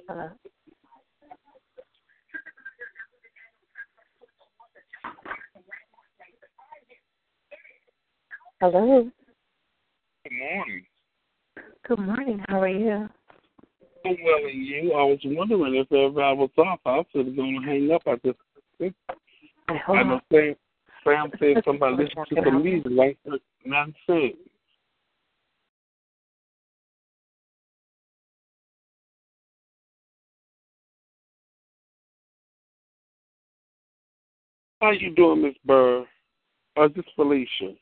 Hello. 0.07 0.29
Hello. 8.59 9.11
Good 10.23 10.33
morning. 10.37 10.85
Good 11.87 11.99
morning. 11.99 12.45
How 12.47 12.61
are 12.61 12.67
you? 12.67 13.09
I'm 14.05 14.17
well, 14.23 14.45
and 14.45 14.65
you? 14.65 14.93
I 14.93 15.03
was 15.03 15.19
wondering 15.23 15.75
if 15.75 15.91
everybody 15.91 16.37
was 16.37 16.49
off. 16.57 16.79
I 16.85 16.97
was 16.97 17.05
going 17.13 17.35
to 17.35 17.67
hang 17.67 17.91
up. 17.91 18.03
I 18.07 18.15
just. 18.25 18.39
I 19.77 20.03
know 20.03 20.19
Sam, 20.31 20.55
Sam 21.03 21.31
said 21.39 21.63
somebody 21.65 22.03
listened 22.03 22.25
to 22.29 22.35
the 22.35 22.51
music 22.51 22.91
like 22.91 23.17
nothing 23.65 23.95
said. 24.05 24.31
How 34.79 34.91
you 34.91 35.13
doing, 35.13 35.43
Miss 35.43 35.53
Burr? 35.63 36.05
Is 36.77 36.91
this 36.95 37.05
Felicia? 37.15 37.73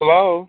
Hello. 0.00 0.48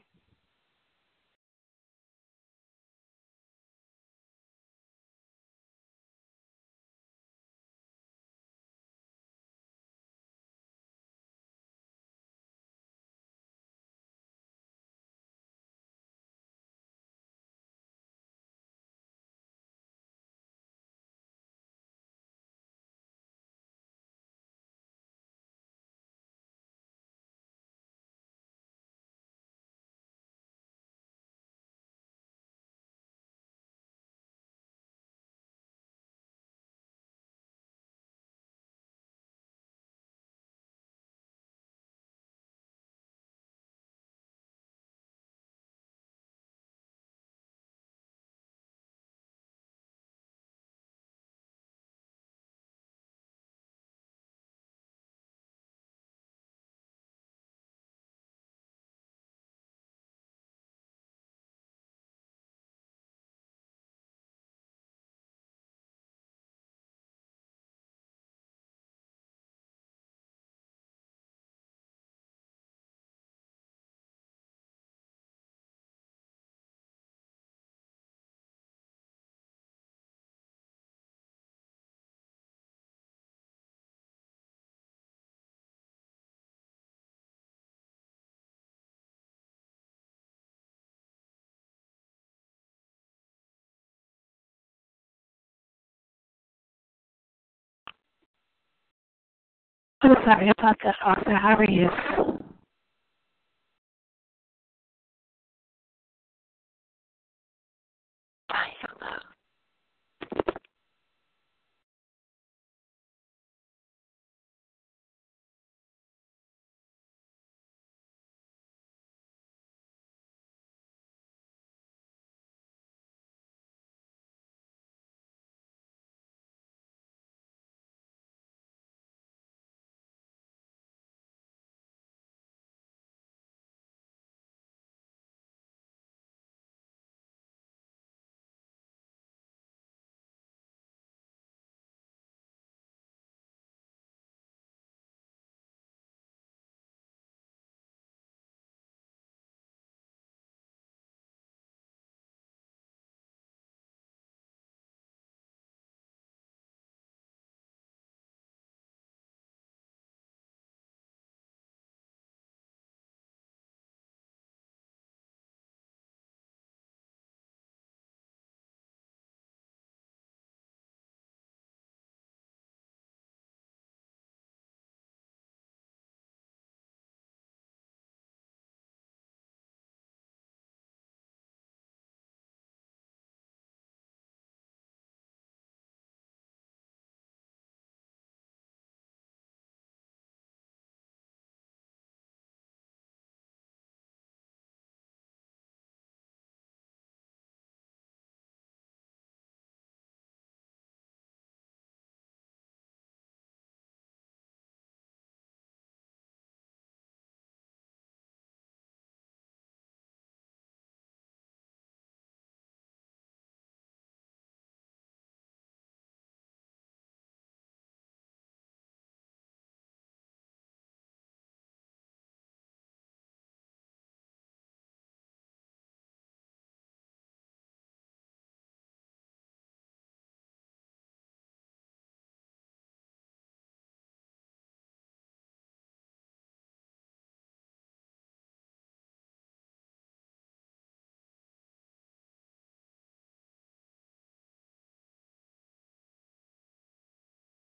I'm 100.04 100.16
sorry 100.26 100.50
about 100.50 100.78
that, 100.84 100.96
Arthur. 101.04 101.36
How 101.36 101.56
are 101.58 101.64
you? 101.70 102.31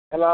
Hello? 0.09 0.34